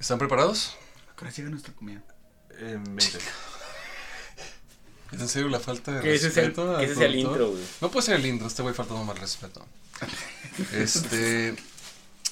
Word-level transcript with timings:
¿Están 0.00 0.18
preparados? 0.18 0.74
Ahora 1.16 1.30
llega 1.30 1.50
nuestra 1.50 1.72
comida. 1.74 2.02
En 2.58 2.82
20. 2.84 3.18
¿Es 5.12 5.20
en 5.20 5.28
serio 5.28 5.48
la 5.48 5.60
falta 5.60 5.92
de 5.92 6.00
Que 6.00 6.14
ese 6.14 6.28
es 6.28 6.36
el, 6.36 6.46
respeto? 6.46 6.78
ese 6.80 6.92
es 6.92 6.98
el 7.00 7.16
intro, 7.16 7.50
güey. 7.50 7.62
No 7.80 7.90
puede 7.90 8.06
ser 8.06 8.16
el 8.16 8.26
intro, 8.26 8.46
este 8.46 8.62
güey 8.62 8.74
faltando 8.74 9.04
mal 9.04 9.16
respeto. 9.16 9.64
Este. 10.72 11.50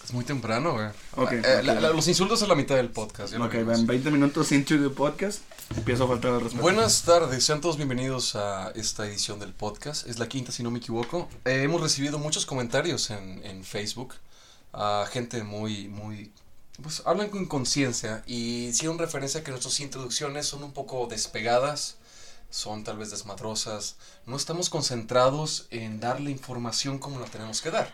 Es 0.05 0.13
muy 0.15 0.25
temprano, 0.25 0.73
güey. 0.73 0.87
Ok, 1.17 1.33
Eh, 1.33 1.39
ok. 1.59 1.65
la- 1.65 1.75
la- 1.81 1.91
los 1.91 2.09
insultos 2.09 2.43
a 2.43 2.47
la 2.47 2.55
mitad 2.55 2.77
del 2.77 2.89
podcast. 2.89 3.35
Ok, 3.35 3.55
van 3.65 3.87
20 3.87 4.11
minutos 4.11 4.53
into 4.53 4.79
the 4.79 4.89
podcast. 4.91 5.43
Empiezo 5.77 6.05
a 6.05 6.09
faltar 6.09 6.33
el 6.35 6.41
respeto. 6.41 6.63
Buenas 6.63 7.03
tardes, 7.03 7.45
sean 7.45 7.61
todos 7.61 7.77
bienvenidos 7.77 8.35
a 8.37 8.71
esta 8.75 9.07
edición 9.07 9.39
del 9.39 9.53
podcast. 9.53 10.07
Es 10.07 10.19
la 10.19 10.27
quinta, 10.29 10.51
si 10.53 10.63
no 10.63 10.71
me 10.71 10.79
equivoco. 10.79 11.29
Eh, 11.45 11.63
hemos 11.65 11.83
recibido 11.83 12.19
muchos 12.19 12.47
comentarios 12.47 13.11
en, 13.11 13.45
en 13.45 13.65
Facebook. 13.65 14.15
A 14.73 15.07
gente 15.11 15.43
muy, 15.43 15.89
muy. 15.89 16.33
Pues 16.83 17.03
hablan 17.05 17.29
con 17.29 17.47
conciencia 17.47 18.23
y 18.27 18.67
hicieron 18.67 18.99
referencia 18.99 19.41
a 19.41 19.45
que 19.45 19.51
nuestras 19.51 19.81
introducciones 19.81 20.47
son 20.47 20.63
un 20.63 20.73
poco 20.73 21.09
despegadas, 21.09 21.97
son 22.51 22.85
tal 22.85 22.99
vez 22.99 23.11
desmadrosas. 23.11 23.97
No 24.27 24.37
estamos 24.37 24.71
concentrados 24.71 25.67
en 25.71 25.99
dar 25.99 26.21
la 26.21 26.31
información 26.31 26.99
como 26.99 27.19
la 27.19 27.27
tenemos 27.27 27.61
que 27.63 27.73
dar. 27.73 27.93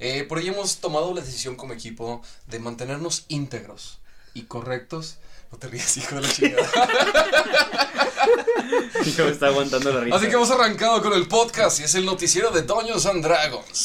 Eh, 0.00 0.24
por 0.24 0.38
ello 0.38 0.52
hemos 0.52 0.78
tomado 0.78 1.14
la 1.14 1.20
decisión 1.20 1.56
como 1.56 1.72
equipo 1.72 2.22
de 2.46 2.58
mantenernos 2.58 3.24
íntegros 3.28 3.98
y 4.34 4.42
correctos. 4.42 5.18
No 5.50 5.58
te 5.58 5.68
rías, 5.68 5.96
hijo 5.96 6.16
de 6.16 6.20
la 6.22 6.32
chingada. 6.32 6.70
Me 9.16 9.30
está 9.30 9.46
aguantando 9.46 9.92
la 9.92 10.00
risa. 10.00 10.16
Así 10.16 10.26
que 10.26 10.34
hemos 10.34 10.50
arrancado 10.50 11.02
con 11.02 11.12
el 11.14 11.26
podcast 11.26 11.80
y 11.80 11.84
es 11.84 11.94
el 11.94 12.04
noticiero 12.04 12.50
de 12.50 12.62
Doños 12.62 13.06
and 13.06 13.24
Dragons. 13.24 13.84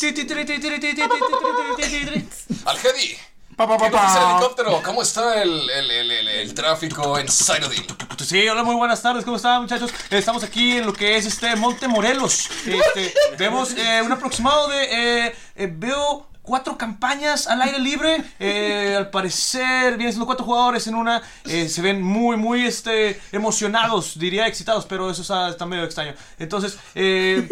Algedi, 2.65 3.15
Pa, 3.55 3.67
pa, 3.67 3.77
pa, 3.77 3.85
¿qué 3.85 3.91
nos 3.91 4.01
dice 4.01 4.17
el 4.17 4.23
pa. 4.23 4.31
helicóptero? 4.31 4.81
¿Cómo 4.83 5.01
está 5.01 5.41
el, 5.41 5.69
el, 5.69 5.91
el, 5.91 6.27
el, 6.27 6.53
tráfico 6.53 7.19
en 7.19 7.27
Sayodin? 7.29 7.85
Sí, 8.17 8.47
hola, 8.47 8.63
muy 8.63 8.75
buenas 8.75 9.01
tardes, 9.01 9.23
¿cómo 9.25 9.37
están 9.37 9.61
muchachos? 9.61 9.91
Estamos 10.09 10.43
aquí 10.43 10.77
en 10.77 10.85
lo 10.85 10.93
que 10.93 11.17
es 11.17 11.25
este 11.25 11.55
Monte 11.55 11.87
Morelos. 11.87 12.49
Este, 12.65 13.13
vemos 13.37 13.73
eh, 13.73 14.01
un 14.03 14.11
aproximado 14.11 14.69
de, 14.69 15.27
eh, 15.27 15.35
eh, 15.55 15.69
veo 15.71 16.27
cuatro 16.43 16.77
campañas 16.77 17.47
al 17.47 17.61
aire 17.61 17.79
libre. 17.79 18.23
Eh, 18.39 18.95
al 18.97 19.09
parecer 19.09 19.97
vienen 19.97 20.13
siendo 20.13 20.25
cuatro 20.25 20.45
jugadores 20.45 20.85
en 20.87 20.95
una. 20.95 21.23
Eh, 21.45 21.67
se 21.69 21.81
ven 21.81 22.01
muy, 22.01 22.37
muy 22.37 22.65
este, 22.65 23.19
emocionados, 23.31 24.19
diría 24.19 24.47
excitados, 24.47 24.85
pero 24.85 25.09
eso 25.09 25.23
está, 25.23 25.49
está 25.49 25.65
medio 25.65 25.83
extraño. 25.83 26.13
Entonces, 26.37 26.77
eh, 26.93 27.47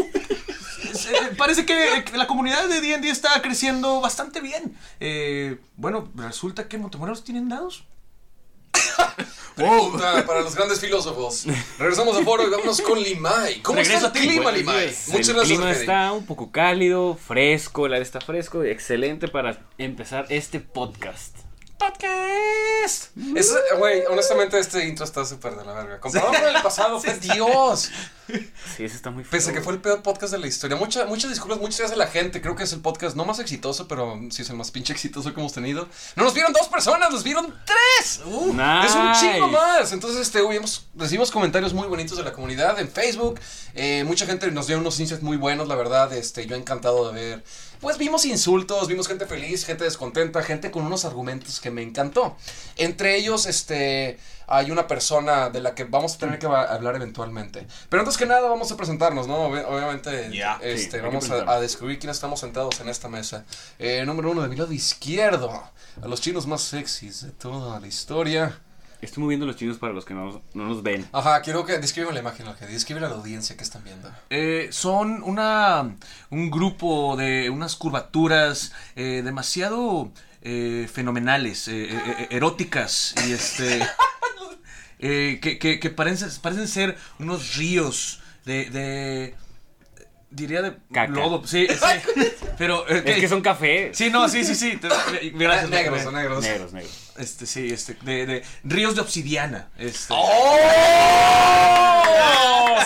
parece 1.38 1.66
que 1.66 2.04
que 2.06 2.18
la 2.18 2.28
comunidad 2.28 2.68
de 2.68 2.82
D&D 2.82 3.10
está 3.10 3.42
creciendo 3.42 4.02
bastante 4.02 4.42
bien. 4.42 4.76
Eh, 5.00 5.58
bueno, 5.78 6.10
resulta 6.16 6.68
que 6.68 6.76
en 6.78 6.84
Montemorelos 6.84 7.24
tienen 7.24 7.50
dados. 7.50 7.86
Pregunta 9.56 10.26
para 10.26 10.42
los 10.42 10.56
grandes 10.56 10.80
filósofos. 10.80 11.46
Regresamos 11.78 12.18
de 12.18 12.24
foro 12.24 12.48
y 12.48 12.50
vámonos 12.50 12.82
con 12.82 13.00
Limay. 13.02 13.62
¿Cómo 13.62 13.78
Regreso 13.80 14.08
está 14.08 14.18
a 14.18 14.22
el 14.22 14.28
ti. 14.28 14.34
clima, 14.34 14.52
Limay? 14.52 14.88
Muchas 14.88 15.30
el 15.30 15.36
gracias, 15.36 15.44
clima 15.46 15.68
Algedi. 15.68 15.82
está 15.82 16.12
un 16.14 16.26
poco 16.26 16.52
cálido, 16.52 17.16
fresco, 17.16 17.86
el 17.86 17.94
aire 17.94 18.04
está 18.04 18.22
fresco, 18.22 18.64
excelente 18.64 19.28
para 19.28 19.60
empezar 19.78 20.26
este 20.30 20.60
podcast. 20.62 21.36
Podcast. 21.82 23.18
Es- 23.36 23.54
Güey, 23.78 24.04
honestamente 24.10 24.60
este 24.60 24.86
intro 24.88 25.04
está 25.06 25.26
súper 25.26 25.56
de 25.56 25.66
la 25.66 25.74
verga. 25.74 26.00
Comparado 26.00 26.32
con 26.34 26.56
el 26.56 26.62
pasado, 26.62 27.00
fue 27.00 27.16
Dios. 27.20 27.90
Sí, 28.78 28.84
ese 28.86 28.96
está 28.96 29.10
muy 29.10 29.24
feo. 29.24 29.32
Pese 29.32 29.50
a 29.50 29.54
que 29.54 29.62
fue 29.62 29.74
el 29.74 29.82
peor 29.82 30.02
podcast 30.04 30.32
de 30.32 30.38
la 30.40 30.48
historia. 30.48 30.78
Mucha, 30.78 31.06
muchas 31.06 31.30
disculpas, 31.32 31.60
muchas 31.60 31.80
gracias 31.80 31.96
a 32.00 32.04
la 32.04 32.08
gente. 32.08 32.40
Creo 32.42 32.56
que 32.56 32.64
es 32.64 32.74
el 32.74 32.82
podcast 32.82 33.16
no 33.16 33.26
más 33.26 33.40
exitoso, 33.40 33.88
pero 33.88 34.20
sí 34.30 34.44
es 34.44 34.50
el 34.50 34.56
más 34.58 34.72
pinche 34.72 34.94
exitoso 34.94 35.34
que 35.34 35.40
hemos 35.40 35.54
tenido. 35.54 35.88
No 36.16 36.24
nos 36.24 36.34
vieron 36.34 36.54
dos 36.54 36.68
personas, 36.68 37.10
nos 37.12 37.24
vieron 37.24 37.54
tres. 37.66 38.22
Uh, 38.26 38.52
Es 38.86 38.96
un 38.96 39.14
chingo 39.20 39.48
Nice. 39.48 39.58
más. 39.58 39.92
Entonces, 39.92 40.22
este, 40.22 40.40
hoy 40.42 40.58
hemos- 40.58 40.86
recibimos 40.96 41.32
comentarios 41.32 41.74
muy 41.74 41.88
bonitos 41.88 42.18
de 42.18 42.24
la 42.24 42.32
comunidad 42.32 42.80
en 42.80 42.90
Facebook. 42.90 43.40
Eh, 43.74 44.04
mucha 44.06 44.26
gente 44.26 44.50
nos 44.52 44.68
dio 44.68 44.78
unos 44.78 45.00
insights 45.00 45.24
muy 45.24 45.38
buenos, 45.38 45.68
la 45.68 45.76
verdad. 45.76 46.14
Este, 46.14 46.46
yo 46.46 46.56
encantado 46.56 47.12
de 47.12 47.14
ver. 47.20 47.44
Pues 47.82 47.98
vimos 47.98 48.26
insultos, 48.26 48.88
vimos 48.88 49.08
gente 49.08 49.26
feliz, 49.26 49.66
gente 49.66 49.84
descontenta, 49.84 50.44
gente 50.44 50.70
con 50.70 50.86
unos 50.86 51.04
argumentos 51.04 51.60
que 51.60 51.72
me 51.72 51.82
encantó. 51.82 52.36
Entre 52.78 53.16
ellos, 53.18 53.48
este, 53.48 54.20
hay 54.46 54.70
una 54.70 54.86
persona 54.88 55.50
de 55.50 55.62
la 55.62 55.74
que 55.74 55.86
vamos 55.86 56.14
a 56.14 56.18
tener 56.20 56.38
que 56.38 56.46
hablar 56.46 56.96
eventualmente. 56.96 57.66
Pero 57.90 58.02
antes 58.04 58.18
que 58.18 58.28
nada, 58.28 58.48
vamos 58.48 58.72
a 58.72 58.78
presentarnos, 58.78 59.28
¿no? 59.28 59.50
Obvi- 59.50 59.66
obviamente, 59.68 60.30
este, 60.62 60.98
vamos 61.02 61.26
a, 61.32 61.36
a 61.54 61.60
descubrir 61.60 61.98
quiénes 61.98 62.18
estamos 62.18 62.40
sentados 62.40 62.80
en 62.82 62.88
esta 62.88 63.10
mesa. 63.10 63.46
Eh, 63.80 64.04
número 64.06 64.30
uno 64.30 64.44
de 64.44 64.48
mi 64.50 64.56
lado 64.58 64.72
izquierdo, 64.74 65.50
a 66.04 66.08
los 66.08 66.22
chinos 66.22 66.46
más 66.46 66.62
sexys 66.62 67.24
de 67.24 67.32
toda 67.32 67.80
la 67.80 67.88
historia. 67.88 68.60
Estoy 69.02 69.24
moviendo 69.24 69.46
los 69.46 69.56
chinos 69.56 69.78
para 69.78 69.94
los 69.94 70.06
que 70.06 70.14
no, 70.14 70.42
no 70.54 70.68
nos 70.68 70.84
ven. 70.84 71.08
Ajá, 71.12 71.42
quiero 71.42 71.66
que 71.66 71.78
describan 71.80 72.14
la 72.14 72.20
imagen, 72.20 72.48
Algedi, 72.48 72.74
describe 72.74 73.00
a 73.06 73.10
la 73.10 73.16
audiencia 73.16 73.58
que 73.58 73.64
están 73.64 73.84
viendo. 73.84 74.12
Eh, 74.30 74.70
son 74.72 75.24
una 75.24 75.96
un 76.30 76.52
grupo 76.52 77.16
de 77.18 77.50
unas 77.50 77.76
curvaturas 77.76 78.72
eh, 78.96 79.22
demasiado 79.24 80.12
eh, 80.44 80.88
fenomenales, 80.92 81.68
eh, 81.68 81.86
eh, 81.86 82.00
eh, 82.20 82.28
eróticas 82.32 83.16
y 83.28 83.32
este 83.32 83.82
eh, 85.00 85.40
que, 85.42 85.58
que, 85.58 85.80
que 85.80 85.90
parecen, 85.90 86.30
parecen 86.42 86.68
ser 86.68 86.98
unos 87.20 87.56
ríos 87.56 88.22
de, 88.46 88.70
de 88.70 89.36
diría 90.32 90.62
de 90.62 90.74
Caca. 90.94 91.12
lodo, 91.12 91.46
sí, 91.46 91.68
sí, 91.70 92.24
pero 92.58 92.88
Es 92.88 93.04
que 93.20 93.28
son 93.28 93.42
café. 93.42 93.92
sí, 93.94 94.10
no, 94.10 94.28
sí, 94.30 94.44
sí, 94.44 94.56
sí, 94.56 94.80
gracias, 95.34 95.70
negros, 95.70 95.98
me- 95.98 96.04
son 96.04 96.14
negros. 96.16 96.42
Negros, 96.44 96.74
negros. 96.74 97.12
este, 97.18 97.46
sí, 97.46 97.68
este, 97.72 97.94
de, 98.02 98.26
de 98.26 98.44
ríos 98.64 98.96
de 98.96 99.02
obsidiana, 99.02 99.70
este. 99.78 100.14
¡Oh! 100.14 100.58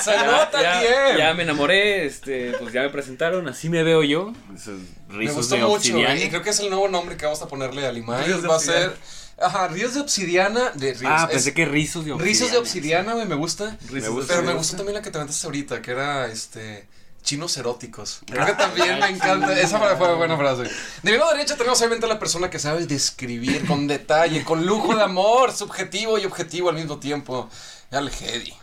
Se 0.03 0.11
Ya, 0.11 0.25
nota 0.25 0.61
ya- 0.61 0.79
bien. 0.81 1.17
ya 1.17 1.33
me 1.33 1.43
enamoré, 1.43 2.05
este, 2.05 2.51
pues 2.59 2.73
ya 2.73 2.81
me 2.81 2.89
presentaron, 2.89 3.47
así 3.47 3.69
me 3.69 3.81
veo 3.83 4.03
yo. 4.03 4.33
Esos 4.53 4.79
Me 5.07 5.17
rizos 5.17 5.35
gustó 5.37 5.55
de 5.55 5.61
mucho, 5.63 5.97
y 5.99 6.29
creo 6.29 6.41
que 6.43 6.49
es 6.49 6.59
el 6.59 6.69
nuevo 6.69 6.87
nombre 6.89 7.15
que 7.17 7.25
vamos 7.25 7.41
a 7.41 7.47
ponerle 7.47 7.85
a 7.87 7.91
Limay. 7.91 8.25
Ríos 8.25 8.41
de 8.41 8.47
Va 8.47 8.55
a 8.55 8.57
obsidiana. 8.57 8.81
ser, 8.89 8.97
ajá, 9.41 9.67
ríos 9.69 9.93
de 9.93 10.01
obsidiana, 10.01 10.71
de 10.75 10.93
ríos. 10.93 11.03
Ah, 11.15 11.23
es- 11.29 11.33
pensé 11.35 11.53
que 11.53 11.65
rizos 11.65 12.05
de 12.05 12.11
obsidiana. 12.11 12.23
Rizos 12.31 12.51
de 12.51 12.57
obsidiana, 12.57 13.13
güey, 13.13 13.25
me 13.25 13.35
gusta. 13.35 13.77
Rizos 13.81 13.91
Me 13.93 14.01
de 14.01 14.07
gusta, 14.09 14.33
Pero 14.33 14.41
me 14.45 14.51
me 14.53 14.57
gustó 14.57 14.77
también 14.77 14.95
la 14.95 15.01
que 15.01 15.11
te 15.11 15.17
aventaste 15.17 15.47
ahorita, 15.47 15.81
que 15.81 15.91
era 15.91 16.27
este. 16.27 16.87
Chinos 17.25 17.57
eróticos. 17.57 18.21
Creo 18.25 18.45
que 18.45 18.53
también 18.65 18.99
me 18.99 19.09
encanta. 19.09 19.59
Esa 19.59 19.77
fue, 19.79 19.95
fue 19.97 20.15
buena 20.15 20.37
frase. 20.37 20.63
De 21.03 21.11
mi 21.11 21.17
lado 21.17 21.31
derecha 21.33 21.57
tenemos 21.57 21.77
obviamente 21.79 22.05
a 22.05 22.09
la 22.09 22.19
persona 22.19 22.49
que 22.49 22.59
sabe 22.59 22.85
describir 22.85 23.65
con 23.67 23.87
detalle, 23.95 24.45
con 24.45 24.65
lujo 24.65 24.95
de 24.95 25.03
amor, 25.03 25.51
subjetivo 25.51 26.17
y 26.17 26.23
objetivo 26.25 26.69
al 26.69 26.75
mismo 26.75 26.99
tiempo. 26.99 27.49
Al 27.91 28.07
Hedy. 28.09 28.53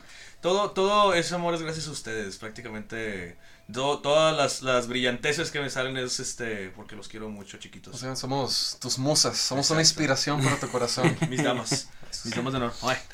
Todo, 0.41 0.71
todo 0.71 1.12
ese 1.15 1.34
amor 1.34 1.55
es 1.55 1.62
gracias 1.62 1.87
a 1.89 1.91
ustedes, 1.91 2.37
prácticamente. 2.39 3.37
to- 3.72 3.99
todas 4.01 4.37
las, 4.37 4.62
las 4.62 4.89
brillanteces 4.89 5.51
que 5.53 5.61
me 5.61 5.71
salen 5.71 5.97
es 5.97 6.19
este 6.21 6.71
porque 6.75 6.97
los 6.97 7.06
quiero 7.09 7.28
mucho, 7.28 7.59
chiquitos. 7.59 7.95
O 7.95 7.99
sea, 7.99 8.17
somos 8.17 8.77
tus 8.81 8.99
musas, 8.99 9.37
somos 9.39 9.71
una 9.71 9.81
inspiración 9.81 10.43
para 10.43 10.59
tu 10.59 10.69
corazón. 10.71 11.17
mis 11.28 11.43
damas. 11.45 11.89
Mis. 12.25 12.34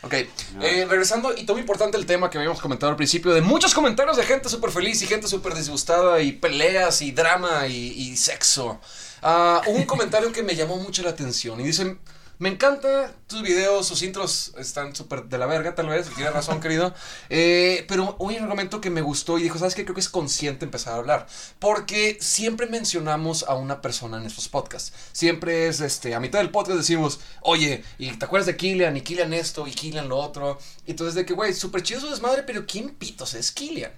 Ok, 0.03 0.13
eh, 0.13 0.87
regresando, 0.89 1.35
y 1.37 1.45
todo 1.45 1.59
importante 1.59 1.97
el 1.97 2.07
tema 2.07 2.31
que 2.31 2.39
habíamos 2.39 2.61
comentado 2.61 2.91
al 2.91 2.97
principio, 2.97 3.33
de 3.33 3.41
muchos 3.41 3.75
comentarios 3.75 4.17
de 4.17 4.25
gente 4.25 4.49
súper 4.49 4.71
feliz 4.71 5.01
y 5.03 5.07
gente 5.07 5.29
súper 5.29 5.55
disgustada, 5.55 6.21
y 6.21 6.33
peleas, 6.33 7.03
y 7.03 7.13
drama, 7.13 7.67
y, 7.67 8.17
sexo. 8.17 8.81
Hubo 9.23 9.77
un 9.77 9.85
comentario 9.85 10.33
que 10.33 10.43
me 10.43 10.55
llamó 10.55 10.77
mucho 10.77 11.03
la 11.03 11.11
atención, 11.11 11.61
y 11.61 11.65
dicen, 11.65 11.99
me 12.39 12.49
encanta 12.49 13.15
tus 13.27 13.43
videos, 13.43 13.87
sus 13.87 14.03
intros 14.03 14.53
están 14.59 14.95
súper 14.95 15.25
de 15.25 15.39
la 15.39 15.47
verga, 15.47 15.75
tal 15.75 15.89
vez, 15.89 16.09
tienes 16.15 16.33
razón, 16.33 16.61
querido, 16.61 16.95
eh, 17.31 17.85
pero 17.89 18.17
hubo 18.19 18.29
un 18.29 18.43
argumento 18.43 18.81
que 18.81 18.91
me 18.91 19.01
gustó 19.01 19.39
y 19.39 19.43
dijo, 19.43 19.59
¿sabes 19.59 19.75
qué? 19.75 19.85
Creo 19.85 19.95
que 19.95 20.01
es 20.01 20.09
consciente 20.09 20.65
empezar 20.65 20.95
a 20.95 20.97
hablar, 20.97 21.27
porque 21.59 22.17
siempre 22.21 22.67
mencionamos 22.67 23.45
a 23.49 23.55
una 23.55 23.81
persona 23.81 24.19
en 24.19 24.27
estos 24.27 24.49
podcasts, 24.49 24.93
siempre 25.13 25.69
es, 25.69 25.81
este, 25.81 26.15
a 26.15 26.21
mitad 26.21 26.39
del 26.39 26.51
podcast 26.51 26.79
decimos, 26.79 27.21
oye, 27.41 27.85
y 27.99 28.11
te 28.13 28.25
acuerdas 28.25 28.47
de 28.47 28.57
Killian, 28.57 28.97
y 28.97 29.01
Killian 29.01 29.33
esto, 29.33 29.67
y 29.67 29.73
Killian 29.73 30.09
lo 30.09 30.19
otro, 30.19 30.59
y 30.87 30.93
entonces 30.93 31.15
de 31.15 31.27
que, 31.27 31.35
güey, 31.35 31.53
súper 31.55 31.83
chido 31.83 32.01
su 32.01 32.11
desmadre, 32.11 32.45
pero 32.45 32.67
¿quién 32.67 32.91
pitos 32.91 33.35
es 33.35 33.51
Killian? 33.53 33.93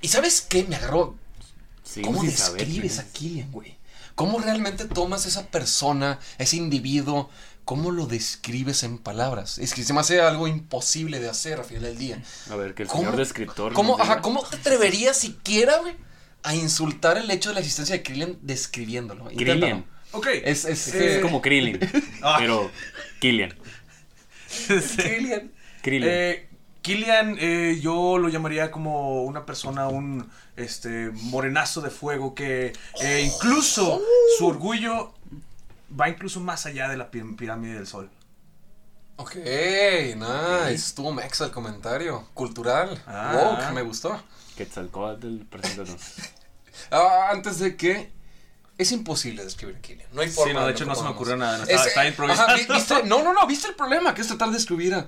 ¿Y 0.00 0.08
sabes 0.08 0.42
qué? 0.42 0.64
Me 0.64 0.76
agarró 0.76 1.16
¿Cómo 2.02 2.24
saber 2.30 2.66
describes 2.66 2.98
a. 2.98 3.04
Killian, 3.12 3.50
güey? 3.52 3.73
¿Cómo 4.14 4.38
realmente 4.38 4.84
tomas 4.84 5.26
esa 5.26 5.46
persona, 5.48 6.18
ese 6.38 6.56
individuo, 6.56 7.30
cómo 7.64 7.90
lo 7.90 8.06
describes 8.06 8.82
en 8.84 8.98
palabras? 8.98 9.58
Es 9.58 9.74
que 9.74 9.82
se 9.82 9.92
me 9.92 10.00
hace 10.00 10.20
algo 10.20 10.46
imposible 10.46 11.18
de 11.20 11.28
hacer 11.28 11.58
al 11.58 11.64
final 11.64 11.82
del 11.82 11.98
día. 11.98 12.22
A 12.50 12.56
ver, 12.56 12.74
que 12.74 12.82
el 12.84 12.88
¿Cómo- 12.88 13.02
señor 13.02 13.16
descriptor. 13.16 13.72
¿Cómo, 13.72 13.96
nos 13.96 14.02
diga. 14.06 14.12
ajá, 14.14 14.22
¿Cómo 14.22 14.42
te 14.44 14.56
atreverías 14.56 15.16
siquiera, 15.18 15.78
güey, 15.78 15.94
a 16.42 16.54
insultar 16.54 17.18
el 17.18 17.30
hecho 17.30 17.48
de 17.48 17.54
la 17.54 17.60
existencia 17.60 17.96
de 17.96 18.02
Killian 18.02 18.38
describiéndolo? 18.42 19.30
Inténtalo. 19.30 19.60
Killian. 19.60 19.84
Ok. 20.12 20.26
Es, 20.44 20.64
es, 20.64 20.86
Es, 20.86 20.92
que 20.92 21.10
es 21.10 21.16
eh, 21.16 21.20
como 21.20 21.42
Krillin. 21.42 21.80
Ah. 22.22 22.36
pero 22.38 22.70
Killian. 23.20 23.54
Killian. 24.96 25.52
Krillin. 25.82 26.08
Eh, 26.10 26.48
Killian, 26.84 27.36
eh, 27.40 27.78
yo 27.80 28.18
lo 28.18 28.28
llamaría 28.28 28.70
como 28.70 29.22
una 29.24 29.46
persona, 29.46 29.88
un 29.88 30.30
este 30.56 31.10
morenazo 31.14 31.80
de 31.80 31.88
fuego 31.90 32.34
que 32.34 32.72
eh, 33.00 33.22
incluso 33.22 34.00
su 34.38 34.46
orgullo 34.46 35.14
va 35.98 36.08
incluso 36.10 36.40
más 36.40 36.66
allá 36.66 36.88
de 36.88 36.96
la 36.98 37.10
pi- 37.10 37.22
pirámide 37.36 37.74
del 37.74 37.86
sol. 37.86 38.10
Ok, 39.16 39.34
nice. 39.36 40.74
Estuvo 40.74 41.10
mexa 41.12 41.46
el 41.46 41.50
comentario. 41.52 42.28
Cultural. 42.34 43.02
Ah. 43.06 43.32
Woke, 43.60 43.72
me 43.72 43.82
gustó. 43.82 44.22
Quetzalcóatl, 44.56 45.38
preséntanos. 45.50 46.00
Ah, 46.90 47.28
antes 47.30 47.60
de 47.60 47.76
que. 47.76 48.12
Es 48.76 48.90
imposible 48.90 49.44
describir 49.44 49.76
a 49.76 49.80
Killian. 49.80 50.08
No 50.12 50.20
hay 50.20 50.28
forma. 50.28 50.50
Sí, 50.52 50.58
no, 50.58 50.66
de 50.66 50.72
hecho 50.72 50.84
no 50.84 50.94
se 50.96 51.02
me 51.04 51.10
ocurrió 51.10 51.36
nada. 51.36 51.58
no, 51.58 51.62
Es- 51.64 51.70
estaba, 51.70 51.86
estaba 51.86 52.06
improvisando. 52.08 52.52
ajá, 52.52 52.62
vi- 52.68 52.74
¿viste? 52.74 53.02
No, 53.04 53.22
no, 53.22 53.32
no, 53.32 53.46
¿viste 53.46 53.68
el 53.68 53.74
problema? 53.76 54.12
Que 54.12 54.20
es 54.22 54.26
tratar 54.26 54.50
de 54.50 54.58
escribir 54.58 54.92
a... 54.94 55.06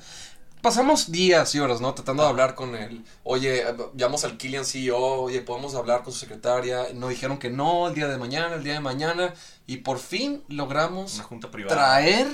Pasamos 0.66 1.12
días 1.12 1.54
y 1.54 1.60
horas, 1.60 1.80
¿no? 1.80 1.94
Tratando 1.94 2.24
de 2.24 2.28
hablar 2.28 2.56
con 2.56 2.74
él. 2.74 3.04
Oye, 3.22 3.64
llamamos 3.94 4.24
al 4.24 4.36
Killian 4.36 4.64
CEO, 4.64 4.98
oye, 4.98 5.40
podemos 5.40 5.76
hablar 5.76 6.02
con 6.02 6.12
su 6.12 6.18
secretaria. 6.18 6.88
Nos 6.92 7.10
dijeron 7.10 7.38
que 7.38 7.50
no, 7.50 7.86
el 7.86 7.94
día 7.94 8.08
de 8.08 8.18
mañana, 8.18 8.56
el 8.56 8.64
día 8.64 8.72
de 8.72 8.80
mañana. 8.80 9.32
Y 9.68 9.76
por 9.76 10.00
fin 10.00 10.42
logramos 10.48 11.14
Una 11.14 11.22
junta 11.22 11.52
privada. 11.52 11.76
traer 11.76 12.26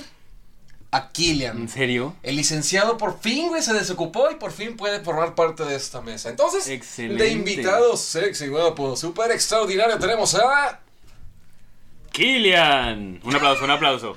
a 0.89 1.11
Killian. 1.11 1.59
¿En 1.59 1.69
serio? 1.69 2.15
El 2.23 2.35
licenciado 2.37 2.97
por 2.97 3.19
fin, 3.19 3.49
güey, 3.49 3.61
se 3.61 3.71
desocupó 3.71 4.31
y 4.31 4.35
por 4.37 4.51
fin 4.51 4.77
puede 4.77 5.01
formar 5.01 5.35
parte 5.35 5.63
de 5.63 5.75
esta 5.75 6.01
mesa. 6.01 6.29
Entonces, 6.29 6.67
Excelente. 6.69 7.23
de 7.23 7.29
invitados 7.29 8.01
sexy, 8.01 8.47
guapo, 8.47 8.95
súper 8.95 9.29
extraordinario, 9.29 9.99
tenemos 9.99 10.33
a... 10.33 10.79
Killian. 12.13 13.19
Un 13.23 13.35
aplauso, 13.35 13.65
un 13.65 13.71
aplauso. 13.71 14.15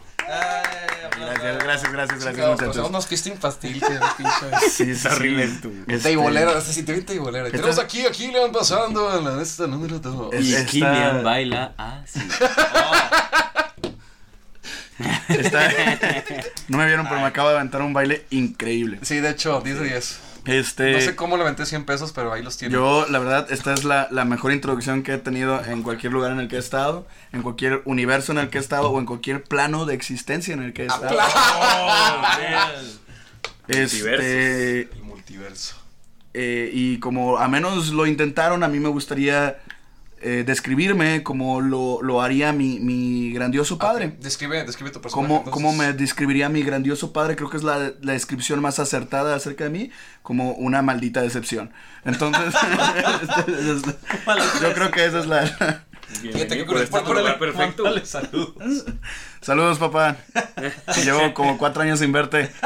Gracias, 1.18 1.64
gracias, 1.64 1.92
gracias, 1.92 2.24
gracias, 2.24 2.48
muchachos. 2.48 2.76
pues, 2.76 2.88
unos 2.88 3.06
Christine 3.06 3.36
Pastil, 3.36 3.80
que 3.80 3.86
pinche... 4.18 4.68
Sí, 4.70 4.90
Está 4.90 5.14
horrible 5.14 5.48
tú. 5.62 5.72
Este, 5.88 6.10
Teibolera, 6.10 6.60
se 6.60 6.74
sintió 6.74 6.94
bien 6.94 7.06
teibolera. 7.06 7.44
Y 7.44 7.46
Esta- 7.46 7.56
Tenemos 7.58 7.78
aquí 7.78 8.04
a 8.04 8.10
Killian 8.10 8.52
pasando 8.52 9.20
la 9.22 9.40
esta 9.42 9.66
número 9.66 9.98
2. 9.98 10.34
Es- 10.34 10.46
Y 10.62 10.66
Killian 10.66 11.24
baila 11.24 11.72
así. 11.78 12.20
está- 15.28 15.70
No 16.68 16.76
me 16.78 16.86
vieron, 16.86 17.06
pero 17.08 17.20
me 17.20 17.26
acabo 17.26 17.48
de 17.48 17.54
aventar 17.56 17.80
un 17.80 17.94
baile 17.94 18.26
increíble. 18.30 18.98
Sí, 19.02 19.20
de 19.20 19.30
hecho, 19.30 19.62
10 19.62 19.78
de 19.80 19.84
10. 19.88 20.20
Este. 20.46 20.92
No 20.92 21.00
sé 21.00 21.16
cómo 21.16 21.36
le 21.36 21.42
aventé 21.42 21.66
100 21.66 21.84
pesos, 21.84 22.12
pero 22.12 22.32
ahí 22.32 22.42
los 22.42 22.56
tiene. 22.56 22.72
Yo, 22.72 23.06
la 23.10 23.18
verdad, 23.18 23.46
esta 23.50 23.74
es 23.74 23.84
la, 23.84 24.08
la 24.10 24.24
mejor 24.24 24.52
introducción 24.52 25.02
que 25.02 25.14
he 25.14 25.18
tenido 25.18 25.62
en 25.64 25.82
cualquier 25.82 26.12
lugar 26.12 26.30
en 26.32 26.38
el 26.40 26.48
que 26.48 26.56
he 26.56 26.60
estado, 26.60 27.06
en 27.32 27.42
cualquier 27.42 27.82
universo 27.84 28.32
en 28.32 28.38
el 28.38 28.48
que 28.50 28.58
he 28.58 28.60
estado 28.60 28.90
o 28.90 28.98
en 29.00 29.06
cualquier 29.06 29.42
plano 29.42 29.86
de 29.86 29.94
existencia 29.94 30.54
en 30.54 30.62
el 30.62 30.72
que 30.72 30.84
he 30.84 30.86
estado. 30.86 31.18
Este, 33.68 34.80
El 34.82 35.02
multiverso. 35.02 35.76
eh, 36.34 36.70
y 36.72 36.98
como 37.00 37.38
a 37.38 37.48
menos 37.48 37.88
lo 37.88 38.06
intentaron, 38.06 38.62
a 38.62 38.68
mí 38.68 38.78
me 38.78 38.88
gustaría 38.88 39.58
eh, 40.20 40.44
describirme 40.46 41.22
como 41.22 41.60
lo, 41.60 42.00
lo 42.02 42.22
haría 42.22 42.52
mi, 42.52 42.80
mi 42.80 43.32
grandioso 43.32 43.78
padre. 43.78 44.16
Describe, 44.20 44.64
describe 44.64 44.90
tu 44.90 45.00
personaje. 45.00 45.26
¿Cómo, 45.26 45.38
entonces. 45.38 45.52
cómo 45.52 45.72
me 45.72 45.92
describiría 45.92 46.48
mi 46.48 46.62
grandioso 46.62 47.12
padre? 47.12 47.36
Creo 47.36 47.50
que 47.50 47.56
es 47.56 47.62
la, 47.62 47.92
la 48.00 48.12
descripción 48.12 48.60
más 48.60 48.78
acertada 48.78 49.34
acerca 49.34 49.64
de 49.64 49.70
mí, 49.70 49.90
como 50.22 50.52
una 50.52 50.82
maldita 50.82 51.22
decepción. 51.22 51.72
Entonces, 52.04 52.54
yo 54.62 54.72
creo 54.72 54.90
que 54.90 55.04
esa 55.04 55.20
es 55.20 55.26
la... 55.26 55.84
Fíjate 56.08 56.56
que 56.56 56.64
por 56.64 56.78
está 56.78 57.00
este 57.00 57.38
perfecto. 57.38 58.06
Saludos. 58.06 58.84
Saludos, 59.40 59.78
papá. 59.78 60.16
Llevo 61.04 61.30
como 61.34 61.58
cuatro 61.58 61.82
años 61.82 61.98
sin 61.98 62.12
verte. 62.12 62.50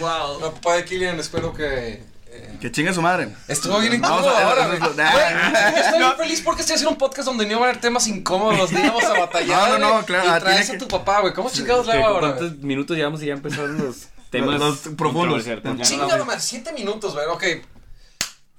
Wow. 0.00 0.40
Papá 0.40 0.76
de 0.76 0.84
Killian, 0.84 1.18
espero 1.18 1.52
que. 1.52 2.04
Eh, 2.36 2.58
Que 2.60 2.72
chingue 2.72 2.92
su 2.92 3.00
madre. 3.02 3.28
Estuvo 3.48 3.78
bien 3.80 3.94
incómodo 3.94 4.28
ahora, 4.28 4.72
es 4.74 4.80
güey. 4.80 4.92
Güey, 4.94 5.78
Estoy 5.80 5.98
bien 5.98 6.16
feliz 6.16 6.40
porque 6.42 6.60
estoy 6.62 6.74
haciendo 6.74 6.90
un 6.90 6.98
podcast 6.98 7.26
donde 7.26 7.46
no 7.46 7.54
van 7.60 7.68
a 7.68 7.70
haber 7.70 7.80
temas 7.80 8.06
incómodos, 8.08 8.72
ni 8.72 8.82
vamos 8.82 9.04
a 9.04 9.18
batallar. 9.20 9.70
No, 9.70 9.78
no, 9.78 9.94
no, 10.00 10.04
claro, 10.06 10.26
Y 10.26 10.28
ah, 10.30 10.40
traes 10.40 10.68
a 10.68 10.72
que- 10.72 10.78
tu 10.78 10.88
papá, 10.88 11.20
güey. 11.20 11.32
¿Cómo 11.32 11.50
chingados 11.50 11.86
le 11.86 11.92
hago 11.94 12.06
ahora? 12.06 12.36
¿Cuántos 12.36 12.58
minutos 12.58 12.96
llevamos 12.96 13.22
y 13.22 13.26
ya 13.26 13.32
empezaron 13.34 13.78
los 13.78 14.08
temas 14.30 14.58
Los 14.58 14.78
profundos. 14.96 15.44
controversiales? 15.44 15.88
Chingado, 15.88 16.24
man, 16.24 16.40
siete 16.40 16.72
minutos, 16.72 17.14
güey. 17.14 17.26
Ok. 17.26 17.44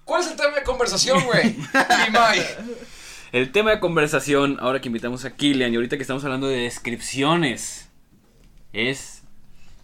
¿Cuál 0.03 0.21
es 0.21 0.27
el 0.31 0.35
tema 0.37 0.55
de 0.55 0.63
conversación, 0.63 1.23
güey? 1.25 1.55
El 3.31 3.51
tema 3.51 3.71
de 3.71 3.79
conversación, 3.81 4.57
ahora 4.61 4.79
que 4.79 4.87
invitamos 4.87 5.25
a 5.25 5.35
Killian 5.35 5.73
y 5.73 5.75
ahorita 5.75 5.97
que 5.97 6.03
estamos 6.03 6.23
hablando 6.23 6.47
de 6.47 6.57
descripciones, 6.59 7.89
es 8.71 9.14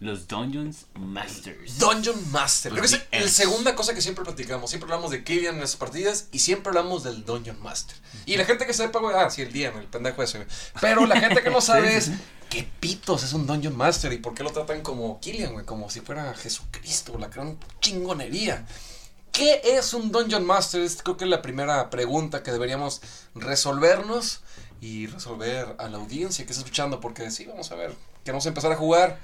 los 0.02 0.28
Dungeons 0.28 0.88
Masters. 0.96 1.78
Dungeon 1.78 2.32
Master. 2.32 2.72
Creo 2.72 2.84
que 2.84 2.88
es 2.88 3.24
la 3.24 3.30
segunda 3.30 3.76
cosa 3.76 3.94
que 3.94 4.02
siempre 4.02 4.26
platicamos. 4.26 4.72
Siempre 4.72 4.92
hablamos 4.92 5.12
de 5.12 5.24
Killian 5.24 5.54
en 5.54 5.60
nuestras 5.60 5.80
partidas 5.80 6.28
y 6.32 6.40
siempre 6.40 6.70
hablamos 6.70 7.04
del 7.04 7.24
Dungeon 7.24 7.62
Master. 7.62 7.96
Y 8.26 8.36
la 8.36 8.46
gente 8.46 8.66
que 8.66 8.74
sepa, 8.74 8.98
güey, 9.00 9.16
ah, 9.16 9.30
sí, 9.30 9.44
el 9.44 9.54
DM, 9.54 9.78
el 9.78 9.86
pendejo 9.86 10.24
ese. 10.24 10.48
Pero 10.82 11.06
la 11.06 11.20
gente 11.20 11.44
que 11.44 11.52
no 11.52 11.62
sabe 11.62 11.96
es, 11.96 12.10
¿qué 12.50 12.68
pitos 12.80 13.22
es 13.24 13.34
un 13.34 13.46
Dungeon 13.46 13.78
Master? 13.78 14.12
¿Y 14.12 14.18
por 14.18 14.34
qué 14.34 14.42
lo 14.42 14.50
tratan 14.50 14.82
como 14.82 15.20
Killian, 15.20 15.54
güey? 15.54 15.66
Como 15.68 15.92
si 15.92 16.02
fuera 16.02 16.34
Jesucristo, 16.34 17.20
la 17.20 17.28
gran 17.28 17.60
chingonería. 17.80 18.66
¿Qué 19.32 19.62
es 19.64 19.94
un 19.94 20.12
Dungeon 20.12 20.44
Master? 20.44 20.82
Es 20.82 21.04
creo 21.04 21.16
que 21.16 21.28
la 21.28 21.44
primera 21.44 21.92
pregunta 21.92 22.42
que 22.42 22.52
deberíamos 22.52 23.02
resolvernos 23.36 24.42
y 24.82 25.06
resolver 25.06 25.76
a 25.78 25.88
la 25.90 26.00
audiencia 26.00 26.44
que 26.44 26.54
está 26.54 26.64
escuchando, 26.64 27.00
porque 27.00 27.30
sí, 27.30 27.46
vamos 27.46 27.72
a 27.72 27.76
ver, 27.76 27.96
queremos 28.24 28.48
empezar 28.48 28.72
a 28.72 28.76
jugar. 28.76 29.20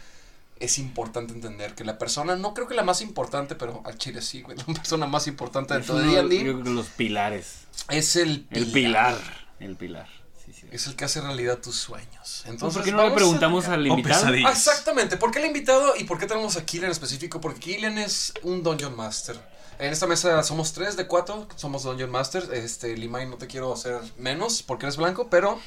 Es 0.59 0.77
importante 0.79 1.33
entender 1.33 1.75
que 1.75 1.83
la 1.83 1.97
persona, 1.97 2.35
no 2.35 2.53
creo 2.53 2.67
que 2.67 2.73
la 2.75 2.83
más 2.83 3.01
importante, 3.01 3.55
pero 3.55 3.81
al 3.85 3.97
chile 3.97 4.21
sí, 4.21 4.41
güey, 4.41 4.57
la 4.67 4.73
persona 4.73 5.05
más 5.05 5.27
importante 5.27 5.73
de 5.77 5.91
uno- 5.91 6.03
yo 6.11 6.23
D&D 6.27 6.39
creo 6.41 6.63
que 6.63 6.69
los 6.69 6.87
pilares. 6.87 7.53
es 7.89 8.15
el 8.15 8.41
pilar. 8.45 8.57
El 8.65 8.71
pilar. 8.71 9.17
El 9.59 9.75
pilar. 9.75 10.07
Sí, 10.45 10.53
sí. 10.53 10.67
Es 10.71 10.87
el 10.87 10.95
que 10.95 11.03
hace 11.05 11.19
realidad 11.19 11.57
tus 11.57 11.75
sueños. 11.75 12.43
Entonces, 12.45 12.77
¿Por 12.77 12.85
qué 12.85 12.91
no 12.93 13.03
le 13.07 13.11
preguntamos 13.13 13.67
al 13.67 13.85
invitado? 13.85 14.27
Ah, 14.45 14.51
exactamente. 14.51 15.17
¿Por 15.17 15.29
qué 15.31 15.39
el 15.39 15.45
invitado 15.45 15.93
y 15.97 16.05
por 16.05 16.17
qué 16.17 16.25
tenemos 16.25 16.55
a 16.55 16.65
Killian 16.65 16.85
en 16.85 16.91
específico? 16.91 17.41
Porque 17.41 17.59
Killian 17.59 17.97
es 17.97 18.33
un 18.43 18.63
Dungeon 18.63 18.95
Master. 18.95 19.37
En 19.77 19.91
esta 19.91 20.07
mesa 20.07 20.41
somos 20.43 20.71
tres 20.73 20.95
de 20.95 21.05
cuatro, 21.05 21.47
somos 21.57 21.83
Dungeon 21.83 22.09
Masters. 22.09 22.49
Este, 22.49 22.95
Limay, 22.95 23.27
no 23.27 23.35
te 23.37 23.45
quiero 23.47 23.73
hacer 23.73 23.99
menos 24.17 24.63
porque 24.63 24.85
eres 24.85 24.95
blanco, 24.97 25.27
pero 25.29 25.59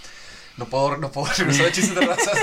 no 0.56 0.64
puedo, 0.66 0.96
no 0.96 1.12
puedo 1.12 1.31
regresar 1.37 1.66
a 1.66 1.72
chistes 1.72 1.94
de 1.94 2.00
razas. 2.06 2.38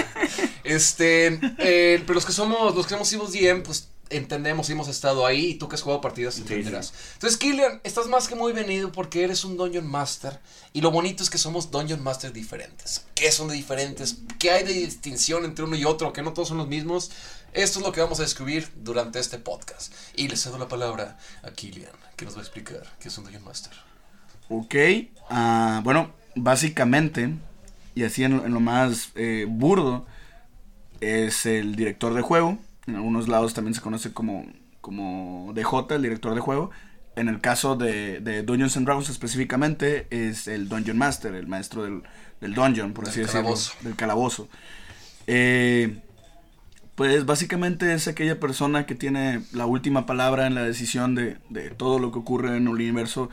Este, 0.67 1.39
eh, 1.59 2.01
pero 2.05 2.13
los 2.15 2.25
que 2.25 2.31
somos, 2.33 2.75
los 2.75 2.85
que 2.87 2.95
hemos 2.95 3.07
sido 3.07 3.27
DM, 3.27 3.63
pues 3.63 3.89
entendemos 4.09 4.69
y 4.69 4.71
hemos 4.71 4.87
estado 4.87 5.25
ahí 5.25 5.47
y 5.47 5.55
tú 5.55 5.67
que 5.67 5.75
has 5.75 5.81
jugado 5.81 5.99
partidas 5.99 6.35
Sí, 6.35 6.41
entenderás. 6.41 6.93
Entonces, 7.15 7.37
Killian, 7.37 7.81
estás 7.83 8.07
más 8.07 8.27
que 8.29 8.35
muy 8.35 8.53
venido 8.53 8.89
porque 8.91 9.23
eres 9.23 9.43
un 9.43 9.57
Dungeon 9.57 9.85
Master 9.85 10.39
y 10.71 10.79
lo 10.79 10.91
bonito 10.91 11.23
es 11.23 11.29
que 11.29 11.37
somos 11.37 11.71
Dungeon 11.71 12.01
Masters 12.01 12.33
diferentes. 12.33 13.05
¿Qué 13.15 13.31
son 13.33 13.49
de 13.49 13.55
diferentes? 13.55 14.17
¿Qué 14.39 14.51
hay 14.51 14.63
de 14.63 14.71
distinción 14.73 15.43
entre 15.43 15.65
uno 15.65 15.75
y 15.75 15.83
otro? 15.83 16.13
Que 16.13 16.21
no 16.21 16.31
todos 16.33 16.47
son 16.47 16.57
los 16.57 16.67
mismos. 16.69 17.11
Esto 17.51 17.79
es 17.79 17.85
lo 17.85 17.91
que 17.91 17.99
vamos 18.01 18.19
a 18.19 18.23
descubrir 18.23 18.69
durante 18.77 19.19
este 19.19 19.39
podcast. 19.39 19.91
Y 20.15 20.27
le 20.29 20.37
cedo 20.37 20.57
la 20.57 20.67
palabra 20.69 21.17
a 21.43 21.51
Killian, 21.51 21.91
que 22.15 22.23
nos 22.25 22.35
va 22.35 22.39
a 22.39 22.43
explicar 22.43 22.83
qué 23.01 23.09
es 23.09 23.17
un 23.17 23.25
Dungeon 23.25 23.43
Master. 23.43 23.73
Ok, 24.49 24.75
ah, 25.29 25.81
bueno, 25.83 26.13
básicamente, 26.35 27.33
y 27.93 28.03
así 28.03 28.23
en, 28.23 28.37
lo- 28.37 28.45
en 28.45 28.53
lo 28.53 28.59
más 28.61 29.09
eh, 29.15 29.45
burdo, 29.49 30.05
es 31.01 31.45
el 31.45 31.75
director 31.75 32.13
de 32.13 32.21
juego. 32.21 32.57
En 32.87 32.95
algunos 32.95 33.27
lados 33.27 33.53
también 33.53 33.73
se 33.73 33.81
conoce 33.81 34.13
como, 34.13 34.45
como 34.81 35.51
DJ, 35.53 35.95
el 35.95 36.01
director 36.01 36.33
de 36.35 36.41
juego. 36.41 36.71
En 37.15 37.29
el 37.29 37.41
caso 37.41 37.75
de, 37.75 38.19
de 38.19 38.43
Dungeons 38.43 38.77
and 38.77 38.85
Dragons 38.85 39.09
específicamente, 39.09 40.07
es 40.11 40.47
el 40.47 40.69
Dungeon 40.69 40.97
Master, 40.97 41.33
el 41.35 41.47
maestro 41.47 41.83
del, 41.83 42.03
del 42.41 42.53
dungeon, 42.53 42.93
por 42.93 43.05
Del 43.05 43.11
así 43.11 43.19
decirlo. 43.21 43.41
calabozo. 43.41 43.73
Del 43.81 43.95
calabozo. 43.95 44.49
Eh, 45.25 45.97
pues 46.95 47.25
básicamente 47.25 47.93
es 47.93 48.07
aquella 48.07 48.39
persona 48.39 48.85
que 48.85 48.95
tiene 48.95 49.41
la 49.51 49.65
última 49.65 50.05
palabra 50.05 50.47
en 50.47 50.55
la 50.55 50.63
decisión 50.63 51.13
de, 51.15 51.37
de 51.49 51.69
todo 51.69 51.99
lo 51.99 52.11
que 52.11 52.19
ocurre 52.19 52.49
en 52.49 52.63
el 52.63 52.67
universo 52.69 53.29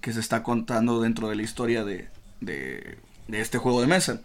que 0.00 0.12
se 0.12 0.20
está 0.20 0.42
contando 0.42 1.00
dentro 1.00 1.28
de 1.28 1.36
la 1.36 1.42
historia 1.42 1.84
de, 1.84 2.08
de, 2.40 2.98
de 3.28 3.40
este 3.40 3.58
juego 3.58 3.80
de 3.80 3.86
mesa. 3.86 4.20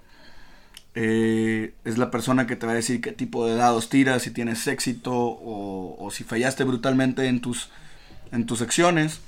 Eh, 0.93 1.73
es 1.85 1.97
la 1.97 2.11
persona 2.11 2.47
que 2.47 2.55
te 2.55 2.65
va 2.65 2.73
a 2.73 2.75
decir 2.75 3.01
qué 3.01 3.11
tipo 3.11 3.45
de 3.45 3.55
dados 3.55 3.89
tiras, 3.89 4.23
si 4.23 4.31
tienes 4.31 4.67
éxito 4.67 5.13
o, 5.13 5.95
o 5.97 6.11
si 6.11 6.23
fallaste 6.23 6.63
brutalmente 6.65 7.27
en 7.27 7.41
tus, 7.41 7.69
en 8.31 8.45
tus 8.45 8.59
secciones. 8.59 9.21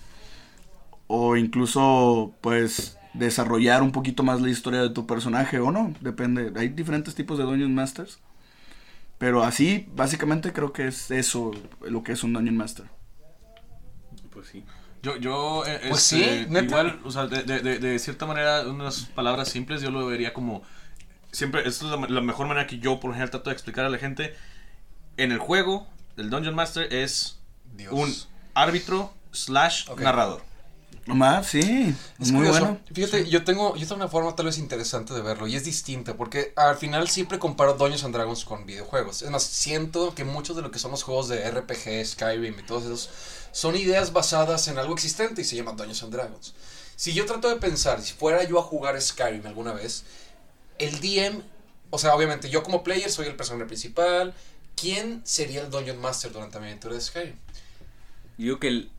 O 1.08 1.36
incluso, 1.38 2.34
pues, 2.41 2.98
desarrollar 3.13 3.84
un 3.84 3.91
poquito 3.91 4.24
más 4.24 4.41
la 4.41 4.50
historia 4.50 4.82
de 4.82 4.89
tu 4.89 5.05
personaje 5.05 5.60
o 5.60 5.72
no. 5.72 5.93
Depende. 6.01 6.51
Hay 6.60 6.70
diferentes 6.70 7.15
tipos 7.15 7.38
de 7.38 7.43
Dungeon 7.43 7.74
Masters. 7.74 8.20
Pero 9.17 9.43
así, 9.43 9.88
básicamente 9.96 10.51
creo 10.51 10.74
que 10.74 10.88
es 10.88 11.10
eso 11.12 11.51
lo 11.82 12.03
que 12.03 12.12
es 12.13 12.24
un 12.24 12.34
Dungeon 12.34 12.58
Master. 12.58 12.86
Pues 14.32 14.48
sí. 14.48 14.63
Yo, 15.01 15.17
yo, 15.17 15.63
eh, 15.65 15.79
Pues 15.89 16.12
este, 16.13 16.46
sí, 16.46 16.58
igual, 16.65 17.00
o 17.03 17.12
sea, 17.12 17.27
de, 17.27 17.43
de, 17.43 17.60
de, 17.60 17.79
de 17.79 18.00
cierta 18.00 18.25
manera, 18.25 18.67
unas 18.67 19.01
palabras 19.05 19.50
simples, 19.50 19.82
yo 19.82 19.91
lo 19.91 20.05
vería 20.08 20.34
como, 20.34 20.63
siempre, 21.34 21.68
esto 21.68 21.86
es 21.94 22.00
la, 22.00 22.08
la 22.08 22.22
mejor 22.22 22.48
manera 22.48 22.66
que 22.68 22.80
yo, 22.80 23.00
por 23.02 23.10
lo 23.10 23.13
general, 23.16 23.30
trato 23.32 23.50
de 23.50 23.54
explicar 23.56 23.84
a 23.86 23.90
la 23.90 23.98
gente. 23.98 24.34
En 25.18 25.32
el 25.34 25.40
juego, 25.40 25.86
el 26.18 26.30
Dungeon 26.30 26.56
Master 26.56 26.92
es 26.94 27.38
Dios. 27.75 27.92
un 27.94 28.16
árbitro 28.54 29.13
slash 29.32 29.90
Ok. 29.90 30.00
narrador. 30.02 30.42
Omar, 31.06 31.44
sí. 31.44 31.94
Es 32.18 32.32
muy 32.32 32.46
curioso. 32.46 32.60
bueno. 32.62 32.80
Fíjate, 32.94 33.30
yo 33.30 33.44
tengo, 33.44 33.75
yo 33.75 33.82
tengo 33.86 33.96
una 33.96 34.08
forma 34.08 34.36
tal 34.38 34.46
vez 34.46 34.58
interesante 34.58 35.13
de 35.13 35.22
verlo 35.22 35.48
y 35.48 35.56
es 35.58 35.66
distinta 35.66 36.13
porque 36.16 36.54
al 36.56 36.78
final 36.78 37.10
siempre 37.10 37.40
comparo 37.40 37.74
Dungeons 37.74 38.06
and 38.06 38.16
Dragons 38.16 38.46
con 38.46 38.66
videojuegos. 38.66 39.22
Es 39.22 39.30
más, 39.30 39.44
siento 39.44 40.16
que 40.16 40.24
muchos 40.24 40.56
de 40.56 40.62
lo 40.62 40.72
que 40.72 40.80
son 40.80 40.92
los 40.92 41.04
juegos 41.04 41.28
de 41.28 41.52
RPG, 41.52 42.06
Skyrim 42.06 42.58
y 42.58 42.63
todos 42.63 42.86
esos 42.86 43.10
son 43.52 43.75
ideas 43.75 44.13
basadas 44.13 44.70
en 44.70 44.78
algo 44.78 44.94
existente 44.94 45.42
y 45.42 45.46
se 45.46 45.58
llama 45.58 45.72
Dungeons 45.74 46.04
and 46.04 46.13
Dragons. 46.13 46.54
Si 46.96 47.13
yo 47.13 47.25
trato 47.25 47.50
de 47.50 47.58
pensar, 47.58 48.02
si 48.02 48.13
fuera 48.13 48.42
yo 48.44 48.58
a 48.58 48.63
jugar 48.63 49.00
Skyrim 49.02 49.46
alguna 49.46 49.74
vez, 49.74 50.06
el 50.80 51.00
DM, 51.00 51.42
o 51.89 51.98
sea, 51.98 52.15
obviamente 52.15 52.50
yo 52.50 52.63
como 52.63 52.84
player 52.84 53.10
soy 53.10 53.27
el 53.27 53.36
personaje 53.36 53.65
principal. 53.65 54.34
¿Quién 54.75 55.22
sería 55.24 55.62
el 55.62 55.70
Dungeon 55.70 56.00
Master 56.00 56.32
durante 56.32 56.60
mi 56.60 56.65
aventura 56.65 56.96
de 56.96 57.01
Skyrim? 57.01 57.36
Yo 58.38 58.46
digo 58.46 58.60
que 58.60 58.68
el. 58.68 58.92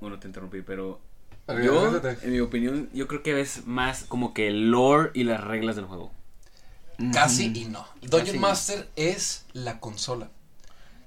Bueno, 0.00 0.18
te 0.18 0.26
interrumpí, 0.26 0.62
pero. 0.62 1.00
Yo, 1.48 2.00
en 2.22 2.32
mi 2.32 2.40
opinión, 2.40 2.88
yo 2.92 3.08
creo 3.08 3.22
que 3.22 3.40
es 3.40 3.66
más 3.66 4.04
como 4.04 4.32
que 4.32 4.46
el 4.48 4.70
lore 4.70 5.10
y 5.14 5.24
las 5.24 5.42
reglas 5.42 5.74
del 5.76 5.84
juego. 5.84 6.12
Casi 7.12 7.46
y 7.46 7.64
no. 7.64 7.86
Dungeon 8.02 8.26
Casi. 8.26 8.38
Master 8.38 8.88
es 8.94 9.44
la 9.52 9.80
consola. 9.80 10.30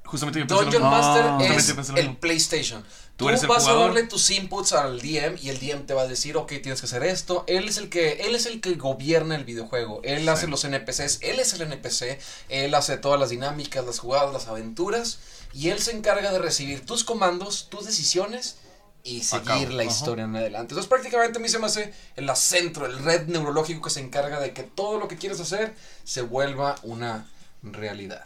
Justamente 0.03 0.39
yo 0.39 0.46
lo 0.46 0.63
Dungeon. 0.63 0.84
Master 0.84 1.51
es 1.51 1.67
yo 1.67 1.75
pensé 1.75 1.93
lo 1.93 1.98
el. 2.00 2.17
PlayStation. 2.17 2.84
Tú, 3.15 3.25
Tú 3.25 3.29
eres 3.29 3.43
el 3.43 3.50
vas 3.50 3.67
a 3.67 3.74
darle 3.74 4.03
tus 4.03 4.32
inputs 4.32 4.74
al 4.74 5.00
DM 5.00 5.38
y 5.41 5.50
el 5.50 5.60
DM 5.60 5.86
te 5.86 5.93
va 5.93 6.01
a 6.01 6.08
decir, 6.08 6.36
ok, 6.36 6.48
tienes 6.63 6.79
que 6.79 6.88
hacer 6.88 7.03
esto. 7.03 7.43
Él 7.48 7.70
es 7.70 7.77
el 7.77 7.89
que, 7.89 8.13
él 8.25 8.34
es 8.34 8.48
el 8.48 8.60
que 8.60 8.74
gobierna 8.74 9.36
el 9.36 9.46
videojuego. 9.46 10.01
Él 10.03 10.27
hace 10.29 10.48
los 10.48 10.63
NPCs, 10.65 11.20
él 11.22 11.39
es 11.39 11.53
el 11.53 11.62
NPC, 11.62 12.20
él 12.50 12.74
hace 12.74 12.98
todas 12.98 13.20
las 13.20 13.29
dinámicas, 13.29 13.86
las 13.86 14.00
jugadas, 14.00 14.34
las 14.34 14.48
aventuras. 14.48 15.20
Y 15.53 15.70
él 15.70 15.79
se 15.79 15.91
encarga 15.91 16.32
de 16.32 16.39
recibir 16.39 16.86
tus 16.86 17.03
comandos, 17.03 17.70
tus 17.70 17.86
decisiones 17.86 18.55
y 19.03 19.22
seguir 19.22 19.72
la 19.72 19.84
ajá. 19.84 19.91
historia 19.91 20.24
en 20.24 20.36
adelante. 20.36 20.74
Entonces 20.74 20.88
prácticamente 20.89 21.38
a 21.38 21.41
mí 21.41 21.50
se 21.50 21.60
me 21.60 21.65
hace 21.65 21.93
el 22.15 22.34
centro, 22.36 22.86
el 22.86 22.98
red 22.98 23.27
neurológico 23.27 23.82
que 23.82 23.89
se 23.89 24.00
encarga 24.00 24.39
de 24.39 24.53
que 24.53 24.63
todo 24.63 24.98
lo 24.98 25.08
que 25.08 25.17
quieres 25.17 25.39
hacer 25.39 25.75
se 26.03 26.22
vuelva 26.22 26.75
una 26.84 27.29
realidad. 27.62 28.25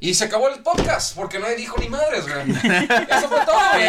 Y 0.00 0.14
se 0.14 0.24
acabó 0.24 0.48
el 0.48 0.62
podcast 0.62 1.14
porque 1.16 1.38
nadie 1.38 1.56
dijo 1.56 1.76
ni 1.78 1.88
madres, 1.88 2.24
güey. 2.26 2.50
Eso 2.50 3.28
fue 3.28 3.44
todo. 3.44 3.58
güey. 3.74 3.88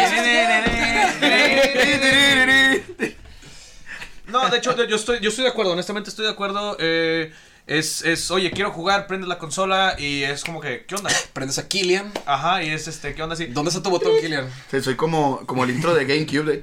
No, 4.26 4.48
de 4.48 4.58
hecho, 4.58 4.76
yo 4.84 4.96
estoy, 4.96 5.20
yo 5.20 5.30
estoy 5.30 5.44
de 5.44 5.50
acuerdo, 5.50 5.72
honestamente 5.72 6.10
estoy 6.10 6.24
de 6.26 6.32
acuerdo. 6.32 6.76
eh, 6.80 7.32
es, 7.70 8.02
es, 8.02 8.30
oye, 8.32 8.50
quiero 8.50 8.72
jugar, 8.72 9.06
prendes 9.06 9.28
la 9.28 9.38
consola 9.38 9.94
y 9.96 10.24
es 10.24 10.42
como 10.42 10.60
que, 10.60 10.84
¿qué 10.86 10.96
onda? 10.96 11.08
Prendes 11.32 11.58
a 11.58 11.68
Killian. 11.68 12.12
Ajá, 12.26 12.64
y 12.64 12.70
es 12.70 12.88
este, 12.88 13.14
¿qué 13.14 13.22
onda 13.22 13.34
así? 13.34 13.46
¿Dónde 13.46 13.68
está 13.68 13.80
tu 13.80 13.90
botón, 13.90 14.12
Killian? 14.20 14.50
Sí, 14.70 14.80
soy 14.80 14.96
como, 14.96 15.46
como 15.46 15.62
el 15.62 15.70
intro 15.70 15.94
de 15.94 16.04
GameCube 16.04 16.44
de... 16.44 16.60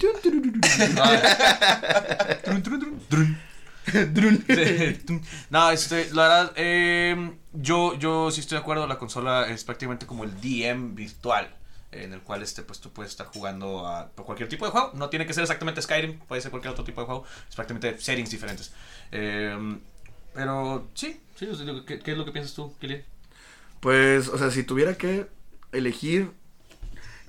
No, 5.49 5.71
este, 5.71 6.09
la 6.11 6.23
verdad, 6.23 6.51
eh, 6.57 7.31
yo, 7.59 7.97
yo 7.97 8.31
sí 8.31 8.41
estoy 8.41 8.57
de 8.57 8.61
acuerdo, 8.61 8.87
la 8.87 8.97
consola 8.97 9.47
es 9.49 9.63
prácticamente 9.63 10.05
como 10.05 10.23
el 10.23 10.31
DM 10.41 10.95
virtual. 10.95 11.53
En 11.89 12.11
el 12.11 12.21
cual 12.21 12.43
este, 12.43 12.63
pues, 12.63 12.81
tú 12.81 12.91
puedes 12.91 13.11
estar 13.11 13.27
jugando 13.27 13.87
a 13.87 14.09
cualquier 14.09 14.49
tipo 14.49 14.65
de 14.65 14.71
juego. 14.71 14.91
No 14.93 15.09
tiene 15.09 15.25
que 15.25 15.33
ser 15.33 15.43
exactamente 15.43 15.81
Skyrim, 15.81 16.19
puede 16.19 16.41
ser 16.41 16.51
cualquier 16.51 16.73
otro 16.73 16.83
tipo 16.83 16.99
de 17.01 17.07
juego. 17.07 17.23
Es 17.47 17.55
prácticamente 17.55 17.97
settings 17.99 18.29
diferentes. 18.29 18.73
Eh, 19.11 19.79
pero 20.33 20.87
sí, 20.93 21.19
sí, 21.35 21.47
¿qué, 21.87 21.99
qué 21.99 22.11
es 22.11 22.17
lo 22.17 22.25
que 22.25 22.31
piensas 22.31 22.53
tú, 22.53 22.75
Kilian? 22.79 23.03
Pues, 23.79 24.27
o 24.27 24.37
sea, 24.37 24.51
si 24.51 24.63
tuviera 24.63 24.95
que 24.95 25.27
elegir, 25.71 26.31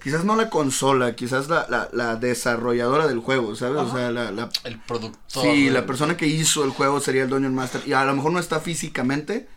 quizás 0.03 0.25
no 0.25 0.37
la 0.37 0.49
consola, 0.51 1.15
quizás 1.17 1.49
la, 1.49 1.67
la, 1.69 1.89
la 1.93 2.17
desarrolladora 2.17 3.07
del 3.07 3.19
juego, 3.21 3.55
¿sabes? 3.57 3.83
O 3.83 3.93
sea, 3.97 4.11
la, 4.11 4.31
la- 4.31 4.49
El 4.65 4.79
productor. 4.81 5.43
sí, 5.43 5.65
del- 5.65 5.75
la 5.75 5.87
persona 5.87 6.17
que 6.17 6.27
hizo 6.27 6.65
el 6.65 6.71
juego 6.71 7.01
sería 7.01 7.23
el 7.25 7.29
Dungeon 7.31 7.55
Master. 7.55 7.83
Y 7.87 7.93
a 7.93 8.05
lo 8.05 8.15
mejor 8.15 8.33
no 8.33 8.39
está 8.39 8.61
físicamente, 8.61 9.49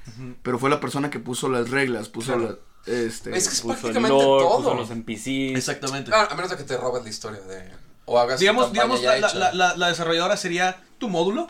pero 0.43 0.59
fue 0.59 0.69
la 0.69 0.79
persona 0.79 1.09
que 1.09 1.19
puso 1.19 1.49
las 1.49 1.69
reglas, 1.69 2.09
puso 2.09 2.33
Claro. 2.33 2.59
la- 2.85 2.91
este, 2.93 3.35
Es 3.37 3.47
que 3.47 3.53
es 3.53 3.61
Puso 3.61 3.73
el 3.73 3.79
prácticamente 3.79 4.09
lore, 4.23 4.43
todo. 4.45 4.57
puso 4.57 4.73
los 4.73 4.89
NPCs. 4.89 5.55
Exactamente. 5.57 6.11
Ah, 6.13 6.27
a 6.31 6.35
menos 6.35 6.49
de 6.49 6.57
que 6.57 6.63
te 6.63 6.77
robes 6.77 7.03
la 7.03 7.09
historia 7.09 7.39
de. 7.41 7.69
O 8.05 8.17
hagas 8.19 8.39
digamos, 8.39 8.71
digamos 8.73 9.01
la- 9.03 9.75
la 9.77 9.87
desarrolladora 9.87 10.35
sería 10.35 10.81
tu 10.97 11.07
módulo 11.07 11.47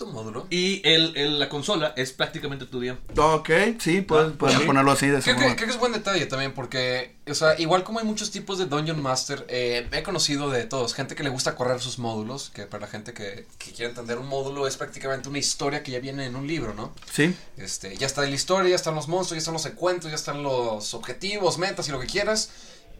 Tu 0.00 0.06
módulo. 0.06 0.46
y 0.48 0.80
el, 0.88 1.14
el- 1.16 1.38
la 1.38 1.50
consola 1.50 1.92
es 1.94 2.12
prácticamente 2.12 2.64
tu 2.64 2.80
DM. 2.80 2.96
Ok, 3.18 3.50
sí, 3.78 4.00
puedes, 4.00 4.32
Ah, 4.32 4.34
puedes 4.38 4.56
sí. 4.58 4.64
ponerlo 4.64 4.92
así 4.92 5.06
de 5.08 5.18
esa 5.18 5.34
Creo 5.36 5.50
que, 5.50 5.56
creo 5.56 5.66
que 5.68 5.74
es 5.74 5.78
buen 5.78 5.92
detalle 5.92 6.24
también 6.24 6.54
porque, 6.54 7.16
o 7.28 7.34
sea, 7.34 7.60
igual 7.60 7.84
como 7.84 7.98
hay 7.98 8.06
muchos 8.06 8.30
tipos 8.30 8.58
de 8.58 8.64
Dungeon 8.64 9.02
Master, 9.02 9.44
eh, 9.50 9.86
he 9.92 10.02
conocido 10.02 10.48
de 10.48 10.64
todos, 10.64 10.94
gente 10.94 11.14
que 11.14 11.22
le 11.22 11.28
gusta 11.28 11.54
correr 11.54 11.80
sus 11.80 11.98
módulos, 11.98 12.48
que 12.48 12.62
para 12.64 12.86
la 12.86 12.90
gente 12.90 13.12
que, 13.12 13.46
que 13.58 13.72
quiere 13.72 13.90
entender 13.90 14.16
un 14.18 14.26
módulo 14.26 14.66
es 14.66 14.78
prácticamente 14.78 15.28
una 15.28 15.38
historia 15.38 15.82
que 15.82 15.92
ya 15.92 16.00
viene 16.00 16.24
en 16.24 16.34
un 16.34 16.46
libro, 16.46 16.72
¿no? 16.72 16.94
Sí, 17.12 17.34
Este, 17.58 17.94
ya 17.98 18.06
está 18.06 18.22
la 18.22 18.30
historia, 18.30 18.70
ya 18.70 18.76
están 18.76 18.94
los 18.94 19.06
monstruos, 19.06 19.36
ya 19.36 19.40
están 19.40 19.52
los 19.54 19.66
encuentros, 19.66 20.10
ya 20.10 20.16
están 20.16 20.42
los 20.42 20.94
objetivos, 20.94 21.58
metas 21.58 21.86
y 21.88 21.92
lo 21.92 22.00
que 22.00 22.06
quieras. 22.06 22.48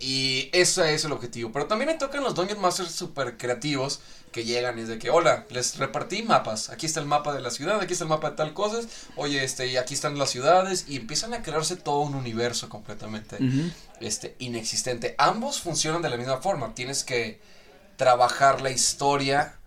Y 0.00 0.48
ese 0.52 0.94
es 0.94 1.04
el 1.04 1.12
objetivo. 1.12 1.52
Pero 1.52 1.66
también 1.66 1.90
me 1.90 1.98
tocan 1.98 2.24
los 2.24 2.34
Dungeon 2.34 2.60
Masters 2.60 2.92
super 2.92 3.36
creativos 3.36 4.00
que 4.32 4.44
llegan 4.44 4.78
y 4.78 4.82
es 4.82 4.88
de 4.88 4.98
que, 4.98 5.10
hola, 5.10 5.46
les 5.50 5.76
repartí 5.76 6.22
mapas. 6.22 6.70
Aquí 6.70 6.86
está 6.86 7.00
el 7.00 7.06
mapa 7.06 7.34
de 7.34 7.40
la 7.40 7.50
ciudad, 7.50 7.80
aquí 7.80 7.92
está 7.92 8.04
el 8.04 8.10
mapa 8.10 8.30
de 8.30 8.36
tal 8.36 8.54
cosas. 8.54 8.86
Oye, 9.16 9.44
este, 9.44 9.66
y 9.66 9.76
aquí 9.76 9.94
están 9.94 10.18
las 10.18 10.30
ciudades. 10.30 10.86
Y 10.88 10.96
empiezan 10.96 11.34
a 11.34 11.42
crearse 11.42 11.76
todo 11.76 12.00
un 12.00 12.14
universo 12.14 12.68
completamente 12.68 13.38
este, 14.00 14.36
inexistente. 14.38 15.14
Ambos 15.18 15.60
funcionan 15.60 16.02
de 16.02 16.10
la 16.10 16.16
misma 16.16 16.38
forma. 16.38 16.74
Tienes 16.74 17.04
que 17.04 17.40
trabajar 17.96 18.62
la 18.62 18.70
historia 18.70 19.60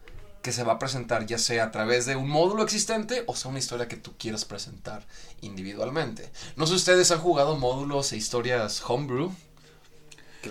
que 0.43 0.51
se 0.51 0.63
va 0.63 0.73
a 0.73 0.79
presentar, 0.79 1.25
ya 1.25 1.37
sea 1.37 1.65
a 1.65 1.71
través 1.71 2.05
de 2.05 2.17
un 2.17 2.27
módulo 2.27 2.63
existente 2.63 3.23
o 3.27 3.35
sea 3.35 3.49
una 3.49 3.59
historia 3.59 3.87
que 3.87 3.95
tú 3.95 4.13
quieras 4.17 4.43
presentar 4.43 5.05
individualmente. 5.41 6.29
No 6.57 6.65
sé 6.65 6.71
si 6.71 6.77
ustedes 6.77 7.11
han 7.11 7.19
jugado 7.19 7.55
módulos 7.55 8.11
e 8.11 8.17
historias 8.17 8.83
homebrew. 8.85 9.31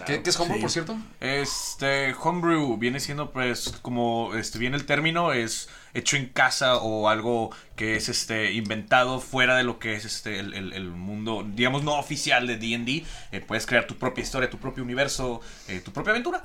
¿Qué, 0.07 0.23
qué 0.23 0.31
es 0.31 0.39
homebrew, 0.41 0.57
sí. 0.59 0.63
por 0.63 0.71
cierto? 0.71 0.97
Este, 1.21 2.15
homebrew 2.15 2.77
viene 2.79 2.99
siendo 3.01 3.31
pues 3.31 3.75
como 3.83 4.35
este 4.35 4.59
viene 4.59 4.77
el 4.77 4.87
término 4.87 5.33
es 5.33 5.69
hecho 5.95 6.17
en 6.17 6.27
casa 6.31 6.77
o 6.79 7.09
algo 7.09 7.51
que 7.77 7.97
es 7.97 8.09
este 8.09 8.53
inventado 8.53 9.21
fuera 9.21 9.55
de 9.57 9.65
lo 9.65 9.79
que 9.79 9.95
es 9.95 10.05
este 10.07 10.39
el, 10.39 10.55
el- 10.55 10.73
el 10.73 10.91
mundo 10.91 11.45
digamos 11.47 11.83
no 11.85 11.99
oficial 11.99 12.47
de 12.47 12.57
D&D. 12.57 13.05
Eh, 13.33 13.41
puedes 13.41 13.67
crear 13.67 13.87
tu 13.87 13.97
propia 13.97 14.23
historia, 14.23 14.49
tu 14.49 14.59
propio 14.59 14.83
universo, 14.83 15.41
eh, 15.69 15.81
tu 15.81 15.93
propia 15.93 16.13
aventura. 16.13 16.45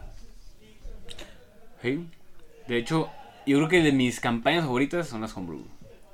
Sí. 1.82 2.08
De 2.68 2.77
hecho, 2.77 3.10
yo 3.46 3.58
creo 3.58 3.70
que 3.70 3.82
de 3.82 3.92
mis 3.92 4.20
campañas 4.20 4.63
favoritas 4.66 5.08
son 5.08 5.22
las 5.22 5.36
homebrew. 5.36 5.66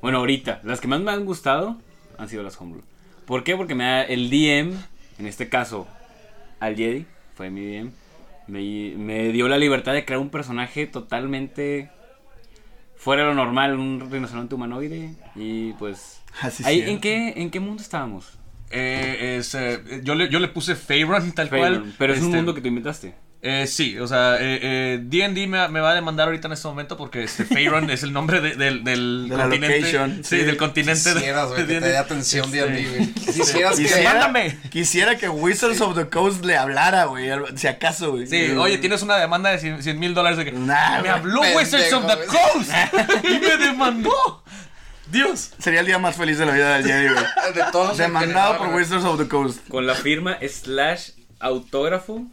Bueno, 0.02 0.20
ahorita, 0.20 0.60
las 0.64 0.80
que 0.82 0.88
más 0.88 1.00
me 1.02 1.12
han 1.12 1.26
gustado 1.26 1.78
han 2.18 2.30
sido 2.30 2.44
las 2.44 2.60
homebrew. 2.60 2.84
¿Por 3.26 3.44
qué? 3.44 3.56
Porque 3.56 3.74
me 3.74 3.86
da 3.86 4.04
el 4.04 4.30
DM, 4.30 4.74
en 5.18 5.28
este 5.28 5.48
caso, 5.50 5.88
al 6.60 6.76
Jedi, 6.76 7.06
fue 7.36 7.50
mi 7.50 7.66
DM, 7.66 7.92
me, 8.48 8.96
me 8.98 9.32
dio 9.32 9.48
la 9.48 9.58
libertad 9.58 9.94
de 9.94 10.06
crear 10.06 10.22
un 10.22 10.30
personaje 10.30 10.88
totalmente 10.88 11.90
fuera 12.96 13.24
de 13.24 13.30
lo 13.30 13.36
normal, 13.36 13.78
un 13.78 14.08
rinoceronte 14.12 14.56
humanoide. 14.56 15.14
Y 15.36 15.74
pues... 15.74 16.22
Así 16.42 16.64
ahí. 16.66 16.82
¿en, 16.82 17.00
qué, 17.00 17.34
¿En 17.36 17.52
qué 17.52 17.60
mundo 17.60 17.82
estábamos? 17.82 18.40
Eh, 18.72 19.36
es, 19.38 19.54
eh, 19.54 20.02
yo, 20.04 20.16
le, 20.16 20.30
yo 20.30 20.40
le 20.40 20.48
puse 20.48 20.76
Faerun 20.76 21.32
tal 21.34 21.50
cual. 21.50 21.62
Faerun, 21.62 21.96
Pero 21.98 22.14
es 22.14 22.20
un 22.20 22.26
Este, 22.28 22.38
mundo 22.38 22.56
que 22.56 22.62
tú 22.62 22.68
inventaste. 22.70 23.14
Eh, 23.46 23.68
sí, 23.68 24.00
o 24.00 24.08
sea, 24.08 24.38
eh, 24.40 24.60
eh, 24.62 25.00
D&D 25.04 25.48
me, 25.48 25.68
me 25.68 25.82
va 25.82 25.92
a 25.92 25.96
demandar 25.96 26.28
ahorita 26.28 26.48
en 26.48 26.54
este 26.54 26.66
momento 26.66 26.96
porque 26.96 27.24
este 27.24 27.44
Faerun 27.44 27.90
es 27.90 28.02
el 28.04 28.14
nombre 28.14 28.40
de- 28.40 28.56
del, 28.56 28.86
del 28.86 29.28
De 29.28 29.36
continente. 29.36 29.80
location, 29.82 30.24
sí, 30.24 30.38
sí. 30.40 30.44
del 30.46 30.56
continente 30.56 31.14
Quisieras, 31.14 31.50
güey, 31.50 31.60
de 31.64 31.68
que 31.68 31.74
te 31.74 31.80
D&D. 31.82 31.90
dé 31.90 31.98
atención 31.98 32.46
Este, 32.46 32.62
D&D, 32.66 32.88
güey. 32.90 33.14
Quisieras 33.14 33.76
que... 33.76 33.84
Quisiera, 33.84 34.14
Mándame. 34.14 34.58
quisiera 34.70 35.18
que 35.18 35.28
Wizards 35.28 35.82
of 35.82 35.94
the 35.98 36.08
Coast 36.08 36.46
le 36.46 36.56
hablara, 36.56 37.04
güey, 37.04 37.30
si 37.58 37.68
acaso, 37.68 38.12
güey. 38.12 38.28
Sí, 38.28 38.52
oye, 38.58 38.78
tienes 38.78 39.02
una 39.02 39.18
demanda 39.18 39.50
de 39.50 39.60
100 39.82 40.00
mil 40.00 40.14
dólares 40.14 40.38
de 40.38 40.46
que 40.46 40.54
Nah, 40.54 41.02
me 41.02 41.10
habló 41.10 41.42
pendejo, 41.42 41.60
Wizards 41.60 41.92
of 41.92 42.06
the. 42.08 42.26
Coast 42.26 42.72
y 43.26 43.40
me 43.40 43.58
demandó. 43.58 44.42
Dios. 45.12 45.52
Sería 45.60 45.82
el 45.82 45.86
día 45.86 46.00
más 46.00 46.16
feliz 46.16 46.38
de 46.38 46.46
la 46.46 46.54
vida 46.54 46.78
del 46.78 46.86
Jedi, 46.86 47.08
güey. 47.14 47.26
De 47.56 47.64
todos 47.74 47.98
Demandado 47.98 48.58
por. 48.58 48.70
Wizards 48.74 49.04
of 49.04 49.20
the 49.20 49.28
Coast. 49.28 49.68
Con 49.68 49.86
la 49.86 49.96
firma 49.96 50.38
slash 50.50 51.10
autógrafo 51.42 52.26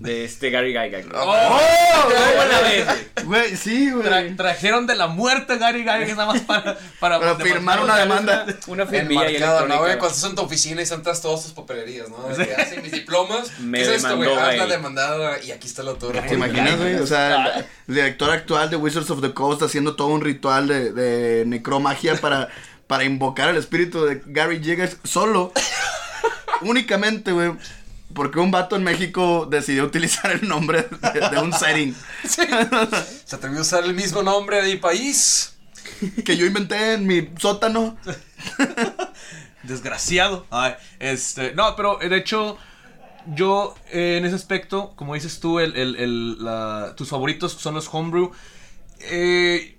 de 0.00 0.24
este 0.24 0.50
Gary 0.50 0.72
Gygax. 0.72 1.06
Oh, 1.14 1.24
¿Cómo 1.24 2.44
la 2.50 2.60
ves, 2.60 2.84
güey? 2.86 3.24
Güey, 3.26 3.56
sí, 3.56 3.90
Tra- 3.90 4.36
trajeron 4.36 4.86
de 4.86 4.94
la 4.96 5.06
muerte 5.06 5.52
a 5.52 5.56
Gary 5.56 5.80
Gygax 5.80 6.16
nada 6.16 6.26
más 6.32 6.40
para 6.42 6.76
para, 6.98 7.20
Para 7.20 7.36
firmar 7.36 7.80
una 7.82 7.96
demanda. 7.96 8.46
Una 8.66 8.86
firmilla 8.86 9.26
Enmarcado, 9.28 9.68
¿no, 9.68 9.78
güey? 9.78 9.98
Cuando 9.98 10.14
estás 10.16 10.30
en 10.30 10.36
tu 10.36 10.42
oficina 10.42 10.82
y 10.82 10.86
sentas 10.86 11.20
todas 11.22 11.42
tus 11.44 11.52
papelerías, 11.52 12.08
¿no? 12.08 12.26
De 12.28 12.46
que 12.46 12.54
hacen 12.54 12.82
mis 12.82 12.92
diplomas. 12.92 13.50
Me 13.60 13.78
¿Qué 13.78 13.84
es 13.84 13.90
esto, 14.04 14.16
güey? 14.16 14.32
Haz 14.32 14.56
la 14.56 14.66
demandada 14.66 15.42
y 15.42 15.52
aquí 15.52 15.66
está 15.68 15.82
el 15.82 15.88
autógrafo. 15.88 16.28
¿Te 16.28 16.34
imaginas, 16.34 16.78
güey? 16.78 16.96
O 16.96 17.06
sea, 17.06 17.46
el, 17.56 17.64
el 17.88 17.94
director 17.94 18.30
actual 18.30 18.70
de 18.70 18.76
Wizards 18.76 19.10
of 19.10 19.20
the 19.20 19.32
Coast 19.32 19.62
haciendo 19.62 19.94
todo 19.96 20.08
un 20.08 20.20
ritual 20.20 20.66
de, 20.68 20.92
de 20.92 21.44
necromagia 21.46 22.16
para, 22.16 22.48
para 22.86 23.04
invocar 23.04 23.48
el 23.50 23.56
espíritu 23.56 24.04
de 24.04 24.20
Gary 24.26 24.58
Gygax 24.60 24.96
solo, 25.04 25.52
únicamente, 26.62 27.32
güey, 27.32 27.52
¿Por 28.14 28.30
qué 28.30 28.38
un 28.40 28.50
vato 28.50 28.76
en 28.76 28.84
México 28.84 29.46
decidió 29.50 29.84
utilizar 29.84 30.30
el 30.32 30.46
nombre 30.48 30.88
de, 31.14 31.28
de 31.30 31.38
un 31.40 31.52
setting 31.52 31.94
Sí. 32.24 32.42
Se 33.24 33.36
atrevió 33.36 33.58
a 33.58 33.62
usar 33.62 33.84
el 33.84 33.94
mismo 33.94 34.22
nombre 34.22 34.62
de 34.62 34.72
mi 34.74 34.76
país. 34.78 35.54
que 36.24 36.36
yo 36.36 36.46
inventé 36.46 36.94
en 36.94 37.06
mi 37.06 37.28
sótano? 37.38 37.96
Desgraciado. 39.62 40.46
Ay, 40.50 40.74
este, 40.98 41.54
no, 41.54 41.76
pero 41.76 41.98
de 41.98 42.16
hecho, 42.16 42.58
yo 43.26 43.74
eh, 43.90 44.16
en 44.18 44.24
ese 44.24 44.34
aspecto, 44.34 44.92
como 44.96 45.14
dices 45.14 45.38
tú, 45.40 45.60
el, 45.60 45.76
el- 45.76 45.96
el- 45.96 46.44
la- 46.44 46.94
tus 46.96 47.08
favoritos 47.08 47.52
son 47.52 47.74
los 47.74 47.88
homebrew. 47.92 48.32
Eh, 49.00 49.78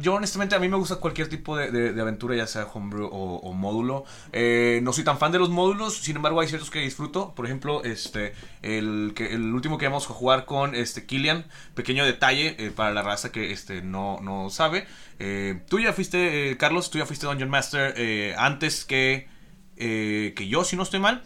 yo 0.00 0.14
honestamente 0.14 0.54
a 0.54 0.58
mí 0.58 0.68
me 0.68 0.76
gusta 0.76 0.96
cualquier 0.96 1.28
tipo 1.28 1.56
de, 1.56 2.00
aventura, 2.00 2.34
ya 2.34 2.46
sea 2.46 2.64
homebrew 2.64 3.08
o, 3.12 3.52
módulo. 3.52 4.04
Eh, 4.32 4.80
no 4.82 4.92
soy 4.92 5.04
tan 5.04 5.18
fan 5.18 5.32
de 5.32 5.38
los 5.38 5.50
módulos, 5.50 5.96
sin 5.96 6.16
embargo 6.16 6.40
hay 6.40 6.48
ciertos 6.48 6.70
que 6.70 6.80
disfruto. 6.80 7.34
Por 7.34 7.44
ejemplo, 7.44 7.84
este, 7.84 8.32
el, 8.62 9.12
que, 9.14 9.34
el 9.34 9.52
último 9.52 9.76
que 9.76 9.86
vamos 9.86 10.08
a 10.08 10.14
jugar 10.14 10.46
con 10.46 10.74
este 10.74 11.04
Killian, 11.04 11.44
pequeño 11.74 12.06
detalle 12.06 12.56
eh, 12.58 12.70
para 12.70 12.92
la 12.92 13.02
raza 13.02 13.32
que 13.32 13.52
este, 13.52 13.82
no, 13.82 14.18
no 14.22 14.48
sabe. 14.48 14.86
Eh, 15.18 15.60
tú 15.68 15.78
ya 15.78 15.92
fuiste, 15.92 16.56
Carlos, 16.58 16.90
tú 16.90 16.98
ya 16.98 17.04
fuiste 17.04 17.26
Dungeon 17.26 17.50
Master 17.50 17.94
antes 18.38 18.86
que, 18.86 19.28
que 19.76 20.48
yo, 20.48 20.64
si 20.64 20.76
no 20.76 20.84
estoy 20.84 21.00
mal. 21.00 21.22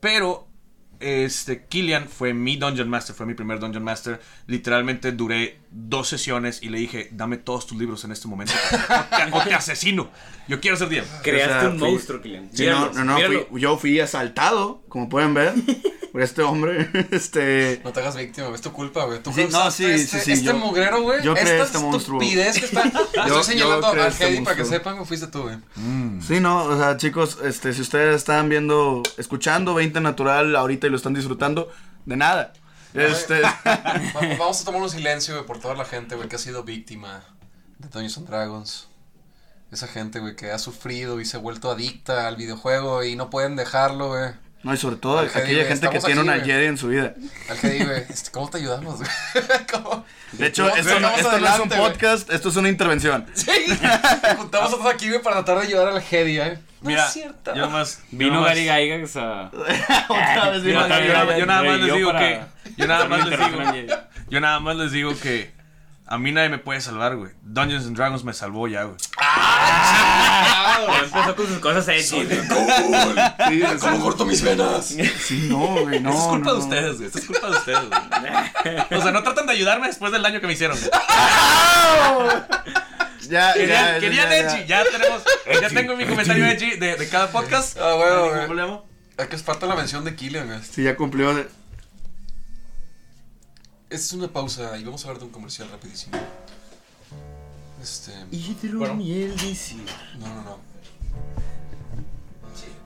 Pero 0.00 0.46
este, 1.00 1.66
Killian 1.66 2.08
fue 2.08 2.32
mi 2.32 2.56
Dungeon 2.56 2.88
Master, 2.88 3.14
fue 3.14 3.26
mi 3.26 3.34
primer 3.34 3.58
Dungeon 3.58 3.84
Master. 3.84 4.20
Literalmente 4.46 5.12
duré 5.12 5.58
dos 5.78 6.08
sesiones 6.08 6.62
y 6.62 6.70
le 6.70 6.78
dije, 6.78 7.08
dame 7.12 7.36
todos 7.36 7.66
tus 7.66 7.76
libros 7.78 8.02
en 8.04 8.10
este 8.12 8.28
momento. 8.28 8.52
O 8.72 9.16
te, 9.16 9.32
o 9.32 9.40
te 9.42 9.54
asesino. 9.54 10.08
Yo 10.48 10.58
quiero 10.60 10.76
ser 10.76 10.88
DM. 10.88 11.04
Creaste 11.22 11.54
O 11.56 11.60
sea, 11.60 11.68
un 11.70 11.78
fui- 11.78 11.90
monstruo, 11.90 12.20
Kylian. 12.22 12.48
Sí, 12.52 12.66
no, 12.66 12.90
no, 12.92 13.04
no, 13.04 13.16
fui- 13.18 13.60
yo 13.60 13.76
fui 13.76 14.00
asaltado, 14.00 14.82
como 14.88 15.08
pueden 15.10 15.34
ver, 15.34 15.52
por 16.12 16.22
este 16.22 16.40
hombre. 16.42 16.88
Este. 17.10 17.80
No 17.84 17.92
te 17.92 18.00
hagas 18.00 18.16
víctima, 18.16 18.48
es 18.54 18.62
tu 18.62 18.72
culpa, 18.72 19.04
güey. 19.04 19.22
Tú 19.22 19.32
Sí, 19.34 19.46
no, 19.50 19.70
sí, 19.70 19.84
este, 19.84 20.18
sí, 20.18 20.24
sí, 20.24 20.32
este 20.32 20.46
yo- 20.46 20.54
mugrero, 20.56 21.02
güey. 21.02 21.22
yo 21.22 21.34
creé 21.34 21.60
Esta 21.60 21.64
este 21.64 21.78
monstruo. 21.78 22.20
estupidez 22.22 22.58
que 22.58 22.64
está. 22.64 22.82
Estoy 22.84 23.28
yo 23.28 23.42
señalando 23.44 23.90
creé 23.90 24.02
al 24.04 24.12
este 24.12 24.24
Heidi 24.28 24.44
para 24.44 24.56
que 24.56 24.64
sepan, 24.64 24.94
güey, 24.94 25.06
fuiste 25.06 25.26
tú, 25.26 25.42
güey. 25.42 25.56
Sí, 26.26 26.40
no, 26.40 26.64
o 26.64 26.76
sea, 26.78 26.96
chicos, 26.96 27.38
este, 27.44 27.74
si 27.74 27.82
ustedes 27.82 28.16
están 28.16 28.48
viendo, 28.48 29.02
escuchando 29.18 29.74
20 29.74 30.00
Natural 30.00 30.56
ahorita 30.56 30.86
y 30.86 30.90
lo 30.90 30.96
están 30.96 31.12
disfrutando, 31.12 31.70
de 32.06 32.16
nada. 32.16 32.54
Este, 33.02 33.40
Va- 33.42 34.36
Vamos 34.38 34.60
a 34.60 34.64
tomar 34.64 34.82
un 34.82 34.90
silencio, 34.90 35.34
güey, 35.34 35.46
por 35.46 35.58
toda 35.60 35.74
la 35.74 35.84
gente, 35.84 36.14
güey, 36.16 36.28
que 36.28 36.36
ha 36.36 36.38
sido 36.38 36.62
víctima 36.64 37.22
de 37.78 37.88
Dungeons 37.88 38.18
and 38.18 38.28
Dragons. 38.28 38.88
Esa 39.72 39.88
gente, 39.88 40.20
güey, 40.20 40.36
que 40.36 40.52
ha 40.52 40.58
sufrido 40.58 41.20
y 41.20 41.24
se 41.24 41.36
ha 41.36 41.40
vuelto 41.40 41.70
adicta 41.70 42.28
al 42.28 42.36
videojuego 42.36 43.02
y 43.04 43.16
no 43.16 43.30
pueden 43.30 43.56
dejarlo, 43.56 44.08
güey. 44.08 44.30
No, 44.62 44.74
y 44.74 44.76
sobre 44.76 44.96
todo 44.96 45.18
Al 45.20 45.28
Jedi, 45.30 45.44
aquella 45.44 45.64
gente 45.68 45.88
que 45.90 46.00
tiene 46.00 46.20
aquí, 46.20 46.28
una. 46.30 46.44
Jedi 46.44 46.66
en 46.66 46.76
su 46.78 46.88
vida. 46.88 47.14
Al 47.48 47.56
güey, 47.60 48.04
este, 48.08 48.30
¿cómo 48.32 48.50
te 48.50 48.58
ayudamos, 48.58 48.96
güey? 48.98 49.08
De 50.32 50.46
hecho, 50.48 50.64
¿Cómo 50.64 50.76
esto, 50.76 50.90
esto 50.90 51.00
no 51.00 51.08
es 51.14 51.20
un 51.20 51.26
adelante, 51.30 51.76
güey? 51.76 51.90
podcast, 51.92 52.30
esto 52.30 52.48
es 52.48 52.56
una 52.56 52.68
intervención. 52.68 53.26
Sí, 53.34 53.50
juntamos 54.36 54.72
a 54.72 54.76
todos 54.76 54.86
aquí, 54.92 55.08
güey, 55.08 55.22
para 55.22 55.36
tratar 55.44 55.62
de 55.62 55.68
ayudar 55.68 55.88
al 55.88 56.02
Heidi, 56.02 56.38
¿eh? 56.40 56.58
No 56.82 56.88
Mira, 56.88 57.06
es 57.06 57.12
cierto. 57.12 57.54
yo 57.54 57.70
yo 57.70 57.86
Vino 58.10 58.34
nomás- 58.34 58.48
Gary 58.48 58.64
Gygax 58.64 59.16
a... 59.16 59.50
Otra 60.08 60.50
vez 60.50 60.62
vino 60.62 60.80
Yo, 60.82 60.88
Gary 60.88 61.06
yo 61.08 61.12
nada- 61.12 61.24
Gygax. 61.24 61.38
yo 61.38 61.46
nada 61.46 61.62
más 61.62 61.78
les 61.78 61.88
Yo 61.88 61.94
digo 61.96 62.12
que. 62.12 62.40
Yo 62.76 62.86
nada 62.86 63.04
más 63.08 63.26
les 63.26 63.38
digo. 63.38 63.94
Yo 64.28 64.40
nada 64.40 64.60
más 64.60 64.76
les 64.76 64.92
digo 64.92 65.18
que. 65.18 65.56
A 66.08 66.18
mí 66.18 66.30
nadie 66.32 66.48
me 66.50 66.58
puede 66.58 66.80
salvar, 66.80 67.16
güey. 67.16 67.32
Dungeons 67.42 67.86
and 67.86 67.96
Dragons 67.96 68.22
me 68.24 68.32
salvó 68.32 68.68
ya, 68.68 68.84
güey. 68.84 68.96
Ya 69.36 71.00
empezó 71.04 71.36
con 71.36 71.46
sus 71.46 71.58
cosas. 71.58 71.84
Sí, 72.04 72.18
es- 72.28 73.80
¿Cómo 73.80 74.00
corto 74.00 74.24
mis 74.26 74.42
venas? 74.42 74.86
sí, 74.86 75.46
no, 75.50 75.58
güey, 75.82 76.00
no. 76.00 76.10
Esto 76.10 76.22
es 76.22 76.28
culpa 76.28 76.46
no, 76.50 76.54
de 76.54 76.60
ustedes, 76.60 76.94
güey. 76.96 77.06
Esto 77.06 77.18
es 77.18 77.26
culpa 77.26 77.50
de 77.50 77.56
ustedes, 77.56 77.80
güey. 77.88 78.98
O 78.98 79.02
sea, 79.02 79.10
no 79.12 79.22
tratan 79.22 79.46
de 79.46 79.52
ayudarme 79.52 79.86
después 79.88 80.12
del 80.12 80.22
daño 80.22 80.40
que 80.40 80.46
me 80.46 80.52
hicieron. 80.54 80.78
Ya, 83.28 83.54
Querían, 83.54 83.94
ya, 83.94 83.98
querían 83.98 84.28
ya, 84.30 84.36
edgy. 84.38 84.66
Ya 84.68 84.84
tenemos. 84.84 85.22
Ya 85.60 85.68
tengo 85.68 85.96
mi 85.96 86.04
comentario 86.06 86.46
edgy 86.46 86.76
de, 86.76 86.94
de 86.94 87.08
cada 87.08 87.28
podcast. 87.32 87.76
Ah, 87.76 87.94
bueno, 87.94 88.36
No 88.36 88.46
problema. 88.46 88.80
Es 89.18 89.26
que 89.26 89.34
es 89.34 89.42
falta 89.42 89.66
la 89.66 89.74
mención 89.74 90.04
de 90.04 90.14
Killian, 90.14 90.46
güey. 90.46 90.60
Sí, 90.62 90.84
ya 90.84 90.94
cumplió. 90.96 91.34
de- 91.34 91.48
Esta 93.90 93.96
es 94.06 94.12
una 94.12 94.28
pausa 94.28 94.76
y 94.78 94.84
vamos 94.84 95.04
a 95.04 95.08
hablar 95.08 95.18
de 95.20 95.24
un 95.26 95.32
comercial 95.32 95.68
rapidísimo. 95.72 96.16
Este. 97.86 98.12
Dice. 99.36 99.76
No, 100.18 100.26
no, 100.26 100.42
no. 100.42 100.58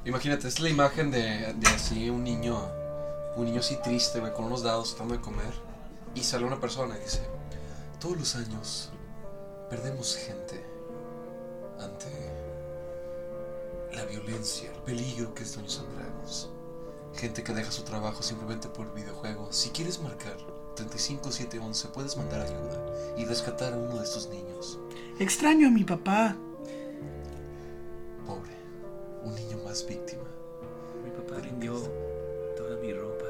Imagínate, 0.05 0.47
esta 0.47 0.59
es 0.59 0.61
la 0.61 0.69
imagen 0.69 1.11
de, 1.11 1.55
de 1.55 1.69
así 1.69 2.11
un 2.11 2.23
niño. 2.23 2.69
Un 3.35 3.47
niño 3.47 3.61
así 3.61 3.79
triste, 3.83 4.21
güey, 4.21 4.35
con 4.35 4.45
unos 4.45 4.63
dados 4.63 4.91
tratando 4.91 5.15
de 5.15 5.23
comer. 5.23 5.55
Y 6.15 6.23
sale 6.23 6.45
una 6.45 6.61
persona 6.61 6.99
y 6.99 7.01
dice: 7.01 7.23
Todos 7.99 8.19
los 8.19 8.37
años 8.37 8.91
perdemos 9.71 10.17
gente 10.17 10.63
ante 11.79 12.11
la 13.95 14.05
violencia, 14.05 14.71
el 14.71 14.83
peligro 14.83 15.35
que 15.35 15.45
es 15.45 15.55
Dungeons 15.55 15.79
and 15.79 15.97
Dragons. 15.97 16.51
Gente 17.15 17.43
que 17.43 17.55
deja 17.55 17.73
su 17.73 17.85
trabajo 17.85 18.23
simplemente 18.23 18.69
por 18.69 18.93
videojuegos. 18.93 19.57
Si 19.57 19.71
quieres 19.71 19.99
marcar 20.01 20.37
35711, 20.77 21.89
puedes 21.89 22.19
mandar 22.19 22.43
ayuda 22.43 22.85
y 23.17 23.25
rescatar 23.25 23.73
a 23.73 23.77
uno 23.79 23.97
de 23.97 24.05
estos 24.05 24.29
niños. 24.29 24.79
Extraño 25.21 25.69
a 25.69 25.71
mi 25.71 25.85
papá. 25.85 26.35
Pobre, 28.27 28.57
un 29.23 29.35
niño 29.35 29.59
más 29.67 29.87
víctima. 29.87 30.23
Mi 31.05 31.11
papá 31.11 31.43
vendió 31.43 31.75
toda 32.57 32.79
mi 32.81 32.91
ropa, 32.95 33.27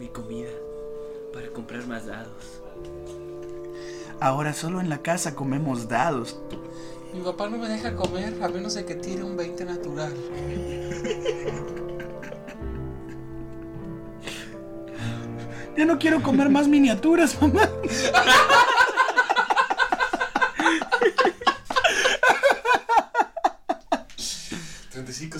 mi 0.00 0.08
comida, 0.08 0.50
para 1.32 1.48
comprar 1.50 1.86
más 1.86 2.06
dados. 2.06 2.60
Ahora 4.18 4.52
solo 4.52 4.80
en 4.80 4.88
la 4.88 4.98
casa 4.98 5.36
comemos 5.36 5.86
dados. 5.86 6.40
Mi 7.14 7.20
papá 7.20 7.48
no 7.48 7.56
me 7.56 7.68
deja 7.68 7.94
comer 7.94 8.42
a 8.42 8.48
menos 8.48 8.74
de 8.74 8.84
que 8.84 8.96
tire 8.96 9.22
un 9.22 9.36
20 9.36 9.64
natural. 9.64 10.12
Ya 15.76 15.84
no 15.84 16.00
quiero 16.00 16.20
comer 16.20 16.48
más 16.48 16.66
miniaturas, 16.66 17.40
mamá. 17.40 17.70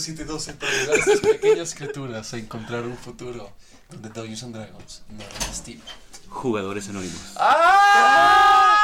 $35,712 0.09 0.55
para 0.57 0.73
ayudar 0.73 0.97
a 0.97 0.99
estas 0.99 1.21
pequeñas 1.21 1.75
criaturas 1.75 2.35
a 2.35 2.39
encontrar 2.39 2.85
un 2.85 2.97
futuro 2.97 3.53
donde 3.91 4.09
Dungeons 4.09 4.43
and 4.43 4.55
Dragons 4.55 5.03
no 5.11 5.25
los 5.25 5.47
lastima. 5.47 5.83
Jugadores 6.29 6.89
anónimos. 6.89 7.35
¡Ah! 7.37 8.79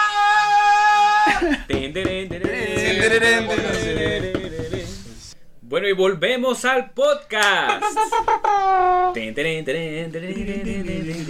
Bueno, 5.63 5.87
y 5.87 5.93
volvemos 5.93 6.65
al 6.65 6.91
podcast. 6.91 7.85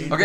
Ok, 0.09 0.21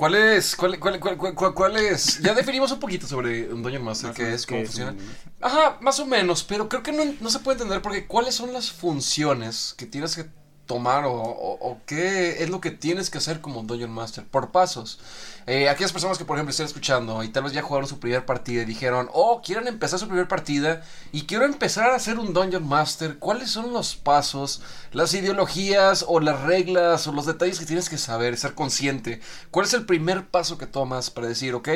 ¿cuál 0.00 0.14
es? 0.14 0.56
¿Cuál, 0.56 0.78
cuál, 0.80 0.98
cuál, 0.98 1.16
cuál- 1.18 1.34
cuál- 1.34 1.54
cuál 1.54 1.76
es? 1.76 2.20
Ya 2.22 2.32
definimos 2.34 2.72
un 2.72 2.80
poquito 2.80 3.06
sobre 3.06 3.52
un 3.52 3.62
Dungeon 3.62 3.84
Master, 3.84 4.12
qué 4.14 4.32
es, 4.32 4.46
cómo 4.46 4.64
funciona. 4.64 4.96
Ajá, 5.42 5.76
más 5.82 6.00
o 6.00 6.06
menos, 6.06 6.42
pero 6.42 6.68
creo 6.68 6.82
que 6.82 6.92
no, 6.92 7.04
no 7.20 7.28
se 7.30 7.38
puede 7.40 7.56
entender 7.56 7.82
porque 7.82 8.06
cuáles 8.06 8.34
son 8.34 8.52
las 8.52 8.72
funciones 8.72 9.74
que 9.76 9.86
tienes 9.86 10.16
que 10.16 10.24
tomar 10.70 11.04
o, 11.04 11.12
o- 11.12 11.58
o 11.70 11.80
qué 11.84 12.44
es 12.44 12.48
lo 12.48 12.60
que 12.60 12.70
tienes 12.70 13.10
que 13.10 13.18
hacer 13.18 13.40
como 13.40 13.58
un 13.58 13.66
Dungeon 13.66 13.90
Master 13.90 14.24
por 14.24 14.52
pasos. 14.52 15.00
Eh, 15.48 15.68
aquellas 15.68 15.90
personas 15.92 16.16
que 16.16 16.24
por 16.24 16.36
ejemplo 16.36 16.50
estén 16.52 16.66
escuchando 16.66 17.24
y 17.24 17.28
tal 17.28 17.42
vez 17.42 17.52
ya 17.52 17.62
jugaron 17.62 17.88
su 17.88 17.98
primera 17.98 18.24
partida 18.24 18.62
y 18.62 18.66
dijeron, 18.66 19.08
oh, 19.12 19.42
quieren 19.44 19.66
empezar 19.66 19.98
su 19.98 20.06
primera 20.06 20.28
partida 20.28 20.82
y 21.10 21.22
quiero 21.22 21.44
empezar 21.44 21.90
a 21.90 21.96
hacer 21.96 22.20
un 22.20 22.32
Dungeon 22.32 22.68
Master, 22.68 23.18
¿cuáles 23.18 23.50
son 23.50 23.72
los 23.72 23.96
pasos, 23.96 24.62
las 24.92 25.12
ideologías 25.12 26.04
o 26.06 26.20
las 26.20 26.40
reglas 26.42 27.06
o 27.08 27.12
los 27.12 27.26
detalles 27.26 27.58
que 27.58 27.66
tienes 27.66 27.88
que 27.88 27.98
saber, 27.98 28.36
ser 28.36 28.54
consciente? 28.54 29.20
¿Cuál 29.50 29.66
es 29.66 29.74
el 29.74 29.86
primer 29.86 30.28
paso 30.28 30.56
que 30.56 30.66
tomas 30.66 31.10
para 31.10 31.26
decir, 31.26 31.54
ok, 31.54 31.68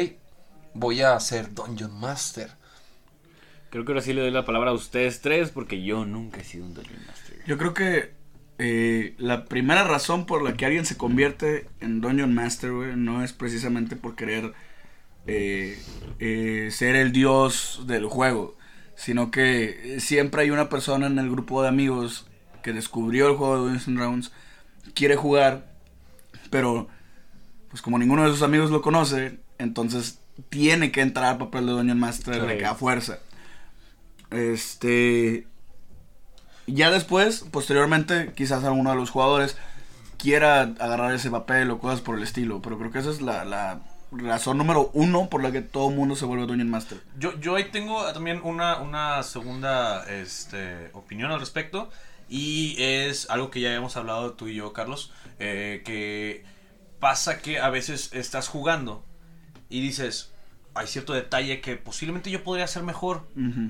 voy 0.74 1.02
a 1.02 1.18
ser 1.18 1.52
Dungeon 1.52 1.98
Master? 1.98 2.52
Creo 3.70 3.84
que 3.84 3.90
ahora 3.90 4.02
sí 4.02 4.12
le 4.12 4.20
doy 4.20 4.30
la 4.30 4.44
palabra 4.44 4.70
a 4.70 4.74
ustedes 4.74 5.20
tres 5.20 5.50
porque 5.50 5.82
yo 5.82 6.04
nunca 6.04 6.40
he 6.40 6.44
sido 6.44 6.64
un 6.64 6.74
Dungeon 6.74 7.04
Master. 7.08 7.42
Yo 7.44 7.58
creo 7.58 7.74
que 7.74 8.14
eh, 8.58 9.14
la 9.18 9.46
primera 9.46 9.84
razón 9.84 10.26
por 10.26 10.42
la 10.42 10.54
que 10.54 10.66
alguien 10.66 10.86
se 10.86 10.96
convierte 10.96 11.66
en 11.80 12.00
Dungeon 12.00 12.34
Master, 12.34 12.72
güey, 12.72 12.96
no 12.96 13.24
es 13.24 13.32
precisamente 13.32 13.96
por 13.96 14.14
querer 14.14 14.52
eh, 15.26 15.78
eh, 16.20 16.68
ser 16.70 16.96
el 16.96 17.12
dios 17.12 17.82
del 17.86 18.06
juego, 18.06 18.56
sino 18.94 19.30
que 19.30 19.96
siempre 19.98 20.42
hay 20.42 20.50
una 20.50 20.68
persona 20.68 21.06
en 21.06 21.18
el 21.18 21.30
grupo 21.30 21.62
de 21.62 21.68
amigos 21.68 22.26
que 22.62 22.72
descubrió 22.72 23.28
el 23.28 23.36
juego 23.36 23.54
de 23.54 23.60
Dungeons 23.62 23.88
and 23.88 23.98
Dragons, 23.98 24.32
quiere 24.94 25.16
jugar, 25.16 25.72
pero 26.50 26.88
pues 27.68 27.82
como 27.82 27.98
ninguno 27.98 28.24
de 28.24 28.30
sus 28.30 28.42
amigos 28.42 28.70
lo 28.70 28.82
conoce, 28.82 29.40
entonces 29.58 30.20
tiene 30.48 30.92
que 30.92 31.00
entrar 31.00 31.26
al 31.26 31.38
papel 31.38 31.66
de 31.66 31.72
Dungeon 31.72 31.98
Master 31.98 32.46
de 32.46 32.58
que 32.58 32.66
a 32.66 32.74
fuerza. 32.74 33.18
Este. 34.30 35.46
Ya 36.66 36.90
después, 36.90 37.44
posteriormente, 37.50 38.32
quizás 38.34 38.64
alguno 38.64 38.90
de 38.90 38.96
los 38.96 39.10
jugadores 39.10 39.56
quiera 40.18 40.62
agarrar 40.62 41.14
ese 41.14 41.30
papel 41.30 41.70
o 41.70 41.78
cosas 41.78 42.00
por 42.00 42.16
el 42.16 42.22
estilo. 42.22 42.62
Pero 42.62 42.78
creo 42.78 42.90
que 42.90 42.98
esa 43.00 43.10
es 43.10 43.20
la, 43.20 43.44
la 43.44 43.80
razón 44.12 44.58
número 44.58 44.90
uno 44.94 45.28
por 45.28 45.42
la 45.42 45.52
que 45.52 45.60
todo 45.60 45.90
el 45.90 45.96
mundo 45.96 46.16
se 46.16 46.24
vuelve 46.24 46.46
Dungeon 46.46 46.70
Master. 46.70 46.98
Yo, 47.18 47.38
yo 47.40 47.56
ahí 47.56 47.70
tengo 47.70 48.04
también 48.12 48.40
una, 48.42 48.78
una 48.80 49.22
segunda 49.22 50.04
este, 50.08 50.90
opinión 50.94 51.30
al 51.30 51.40
respecto. 51.40 51.90
Y 52.28 52.76
es 52.78 53.28
algo 53.28 53.50
que 53.50 53.60
ya 53.60 53.74
hemos 53.74 53.96
hablado 53.96 54.32
tú 54.32 54.48
y 54.48 54.54
yo, 54.54 54.72
Carlos. 54.72 55.12
eh, 55.38 55.82
que 55.84 56.44
pasa 57.00 57.38
que 57.42 57.58
a 57.58 57.68
veces 57.68 58.10
estás 58.14 58.48
jugando 58.48 59.04
y 59.68 59.80
dices, 59.80 60.32
hay 60.74 60.86
cierto 60.86 61.12
detalle 61.12 61.60
que 61.60 61.76
posiblemente 61.76 62.30
yo 62.30 62.42
podría 62.44 62.64
hacer 62.64 62.82
mejor. 62.82 63.22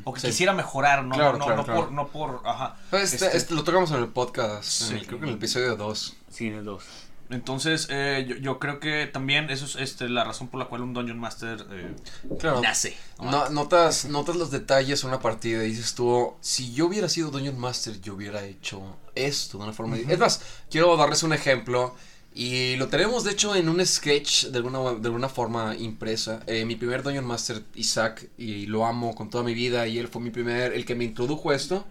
O 0.05 0.13
que 0.15 0.21
Sí. 0.21 0.27
quisiera 0.29 0.53
mejorar, 0.53 1.05
¿no? 1.05 1.15
Claro, 1.15 1.33
no, 1.33 1.39
no, 1.39 1.45
claro, 1.45 1.57
no 1.59 1.65
claro. 1.65 1.81
por, 1.83 1.93
no 1.93 2.09
por, 2.09 2.41
ajá. 2.45 2.77
Pues 2.91 3.13
este, 3.13 3.27
Este, 3.27 3.37
este 3.39 3.55
lo 3.55 3.65
tocamos 3.65 3.91
en 3.91 3.99
el 3.99 4.09
podcast, 4.09 4.83
en 4.83 4.89
Sí. 4.89 4.95
el- 4.95 5.07
creo 5.07 5.19
que 5.19 5.25
en 5.25 5.29
el 5.31 5.37
episodio 5.37 5.77
2. 5.77 6.17
Sí, 6.31 6.47
en 6.49 6.55
el 6.55 6.65
2. 6.65 6.83
Entonces, 7.31 7.87
eh, 7.91 8.27
yo, 8.29 8.37
yo 8.37 8.59
creo 8.59 8.81
que 8.81 9.07
también 9.07 9.49
eso 9.49 9.65
es 9.65 9.77
este, 9.77 10.09
la 10.11 10.25
razón 10.25 10.49
por 10.49 10.61
la 10.61 10.67
cual 10.67 10.83
un 10.83 10.93
Dungeon 10.93 11.19
Master 11.19 11.67
eh, 11.71 11.95
Claro. 12.39 12.61
nace. 12.61 12.97
No- 13.19 13.49
notas, 13.49 14.05
notas 14.05 14.37
los 14.37 14.51
detalles 14.51 15.03
en 15.03 15.09
una 15.09 15.21
partida 15.21 15.65
y 15.65 15.69
dices 15.69 15.95
tú, 15.95 16.35
si 16.41 16.75
yo 16.75 16.87
hubiera 16.87 17.09
sido 17.09 17.31
Dungeon 17.31 17.59
Master, 17.59 17.99
yo 18.03 18.15
hubiera 18.15 18.45
hecho 18.45 18.97
esto 19.15 19.57
de 19.59 19.65
una 19.65 19.73
forma... 19.73 19.97
Es 19.97 20.19
más, 20.19 20.43
quiero 20.71 20.95
darles 20.99 21.23
un 21.23 21.33
ejemplo 21.33 21.95
y 22.37 22.75
lo 22.77 22.89
tenemos 22.89 23.23
de 23.23 23.31
hecho 23.31 23.55
en 23.55 23.69
un 23.69 23.85
sketch 23.87 24.47
de 24.47 24.59
alguna, 24.59 24.81
de 24.95 25.07
alguna 25.07 25.29
forma 25.29 25.77
impresa. 25.77 26.41
Eh, 26.49 26.65
mi 26.65 26.75
primer 26.75 27.05
Dungeon 27.05 27.25
Master, 27.25 27.63
Isaac, 27.77 28.29
y 28.37 28.67
lo 28.67 28.85
amo 28.85 29.15
con 29.15 29.31
toda 29.31 29.45
mi 29.45 29.55
vida 29.55 29.87
y 29.87 29.99
él 29.99 30.09
fue 30.09 30.21
mi 30.21 30.31
primer, 30.31 30.73
el 30.73 30.85
que 30.85 30.97
me 30.97 31.05
introdujo 31.05 31.51
a 31.51 31.55
esto. 31.55 31.87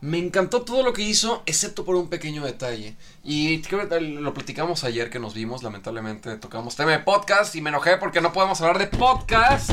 Me 0.00 0.18
encantó 0.18 0.62
todo 0.62 0.82
lo 0.82 0.92
que 0.92 1.02
hizo, 1.02 1.42
excepto 1.46 1.84
por 1.84 1.94
un 1.94 2.08
pequeño 2.08 2.44
detalle. 2.44 2.96
Y 3.22 3.62
lo 4.00 4.34
platicamos 4.34 4.82
ayer 4.82 5.10
que 5.10 5.20
nos 5.20 5.34
vimos, 5.34 5.62
lamentablemente 5.62 6.36
tocamos 6.38 6.74
tema 6.74 6.92
de 6.92 7.00
podcast 7.00 7.54
y 7.54 7.60
me 7.60 7.70
enojé 7.70 7.98
porque 7.98 8.20
no 8.20 8.32
podemos 8.32 8.60
hablar 8.60 8.78
de 8.78 8.88
podcast. 8.88 9.70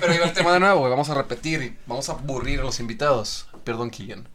Pero 0.00 0.20
va 0.20 0.26
el 0.26 0.32
tema 0.32 0.52
de 0.52 0.60
nuevo, 0.60 0.88
vamos 0.90 1.10
a 1.10 1.14
repetir 1.14 1.62
y 1.62 1.76
vamos 1.86 2.08
a 2.08 2.12
aburrir 2.12 2.58
a 2.58 2.64
los 2.64 2.80
invitados. 2.80 3.46
Perdón, 3.62 3.90
Killian. 3.90 4.28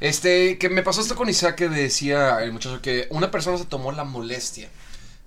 Este, 0.00 0.58
que 0.58 0.68
me 0.68 0.82
pasó 0.82 1.00
esto 1.00 1.16
con 1.16 1.28
Isaac 1.28 1.56
que 1.56 1.68
decía 1.68 2.42
el 2.42 2.52
muchacho 2.52 2.80
que 2.80 3.08
una 3.10 3.30
persona 3.30 3.58
se 3.58 3.64
tomó 3.64 3.90
la 3.92 4.04
molestia 4.04 4.68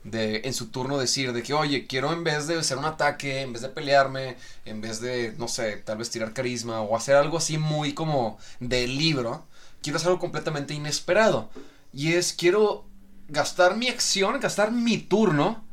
de 0.03 0.41
en 0.45 0.53
su 0.53 0.67
turno 0.67 0.97
decir 0.97 1.33
de 1.33 1.43
que, 1.43 1.53
oye, 1.53 1.85
quiero 1.87 2.11
en 2.13 2.23
vez 2.23 2.47
de 2.47 2.57
hacer 2.57 2.77
un 2.77 2.85
ataque, 2.85 3.41
en 3.41 3.53
vez 3.53 3.61
de 3.61 3.69
pelearme, 3.69 4.37
en 4.65 4.81
vez 4.81 4.99
de, 4.99 5.33
no 5.37 5.47
sé, 5.47 5.77
tal 5.77 5.97
vez 5.97 6.09
tirar 6.09 6.33
carisma 6.33 6.81
o 6.81 6.95
hacer 6.95 7.15
algo 7.15 7.37
así 7.37 7.57
muy 7.57 7.93
como 7.93 8.39
de 8.59 8.87
libro, 8.87 9.45
quiero 9.81 9.97
hacer 9.97 10.09
algo 10.09 10.19
completamente 10.19 10.73
inesperado. 10.73 11.49
Y 11.93 12.13
es, 12.13 12.33
quiero 12.33 12.85
gastar 13.27 13.75
mi 13.77 13.89
acción, 13.89 14.39
gastar 14.39 14.71
mi 14.71 14.97
turno 14.97 15.63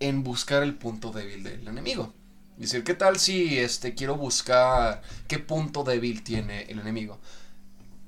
en 0.00 0.22
buscar 0.22 0.62
el 0.62 0.74
punto 0.74 1.10
débil 1.10 1.42
del 1.42 1.66
enemigo. 1.66 2.12
Decir, 2.56 2.84
¿qué 2.84 2.94
tal 2.94 3.18
si 3.18 3.58
este, 3.58 3.94
quiero 3.94 4.16
buscar 4.16 5.02
qué 5.28 5.38
punto 5.38 5.84
débil 5.84 6.22
tiene 6.22 6.62
el 6.62 6.78
enemigo? 6.78 7.18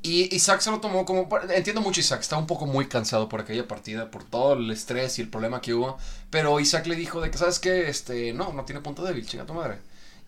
Y 0.03 0.35
Isaac 0.35 0.61
se 0.61 0.71
lo 0.71 0.81
tomó 0.81 1.05
como... 1.05 1.29
Entiendo 1.51 1.81
mucho 1.81 2.01
Isaac, 2.01 2.21
estaba 2.21 2.41
un 2.41 2.47
poco 2.47 2.67
muy 2.67 2.87
cansado 2.87 3.29
por 3.29 3.41
aquella 3.41 3.67
partida, 3.67 4.11
por 4.11 4.25
todo 4.25 4.55
el 4.55 4.71
estrés 4.71 5.19
y 5.19 5.23
el 5.23 5.29
problema 5.29 5.61
que 5.61 5.75
hubo. 5.75 5.99
Pero 6.31 6.61
Isaac 6.61 6.87
le 6.87 6.95
dijo 6.95 7.21
de 7.21 7.31
que, 7.31 7.39
¿sabes 7.39 7.59
qué? 7.59 7.89
Este, 7.89 8.33
no, 8.33 8.53
no 8.53 8.65
tiene 8.65 8.81
punto 8.81 9.03
débil, 9.05 9.27
chinga 9.27 9.47
tu 9.47 9.55
madre. 9.55 9.79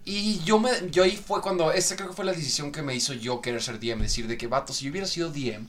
Y 0.04 0.40
yo, 0.40 0.59
me, 0.59 0.70
yo 0.90 1.04
ahí 1.04 1.16
fue 1.16 1.40
cuando... 1.40 1.72
Esa 1.72 1.94
creo 1.94 2.09
que 2.09 2.16
fue 2.16 2.24
la 2.24 2.33
decisión 2.33 2.72
que 2.72 2.83
me 2.83 2.94
hizo 2.94 3.12
yo 3.12 3.40
querer 3.40 3.62
ser 3.62 3.78
DM. 3.78 4.00
Decir 4.00 4.26
de 4.26 4.37
que, 4.37 4.48
vato, 4.48 4.72
si 4.72 4.87
yo 4.87 4.90
hubiera 4.90 5.06
sido 5.06 5.30
DM, 5.30 5.66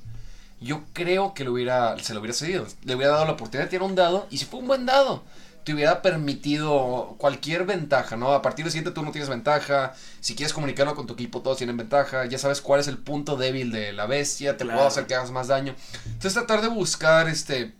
yo 0.59 0.83
creo 0.93 1.33
que 1.33 1.43
lo 1.43 1.53
hubiera, 1.53 1.97
se 1.99 2.13
lo 2.13 2.21
hubiera 2.21 2.33
cedido. 2.33 2.65
Le 2.83 2.95
hubiera 2.95 3.13
dado 3.13 3.25
la 3.25 3.33
oportunidad 3.33 3.65
de 3.65 3.69
tirar 3.69 3.87
un 3.87 3.95
dado. 3.95 4.27
Y 4.31 4.37
si 4.39 4.45
fue 4.45 4.59
un 4.59 4.67
buen 4.67 4.85
dado, 4.85 5.23
te 5.63 5.73
hubiera 5.73 6.01
permitido 6.01 7.15
cualquier 7.17 7.65
ventaja, 7.65 8.15
¿no? 8.15 8.33
A 8.33 8.41
partir 8.41 8.65
del 8.65 8.71
siguiente 8.71 8.91
turno 8.91 9.11
tienes 9.11 9.29
ventaja. 9.29 9.93
Si 10.19 10.35
quieres 10.35 10.53
comunicarlo 10.53 10.95
con 10.95 11.07
tu 11.07 11.13
equipo, 11.13 11.41
todos 11.41 11.57
tienen 11.57 11.77
ventaja. 11.77 12.25
Ya 12.25 12.37
sabes 12.37 12.61
cuál 12.61 12.79
es 12.79 12.87
el 12.87 12.97
punto 12.97 13.35
débil 13.37 13.71
de 13.71 13.93
la 13.93 14.05
bestia. 14.07 14.57
Te 14.57 14.63
Claro. 14.63 14.77
puedo 14.79 14.87
hacer 14.87 15.07
que 15.07 15.15
hagas 15.15 15.31
más 15.31 15.47
daño. 15.47 15.75
Entonces 16.05 16.33
tratar 16.33 16.61
de 16.61 16.67
buscar 16.69 17.27
este 17.29 17.73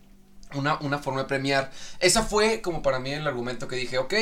una, 0.54 0.78
una 0.80 0.98
forma 0.98 1.20
de 1.22 1.26
premiar. 1.28 1.70
Esa 1.98 2.22
fue 2.22 2.60
como 2.60 2.82
para 2.82 2.98
mí 2.98 3.10
el 3.12 3.26
argumento 3.26 3.66
que 3.68 3.76
dije, 3.76 3.98
ok, 3.98 4.14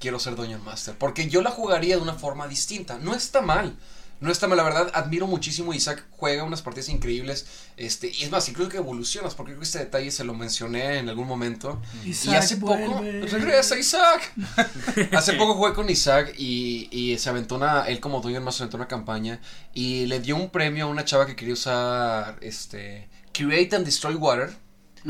quiero 0.00 0.18
ser 0.18 0.34
Dungeon 0.34 0.64
Master. 0.64 0.96
Porque 0.98 1.28
yo 1.28 1.42
la 1.42 1.50
jugaría 1.50 1.96
de 1.96 2.02
una 2.02 2.14
forma 2.14 2.48
distinta. 2.48 2.98
No 2.98 3.14
está 3.14 3.42
mal. 3.42 3.76
No 4.22 4.30
está 4.30 4.46
mal, 4.46 4.56
la 4.56 4.62
verdad, 4.62 4.88
admiro 4.94 5.26
muchísimo. 5.26 5.74
Isaac 5.74 6.04
juega 6.12 6.44
unas 6.44 6.62
partidas 6.62 6.88
increíbles. 6.90 7.44
Este, 7.76 8.08
y 8.08 8.22
es 8.22 8.30
más, 8.30 8.48
incluso 8.48 8.70
que 8.70 8.76
evolucionas, 8.76 9.34
porque 9.34 9.50
creo 9.50 9.58
que 9.58 9.64
este 9.64 9.80
detalle 9.80 10.12
se 10.12 10.22
lo 10.22 10.32
mencioné 10.32 10.98
en 10.98 11.08
algún 11.08 11.26
momento. 11.26 11.82
y 12.04 12.28
hace 12.28 12.56
poco. 12.58 12.76
vuelve. 12.76 13.26
¡Regresa, 13.26 13.76
Isaac! 13.76 14.32
hace 15.12 15.32
poco 15.32 15.54
jugué 15.54 15.72
con 15.72 15.90
Isaac 15.90 16.34
y, 16.38 16.88
y 16.92 17.18
se 17.18 17.30
aventó 17.30 17.56
una. 17.56 17.82
Él, 17.88 17.98
como 17.98 18.20
Dungeon 18.20 18.44
Master, 18.44 18.62
aventó 18.62 18.76
una 18.76 18.86
campaña. 18.86 19.40
Y 19.74 20.06
le 20.06 20.20
dio 20.20 20.36
un 20.36 20.50
premio 20.50 20.84
a 20.84 20.88
una 20.88 21.04
chava 21.04 21.26
que 21.26 21.34
quería 21.34 21.54
usar. 21.54 22.38
Este. 22.40 23.08
Create 23.32 23.74
and 23.74 23.84
Destroy 23.84 24.14
Water. 24.14 24.54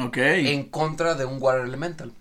Ok. 0.01 0.16
En 0.16 0.70
contra 0.70 1.14
de 1.14 1.27
un 1.27 1.37
Water 1.38 1.66
Elemental. 1.66 2.14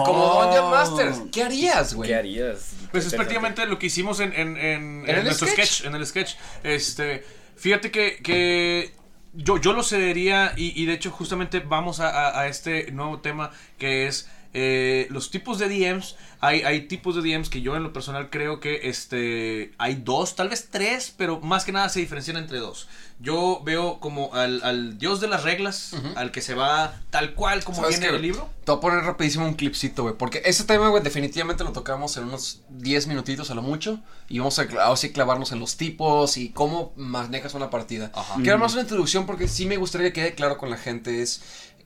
Oh. 0.00 0.04
Como 0.04 0.42
Dungeon 0.44 0.70
Master. 0.70 1.12
¿Qué 1.30 1.42
harías, 1.42 1.94
güey? 1.94 2.08
¿Qué 2.10 2.14
harías? 2.16 2.72
Pues 2.90 3.06
es 3.06 3.14
prácticamente 3.14 3.66
lo 3.66 3.78
que 3.78 3.86
hicimos 3.86 4.20
en, 4.20 4.32
en, 4.32 4.56
en, 4.56 5.04
en 5.06 5.16
el 5.16 5.24
nuestro 5.24 5.46
sketch? 5.48 5.68
sketch? 5.68 5.86
En 5.86 5.94
el 5.94 6.06
sketch. 6.06 6.34
Este, 6.62 7.24
fíjate 7.56 7.90
que, 7.90 8.18
que 8.22 8.92
yo, 9.34 9.58
yo 9.58 9.72
lo 9.72 9.82
cedería 9.82 10.52
y, 10.56 10.80
y 10.80 10.86
de 10.86 10.94
hecho 10.94 11.10
justamente 11.10 11.60
vamos 11.60 12.00
a, 12.00 12.08
a- 12.10 12.40
a 12.40 12.46
este 12.48 12.90
nuevo 12.92 13.20
tema 13.20 13.50
que 13.78 14.06
es 14.06 14.28
eh, 14.54 15.06
los 15.10 15.30
tipos 15.30 15.58
de 15.58 15.68
DMs. 15.68 16.16
Hay, 16.40 16.62
hay 16.62 16.82
tipos 16.82 17.14
de 17.14 17.22
DMs 17.22 17.48
que 17.48 17.62
yo 17.62 17.76
en 17.76 17.82
lo 17.84 17.92
personal 17.92 18.28
creo 18.28 18.60
que 18.60 18.80
este, 18.88 19.72
hay 19.78 19.94
dos, 19.94 20.34
tal 20.36 20.48
vez 20.48 20.68
tres, 20.70 21.14
pero 21.16 21.40
más 21.40 21.64
que 21.64 21.72
nada 21.72 21.88
se 21.88 22.00
diferencian 22.00 22.36
entre 22.36 22.58
dos. 22.58 22.88
Yo 23.22 23.62
veo 23.64 24.00
como 24.00 24.34
al, 24.34 24.60
al 24.64 24.98
dios 24.98 25.20
de 25.20 25.28
las 25.28 25.44
reglas, 25.44 25.92
al 26.16 26.32
que 26.32 26.40
se 26.40 26.54
va 26.54 27.00
tal 27.10 27.34
cual 27.34 27.62
como 27.62 27.80
¿Sabes 27.80 28.00
viene 28.00 28.16
el 28.16 28.20
libro. 28.20 28.50
Te 28.64 28.72
voy 28.72 28.78
a 28.78 28.80
poner 28.80 29.04
rapidísimo 29.04 29.46
un 29.46 29.54
clipcito, 29.54 30.02
güey. 30.02 30.16
Porque 30.16 30.42
ese 30.44 30.64
tema, 30.64 30.88
güey, 30.88 31.04
definitivamente 31.04 31.62
lo 31.62 31.70
tocamos 31.70 32.16
en 32.16 32.24
unos 32.24 32.62
10 32.70 33.06
minutitos 33.06 33.48
a 33.52 33.54
lo 33.54 33.62
mucho. 33.62 34.00
Y 34.28 34.40
vamos 34.40 34.58
a, 34.58 34.96
sí 34.96 35.12
clavarnos 35.12 35.52
en 35.52 35.60
los 35.60 35.76
tipos 35.76 36.36
y 36.36 36.48
cómo 36.48 36.92
manejas 36.96 37.54
una 37.54 37.70
partida. 37.70 38.10
Ajá. 38.12 38.34
Quiero 38.42 38.58
más 38.58 38.72
una 38.72 38.82
introducción 38.82 39.24
porque 39.24 39.46
sí 39.46 39.66
me 39.66 39.76
gustaría 39.76 40.08
que 40.08 40.20
quede 40.20 40.34
claro 40.34 40.58
con 40.58 40.68
la 40.68 40.76
gente 40.76 41.22
es 41.22 41.42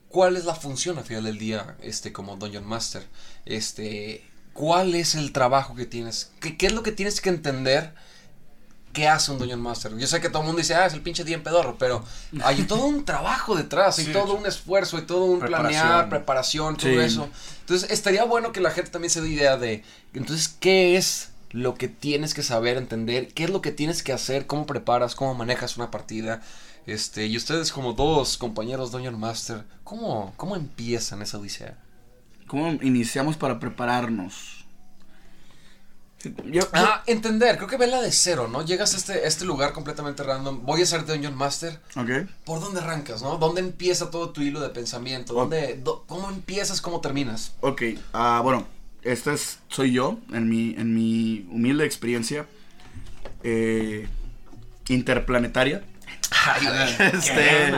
cuál 0.08 0.38
es 0.38 0.46
la 0.46 0.54
función 0.54 0.96
al 0.96 1.04
final 1.04 1.24
del 1.24 1.38
día, 1.38 1.76
este, 1.82 2.14
como 2.14 2.36
Dungeon 2.36 2.66
Master. 2.66 3.06
Este, 3.44 4.24
cuál 4.54 4.94
es 4.94 5.14
el 5.14 5.32
trabajo 5.32 5.74
que 5.74 5.84
tienes, 5.84 6.32
qué, 6.40 6.56
qué 6.56 6.66
es 6.66 6.72
lo 6.72 6.82
que 6.82 6.92
tienes 6.92 7.20
que 7.20 7.28
entender 7.28 7.92
¿Qué 8.96 9.06
hace 9.06 9.30
un 9.30 9.38
Dungeon 9.38 9.60
Master? 9.60 9.94
Yo 9.98 10.06
sé 10.06 10.22
que 10.22 10.30
todo 10.30 10.40
el 10.40 10.46
mundo 10.46 10.58
dice, 10.62 10.74
ah, 10.74 10.86
es 10.86 10.94
el 10.94 11.02
pinche 11.02 11.22
DM 11.22 11.42
pedorro, 11.42 11.76
pero 11.78 12.02
hay 12.42 12.62
todo 12.62 12.86
un 12.86 13.04
trabajo 13.04 13.54
detrás, 13.54 13.98
hay 13.98 14.06
Sí, 14.06 14.12
todo 14.12 14.28
sí. 14.32 14.38
un 14.40 14.46
esfuerzo, 14.46 14.96
hay 14.96 15.02
todo 15.02 15.26
un 15.26 15.38
Preparación. 15.38 15.82
planear, 15.82 16.08
preparación, 16.08 16.76
todo 16.78 16.90
Sí. 16.92 16.96
eso. 16.96 17.28
Entonces, 17.60 17.90
estaría 17.90 18.24
bueno 18.24 18.52
que 18.52 18.62
la 18.62 18.70
gente 18.70 18.90
también 18.90 19.10
se 19.10 19.20
dé 19.20 19.28
idea 19.28 19.58
de, 19.58 19.84
entonces, 20.14 20.48
¿qué 20.48 20.96
es 20.96 21.28
lo 21.50 21.74
que 21.74 21.88
tienes 21.88 22.32
que 22.32 22.42
saber, 22.42 22.78
entender? 22.78 23.28
¿Qué 23.34 23.44
es 23.44 23.50
lo 23.50 23.60
que 23.60 23.70
tienes 23.70 24.02
que 24.02 24.14
hacer? 24.14 24.46
¿Cómo 24.46 24.64
preparas? 24.64 25.14
¿Cómo 25.14 25.34
manejas 25.34 25.76
una 25.76 25.90
partida? 25.90 26.40
Este, 26.86 27.26
y 27.26 27.36
ustedes 27.36 27.72
como 27.72 27.92
dos 27.92 28.38
compañeros 28.38 28.92
Dungeon 28.92 29.20
Master, 29.20 29.64
¿cómo, 29.84 30.32
cómo 30.38 30.56
empiezan 30.56 31.20
esa 31.20 31.36
odisea? 31.36 31.76
¿Cómo 32.46 32.70
iniciamos 32.82 33.36
para 33.36 33.60
prepararnos? 33.60 34.55
Yo, 36.46 36.62
Ah, 36.72 37.02
entender, 37.06 37.56
creo 37.56 37.68
que 37.68 37.76
vela 37.76 38.00
de 38.00 38.10
cero, 38.10 38.48
¿no? 38.50 38.64
Llegas 38.64 38.94
a 38.94 38.96
este, 38.96 39.26
este 39.26 39.44
lugar 39.44 39.72
completamente 39.72 40.22
random, 40.24 40.64
voy 40.64 40.82
a 40.82 40.86
ser 40.86 41.04
Dungeon 41.06 41.34
Master, 41.36 41.78
ok. 41.94 42.28
¿Por 42.44 42.60
dónde 42.60 42.80
arrancas, 42.80 43.22
no? 43.22 43.36
¿Dónde 43.38 43.60
empieza 43.60 44.10
todo 44.10 44.30
tu 44.30 44.40
hilo 44.40 44.60
de 44.60 44.70
pensamiento? 44.70 45.34
¿Dónde, 45.34 45.78
do- 45.82 46.04
¿Cómo 46.08 46.28
empiezas, 46.30 46.80
cómo 46.80 47.00
terminas? 47.00 47.52
Ok, 47.60 47.82
ah, 48.12 48.40
bueno, 48.42 48.66
esta 49.02 49.32
es, 49.34 49.58
soy 49.68 49.92
yo, 49.92 50.18
en 50.32 50.48
mi, 50.48 50.74
en 50.76 50.94
mi 50.94 51.46
humilde 51.50 51.84
experiencia 51.84 52.46
eh, 53.44 54.08
interplanetaria. 54.88 55.84
Este, 56.98 57.72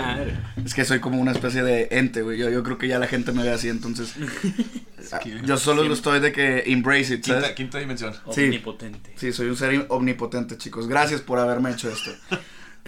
es 0.65 0.75
que 0.75 0.85
soy 0.85 1.01
como 1.01 1.21
una 1.21 1.33
especie 1.33 1.63
de 1.63 1.89
ente, 1.91 2.23
güey. 2.23 2.39
Yo, 2.39 2.51
yo 2.51 2.63
creo 2.63 2.79
que 2.79 2.89
ya 2.89 2.99
la 2.99 3.07
gente 3.07 3.33
me 3.33 3.43
ve 3.43 3.51
así, 3.51 3.69
entonces. 3.69 4.15
ah, 5.13 5.21
yo 5.45 5.57
solo 5.57 5.83
lo 5.85 5.95
estoy 5.95 6.21
de 6.21 6.33
que 6.33 6.65
embrace 6.67 7.15
it, 7.15 7.25
Quinta, 7.25 7.41
¿sabes? 7.41 7.57
quinta 7.57 7.79
dimensión. 7.79 8.15
Sí. 8.33 8.45
Omnipotente. 8.45 9.13
Sí, 9.17 9.33
soy 9.33 9.49
un 9.49 9.57
ser 9.57 9.87
omnipotente, 9.89 10.57
chicos. 10.57 10.89
Gracias 10.89 11.21
por 11.21 11.39
haberme 11.39 11.71
hecho 11.71 11.91
esto. 11.91 12.11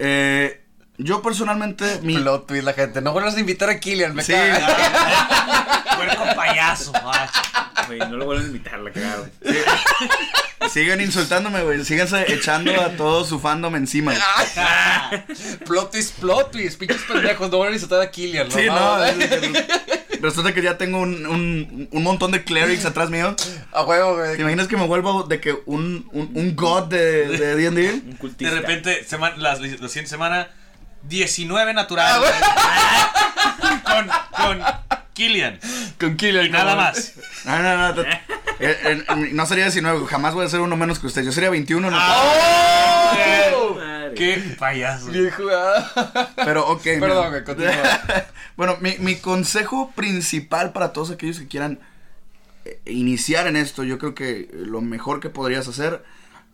Eh, 0.03 0.60
Yo 1.03 1.21
personalmente, 1.21 1.99
mi, 2.01 2.15
Plot 2.17 2.47
twist 2.47 2.63
la 2.63 2.73
gente. 2.73 3.01
No 3.01 3.11
vuelvas 3.13 3.35
a 3.35 3.39
invitar 3.39 3.69
a 3.69 3.79
Killian, 3.79 4.13
me 4.15 4.23
Sí. 4.23 4.33
Puerco 5.95 6.23
payaso. 6.35 6.91
Ay. 7.05 7.27
Güey, 7.87 7.99
no 7.99 8.17
lo 8.17 8.25
vuelvan 8.25 8.45
a 8.45 8.47
invitar, 8.47 8.79
la 8.79 8.91
cagaron. 8.91 9.31
sigan 10.71 11.01
insultándome, 11.01 11.61
güey. 11.63 11.83
Síganse 11.83 12.31
echando 12.33 12.79
a 12.79 12.89
todo 12.89 13.25
su 13.25 13.39
fandom 13.39 13.75
encima. 13.75 14.13
plot 15.65 15.91
twist, 15.91 16.19
plot 16.19 16.51
twist. 16.51 16.79
Pinches 16.79 17.01
pendejos. 17.03 17.49
No 17.49 17.57
vuelvan 17.57 17.73
a 17.73 17.75
insultar 17.77 18.01
a 18.01 18.11
Killian. 18.11 18.51
Sí, 18.51 18.65
no. 18.67 19.03
es 19.03 19.15
que- 19.15 19.67
Resulta 20.21 20.53
que 20.53 20.61
ya 20.61 20.77
tengo 20.77 20.99
un, 20.99 21.25
un, 21.25 21.89
un 21.91 22.03
montón 22.03 22.29
de 22.31 22.43
clerics 22.43 22.85
atrás 22.85 23.09
mío. 23.09 23.35
A 23.71 23.81
huevo, 23.83 24.17
güey. 24.17 24.35
¿Te 24.35 24.41
imaginas 24.43 24.67
que 24.67 24.77
me 24.77 24.85
vuelvo 24.85 25.23
de 25.23 25.41
que 25.41 25.57
un, 25.65 26.07
un, 26.11 26.29
un 26.35 26.55
god 26.55 26.83
de 26.89 27.25
de 27.27 27.55
D&D? 27.55 27.91
Un 27.93 28.11
De 28.11 28.17
cultista. 28.17 28.53
repente, 28.53 29.03
semana, 29.03 29.35
las, 29.37 29.59
la 29.61 29.87
siguiente 29.87 30.09
semana, 30.09 30.47
19 31.03 31.73
natural. 31.73 32.21
con, 33.83 34.09
con 34.35 34.63
Killian. 35.13 35.59
Con 35.99 36.17
Killian. 36.17 36.45
Y 36.45 36.49
nada 36.49 36.71
como- 36.71 36.81
más. 36.83 37.13
No, 37.45 37.59
no, 37.61 37.77
no. 37.77 37.93
te- 37.95 38.09
eh, 38.59 38.77
eh, 38.83 39.05
no 39.33 39.45
sería 39.47 39.65
19, 39.65 40.05
jamás 40.07 40.33
voy 40.35 40.45
a 40.45 40.49
ser 40.49 40.59
uno 40.61 40.77
menos 40.77 40.99
que 40.99 41.07
usted. 41.07 41.23
Yo 41.23 41.31
sería 41.31 41.49
21. 41.49 41.89
no- 41.89 41.97
¡Oh! 41.97 43.75
Madre. 43.75 44.13
Qué 44.15 44.55
payaso. 44.59 45.07
Viejo, 45.07 45.43
ah. 45.51 46.29
Pero, 46.35 46.67
ok. 46.67 46.83
Perdón, 46.83 47.29
güey, 47.31 47.43
continúa. 47.43 47.73
bueno, 48.57 48.77
mi, 48.81 48.95
mi 48.99 49.15
consejo 49.15 49.91
principal 49.95 50.71
para 50.73 50.93
todos 50.93 51.11
aquellos 51.11 51.39
que 51.39 51.47
quieran 51.47 51.79
eh, 52.65 52.79
iniciar 52.85 53.47
en 53.47 53.55
esto, 53.55 53.83
yo 53.83 53.97
creo 53.97 54.13
que 54.13 54.49
lo 54.53 54.81
mejor 54.81 55.19
que 55.21 55.29
podrías 55.29 55.67
hacer 55.67 56.03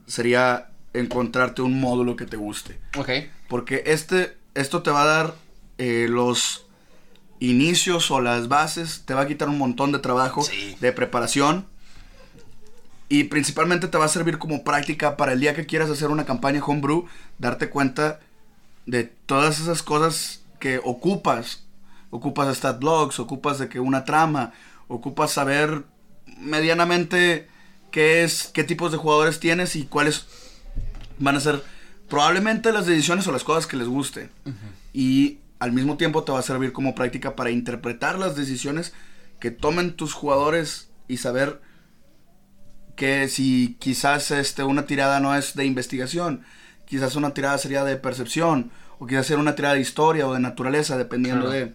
sería 0.05 0.67
encontrarte 0.93 1.61
un 1.61 1.79
módulo 1.79 2.15
que 2.15 2.25
te 2.25 2.37
guste. 2.37 2.79
Ok. 2.97 3.09
Porque 3.47 3.83
este, 3.87 4.37
esto 4.55 4.81
te 4.83 4.91
va 4.91 5.03
a 5.03 5.05
dar 5.05 5.35
eh, 5.77 6.07
los 6.09 6.65
inicios 7.39 8.09
o 8.11 8.19
las 8.21 8.47
bases, 8.47 9.03
te 9.05 9.13
va 9.13 9.21
a 9.21 9.27
quitar 9.27 9.47
un 9.49 9.57
montón 9.57 9.91
de 9.91 9.99
trabajo, 9.99 10.41
Sí. 10.43 10.75
de 10.79 10.91
preparación. 10.91 11.65
Y 13.09 13.25
principalmente 13.25 13.87
te 13.87 13.97
va 13.97 14.05
a 14.05 14.09
servir 14.09 14.37
como 14.37 14.63
práctica 14.63 15.15
para 15.15 15.33
el 15.33 15.39
día 15.39 15.55
que 15.55 15.65
quieras 15.65 15.89
hacer 15.89 16.09
una 16.09 16.25
campaña 16.25 16.63
homebrew, 16.63 17.05
darte 17.37 17.69
cuenta 17.69 18.19
de 18.85 19.03
todas 19.03 19.59
esas 19.59 19.83
cosas 19.83 20.41
que 20.59 20.79
ocupas. 20.83 21.63
Ocupas 22.09 22.55
stat 22.57 22.79
blogs, 22.79 23.19
ocupas 23.19 23.59
de 23.59 23.69
que 23.69 23.79
una 23.79 24.03
trama, 24.05 24.53
ocupas 24.87 25.31
saber 25.31 25.83
medianamente 26.39 27.47
qué 27.91 28.23
es, 28.23 28.49
qué 28.53 28.63
tipos 28.63 28.91
de 28.91 28.97
jugadores 28.97 29.39
tienes 29.39 29.75
y 29.75 29.85
cuáles 29.85 30.25
van 31.19 31.35
a 31.35 31.39
ser 31.39 31.63
probablemente 32.09 32.71
las 32.71 32.85
decisiones 32.85 33.27
o 33.27 33.31
las 33.31 33.43
cosas 33.43 33.67
que 33.67 33.77
les 33.77 33.87
guste. 33.87 34.29
Y 34.93 35.39
al 35.59 35.71
mismo 35.71 35.97
tiempo 35.97 36.23
te 36.23 36.31
va 36.31 36.39
a 36.39 36.43
servir 36.43 36.71
como 36.71 36.95
práctica 36.95 37.35
para 37.35 37.49
interpretar 37.51 38.17
las 38.19 38.35
decisiones 38.35 38.93
que 39.39 39.51
tomen 39.51 39.93
tus 39.93 40.13
jugadores 40.13 40.89
y 41.07 41.17
saber 41.17 41.61
que 42.95 43.27
si 43.27 43.75
quizás 43.79 44.31
este, 44.31 44.63
una 44.63 44.85
tirada 44.85 45.19
no 45.19 45.35
es 45.35 45.55
de 45.55 45.65
investigación, 45.65 46.43
quizás 46.85 47.15
una 47.15 47.33
tirada 47.33 47.57
sería 47.57 47.83
de 47.83 47.95
percepción, 47.97 48.71
o 48.99 49.05
quizás 49.05 49.27
sea 49.27 49.37
una 49.37 49.55
tirada 49.55 49.75
de 49.75 49.81
historia 49.81 50.27
o 50.27 50.33
de 50.33 50.39
naturaleza, 50.39 50.97
dependiendo 50.97 51.45
Claro. 51.45 51.55
de... 51.59 51.73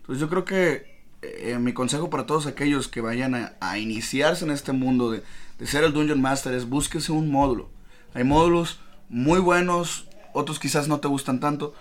Entonces 0.00 0.20
yo 0.20 0.28
creo 0.28 0.44
que 0.44 1.02
eh, 1.22 1.56
mi 1.60 1.72
consejo 1.72 2.10
para 2.10 2.26
todos 2.26 2.46
aquellos 2.46 2.88
que 2.88 3.00
vayan 3.00 3.34
a, 3.34 3.52
a 3.60 3.78
iniciarse 3.78 4.44
en 4.44 4.50
este 4.50 4.72
mundo 4.72 5.10
de, 5.12 5.22
de 5.58 5.66
ser 5.66 5.84
el 5.84 5.92
Dungeon 5.92 6.20
Master 6.20 6.52
es 6.54 6.68
búsquese 6.68 7.12
un 7.12 7.30
módulo. 7.30 7.70
Hay 8.12 8.24
módulos 8.24 8.80
muy 9.08 9.40
buenos, 9.40 10.08
otros 10.32 10.58
quizás 10.58 10.88
no 10.88 11.00
te 11.00 11.08
gustan 11.08 11.40
tanto, 11.40 11.74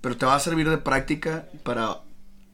pero 0.00 0.16
te 0.16 0.26
va 0.26 0.36
a 0.36 0.40
servir 0.40 0.68
de 0.68 0.78
práctica 0.78 1.48
para, 1.62 2.00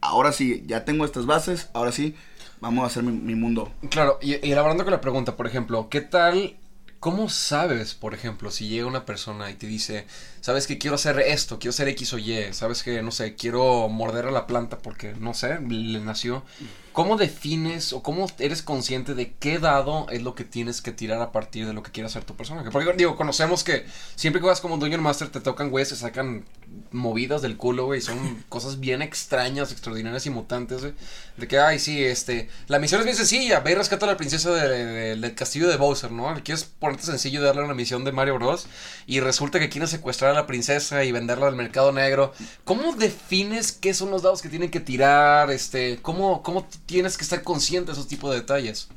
ahora 0.01 0.31
sí, 0.31 0.63
ya 0.67 0.85
tengo 0.85 1.05
estas 1.05 1.25
bases, 1.25 1.69
ahora 1.73 1.91
sí, 1.91 2.15
vamos 2.59 2.83
a 2.83 2.87
hacer 2.87 3.03
mi, 3.03 3.11
mi 3.11 3.35
mundo. 3.35 3.71
Claro, 3.89 4.17
y, 4.21 4.33
y 4.45 4.51
elaborando 4.51 4.83
con 4.83 4.91
la 4.91 5.01
pregunta, 5.01 5.35
por 5.35 5.47
ejemplo, 5.47 5.89
¿qué 5.89 6.01
tal? 6.01 6.57
¿Cómo 6.99 7.29
sabes, 7.29 7.93
por 7.93 8.13
ejemplo, 8.13 8.49
si 8.49 8.67
llega 8.67 8.87
una 8.87 9.05
persona 9.05 9.51
y 9.51 9.53
te 9.53 9.67
dice, 9.67 10.07
sabes 10.45 10.67
que 10.67 10.77
quiero 10.77 10.93
hacer 10.93 11.19
esto, 11.21 11.57
quiero 11.57 11.71
hacer 11.71 11.87
X 11.87 12.13
o 12.13 12.19
Y, 12.19 12.53
sabes 12.53 12.83
que, 12.83 13.01
no 13.01 13.09
sé, 13.09 13.33
quiero 13.33 13.89
morder 13.89 14.27
a 14.27 14.31
la 14.31 14.45
planta 14.45 14.77
porque, 14.77 15.15
no 15.19 15.33
sé, 15.33 15.59
le 15.59 15.99
nació? 16.01 16.43
¿Cómo 16.91 17.17
defines 17.17 17.91
o 17.93 18.03
cómo 18.03 18.27
eres 18.39 18.61
consciente 18.61 19.15
de 19.15 19.33
qué 19.33 19.57
dado 19.57 20.05
es 20.11 20.21
lo 20.21 20.33
que 20.35 20.45
tienes 20.45 20.81
que 20.81 20.91
tirar 20.93 21.19
a 21.21 21.31
partir 21.33 21.65
de 21.65 21.73
lo 21.73 21.81
que 21.83 21.91
quiere 21.91 22.07
hacer 22.07 22.23
tu 22.23 22.35
personaje? 22.35 22.69
Porque, 22.71 22.93
digo, 22.93 23.17
conocemos 23.17 23.63
que 23.65 23.85
siempre 24.15 24.39
que 24.39 24.43
juegas 24.43 24.61
como 24.61 24.77
Dungeon 24.77 25.01
Master 25.03 25.27
te 25.29 25.41
tocan 25.41 25.71
güeyes 25.71 25.89
que 25.89 25.95
sacan 25.95 26.45
movidas 26.91 27.41
del 27.41 27.57
culo, 27.57 27.85
güey, 27.85 27.99
son 28.01 28.43
cosas 28.49 28.79
bien 28.79 29.01
extrañas, 29.01 29.71
extraordinarias 29.73 30.25
y 30.25 30.29
mutantes, 30.29 30.81
güey. 30.81 30.93
De 31.35 31.49
que, 31.49 31.59
ay, 31.59 31.79
sí, 31.79 32.01
este, 32.01 32.47
la 32.67 32.79
misión 32.79 33.01
es 33.01 33.05
bien 33.05 33.17
sencilla, 33.17 33.59
ve 33.59 33.71
y 33.71 33.75
rescata 33.75 34.05
a 34.05 34.09
la 34.11 34.15
princesa 34.17 34.51
de- 34.51 34.85
de- 34.85 35.15
del 35.17 35.35
castillo 35.35 35.67
de 35.67 35.75
Bowser, 35.75 36.11
¿no? 36.11 36.33
Quieres 36.45 36.63
ponerte 36.63 37.03
sencillo 37.07 37.41
y 37.41 37.43
darle 37.43 37.63
una 37.63 37.73
misión 37.73 38.05
de 38.05 38.13
Mario 38.13 38.35
Bros. 38.35 38.67
Y 39.05 39.19
resulta 39.19 39.59
que 39.59 39.67
quieren 39.67 39.89
secuestrar 39.89 40.34
la 40.35 40.47
princesa 40.47 41.03
y 41.03 41.11
venderla 41.11 41.47
al 41.47 41.55
mercado 41.55 41.91
negro. 41.91 42.33
¿Cómo 42.63 42.95
defines 42.95 43.71
qué 43.71 43.93
son 43.93 44.11
los 44.11 44.21
dados 44.21 44.41
que 44.41 44.49
tienen 44.49 44.71
que 44.71 44.79
tirar? 44.79 45.51
Este, 45.51 45.99
¿cómo, 46.01 46.43
cómo 46.43 46.67
tienes 46.85 47.17
que 47.17 47.23
estar 47.23 47.43
consciente 47.43 47.87
de 47.87 47.93
esos 47.93 48.07
tipos 48.07 48.31
de 48.31 48.37
detalles? 48.37 48.89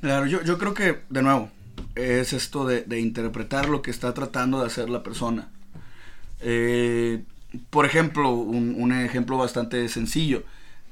Claro, 0.00 0.26
yo, 0.26 0.42
yo 0.42 0.58
creo 0.58 0.74
que, 0.74 1.00
de 1.08 1.22
nuevo, 1.22 1.50
es 1.94 2.32
esto 2.32 2.66
de, 2.66 2.82
de 2.82 3.00
interpretar 3.00 3.68
lo 3.68 3.82
que 3.82 3.90
está 3.90 4.12
tratando 4.14 4.60
de 4.60 4.66
hacer 4.66 4.90
la 4.90 5.02
persona. 5.02 5.48
Eh, 6.40 7.24
por 7.70 7.86
ejemplo, 7.86 8.30
un, 8.30 8.74
un 8.78 8.92
ejemplo 8.92 9.38
bastante 9.38 9.88
sencillo. 9.88 10.44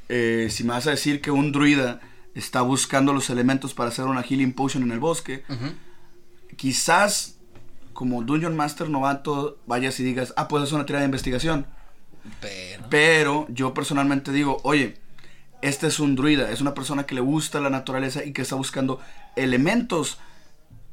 Eh, 0.09 0.49
si 0.51 0.65
me 0.65 0.71
vas 0.71 0.87
a 0.87 0.91
decir 0.91 1.21
que 1.21 1.31
un 1.31 1.53
druida 1.53 2.01
está 2.35 2.63
buscando 2.63 3.13
los 3.13 3.31
elementos 3.31 3.75
para 3.75 3.91
hacer 3.91 4.07
una 4.07 4.23
healing 4.23 4.53
potion 4.53 4.83
en 4.83 4.93
el 4.93 5.01
bosque, 5.01 5.45
quizás 6.57 7.37
como 7.93 8.23
Dungeon 8.23 8.57
Master 8.57 8.89
novato 8.89 9.59
vayas 9.67 9.99
y 10.01 10.05
digas, 10.05 10.33
ah, 10.37 10.49
pues 10.49 10.65
es 10.65 10.73
una 10.73 10.87
tirada 10.87 11.03
de 11.03 11.07
investigación. 11.07 11.67
Pero... 12.41 12.85
Pero 12.89 13.47
yo 13.49 13.75
personalmente 13.75 14.33
digo, 14.33 14.59
oye, 14.65 14.99
este 15.63 15.87
es 15.87 16.01
un 16.01 16.17
druida, 16.17 16.51
es 16.51 16.61
una 16.61 16.75
persona 16.75 17.05
que 17.05 17.15
le 17.15 17.21
gusta 17.21 17.61
la 17.61 17.71
naturaleza 17.71 18.25
y 18.25 18.33
que 18.33 18.43
está 18.43 18.57
buscando 18.57 19.01
elementos 19.37 20.19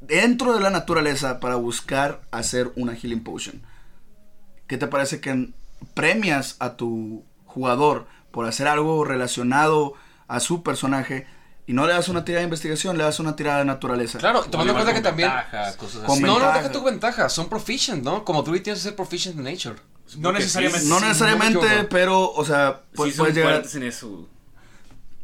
dentro 0.00 0.54
de 0.54 0.60
la 0.60 0.70
naturaleza 0.70 1.40
para 1.40 1.56
buscar 1.56 2.22
hacer 2.30 2.72
una 2.76 2.94
healing 2.94 3.22
potion. 3.22 3.62
¿Qué 4.66 4.78
te 4.78 4.86
parece 4.86 5.20
que 5.20 5.52
premias 5.94 6.56
a 6.60 6.76
tu 6.76 7.24
jugador 7.44 8.06
por 8.30 8.46
hacer 8.46 8.68
algo 8.68 9.04
relacionado 9.04 9.94
a 10.28 10.40
su 10.40 10.62
personaje 10.62 11.26
y 11.70 11.72
no 11.72 11.86
le 11.86 11.92
das 11.92 12.08
una 12.08 12.24
tirada 12.24 12.40
de 12.40 12.46
investigación, 12.46 12.98
le 12.98 13.04
das 13.04 13.20
una 13.20 13.36
tirada 13.36 13.60
de 13.60 13.64
naturaleza? 13.64 14.18
Claro, 14.18 14.42
tomando 14.42 14.72
en 14.72 14.76
cuenta 14.76 14.92
que 14.92 15.02
también... 15.02 15.30
cosas 15.76 16.02
así. 16.02 16.20
No, 16.20 16.26
no, 16.26 16.34
ventaja. 16.34 16.58
deja 16.58 16.72
tu 16.72 16.82
ventaja, 16.82 17.28
son 17.28 17.48
proficient, 17.48 18.02
¿no? 18.02 18.24
Como 18.24 18.42
druid 18.42 18.62
tienes 18.62 18.82
que 18.82 18.88
ser 18.88 18.96
proficient 18.96 19.38
en 19.38 19.44
nature. 19.44 19.76
No 20.16 20.32
necesariamente. 20.32 20.88
No 20.88 20.98
Sí, 20.98 21.04
necesariamente, 21.04 21.68
pero, 21.88 22.28
o 22.28 22.44
sea, 22.44 22.80
pues 22.92 23.12
sí 23.12 23.18
puedes 23.18 23.36
llegar... 23.36 23.62
en 23.72 23.82
eso. 23.84 24.28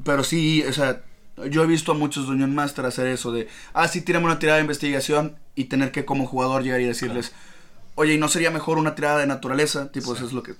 Pero 0.04 0.22
sí, 0.22 0.62
o 0.62 0.72
sea, 0.72 1.02
yo 1.50 1.64
he 1.64 1.66
visto 1.66 1.90
a 1.90 1.96
muchos 1.96 2.28
Dungeon 2.28 2.54
Master 2.54 2.86
hacer 2.86 3.08
eso 3.08 3.32
de, 3.32 3.48
ah, 3.74 3.88
sí, 3.88 4.02
tirame 4.02 4.26
una 4.26 4.38
tirada 4.38 4.58
de 4.58 4.62
investigación 4.62 5.36
y 5.56 5.64
tener 5.64 5.90
que 5.90 6.04
como 6.04 6.28
jugador 6.28 6.62
llegar 6.62 6.80
y 6.80 6.84
decirles, 6.84 7.32
oye, 7.96 8.14
¿y 8.14 8.18
no 8.18 8.28
sería 8.28 8.52
mejor 8.52 8.78
una 8.78 8.94
tirada 8.94 9.18
de 9.18 9.26
naturaleza? 9.26 9.90
Tipo, 9.90 10.14
eso 10.14 10.24
es 10.24 10.32
lo 10.32 10.44
que, 10.44 10.54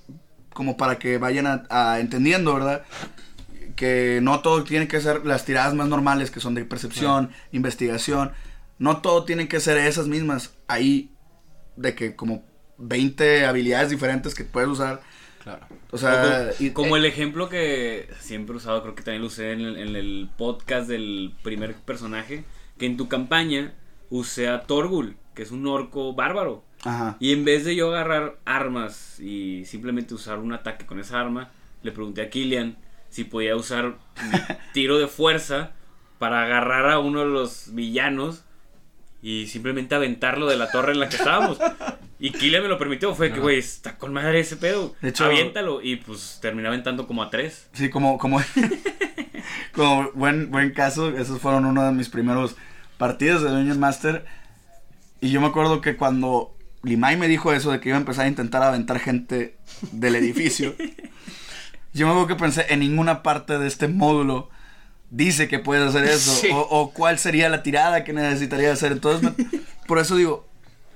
como 0.53 0.77
para 0.77 0.99
que 0.99 1.19
vayan 1.19 1.47
a, 1.47 1.63
a 1.71 2.01
entendiendo, 2.01 2.55
¿verdad? 2.55 2.83
Que 3.77 4.21
no 4.23 4.41
todo 4.41 4.65
tiene 4.65 4.89
que 4.89 5.01
ser 5.01 5.25
las 5.27 5.45
tiradas 5.45 5.75
más 5.75 5.87
normales, 5.89 6.31
que 6.31 6.41
son 6.41 6.55
de 6.55 6.65
percepción, 6.65 7.31
investigación, 7.53 8.33
no 8.79 9.03
todo 9.03 9.25
tiene 9.25 9.49
que 9.49 9.61
ser 9.61 9.77
esas 9.79 10.09
mismas. 10.09 10.55
Ahí, 10.67 11.13
de 11.77 11.95
que 11.95 12.17
como 12.17 12.43
20 12.79 13.45
habilidades 13.47 13.91
diferentes 13.91 14.35
que 14.35 14.45
puedes 14.45 14.69
usar. 14.71 15.01
Claro. 15.43 15.67
O 15.93 15.99
sea, 15.99 16.23
como, 16.23 16.53
y- 16.59 16.71
como 16.71 16.97
eh, 16.97 16.99
el 17.01 17.05
ejemplo 17.05 17.49
que 17.49 18.09
siempre 18.21 18.55
he 18.55 18.57
usado, 18.57 18.83
creo 18.83 18.95
que 18.95 19.03
también 19.03 19.21
lo 19.23 19.29
usé 19.29 19.53
en 19.53 19.61
el, 19.61 19.77
en 19.77 19.95
el 19.95 20.29
podcast 20.37 20.89
del 20.89 21.35
primer 21.43 21.75
personaje, 21.75 22.45
que 22.79 22.87
en 22.87 22.97
tu 22.97 23.09
campaña 23.09 23.75
usé 24.11 24.49
a 24.49 24.63
Torgul, 24.63 25.17
que 25.35 25.43
es 25.43 25.51
un 25.53 25.67
orco 25.67 26.15
bárbaro. 26.15 26.65
Ajá. 26.85 27.17
Y 27.21 27.33
en 27.33 27.45
vez 27.45 27.65
de 27.65 27.77
yo 27.77 27.91
agarrar 27.91 28.39
armas 28.45 29.21
y 29.21 29.65
simplemente 29.67 30.15
usar 30.15 30.39
un 30.39 30.53
ataque 30.53 30.85
con 30.87 30.99
esa 30.99 31.21
arma, 31.21 31.51
le 31.83 31.93
pregunté 31.93 32.23
a 32.23 32.31
Killian 32.31 32.77
si 33.17 33.25
podía 33.25 33.57
usar 33.57 33.95
mi 34.31 34.39
tiro 34.75 34.99
de 34.99 35.07
fuerza 35.09 35.73
para 36.19 36.43
agarrar 36.43 36.91
a 36.91 36.99
uno 36.99 37.21
de 37.21 37.27
los 37.27 37.75
villanos 37.75 38.43
y 39.23 39.47
simplemente 39.47 39.95
aventarlo 39.95 40.47
de 40.47 40.57
la 40.57 40.71
torre 40.71 40.93
en 40.93 41.01
la 41.01 41.09
que 41.09 41.17
estábamos. 41.17 41.59
Y 42.19 42.31
Killian 42.31 42.63
me 42.63 42.69
lo 42.69 42.79
permitió, 42.79 43.15
fue 43.15 43.33
que, 43.33 43.41
güey, 43.41 43.59
está 43.59 43.97
con 43.99 44.13
madre 44.13 44.41
ese 44.41 44.57
pedo. 44.57 44.95
De 45.03 45.09
hecho- 45.09 45.25
Aviéntalo. 45.25 45.83
Y 45.83 45.97
pues 45.97 46.39
terminé 46.41 46.69
aventando 46.69 47.07
como 47.07 47.23
a 47.23 47.31
tres. 47.31 47.69
Sí, 47.73 47.89
como, 47.91 48.19
como, 48.19 48.41
como 49.73 50.11
buen, 50.13 50.51
buen 50.51 50.71
caso, 50.73 51.09
esos 51.17 51.41
fueron 51.41 51.65
uno 51.65 51.85
de 51.85 51.93
mis 51.93 52.09
primeros 52.09 52.57
partidos 52.99 53.43
de 53.43 53.49
Dungeon 53.51 53.81
Master. 53.81 54.25
Y 55.21 55.31
yo 55.31 55.41
me 55.41 55.47
acuerdo 55.49 55.81
que 55.81 55.97
cuando 55.97 56.55
Limay 56.83 57.17
me 57.17 57.29
dijo 57.29 57.53
eso 57.53 57.73
de 57.73 57.81
que 57.81 57.89
iba 57.89 57.97
a 57.99 58.01
empezar 58.01 58.27
a 58.27 58.29
intentar 58.29 58.63
aventar 58.63 58.99
gente 59.01 59.57
del 59.93 60.15
edificio, 60.17 60.75
yo 61.97 62.07
me 62.07 62.13
acuerdo 62.13 62.29
que 62.29 62.37
pensé, 62.37 62.67
en 62.69 62.81
ninguna 62.81 63.23
parte 63.23 63.59
de 63.59 63.67
este 63.67 63.89
módulo 63.89 64.49
dice 65.11 65.49
que 65.49 65.59
puedes 65.59 65.87
hacer 65.89 66.05
eso. 66.09 66.33
Sí. 66.33 66.49
O, 66.53 66.59
o 66.61 66.93
cuál 66.93 67.19
sería 67.19 67.49
la 67.49 67.63
tirada 67.63 68.05
que 68.05 68.13
necesitaría 68.13 68.73
hacer. 68.73 68.93
Entonces, 68.93 69.23
me- 69.37 69.61
por 69.87 69.99
eso 69.99 70.17
digo, 70.17 70.47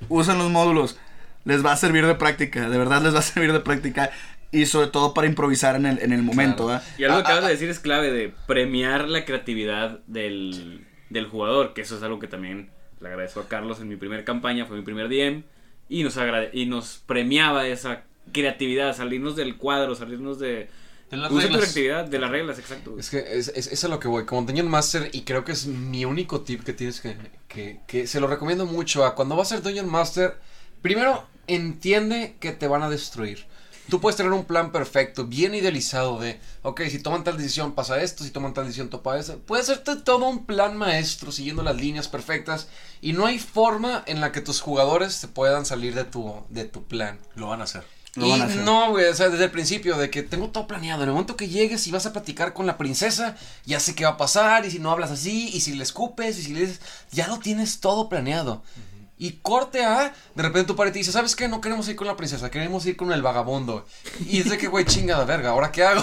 usen 0.08 0.38
los 0.38 0.50
módulos. 0.50 0.98
Les 1.44 1.64
va 1.64 1.72
a 1.72 1.76
servir 1.76 2.06
de 2.06 2.14
práctica. 2.14 2.68
De 2.68 2.76
verdad 2.78 3.02
les 3.02 3.14
va 3.14 3.20
a 3.20 3.22
servir 3.22 3.52
de 3.52 3.60
práctica. 3.60 4.10
Y 4.52 4.66
sobre 4.66 4.88
todo 4.88 5.14
para 5.14 5.28
improvisar 5.28 5.76
en 5.76 5.86
el, 5.86 5.98
en 6.00 6.12
el 6.12 6.22
momento. 6.22 6.66
Claro. 6.66 6.82
Y 6.98 7.04
algo 7.04 7.16
que 7.18 7.22
Ah, 7.22 7.26
acabas 7.26 7.44
ah, 7.44 7.46
de 7.46 7.52
decir 7.54 7.68
es 7.70 7.78
clave 7.78 8.10
de 8.10 8.34
premiar 8.46 9.08
la 9.08 9.24
creatividad 9.24 10.00
del, 10.08 10.84
del 11.08 11.26
jugador, 11.26 11.72
que 11.72 11.82
eso 11.82 11.96
es 11.96 12.02
algo 12.02 12.18
que 12.18 12.26
también 12.26 12.70
le 13.00 13.08
agradezco 13.08 13.40
a 13.40 13.48
Carlos 13.48 13.80
en 13.80 13.88
mi 13.88 13.94
primera 13.96 14.24
campaña, 14.24 14.66
fue 14.66 14.76
mi 14.76 14.82
primer 14.82 15.08
DM, 15.08 15.44
y 15.88 16.02
nos, 16.02 16.16
agrade- 16.18 16.50
y 16.52 16.66
nos 16.66 16.98
premiaba 17.06 17.66
esa 17.68 18.02
creatividad, 18.32 18.94
salirnos 18.96 19.36
del 19.36 19.56
cuadro, 19.56 19.94
salirnos 19.94 20.38
de... 20.40 20.68
De 21.10 21.16
las 21.16 21.32
Usa 21.32 21.48
tu 21.48 21.56
reglas. 21.58 22.10
de 22.10 22.18
las 22.18 22.30
reglas, 22.30 22.58
exacto. 22.58 22.96
Es 22.98 23.10
que 23.10 23.18
es, 23.18 23.48
es, 23.48 23.66
es 23.66 23.84
a 23.84 23.88
lo 23.88 23.98
que 23.98 24.08
voy. 24.08 24.24
Como 24.26 24.42
Dungeon 24.42 24.68
Master, 24.68 25.10
y 25.12 25.22
creo 25.22 25.44
que 25.44 25.52
es 25.52 25.66
mi 25.66 26.04
único 26.04 26.42
tip 26.42 26.62
que 26.62 26.72
tienes 26.72 27.00
que, 27.00 27.16
que, 27.48 27.80
que 27.86 28.06
se 28.06 28.20
lo 28.20 28.28
recomiendo 28.28 28.64
mucho 28.66 29.04
a 29.04 29.14
cuando 29.14 29.34
vas 29.36 29.50
a 29.50 29.56
ser 29.56 29.62
Dungeon 29.62 29.88
Master. 29.90 30.38
Primero, 30.82 31.26
entiende 31.46 32.36
que 32.38 32.52
te 32.52 32.68
van 32.68 32.82
a 32.82 32.90
destruir. 32.90 33.46
Tú 33.88 34.00
puedes 34.00 34.16
tener 34.16 34.30
un 34.30 34.44
plan 34.44 34.70
perfecto, 34.70 35.26
bien 35.26 35.52
idealizado 35.52 36.20
de, 36.20 36.38
ok, 36.62 36.82
si 36.82 37.00
toman 37.02 37.24
tal 37.24 37.36
decisión 37.36 37.74
pasa 37.74 38.00
esto, 38.00 38.22
si 38.22 38.30
toman 38.30 38.54
tal 38.54 38.66
decisión 38.66 38.88
topa 38.88 39.18
eso. 39.18 39.40
Puedes 39.40 39.68
hacerte 39.68 39.96
todo 39.96 40.28
un 40.28 40.46
plan 40.46 40.76
maestro 40.76 41.32
siguiendo 41.32 41.64
las 41.64 41.74
líneas 41.74 42.06
perfectas 42.06 42.68
y 43.00 43.14
no 43.14 43.26
hay 43.26 43.40
forma 43.40 44.04
en 44.06 44.20
la 44.20 44.30
que 44.30 44.42
tus 44.42 44.60
jugadores 44.60 45.14
se 45.14 45.26
puedan 45.26 45.66
salir 45.66 45.96
de 45.96 46.04
tu, 46.04 46.44
de 46.50 46.66
tu 46.66 46.84
plan. 46.84 47.18
Lo 47.34 47.48
van 47.48 47.62
a 47.62 47.64
hacer. 47.64 47.82
Lo 48.16 48.26
y 48.26 48.30
van 48.30 48.42
a 48.42 48.44
hacer. 48.46 48.56
no, 48.58 48.90
güey, 48.90 49.06
o 49.06 49.14
sea, 49.14 49.28
desde 49.28 49.44
el 49.44 49.50
principio, 49.50 49.96
de 49.96 50.10
que 50.10 50.22
tengo 50.22 50.48
todo 50.48 50.66
planeado. 50.66 51.02
En 51.02 51.08
el 51.08 51.12
momento 51.12 51.36
que 51.36 51.48
llegues 51.48 51.86
y 51.86 51.92
vas 51.92 52.06
a 52.06 52.12
platicar 52.12 52.52
con 52.52 52.66
la 52.66 52.76
princesa, 52.76 53.36
ya 53.64 53.78
sé 53.80 53.94
qué 53.94 54.04
va 54.04 54.10
a 54.10 54.16
pasar, 54.16 54.66
y 54.66 54.70
si 54.70 54.78
no 54.80 54.90
hablas 54.90 55.10
así, 55.10 55.48
y 55.52 55.60
si 55.60 55.74
le 55.74 55.82
escupes, 55.84 56.38
y 56.38 56.42
si 56.42 56.54
le 56.54 56.60
dices, 56.60 56.80
ya 57.12 57.28
lo 57.28 57.38
tienes 57.38 57.80
todo 57.80 58.08
planeado. 58.08 58.62
Y 59.22 59.32
corte 59.42 59.84
a, 59.84 60.14
de 60.34 60.42
repente 60.42 60.66
tu 60.68 60.76
padre 60.76 60.92
te 60.92 60.98
dice, 60.98 61.12
¿sabes 61.12 61.36
qué? 61.36 61.46
No 61.46 61.60
queremos 61.60 61.86
ir 61.90 61.94
con 61.94 62.06
la 62.06 62.16
princesa, 62.16 62.50
queremos 62.50 62.86
ir 62.86 62.96
con 62.96 63.12
el 63.12 63.20
vagabundo. 63.20 63.84
Y 64.26 64.38
es 64.40 64.48
de 64.48 64.56
que, 64.56 64.66
güey, 64.66 64.86
chingada 64.86 65.26
verga, 65.26 65.50
¿ahora 65.50 65.70
qué 65.70 65.84
hago? 65.84 66.02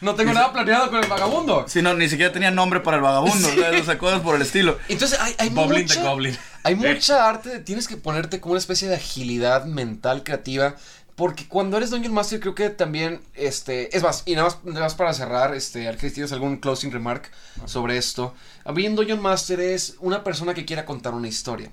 No 0.00 0.14
tengo 0.14 0.32
nada 0.32 0.50
planeado 0.50 0.88
con 0.88 1.04
el 1.04 1.06
vagabundo. 1.10 1.66
Si 1.68 1.82
no, 1.82 1.92
ni 1.92 2.08
siquiera 2.08 2.32
tenía 2.32 2.50
nombre 2.50 2.80
para 2.80 2.96
el 2.96 3.02
vagabundo. 3.02 3.48
¿sabes? 3.50 3.82
O 3.82 3.84
sea, 3.84 3.98
cosas 3.98 4.22
por 4.22 4.34
el 4.36 4.40
estilo. 4.40 4.78
Entonces 4.88 5.20
hay, 5.20 5.34
hay 5.38 5.50
mucha- 5.50 6.02
Goblin. 6.02 6.38
Hay 6.62 6.74
mucha 6.76 7.28
arte, 7.28 7.58
tienes 7.58 7.86
que 7.86 7.98
ponerte 7.98 8.40
como 8.40 8.52
una 8.52 8.58
especie 8.60 8.88
de 8.88 8.94
agilidad 8.94 9.66
mental 9.66 10.22
creativa. 10.24 10.74
Porque 11.16 11.46
cuando 11.46 11.76
eres 11.76 11.90
Dungeon 11.90 12.12
Master, 12.12 12.40
creo 12.40 12.54
que 12.56 12.70
también, 12.70 13.20
este, 13.34 13.96
es 13.96 14.02
más, 14.02 14.24
y 14.26 14.34
nada 14.34 14.48
más, 14.48 14.64
nada 14.64 14.80
más 14.80 14.94
para 14.96 15.14
cerrar, 15.14 15.54
este, 15.54 15.86
Arcade, 15.86 16.10
¿tienes 16.10 16.32
algún 16.32 16.56
closing 16.56 16.90
remark 16.90 17.30
sobre 17.66 17.96
esto? 17.96 18.34
A 18.64 18.72
mí 18.72 18.86
un 18.88 18.96
Dungeon 18.96 19.22
Master 19.22 19.60
es 19.60 19.96
una 20.00 20.24
persona 20.24 20.54
que 20.54 20.64
quiera 20.64 20.84
contar 20.84 21.14
una 21.14 21.28
historia. 21.28 21.70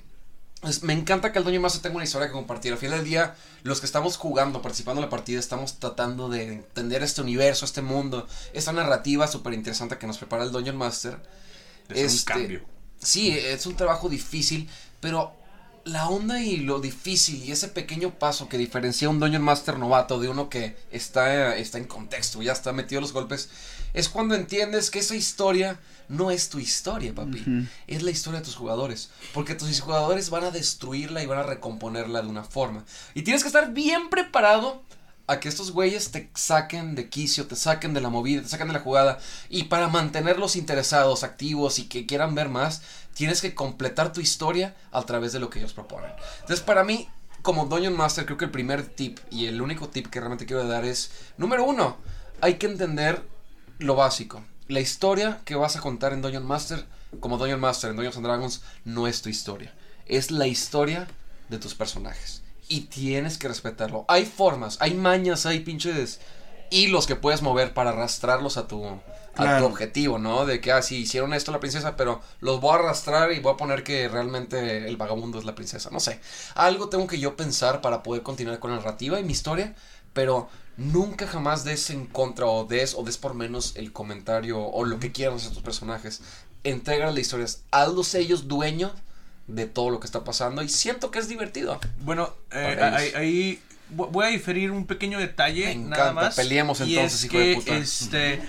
Me 0.83 0.93
encanta 0.93 1.31
que 1.31 1.39
el 1.39 1.43
Dungeon 1.43 1.63
Master 1.63 1.81
tenga 1.81 1.95
una 1.95 2.03
historia 2.05 2.27
que 2.27 2.33
compartir. 2.33 2.71
Al 2.71 2.77
final 2.77 2.97
del 2.99 3.07
día, 3.07 3.35
los 3.63 3.79
que 3.79 3.87
estamos 3.87 4.15
jugando, 4.17 4.61
participando 4.61 5.01
en 5.01 5.05
la 5.07 5.09
partida, 5.09 5.39
estamos 5.39 5.79
tratando 5.79 6.29
de 6.29 6.43
entender 6.53 7.01
este 7.01 7.21
universo, 7.21 7.65
este 7.65 7.81
mundo, 7.81 8.27
esta 8.53 8.71
narrativa 8.71 9.25
súper 9.27 9.53
interesante 9.53 9.97
que 9.97 10.05
nos 10.05 10.19
prepara 10.19 10.43
el 10.43 10.51
Dungeon 10.51 10.77
Master. 10.77 11.19
Es 11.89 11.97
un 11.97 12.05
Este, 12.05 12.25
cambio. 12.25 12.61
Sí, 12.99 13.31
es 13.35 13.65
un 13.65 13.75
trabajo 13.75 14.07
difícil, 14.07 14.69
pero 14.99 15.33
la 15.83 16.09
onda 16.09 16.41
y 16.41 16.57
lo 16.57 16.79
difícil 16.79 17.43
y 17.43 17.51
ese 17.51 17.67
pequeño 17.67 18.11
paso 18.11 18.47
que 18.47 18.57
diferencia 18.57 19.07
a 19.07 19.11
un 19.11 19.19
Dungeon 19.19 19.41
Master 19.41 19.77
novato 19.77 20.19
de 20.19 20.29
uno 20.29 20.49
que 20.49 20.77
está, 20.91 21.55
está 21.55 21.77
en 21.77 21.85
contexto, 21.85 22.41
ya 22.41 22.51
está 22.51 22.71
metido 22.73 22.99
a 22.99 23.01
los 23.01 23.13
golpes, 23.13 23.49
es 23.93 24.09
cuando 24.09 24.35
entiendes 24.35 24.89
que 24.89 24.99
esa 24.99 25.15
historia 25.15 25.79
no 26.07 26.29
es 26.29 26.49
tu 26.49 26.59
historia, 26.59 27.15
papi. 27.15 27.67
Es 27.87 28.03
la 28.03 28.11
historia 28.11 28.39
de 28.39 28.45
tus 28.45 28.55
jugadores. 28.55 29.09
Porque 29.33 29.55
tus 29.55 29.79
jugadores 29.79 30.29
van 30.29 30.43
a 30.43 30.51
destruirla 30.51 31.23
y 31.23 31.25
van 31.25 31.39
a 31.39 31.43
recomponerla 31.43 32.21
de 32.21 32.27
una 32.27 32.43
forma. 32.43 32.85
Y 33.13 33.23
tienes 33.23 33.43
que 33.43 33.47
estar 33.47 33.71
bien 33.71 34.09
preparado 34.09 34.83
a 35.27 35.39
que 35.39 35.47
estos 35.47 35.71
güeyes 35.71 36.11
te 36.11 36.29
saquen 36.35 36.95
de 36.95 37.09
quicio, 37.09 37.47
te 37.47 37.55
saquen 37.55 37.93
de 37.93 38.01
la 38.01 38.09
movida, 38.09 38.41
te 38.41 38.49
saquen 38.49 38.67
de 38.67 38.73
la 38.73 38.81
jugada. 38.81 39.19
Y 39.49 39.63
para 39.63 39.87
mantenerlos 39.87 40.57
interesados, 40.57 41.23
activos 41.23 41.79
y 41.79 41.87
que 41.87 42.05
quieran 42.05 42.35
ver 42.35 42.49
más, 42.49 42.81
tienes 43.13 43.41
que 43.41 43.53
completar 43.55 44.13
tu 44.13 44.21
historia 44.21 44.75
a 44.91 45.03
través 45.03 45.33
de 45.33 45.39
lo 45.39 45.49
que 45.49 45.59
ellos 45.59 45.73
proponen. 45.73 46.11
Entonces, 46.41 46.61
para 46.61 46.83
mí, 46.83 47.09
como 47.41 47.65
Dungeon 47.65 47.95
Master, 47.95 48.25
creo 48.25 48.37
que 48.37 48.45
el 48.45 48.51
primer 48.51 48.85
tip 48.87 49.19
y 49.29 49.47
el 49.47 49.61
único 49.61 49.89
tip 49.89 50.07
que 50.07 50.19
realmente 50.19 50.45
quiero 50.45 50.67
dar 50.67 50.85
es: 50.85 51.11
número 51.37 51.63
uno, 51.63 51.97
hay 52.41 52.55
que 52.55 52.67
entender 52.67 53.23
lo 53.79 53.95
básico. 53.95 54.43
La 54.67 54.79
historia 54.79 55.41
que 55.43 55.55
vas 55.55 55.75
a 55.75 55.81
contar 55.81 56.13
en 56.13 56.21
Dungeon 56.21 56.45
Master, 56.45 56.85
como 57.19 57.37
Dungeon 57.37 57.59
Master 57.59 57.89
en 57.89 57.95
Dungeons 57.97 58.17
and 58.17 58.25
Dragons, 58.25 58.61
no 58.85 59.07
es 59.07 59.21
tu 59.21 59.29
historia. 59.29 59.73
Es 60.05 60.31
la 60.31 60.47
historia 60.47 61.07
de 61.49 61.57
tus 61.57 61.75
personajes. 61.75 62.41
Y 62.69 62.81
tienes 62.81 63.37
que 63.37 63.49
respetarlo. 63.49 64.05
Hay 64.07 64.25
formas, 64.25 64.77
hay 64.79 64.93
mañas, 64.93 65.45
hay 65.45 65.59
pinches 65.59 66.21
hilos 66.71 67.05
que 67.05 67.15
puedes 67.15 67.43
mover 67.43 67.73
para 67.73 67.91
arrastrarlos 67.91 68.57
a 68.57 68.67
tu, 68.67 68.83
a 69.35 69.59
tu 69.59 69.65
objetivo, 69.65 70.17
¿no? 70.17 70.45
De 70.45 70.59
que, 70.59 70.71
ah, 70.71 70.81
sí, 70.81 70.97
hicieron 70.97 71.33
esto 71.33 71.51
a 71.51 71.53
la 71.53 71.59
princesa, 71.59 71.95
pero 71.95 72.21
los 72.39 72.59
voy 72.59 72.71
a 72.71 72.79
arrastrar 72.79 73.31
y 73.31 73.39
voy 73.39 73.53
a 73.53 73.57
poner 73.57 73.83
que 73.83 74.07
realmente 74.07 74.87
el 74.87 74.97
vagabundo 74.97 75.37
es 75.37 75.45
la 75.45 75.53
princesa. 75.53 75.89
No 75.91 75.99
sé. 75.99 76.19
Algo 76.55 76.89
tengo 76.89 77.05
que 77.05 77.19
yo 77.19 77.35
pensar 77.35 77.81
para 77.81 78.01
poder 78.01 78.23
continuar 78.23 78.59
con 78.59 78.71
la 78.71 78.77
narrativa 78.77 79.19
y 79.19 79.23
mi 79.23 79.33
historia, 79.33 79.75
pero 80.13 80.49
nunca 80.77 81.27
jamás 81.27 81.63
des 81.63 81.89
en 81.91 82.07
contra 82.07 82.47
o 82.47 82.65
des 82.65 82.95
o 82.95 83.03
des 83.03 83.17
por 83.17 83.35
menos 83.35 83.75
el 83.75 83.91
comentario 83.91 84.59
o 84.59 84.85
lo 84.85 84.99
que 84.99 85.11
quieran 85.11 85.35
hacer 85.35 85.51
tus 85.51 85.61
personajes. 85.61 86.21
Entrega 86.63 87.07
las 87.07 87.19
historias, 87.19 87.63
hazlos 87.71 88.15
ellos 88.15 88.47
dueños 88.47 88.91
de 89.47 89.65
todo 89.65 89.89
lo 89.89 89.99
que 89.99 90.05
está 90.05 90.23
pasando 90.23 90.61
y 90.61 90.69
siento 90.69 91.11
que 91.11 91.19
es 91.19 91.27
divertido. 91.27 91.79
Bueno, 92.01 92.33
eh, 92.51 93.11
ahí, 93.15 93.61
voy 93.91 94.25
a 94.25 94.29
diferir 94.29 94.71
un 94.71 94.85
pequeño 94.85 95.19
detalle. 95.19 95.67
Me 95.75 95.89
nada 95.89 96.13
más. 96.13 96.35
peleemos 96.35 96.79
y 96.81 96.95
entonces, 96.97 97.19
es 97.19 97.25
hijo 97.25 97.37
de 97.37 97.45
que, 97.45 97.55
puta. 97.55 97.77
Este, 97.77 98.41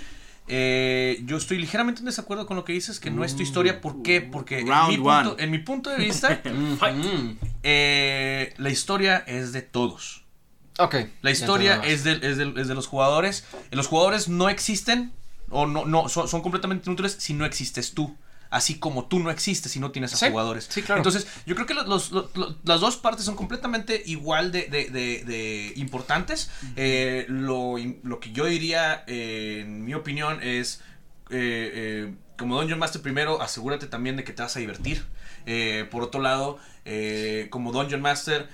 eh, 0.47 1.21
yo 1.25 1.37
estoy 1.37 1.57
ligeramente 1.57 1.99
en 1.99 2.05
desacuerdo 2.05 2.45
con 2.45 2.57
lo 2.57 2.65
que 2.65 2.73
dices, 2.73 2.99
que 2.99 3.11
no 3.11 3.23
es 3.23 3.35
tu 3.35 3.43
historia. 3.43 3.79
¿Por 3.81 4.01
qué? 4.03 4.21
Porque 4.21 4.59
en 4.59 4.67
Round 4.67 4.89
mi, 4.89 4.97
punto, 4.97 5.31
one. 5.33 5.43
en 5.43 5.51
mi 5.51 5.59
punto 5.59 5.89
de 5.89 5.97
vista, 5.97 6.41
Mm, 6.53 7.37
eh, 7.63 8.53
la 8.57 8.69
historia 8.69 9.23
es 9.27 9.53
de 9.53 9.61
todos. 9.61 10.25
ok. 10.79 10.95
La 11.21 11.31
historia 11.31 11.81
Ya 11.81 11.87
es 11.89 12.03
de, 12.03 12.13
es, 12.21 12.37
de, 12.37 12.53
es 12.57 12.67
de 12.67 12.75
los 12.75 12.87
jugadores. 12.87 13.45
Los 13.71 13.87
jugadores 13.87 14.27
no 14.27 14.49
existen 14.49 15.13
o 15.49 15.65
no, 15.65 15.85
no 15.85 16.09
son, 16.09 16.27
son 16.27 16.41
completamente 16.41 16.89
inútiles 16.89 17.15
si 17.19 17.33
no 17.33 17.45
existes 17.45 17.93
tú. 17.93 18.15
Así 18.53 18.77
como 18.79 19.05
tú 19.05 19.19
no 19.19 19.31
existes 19.31 19.71
si 19.71 19.79
no 19.79 19.91
tienes 19.91 20.13
a 20.13 20.17
Sí, 20.17 20.29
jugadores. 20.29 20.67
sí, 20.69 20.81
claro. 20.83 20.99
Entonces, 20.99 21.27
yo 21.45 21.55
creo 21.55 21.65
que 21.67 21.73
los- 21.73 21.87
los- 21.87 22.11
los- 22.11 22.35
los- 22.37 22.55
las 22.63 22.79
dos 22.81 22.97
partes 22.97 23.25
son 23.25 23.35
completamente 23.35 24.01
igual 24.05 24.51
de, 24.51 24.63
de- 24.67 24.89
de- 24.89 25.23
de 25.25 25.73
importantes. 25.75 26.49
Eh, 26.75 27.25
lo, 27.29 27.75
lo 28.03 28.19
que 28.19 28.31
yo 28.31 28.45
diría, 28.45 29.03
eh, 29.07 29.61
en 29.61 29.83
mi 29.85 29.93
opinión, 29.93 30.39
es 30.43 30.81
eh, 31.29 31.71
eh, 32.09 32.13
como 32.37 32.57
Dungeon 32.59 32.77
Master 32.79 33.01
primero, 33.01 33.41
asegúrate 33.41 33.87
también 33.87 34.17
de 34.17 34.23
que 34.23 34.33
te 34.33 34.41
vas 34.43 34.55
a 34.55 34.59
divertir. 34.59 35.03
Por 35.91 36.03
otro 36.03 36.21
lado, 36.21 36.59
como 37.49 37.71
Dungeon 37.71 38.01
Master, 38.01 38.47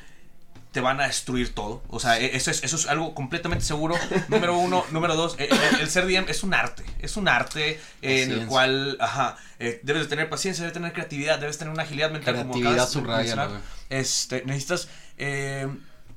te 0.71 0.82
van 0.82 1.01
a 1.01 1.08
destruir 1.08 1.53
todo. 1.55 1.82
O 1.89 1.99
sea, 1.99 2.19
eso 2.19 2.51
es, 2.51 2.63
eso 2.63 2.75
es 2.75 2.88
algo 2.88 3.15
completamente 3.15 3.65
seguro. 3.65 3.95
Número 4.27 4.55
uno. 4.58 4.86
Número 4.91 5.15
dos, 5.15 5.36
eh, 5.39 5.49
el, 5.73 5.79
el 5.82 5.89
ser 5.89 6.05
DM 6.05 6.25
es 6.29 6.43
un 6.43 6.53
arte. 6.53 6.84
Es 6.99 7.17
un 7.17 7.27
arte 7.27 7.79
eh, 8.03 8.23
en 8.23 8.32
el 8.32 8.45
cual, 8.45 8.97
ajá, 8.99 9.38
eh, 9.58 9.79
debes 9.84 10.03
de 10.03 10.10
tener 10.10 10.29
paciencia, 10.29 10.63
debes 10.63 10.73
tener 10.73 10.93
creatividad, 10.93 11.39
debes 11.39 11.58
tener 11.58 11.73
una 11.73 11.84
agilidad 11.84 12.12
mental. 12.12 12.36
como 12.36 12.51
Creatividad, 12.53 12.73
acabas 12.84 12.93
de 12.93 13.01
mencionar. 13.17 13.47
güey. 13.49 13.62
Este, 13.89 14.43
necesitas 14.45 14.88
eh, 15.17 15.67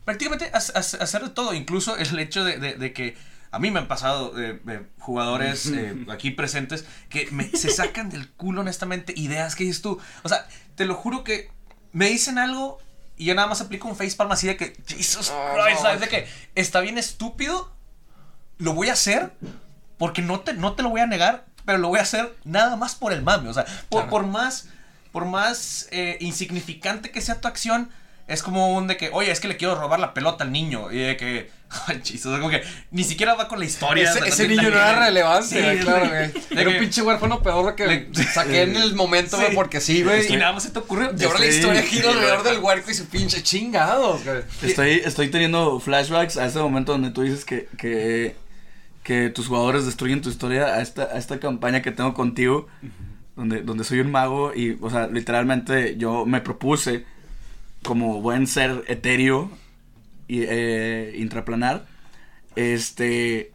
prácticamente 0.04 0.50
ha- 0.52 0.58
ha- 0.58 0.78
hacer 0.80 1.22
de 1.22 1.30
todo. 1.30 1.54
Incluso 1.54 1.96
el 1.96 2.18
hecho 2.18 2.44
de, 2.44 2.58
de- 2.58 2.74
de 2.74 2.92
que 2.92 3.16
a 3.52 3.58
mí 3.58 3.70
me 3.70 3.78
han 3.80 3.88
pasado 3.88 4.38
eh, 4.38 4.60
eh, 4.68 4.82
jugadores 4.98 5.66
eh, 5.66 6.04
aquí 6.10 6.30
presentes 6.30 6.84
que 7.08 7.28
me- 7.30 7.48
se 7.56 7.70
sacan 7.70 8.10
del 8.10 8.28
culo, 8.32 8.60
honestamente, 8.60 9.14
ideas 9.16 9.56
que 9.56 9.64
dices 9.64 9.80
tú. 9.80 9.98
O 10.24 10.28
sea, 10.28 10.46
te 10.74 10.84
lo 10.84 10.94
juro 10.94 11.24
que 11.24 11.50
me 11.92 12.08
dicen 12.10 12.38
algo 12.38 12.78
y 13.16 13.26
yo 13.26 13.34
nada 13.34 13.48
más 13.48 13.60
aplico 13.60 13.88
un 13.88 13.96
facepalm 13.96 14.32
así 14.32 14.46
de 14.46 14.56
que, 14.56 14.76
Jesus 14.86 15.30
Christ. 15.54 15.82
¿sabes? 15.82 16.00
De 16.00 16.08
que 16.08 16.28
está 16.54 16.80
bien 16.80 16.98
estúpido, 16.98 17.72
lo 18.58 18.74
voy 18.74 18.88
a 18.88 18.92
hacer 18.94 19.32
porque 19.98 20.22
no 20.22 20.40
te, 20.40 20.54
no 20.54 20.74
te 20.74 20.82
lo 20.82 20.90
voy 20.90 21.00
a 21.00 21.06
negar, 21.06 21.44
pero 21.64 21.78
lo 21.78 21.88
voy 21.88 21.98
a 21.98 22.02
hacer 22.02 22.36
nada 22.44 22.76
más 22.76 22.94
por 22.94 23.12
el 23.12 23.22
mame. 23.22 23.48
O 23.48 23.54
sea, 23.54 23.64
por, 23.88 24.02
Claro. 24.02 24.10
por 24.10 24.26
más, 24.26 24.68
por 25.12 25.24
más 25.26 25.88
eh, 25.90 26.16
insignificante 26.20 27.10
que 27.10 27.20
sea 27.20 27.40
tu 27.40 27.48
acción, 27.48 27.90
es 28.28 28.42
como 28.42 28.74
un 28.74 28.86
de 28.86 28.96
que, 28.96 29.10
oye, 29.12 29.30
es 29.30 29.40
que 29.40 29.48
le 29.48 29.56
quiero 29.56 29.74
robar 29.74 30.00
la 30.00 30.14
pelota 30.14 30.44
al 30.44 30.52
niño. 30.52 30.90
Y 30.92 30.98
de 30.98 31.16
que, 31.16 31.50
ay, 31.86 32.00
chistoso, 32.02 32.36
como 32.38 32.50
que 32.50 32.62
ni 32.90 33.04
siquiera 33.04 33.34
va 33.34 33.48
con 33.48 33.58
la 33.58 33.64
historia. 33.64 34.10
Ese, 34.10 34.22
o 34.22 34.32
sea, 34.34 34.46
niño 34.48 34.62
no 34.62 34.68
era 34.68 35.04
relevante, 35.06 35.46
Sí, 35.78 35.80
claro, 35.84 36.08
güey. 36.08 36.30
Era 36.60 36.70
un 36.70 36.78
pinche 36.78 37.02
huérfano 37.02 37.42
peor 37.42 37.74
que 37.74 37.86
Le- 37.86 38.24
saqué 38.24 38.62
en 38.62 38.76
el 38.76 38.94
momento, 38.94 39.36
güey, 39.36 39.50
Sí. 39.50 39.54
porque 39.56 39.80
sí, 39.80 40.02
güey. 40.02 40.32
Y 40.32 40.36
nada 40.36 40.52
más 40.52 40.62
se 40.62 40.70
te 40.70 40.78
ocurrió. 40.78 41.12
Y 41.18 41.24
ahora 41.24 41.40
la 41.40 41.46
historia 41.46 41.82
gira 41.82 42.10
alrededor 42.10 42.42
del 42.42 42.58
huerco 42.58 42.90
y 42.90 42.94
su 42.94 43.06
pinche 43.06 43.42
chingados, 43.42 44.24
güey. 44.24 44.42
Estoy, 44.62 45.02
estoy 45.04 45.28
teniendo 45.28 45.78
flashbacks 45.80 46.36
a 46.36 46.46
ese 46.46 46.58
momento 46.58 46.92
donde 46.92 47.10
tú 47.10 47.22
dices 47.22 47.44
que, 47.44 47.68
que, 47.76 48.36
que 49.02 49.30
tus 49.30 49.48
jugadores 49.48 49.84
destruyen 49.84 50.22
tu 50.22 50.28
historia 50.30 50.66
a 50.74 50.80
esta, 50.80 51.02
a 51.04 51.18
esta 51.18 51.38
campaña 51.40 51.82
que 51.82 51.90
tengo 51.90 52.14
contigo, 52.14 52.68
donde, 53.36 53.62
donde 53.62 53.82
soy 53.84 54.00
un 54.00 54.10
mago 54.10 54.52
y, 54.54 54.78
o 54.80 54.90
sea, 54.90 55.06
literalmente 55.08 55.96
yo 55.96 56.24
me 56.26 56.40
propuse 56.40 57.04
como 57.84 58.20
buen 58.20 58.46
ser 58.46 58.84
etéreo 58.88 59.50
y 60.28 60.42
eh, 60.48 61.14
intraplanar, 61.18 61.86
este, 62.56 63.52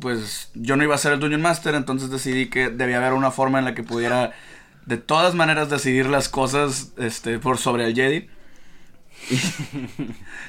pues 0.00 0.50
yo 0.54 0.76
no 0.76 0.84
iba 0.84 0.94
a 0.94 0.98
ser 0.98 1.12
el 1.14 1.20
Dungeon 1.20 1.42
Master, 1.42 1.74
entonces 1.74 2.10
decidí 2.10 2.48
que 2.50 2.70
debía 2.70 2.98
haber 2.98 3.14
una 3.14 3.30
forma 3.30 3.58
en 3.60 3.64
la 3.66 3.74
que 3.74 3.82
pudiera 3.84 4.32
de 4.86 4.98
todas 4.98 5.34
maneras 5.34 5.70
decidir 5.70 6.06
las 6.08 6.28
cosas 6.28 6.92
este, 6.98 7.38
por 7.38 7.58
sobre 7.58 7.86
el 7.86 7.94
Jedi. 7.94 8.28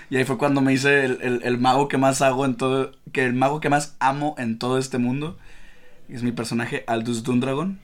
Y 0.09 0.17
ahí 0.17 0.25
fue 0.25 0.37
cuando 0.37 0.61
me 0.61 0.73
hice 0.73 1.05
el, 1.05 1.41
el- 1.43 1.57
mago 1.57 1.87
que 1.87 1.97
más 1.97 2.21
hago 2.21 2.45
en 2.45 2.55
todo, 2.55 2.91
que 3.11 3.23
el 3.25 3.33
mago 3.33 3.59
que 3.59 3.69
más 3.69 3.95
amo 3.99 4.35
en 4.37 4.59
todo 4.59 4.77
este 4.77 4.97
mundo. 4.97 5.37
Es 6.09 6.23
mi 6.23 6.33
personaje 6.33 6.83
Aldous 6.87 7.23
Dundragon. 7.23 7.79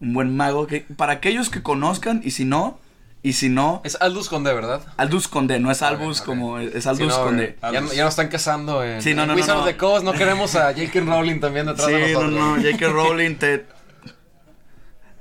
Un 0.00 0.12
buen 0.14 0.36
mago 0.36 0.66
que, 0.66 0.80
para 0.80 1.12
aquellos 1.14 1.48
que 1.48 1.62
conozcan, 1.62 2.20
y 2.24 2.32
si 2.32 2.44
no, 2.44 2.78
y 3.24 3.34
si 3.34 3.48
no, 3.48 3.80
Es 3.84 3.96
Aldous 4.00 4.28
Conde, 4.28 4.52
¿verdad? 4.52 4.80
Aldous 4.96 5.28
Conde, 5.28 5.60
no 5.60 5.70
es 5.70 5.80
Albus 5.82 6.20
como, 6.22 6.58
es 6.58 6.82
Sí, 6.82 6.88
Aldous 6.88 7.08
no, 7.08 7.24
Conde. 7.24 7.56
ya, 7.62 7.80
no- 7.80 7.92
ya 7.92 8.04
nos 8.04 8.12
están 8.14 8.28
casando 8.28 8.82
en, 8.82 9.00
Sí, 9.00 9.14
no, 9.14 9.26
no, 9.26 9.34
no, 9.36 9.46
no. 9.46 9.58
of 9.60 9.64
the 9.66 9.76
Coast. 9.76 10.04
No 10.04 10.12
queremos 10.12 10.56
a 10.56 10.72
J.K. 10.72 11.00
Rowling 11.00 11.38
también 11.40 11.66
detrás 11.66 11.86
de 11.88 12.06
Sí, 12.08 12.12
no, 12.14 12.22
nosotros. 12.24 12.58
no, 12.58 12.62
J.K. 12.70 12.88
Rowling, 12.88 13.34
te, 13.36 13.66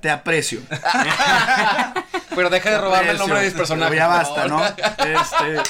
te 0.01 0.09
aprecio. 0.09 0.61
Pero 2.35 2.49
deja 2.49 2.71
de 2.71 2.77
robarme 2.79 3.11
el 3.11 3.17
nombre 3.17 3.39
de 3.39 3.45
mis 3.45 3.53
personajes. 3.53 3.95
Ya 3.97 4.07
por 4.07 4.15
basta, 4.17 4.47
¿no? 4.47 4.65
Este, 4.65 5.69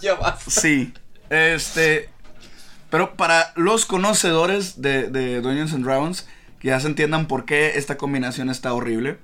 ya 0.00 0.14
basta. 0.14 0.50
Sí. 0.50 0.92
Este. 1.30 2.08
Pero 2.90 3.14
para 3.14 3.52
los 3.56 3.86
conocedores 3.86 4.82
de, 4.82 5.08
de 5.08 5.40
Dungeons 5.40 5.72
and 5.74 5.84
Dragons, 5.84 6.26
que 6.58 6.68
ya 6.68 6.80
se 6.80 6.86
entiendan 6.88 7.26
por 7.26 7.44
qué 7.44 7.78
esta 7.78 7.96
combinación 7.96 8.50
está 8.50 8.72
horrible. 8.74 9.18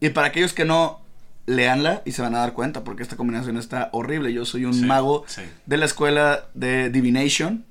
Y 0.00 0.08
para 0.10 0.28
aquellos 0.28 0.52
que 0.52 0.64
no, 0.64 1.00
leanla 1.46 2.02
y 2.04 2.12
se 2.12 2.22
van 2.22 2.34
a 2.34 2.38
dar 2.38 2.52
cuenta 2.52 2.84
porque 2.84 3.02
esta 3.02 3.16
combinación 3.16 3.56
está 3.56 3.88
horrible. 3.92 4.32
Yo 4.32 4.44
soy 4.44 4.64
un 4.64 4.74
Sí, 4.74 4.84
mago 4.84 5.24
sí. 5.26 5.42
de 5.66 5.76
la 5.76 5.84
escuela 5.86 6.44
de 6.54 6.90
Divination. 6.90 7.64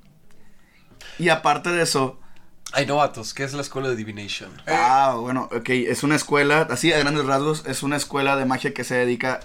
Y 1.18 1.28
aparte 1.28 1.70
de 1.70 1.82
eso, 1.82 2.18
Ay, 2.72 2.86
novatos, 2.86 3.34
¿qué 3.34 3.42
es 3.42 3.52
la 3.52 3.62
escuela 3.62 3.88
de 3.88 3.96
Divination? 3.96 4.50
ah, 4.68 5.16
bueno, 5.20 5.48
ok, 5.52 5.70
es 5.70 6.04
una 6.04 6.14
escuela, 6.14 6.68
así 6.70 6.92
a 6.92 6.98
grandes 7.00 7.24
rasgos, 7.26 7.64
es 7.66 7.82
una 7.82 7.96
escuela 7.96 8.36
de 8.36 8.44
magia 8.44 8.72
que 8.72 8.84
se 8.84 8.94
dedica 8.94 9.40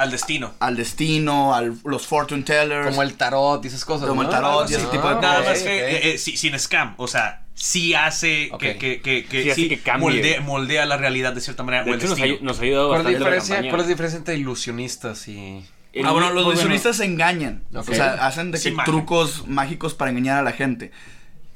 Al 0.00 0.10
destino. 0.10 0.54
al 0.60 0.76
destino, 0.76 1.54
a 1.54 1.62
los 1.62 2.06
fortune 2.06 2.42
tellers. 2.42 2.88
Como 2.88 3.02
el 3.02 3.14
tarot 3.14 3.64
y 3.64 3.68
esas 3.68 3.84
cosas. 3.84 4.08
Como 4.08 4.22
¿no? 4.22 4.28
el 4.28 4.34
tarot 4.34 4.70
y 4.70 4.74
ese 4.74 4.86
tipo 4.86 5.08
de 5.08 5.14
Ah, 5.16 5.20
Nada 5.20 5.42
más 5.42 5.62
que 5.62 5.68
eh, 5.78 6.14
eh, 6.14 6.18
sí, 6.18 6.36
sin 6.36 6.58
scam, 6.58 6.94
o 6.96 7.06
sea, 7.06 7.42
sí 7.54 7.92
hace 7.94 8.50
que, 8.58 8.76
que, 8.78 9.00
que, 9.02 9.24
que, 9.26 9.42
Sí 9.42 9.50
hace 9.50 9.60
sí 9.62 9.68
que 9.68 9.78
cambie. 9.80 10.08
moldea, 10.10 10.40
moldea 10.40 10.86
la 10.86 10.96
realidad 10.96 11.32
de 11.34 11.40
cierta 11.42 11.62
manera. 11.62 11.84
De 11.84 11.90
o 11.90 11.94
el 11.94 12.00
hecho, 12.00 12.08
nos 12.08 12.18
ha, 12.18 12.22
destino. 12.22 12.44
nos 12.46 12.58
ha 12.58 12.62
ayudado 12.62 12.88
¿Cuál 12.88 13.00
es, 13.00 13.04
la 13.04 13.10
bastante 13.10 13.18
la 13.20 13.26
diferencia, 13.30 13.54
campaña. 13.56 13.70
¿Cuál 13.70 13.80
es 13.80 13.86
la 13.86 13.90
diferencia 13.90 14.18
entre 14.18 14.34
ilusionistas 14.36 15.28
y.? 15.28 15.64
El- 15.92 16.06
Ah, 16.06 16.12
bueno, 16.12 16.28
los 16.28 16.44
bueno, 16.44 16.50
ilusionistas 16.52 16.96
se 16.98 17.04
engañan. 17.04 17.64
O 17.74 17.82
sea, 17.82 18.12
hacen 18.26 18.52
de 18.52 18.58
Sí, 18.58 18.70
que 18.70 18.76
magia. 18.76 18.84
trucos 18.92 19.46
mágicos 19.48 19.94
para 19.94 20.10
engañar 20.12 20.38
a 20.38 20.42
la 20.42 20.52
gente. 20.52 20.92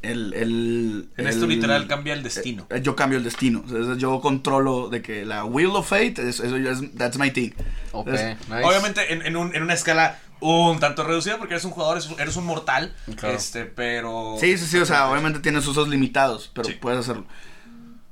El, 0.03 0.35
el, 0.35 1.09
En 1.17 1.27
esto 1.29 1.47
literal 1.47 1.87
cambia 1.87 2.13
el 2.13 2.23
destino. 2.23 2.67
eh, 2.69 2.81
Yo 2.83 2.95
cambio 2.95 3.17
el 3.17 3.25
destino. 3.25 3.65
O 3.67 3.85
sea, 3.85 3.97
yo 3.97 4.21
controlo 4.21 4.91
de 4.91 5.01
que 5.01 5.25
la 5.25 5.45
Wheel 5.47 5.71
of 5.71 5.89
Fate, 5.89 6.29
es- 6.29 6.41
eso 6.41 6.59
ya 6.59 6.73
es, 6.73 6.81
that's 6.99 7.17
my 7.19 7.31
thing. 7.31 7.53
Nice. 8.03 8.37
Obviamente 8.65 9.13
en, 9.13 9.25
en, 9.25 9.37
un- 9.37 9.55
en 9.55 9.63
una 9.63 9.75
escala 9.75 10.19
un 10.41 10.79
tanto 10.81 11.05
reducida 11.05 11.39
porque 11.39 11.55
eres 11.55 11.65
un 11.65 11.71
jugador, 11.71 12.01
eres, 12.19 12.37
un 12.37 12.45
mortal. 12.45 12.95
Claro. 13.17 13.37
Este, 13.37 13.65
pero. 13.65 14.37
Sí, 14.41 14.59
sí, 14.59 14.67
sí, 14.67 14.79
o 14.79 14.85
sea, 14.87 15.09
obviamente 15.11 15.39
tienes 15.41 15.67
usos 15.67 15.89
limitados, 15.89 16.51
pero 16.55 16.69
Sí. 16.69 16.75
puedes 16.75 16.99
hacerlo. 17.01 17.25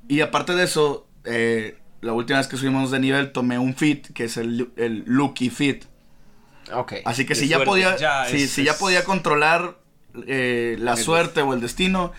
Y 0.08 0.20
aparte 0.20 0.54
de 0.54 0.64
eso, 0.64 1.06
eh, 1.24 1.78
la 2.00 2.12
última 2.12 2.38
vez 2.38 2.48
que 2.48 2.56
subimos 2.56 2.90
de 2.90 3.00
nivel 3.00 3.32
tomé 3.32 3.58
un 3.58 3.74
fit, 3.74 4.06
que 4.12 4.24
es 4.24 4.36
el, 4.36 4.70
el 4.76 5.04
Lucky 5.06 5.50
Fit. 5.50 5.84
Ok. 6.72 6.94
Así 7.04 7.24
que 7.26 7.34
De 7.34 7.40
si 7.40 7.48
ya 7.48 7.56
suerte. 7.56 7.70
podía, 7.70 7.96
Ya, 7.96 8.24
si, 8.26 8.42
es- 8.44 8.50
si 8.50 8.64
ya 8.64 8.74
podía 8.78 9.04
controlar 9.04 9.78
eh, 10.26 10.76
la 10.78 10.96
suerte 10.96 11.42
o 11.42 11.54
el 11.54 11.60
destino, 11.60 12.12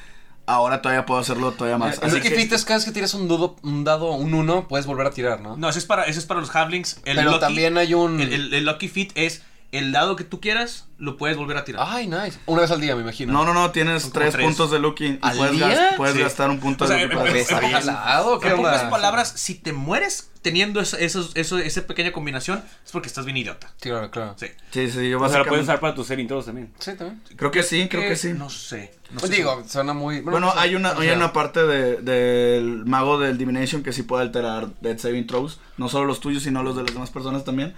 ahora 0.45 0.81
todavía 0.81 1.05
puedo 1.05 1.19
hacerlo 1.19 1.51
todavía 1.51 1.77
más. 1.77 1.97
El 1.99 2.05
Así 2.05 2.15
Lucky 2.17 2.29
que- 2.29 2.35
Fit 2.35 2.51
es 2.53 2.65
cada 2.65 2.77
vez 2.77 2.85
que 2.85 2.91
tiras 2.91 3.13
un, 3.13 3.27
dudo, 3.27 3.55
un 3.63 3.83
dado, 3.83 4.11
un 4.11 4.33
1, 4.33 4.67
puedes 4.67 4.85
volver 4.85 5.07
a 5.07 5.11
tirar, 5.11 5.41
¿no? 5.41 5.55
No, 5.57 5.69
eso 5.69 5.79
es 5.79 5.85
para, 5.85 6.03
eso 6.03 6.19
es 6.19 6.25
para 6.25 6.39
los 6.39 6.53
halflings. 6.55 6.97
El 7.05 7.17
Pero 7.17 7.31
lucky- 7.31 7.39
también 7.39 7.77
hay 7.77 7.93
un. 7.93 8.19
El, 8.19 8.33
el- 8.33 8.53
el 8.53 8.65
Lucky 8.65 8.87
Fit 8.89 9.11
es 9.15 9.41
el 9.73 9.91
dado 9.91 10.15
que 10.15 10.23
tú 10.23 10.39
quieras, 10.39 10.87
lo 10.97 11.17
puedes 11.17 11.35
volver 11.37 11.57
a 11.57 11.65
tirar. 11.65 11.83
Ay, 11.87 12.07
nice. 12.07 12.39
Una 12.45 12.61
vez 12.61 12.71
al 12.71 12.79
día, 12.81 12.95
me 12.95 13.01
imagino. 13.01 13.33
No, 13.33 13.43
no, 13.45 13.53
no, 13.53 13.71
tienes 13.71 14.11
tres, 14.11 14.31
tres. 14.33 14.45
puntos 14.45 14.71
de 14.71 14.79
Lucky 14.79 15.05
y 15.05 15.19
¿Al 15.21 15.37
puedes, 15.37 15.53
día? 15.55 15.67
gas- 15.67 15.93
puedes 15.97 16.15
Sí. 16.15 16.21
gastar 16.21 16.49
un 16.49 16.59
punto 16.59 16.85
O 16.85 16.87
sea, 16.87 16.97
de 16.97 17.07
Lucky. 17.07 17.27
en- 17.29 17.35
Está 17.35 17.59
en- 17.61 17.71
jalado, 17.71 18.39
¿qué 18.39 18.49
En 18.49 18.55
pocas 18.57 18.83
palabras, 18.83 19.33
si 19.35 19.55
te 19.55 19.73
mueres 19.73 20.29
teniendo 20.43 20.81
esa, 20.81 20.97
esos, 20.99 21.31
eso, 21.35 21.57
esa 21.57 21.87
pequeña 21.87 22.11
combinación, 22.11 22.61
es 22.85 22.91
porque 22.91 23.07
estás 23.07 23.23
bien 23.25 23.37
idiota. 23.37 23.71
Sí, 23.81 23.89
claro, 23.89 24.11
claro. 24.11 24.35
Sí. 24.37 24.47
Sí, 24.71 24.91
sí, 24.91 25.09
yo 25.09 25.19
O 25.21 25.29
sea, 25.29 25.39
la 25.39 25.45
puedes 25.45 25.63
usar 25.63 25.79
para 25.79 25.95
tus 25.95 26.07
saving 26.07 26.27
throws 26.27 26.45
también. 26.45 26.71
Sí, 26.79 26.93
también. 26.95 27.21
Creo 27.37 27.49
que 27.49 27.63
sí, 27.63 27.87
creo 27.89 28.01
que 28.07 28.15
sí. 28.17 28.33
No 28.33 28.49
sé. 28.49 28.93
No 29.11 29.19
Pues 29.19 29.31
sé 29.31 29.37
digo, 29.37 29.63
suena 29.67 29.93
muy. 29.93 30.19
Bueno, 30.21 30.47
pues, 30.51 30.61
hay 30.61 30.75
una, 30.75 30.91
hay 30.91 31.09
una 31.09 31.31
parte 31.33 31.65
de- 31.65 31.97
del 32.01 32.85
mago 32.85 33.19
del 33.19 33.37
Divination 33.37 33.83
que 33.83 33.93
sí 33.93 34.03
puede 34.03 34.23
alterar 34.23 34.67
Dead 34.81 34.97
Saving 34.97 35.27
Throws. 35.27 35.59
No 35.77 35.87
solo 35.87 36.05
los 36.05 36.19
tuyos, 36.19 36.43
sino 36.43 36.61
los 36.63 36.75
de 36.75 36.83
las 36.83 36.93
demás 36.93 37.09
personas 37.09 37.45
también. 37.45 37.73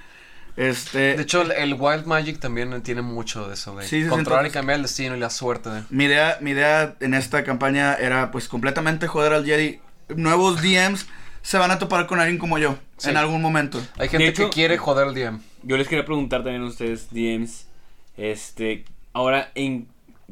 Este, 0.58 1.16
De 1.18 1.22
hecho, 1.22 1.42
el, 1.42 1.52
el 1.52 1.74
Wild 1.74 2.06
Magic 2.06 2.40
también 2.40 2.82
tiene 2.82 3.02
mucho 3.02 3.48
de 3.48 3.56
eso, 3.56 3.76
de 3.76 3.86
Sí, 3.88 4.06
controlar 4.08 4.46
y 4.48 4.52
cambiar 4.52 4.78
el 4.78 4.84
destino 4.84 5.16
y 5.16 5.20
la 5.20 5.30
suerte. 5.30 5.70
de- 5.70 5.84
mi 5.90 6.06
idea, 6.06 6.38
mi 6.42 6.52
idea 6.52 6.96
en 7.02 7.14
esta 7.14 7.44
campaña 7.44 7.96
era 7.96 8.32
pues 8.32 8.48
completamente 8.48 9.08
joder 9.08 9.34
al 9.34 9.46
Jedi. 9.46 9.80
Nuevos 10.16 10.62
DMs 10.62 11.08
se 11.42 11.58
van 11.58 11.72
a 11.72 11.80
topar 11.80 12.08
con 12.08 12.20
alguien 12.20 12.38
como 12.38 12.58
yo 12.58 12.78
Sí. 12.98 13.10
en 13.10 13.18
algún 13.18 13.42
momento. 13.42 13.82
Hay 13.98 14.08
gente 14.08 14.28
hecho- 14.30 14.46
que 14.50 14.54
quiere 14.54 14.78
joder 14.78 15.08
al 15.10 15.14
DM. 15.14 15.40
Yo 15.64 15.76
les 15.78 15.88
quería 15.88 16.06
preguntar 16.06 16.44
también 16.44 16.62
a 16.64 16.68
ustedes, 16.68 17.10
DMs, 17.12 17.68
este, 18.16 18.86
ahora, 19.14 19.52
¿en 19.56 19.88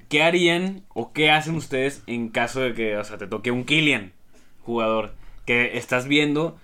qué 0.09 0.23
harían 0.23 0.83
o 0.93 1.11
qué 1.11 1.31
hacen 1.31 1.55
ustedes 1.55 2.01
en 2.07 2.29
caso 2.29 2.61
de 2.61 2.73
que, 2.73 2.97
o 2.97 3.03
sea, 3.03 3.17
te 3.17 3.27
toque 3.27 3.51
un 3.51 3.65
Killian, 3.65 4.13
jugador, 4.63 5.13
que 5.45 5.77
estás 5.77 6.07
viendo 6.07 6.57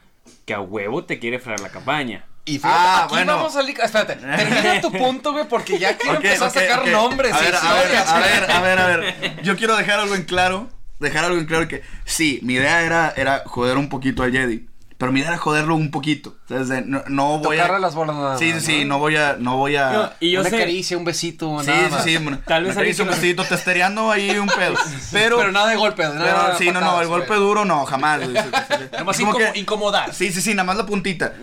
que 0.45 0.53
a 0.53 0.62
huevo 0.62 1.03
te 1.03 1.20
quiere 1.20 1.39
fregar 1.39 1.60
la 1.60 1.70
campaña? 1.70 2.26
Y 2.50 2.58
fíjate, 2.58 2.76
Ah, 2.80 3.04
aquí 3.04 3.14
bueno. 3.16 3.36
vamos 3.36 3.56
a 3.56 3.62
Espérate, 3.62 4.16
termina 4.16 4.82
tu 4.82 4.91
punto, 4.91 5.32
güey, 5.34 5.47
porque 5.47 5.78
ya 5.78 5.95
quiero 5.97 6.18
Ok, 6.20 6.26
empezar 6.26 6.47
a 6.47 6.52
sacar 6.52 6.88
nombres. 6.88 7.34
A 7.34 7.39
y 7.41 7.45
ver, 7.45 7.56
a 7.56 7.60
ver, 7.74 7.82
historias, 7.84 8.08
a 8.10 8.20
güey. 8.20 8.32
ver, 8.32 8.52
a 8.52 8.62
ver, 8.62 8.80
a 8.80 8.88
ver. 8.88 9.41
Yo 9.43 9.56
quiero 9.56 9.76
dejar 9.78 10.00
algo 10.00 10.16
en 10.16 10.24
claro. 10.24 10.70
Dejar 11.00 11.26
algo 11.26 11.38
en 11.38 11.45
claro 11.45 11.68
que 11.68 11.84
sí, 12.06 12.39
mi 12.41 12.56
idea 12.56 12.82
era, 12.82 13.14
era 13.16 13.43
joder 13.45 13.78
un 13.78 13.88
poquito 13.88 14.24
al 14.24 14.32
Jedi. 14.32 14.68
Pero 15.00 15.14
mi 15.14 15.22
idea 15.22 15.30
era 15.30 15.38
joderlo 15.39 15.76
un 15.76 15.91
poquito. 15.91 16.36
Desde- 16.50 16.82
no, 16.82 17.02
no 17.08 17.39
voy 17.39 17.56
Tocarle 17.56 17.78
a. 17.78 17.80
las 17.80 17.95
bolas 17.95 18.18
nada 18.18 18.38
Sí, 18.38 18.52
sí, 18.52 18.60
sí, 18.60 18.86
no 18.86 19.00
voy 19.00 19.16
a. 19.16 19.38
No 19.39 19.56
voy 19.56 19.78
a. 19.78 19.91
No, 19.91 20.12
y 20.20 20.32
yo 20.32 20.41
Una 20.41 20.50
sé, 20.50 20.58
caricia, 20.60 20.97
un 20.97 21.06
besito, 21.06 21.58
Sí, 21.62 21.68
nada 21.68 21.86
sí, 21.88 21.91
más. 21.91 22.04
sí. 22.04 22.18
bueno, 22.18 22.39
Tal 22.45 22.66
vez 22.66 22.76
hice 22.76 22.82
un 22.82 22.95
que 22.95 23.04
no- 23.06 23.12
vestidito 23.12 23.43
testereando 23.45 24.12
ahí 24.12 24.38
un 24.38 24.50
pedo. 24.50 24.76
Pero, 25.14 25.38
Pero 25.38 25.52
nada 25.54 25.68
de 25.70 25.78
golpe, 25.78 26.04
nada 26.04 26.47
pero 26.47 26.58
sí, 26.58 26.70
no, 26.72 26.82
no, 26.82 27.02
el 27.02 27.08
golpe 27.08 27.34
duro 27.36 27.64
no, 27.64 27.86
jamás. 27.86 28.20
Nomás 29.00 29.18
Como 29.18 29.32
incomo- 29.32 29.54
que- 29.54 29.60
incomodar. 29.60 30.14
Sí, 30.14 30.34
sí, 30.34 30.41
sí, 30.41 30.50
nada 30.54 30.66
más 30.66 30.76
la 30.76 30.86
puntita. 30.86 31.32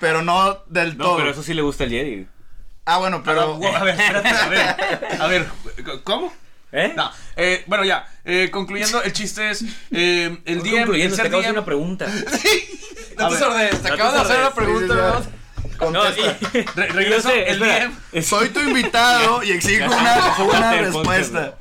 pero 0.00 0.20
no 0.22 0.58
del 0.66 0.98
no, 0.98 1.04
todo. 1.04 1.16
pero 1.16 1.30
eso 1.30 1.42
sí 1.42 1.54
le 1.54 1.62
gusta 1.62 1.84
al 1.84 1.90
Jedi. 1.90 2.26
Ah, 2.84 2.98
bueno, 2.98 3.22
pero. 3.24 3.58
A 3.74 3.82
ver, 3.84 3.98
espérate, 3.98 4.28
a 4.28 4.48
ver. 4.48 4.76
A 5.20 5.26
ver, 5.26 5.46
¿cómo? 6.04 6.30
¿Eh? 6.72 6.92
No, 6.96 7.10
eh, 7.36 7.64
bueno, 7.66 7.84
ya. 7.84 8.06
eh, 8.24 8.50
concluyendo, 8.50 9.02
el 9.02 9.12
chiste 9.12 9.50
es. 9.50 9.62
eh, 9.90 10.36
el 10.44 10.62
DM. 10.62 10.66
El 10.68 10.78
Concluyendo, 10.84 11.16
te 11.16 11.22
acabo 11.22 11.42
de 11.42 11.46
hacer 11.48 11.52
DM 11.52 11.58
una 11.58 11.64
pregunta. 11.64 12.06
No 13.18 13.24
A 13.26 13.28
te 13.30 13.34
ver, 13.34 13.42
sordes, 13.42 13.82
te 13.82 13.88
no 13.90 13.96
te 13.96 14.02
de 14.02 14.08
hacer 14.20 14.38
la 14.38 14.52
sordes. 14.52 14.52
pregunta, 14.54 14.86
Sí, 14.86 14.90
sí, 14.94 14.96
¿verdad? 14.96 15.90
No, 15.90 16.08
y, 16.08 16.62
Re- 16.76 16.86
regreso, 16.88 17.28
sé, 17.30 17.50
el 17.50 17.62
espera, 17.62 17.90
DM. 18.12 18.22
Soy 18.22 18.48
tu 18.50 18.60
invitado 18.60 19.42
y 19.42 19.50
exijo 19.50 19.86
una, 19.90 20.36
una 20.44 20.72
respuesta. 20.72 21.54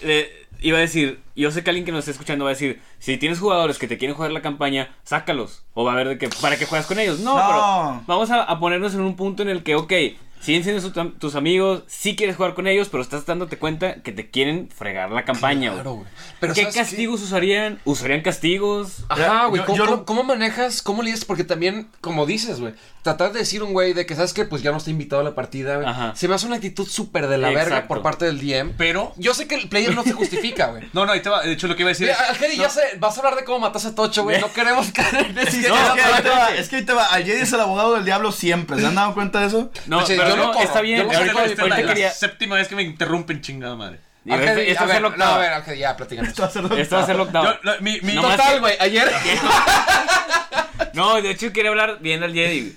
Eh, 0.00 0.46
iba 0.60 0.78
a 0.78 0.80
decir, 0.80 1.20
yo 1.34 1.50
sé 1.50 1.64
que 1.64 1.70
alguien 1.70 1.84
que 1.84 1.90
nos 1.92 2.00
está 2.00 2.12
escuchando 2.12 2.44
va 2.44 2.50
a 2.50 2.54
decir, 2.54 2.80
si 3.00 3.16
tienes 3.16 3.38
jugadores 3.40 3.78
que 3.78 3.88
te 3.88 3.98
quieren 3.98 4.14
jugar 4.14 4.30
la 4.30 4.42
campaña, 4.42 4.94
sácalos. 5.02 5.64
O 5.74 5.84
va 5.84 5.90
a 5.92 5.94
haber 5.94 6.08
de 6.08 6.18
que, 6.18 6.28
para 6.40 6.56
que 6.56 6.66
juegas 6.66 6.86
con 6.86 6.98
ellos. 7.00 7.18
No, 7.20 7.34
No. 7.36 7.46
pero 7.46 8.04
vamos 8.06 8.30
a, 8.30 8.42
a 8.44 8.60
ponernos 8.60 8.94
en 8.94 9.00
un 9.00 9.16
punto 9.16 9.42
en 9.42 9.48
el 9.48 9.62
que, 9.64 9.74
ok, 9.74 9.92
siguen 10.40 10.64
siendo 10.64 10.80
su- 10.82 10.90
tus 11.12 11.34
amigos, 11.34 11.82
sí 11.86 12.16
quieres 12.16 12.36
jugar 12.36 12.54
con 12.54 12.66
ellos, 12.66 12.88
pero 12.90 13.02
estás 13.02 13.26
dándote 13.26 13.58
cuenta 13.58 14.02
que 14.02 14.12
te 14.12 14.30
quieren 14.30 14.68
fregar 14.74 15.10
la 15.10 15.24
campaña, 15.24 15.70
güey. 15.70 15.82
Claro, 15.82 15.92
güey. 15.96 16.06
Pero 16.40 16.54
¿Qué 16.54 16.62
¿sabes 16.62 16.76
castigos 16.76 17.22
usarían? 17.22 17.78
¿Usarían 17.84 18.22
castigos? 18.22 19.04
Ajá, 19.08 19.46
güey. 19.46 19.62
¿Cómo, 19.64 19.78
cómo- 19.78 19.90
lo- 19.90 20.04
cómo 20.04 20.22
manejas? 20.24 20.82
¿Cómo 20.82 21.02
lidias? 21.02 21.24
Porque 21.24 21.44
también, 21.44 21.88
como 22.00 22.26
dices, 22.26 22.60
güey, 22.60 22.74
tratar 23.02 23.32
de 23.32 23.40
decir 23.40 23.60
a 23.62 23.64
un 23.64 23.72
güey 23.72 23.92
de 23.94 24.04
que 24.06 24.14
sabes 24.14 24.32
que 24.34 24.44
pues 24.44 24.62
ya 24.62 24.70
no 24.72 24.76
está 24.78 24.90
invitado 24.90 25.20
a 25.22 25.24
la 25.24 25.34
partida, 25.34 25.76
güey. 25.76 25.86
Ajá. 25.88 26.14
Se 26.16 26.28
me 26.28 26.34
hace 26.34 26.46
una 26.46 26.56
actitud 26.56 26.86
súper 26.88 27.26
de 27.28 27.38
la 27.38 27.50
verga 27.50 27.86
por 27.88 28.02
parte 28.02 28.24
del 28.26 28.38
DM. 28.40 28.74
Pero. 28.76 29.12
Yo 29.16 29.34
sé 29.34 29.46
que 29.46 29.54
el 29.54 29.68
player 29.68 29.94
no 29.94 30.02
se 30.02 30.12
justifica, 30.12 30.66
güey. 30.68 30.88
No, 30.92 31.06
no, 31.06 31.12
ahí 31.12 31.20
te 31.20 31.28
va. 31.28 31.42
De 31.42 31.52
hecho, 31.52 31.66
lo 31.68 31.76
que 31.76 31.82
iba 31.82 31.90
a 31.90 31.92
decir 31.92 32.06
Mira, 32.08 32.18
es. 32.24 32.30
Algeri, 32.30 32.56
ya 32.56 32.68
sé, 32.68 32.80
vas 32.98 33.16
a 33.16 33.20
hablar 33.20 33.36
de 33.36 33.44
cómo 33.44 33.58
mataste 33.60 33.88
a 33.88 33.94
Tocho, 33.94 34.22
güey. 34.24 34.40
No 34.40 34.52
queremos 34.52 34.90
caer 34.92 35.26
en 35.26 35.38
ese 35.38 35.48
Es 35.48 35.54
que, 35.56 35.62
tema, 35.62 35.76
es 35.88 35.92
que 35.94 36.00
ahí 36.02 36.10
güey. 36.10 36.22
te 36.22 36.28
va, 36.30 36.54
es 36.56 36.68
que 36.68 36.76
ahí 36.76 36.84
te 36.84 36.92
va. 36.92 37.04
Al 37.06 37.24
Jedi 37.24 37.40
es 37.42 37.52
el 37.52 37.60
abogado 37.60 37.94
del 37.94 38.04
diablo 38.04 38.32
siempre. 38.32 38.78
¿Se 38.80 38.86
han 38.86 38.94
dado 38.94 39.14
cuenta 39.14 39.40
de 39.40 39.46
eso? 39.46 39.70
No, 39.86 40.02
pero 40.06 40.29
yo 40.36 40.52
no, 40.52 40.60
está 40.60 40.80
bien. 40.80 41.08
yo 41.10 41.20
de 41.20 41.68
la- 41.68 42.10
séptima 42.10 42.56
vez 42.56 42.68
que 42.68 42.76
me 42.76 42.82
interrumpen, 42.82 43.40
chingada 43.40 43.76
madre. 43.76 44.00
Digo, 44.24 44.36
Algeri, 44.36 44.60
esto- 44.62 44.70
esto 44.72 44.84
a 44.84 44.86
va 44.86 44.92
a 44.92 44.94
ser 44.96 45.02
ver, 45.02 45.18
no, 45.18 45.24
a 45.24 45.38
ver, 45.38 45.78
ya, 45.78 45.96
platícanos. 45.96 46.28
Esto 46.30 46.42
va 46.42 46.48
a 46.48 46.50
ser 46.50 46.78
Esto 46.78 46.96
va 46.96 47.02
a 47.02 47.06
ser 47.06 47.16
lockdown. 47.16 47.46
Yo, 47.46 47.58
lo- 47.62 47.80
mi, 47.80 47.98
mi, 48.02 48.12
No 48.14 48.22
más 48.22 48.36
Total, 48.36 48.54
que- 48.54 48.60
güey, 48.60 48.76
ayer... 48.80 49.10
No, 50.94 51.20
de 51.22 51.30
hecho 51.30 51.52
quería 51.52 51.70
hablar 51.70 51.98
bien 52.00 52.22
al 52.22 52.32
Jedi. 52.34 52.76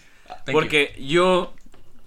Porque 0.51 0.95
yo 0.99 1.53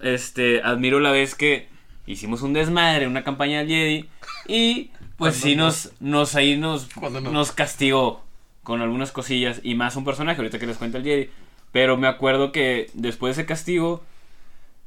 este 0.01 0.61
admiro 0.63 0.99
la 0.99 1.11
vez 1.11 1.35
que 1.35 1.67
hicimos 2.05 2.41
un 2.41 2.53
desmadre, 2.53 3.07
una 3.07 3.23
campaña 3.23 3.59
del 3.59 3.67
Jedi 3.67 4.09
y 4.47 4.91
pues 5.17 5.35
sí 5.35 5.55
nos 5.55 5.91
nos 5.99 6.35
ahí 6.35 6.55
nos 6.57 6.87
nos 7.23 7.51
castigó 7.51 8.23
con 8.63 8.81
algunas 8.81 9.11
cosillas 9.11 9.59
y 9.63 9.75
más 9.75 9.95
un 9.95 10.05
personaje 10.05 10.37
ahorita 10.39 10.59
que 10.59 10.67
les 10.67 10.77
cuento 10.77 10.97
el 10.97 11.03
Jedi, 11.03 11.29
pero 11.71 11.97
me 11.97 12.07
acuerdo 12.07 12.51
que 12.51 12.89
después 12.93 13.35
de 13.35 13.41
ese 13.41 13.47
castigo 13.47 14.03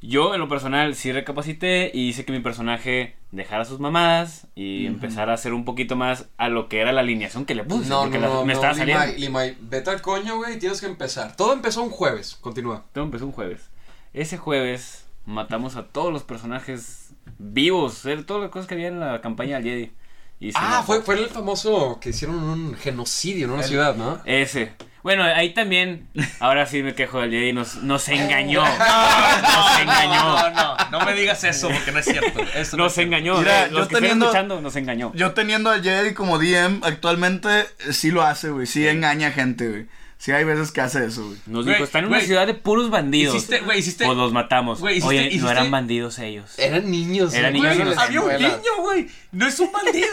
yo 0.03 0.35
en 0.35 0.41
lo 0.41 0.49
personal 0.49 0.95
sí 0.95 1.13
recapacité 1.13 1.91
y 1.93 2.09
hice 2.09 2.25
que 2.25 2.33
mi 2.33 2.41
personaje 2.41 3.17
dejara 3.33 3.65
sus 3.65 3.81
mamadas 3.81 4.47
y 4.55 4.87
empezara 4.87 5.33
a 5.33 5.35
hacer 5.35 5.53
un 5.53 5.65
poquito 5.65 5.95
más 5.97 6.27
a 6.39 6.49
lo 6.49 6.69
que 6.69 6.81
era 6.81 6.93
la 6.93 7.03
alineación 7.03 7.45
que 7.45 7.55
le 7.55 7.65
puse. 7.65 7.89
No, 7.89 8.03
porque 8.03 8.19
no, 8.19 8.29
la- 8.29 8.35
no, 8.35 8.45
me 8.47 8.53
estaba 8.55 8.75
saliendo. 8.75 9.05
Limay, 9.05 9.21
Limay, 9.21 9.57
vete 9.61 9.91
al 9.91 10.01
coño, 10.03 10.37
güey, 10.37 10.59
tienes 10.59 10.81
que 10.81 10.87
empezar. 10.87 11.37
Todo 11.37 11.53
empezó 11.53 11.83
un 11.83 11.91
jueves, 11.91 12.37
continúa. 12.41 12.85
Todo 12.93 13.05
empezó 13.05 13.27
un 13.27 13.33
jueves. 13.33 13.69
Ese 14.15 14.39
jueves 14.39 15.07
matamos 15.27 15.77
a 15.77 15.85
todos 15.87 16.13
los 16.13 16.23
personajes 16.25 17.11
vivos, 17.39 18.05
eh, 18.07 18.17
todas 18.25 18.43
las 18.43 18.51
cosas 18.51 18.67
que 18.67 18.75
había 18.75 18.89
en 18.89 19.01
la 19.01 19.21
campaña 19.21 19.57
del 19.61 19.65
Jedi. 19.65 19.93
Y 20.41 20.53
Ah, 20.55 20.83
fue, 20.87 21.03
fue 21.03 21.17
el 21.17 21.29
famoso 21.29 21.99
que 22.01 22.11
hicieron 22.11 22.37
un 22.43 22.75
genocidio 22.75 23.45
en 23.45 23.51
una 23.53 23.63
ciudad, 23.63 23.95
¿no? 23.95 24.21
Ese. 24.25 24.73
Bueno, 25.03 25.23
ahí 25.25 25.55
también, 25.55 26.09
ahora 26.41 26.67
sí 26.67 26.83
me 26.83 26.95
quejo 26.95 27.21
del 27.21 27.31
Jedi, 27.31 27.53
nos, 27.55 27.77
nos 27.77 28.07
engañó. 28.09 28.63
nos 28.65 29.81
engañó. 29.81 30.51
No, 30.51 30.51
no, 30.51 30.77
no 30.91 31.01
me 31.07 31.15
digas 31.15 31.43
eso 31.45 31.69
porque 31.71 31.91
no 31.93 31.99
es 32.01 32.05
cierto. 32.05 32.41
Eso 32.55 32.77
no 32.77 32.85
Nos 32.85 32.93
es 32.93 32.95
cierto. 32.97 33.01
engañó. 33.17 33.39
Mira, 33.39 33.69
los 33.69 33.83
yo 33.85 33.89
que 33.89 33.95
teniendo- 33.97 34.27
escuchando, 34.27 34.61
nos 34.61 34.77
engañó. 34.77 35.13
Yo 35.15 35.33
teniendo 35.33 35.71
al 35.71 35.83
Jedi 35.83 36.13
como 36.15 36.39
DM 36.39 36.81
actualmente, 36.85 37.61
eh, 37.61 37.93
sí 37.93 38.11
lo 38.11 38.23
hace, 38.23 38.51
güey. 38.51 38.67
Sí 38.67 38.87
engaña 38.87 39.31
gente, 39.31 39.69
güey. 39.69 39.87
Sí 40.21 40.33
hay 40.33 40.45
veces 40.45 40.71
que 40.71 40.83
hace 40.83 41.03
eso, 41.07 41.25
güey. 41.25 41.39
Nos 41.47 41.65
Güey, 41.65 41.77
dijo, 41.77 41.85
están 41.85 42.01
en 42.03 42.09
una 42.09 42.19
güey, 42.19 42.27
ciudad 42.27 42.47
de 42.47 42.53
puros 42.53 42.91
bandidos. 42.91 43.35
Hiciste, 43.35 43.61
güey, 43.61 43.79
hiciste. 43.79 44.05
Pues 44.05 44.19
los 44.19 44.33
matamos. 44.35 44.79
Güey, 44.79 44.99
hiciste- 44.99 45.09
Oye, 45.09 45.23
hiciste- 45.29 45.41
no 45.47 45.51
eran 45.51 45.71
bandidos 45.71 46.19
ellos. 46.19 46.59
Eran 46.59 46.91
niños. 46.91 47.33
Eran 47.33 47.57
güey, 47.57 47.71
niños 47.79 47.97
la 47.97 48.03
Había 48.03 48.21
un 48.21 48.33
niño, 48.35 48.77
güey. 48.81 49.09
No 49.33 49.47
es 49.47 49.59
un 49.61 49.73
bandido, 49.73 50.07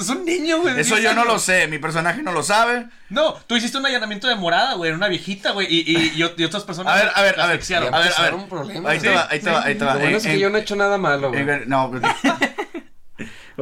es, 0.00 0.08
un 0.08 0.24
niño, 0.24 0.60
güey. 0.62 0.80
Eso 0.80 0.96
10 0.96 1.04
yo 1.04 1.14
no 1.14 1.20
años. 1.20 1.34
lo 1.34 1.38
sé, 1.38 1.68
mi 1.68 1.78
personaje 1.78 2.24
no 2.24 2.32
lo 2.32 2.42
sabe. 2.42 2.88
No, 3.08 3.34
tú 3.46 3.54
hiciste 3.54 3.78
un 3.78 3.86
allanamiento 3.86 4.26
de 4.26 4.34
morada, 4.34 4.74
güey, 4.74 4.90
en 4.90 4.96
una 4.96 5.06
viejita, 5.06 5.52
güey, 5.52 5.68
y, 5.70 5.80
y, 5.92 5.96
y, 6.20 6.34
y 6.36 6.44
otras 6.44 6.64
personas. 6.64 6.92
A 6.92 6.96
ver, 6.96 7.12
a 7.14 7.22
ver, 7.22 7.40
a 7.40 7.46
ver, 7.46 7.60
a 7.62 7.80
ver, 7.80 7.94
a 7.94 7.98
ver. 7.98 8.06
Empezaron 8.08 8.48
problemas. 8.48 8.90
Ahí 8.92 8.98
te 8.98 9.10
va, 9.10 9.28
ahí 9.30 9.38
te 9.38 9.48
va, 9.48 9.62
ahí 9.62 9.74
te 9.76 9.84
va. 9.84 9.92
Lo 9.94 10.00
bueno 10.00 10.10
En- 10.10 10.16
es 10.16 10.26
que 10.26 10.40
yo 10.40 10.50
no 10.50 10.58
he 10.58 10.62
hecho 10.62 10.74
nada 10.74 10.98
malo, 10.98 11.28
güey. 11.30 11.46
No, 11.68 11.92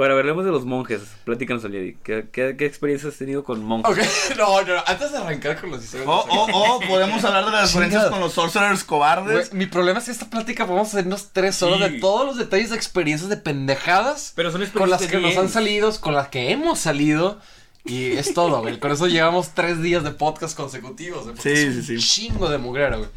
Bueno, 0.00 0.14
hablemos 0.16 0.46
de 0.46 0.50
los 0.50 0.64
monjes. 0.64 1.02
Platícanos 1.24 1.62
al 1.66 1.72
Jedi. 1.72 1.94
¿Qué, 2.02 2.26
qué, 2.32 2.54
qué 2.56 2.64
experiencia 2.64 3.10
has 3.10 3.16
tenido 3.16 3.44
con 3.44 3.62
monjes? 3.62 4.08
No, 4.38 4.62
no, 4.62 4.74
no, 4.76 4.82
antes 4.86 5.12
de 5.12 5.18
arrancar 5.18 5.60
con 5.60 5.70
los 5.72 5.84
historias. 5.84 6.08
o, 6.08 6.12
o, 6.26 6.76
o 6.76 6.80
podemos 6.88 7.22
hablar 7.22 7.44
de 7.44 7.50
las 7.50 7.68
diferencias 7.74 8.06
con 8.06 8.18
los 8.20 8.32
sorcerers 8.32 8.82
cobardes. 8.82 9.52
mi 9.52 9.66
problema 9.66 9.98
es 9.98 10.06
que 10.06 10.12
esta 10.12 10.30
plática 10.30 10.64
podemos 10.66 10.88
hacernos 10.88 11.28
tres 11.34 11.62
horas 11.62 11.86
Sí. 11.86 11.94
de 11.94 12.00
todos 12.00 12.24
los 12.26 12.38
detalles 12.38 12.70
de 12.70 12.76
experiencias 12.76 13.28
de 13.28 13.36
pendejadas 13.36 14.32
Pero 14.36 14.50
son 14.50 14.64
con 14.70 14.88
las 14.88 15.02
experiencias 15.02 15.10
que 15.10 15.20
nos 15.20 15.36
han 15.36 15.52
salido, 15.52 16.00
con 16.00 16.14
las 16.14 16.28
que 16.28 16.50
hemos 16.50 16.78
salido. 16.78 17.38
Y 17.84 18.12
es 18.12 18.32
todo, 18.32 18.62
güey. 18.62 18.78
Con 18.78 18.92
eso 18.92 19.06
llevamos 19.06 19.50
tres 19.54 19.82
días 19.82 20.02
de 20.02 20.12
podcast 20.12 20.56
consecutivos. 20.56 21.24
güey, 21.24 21.36
Sí, 21.38 21.66
un 21.66 21.82
sí, 21.82 21.82
sí. 21.82 21.98
chingo 21.98 22.48
de 22.48 22.56
mugrero, 22.58 22.98
güey. 22.98 23.10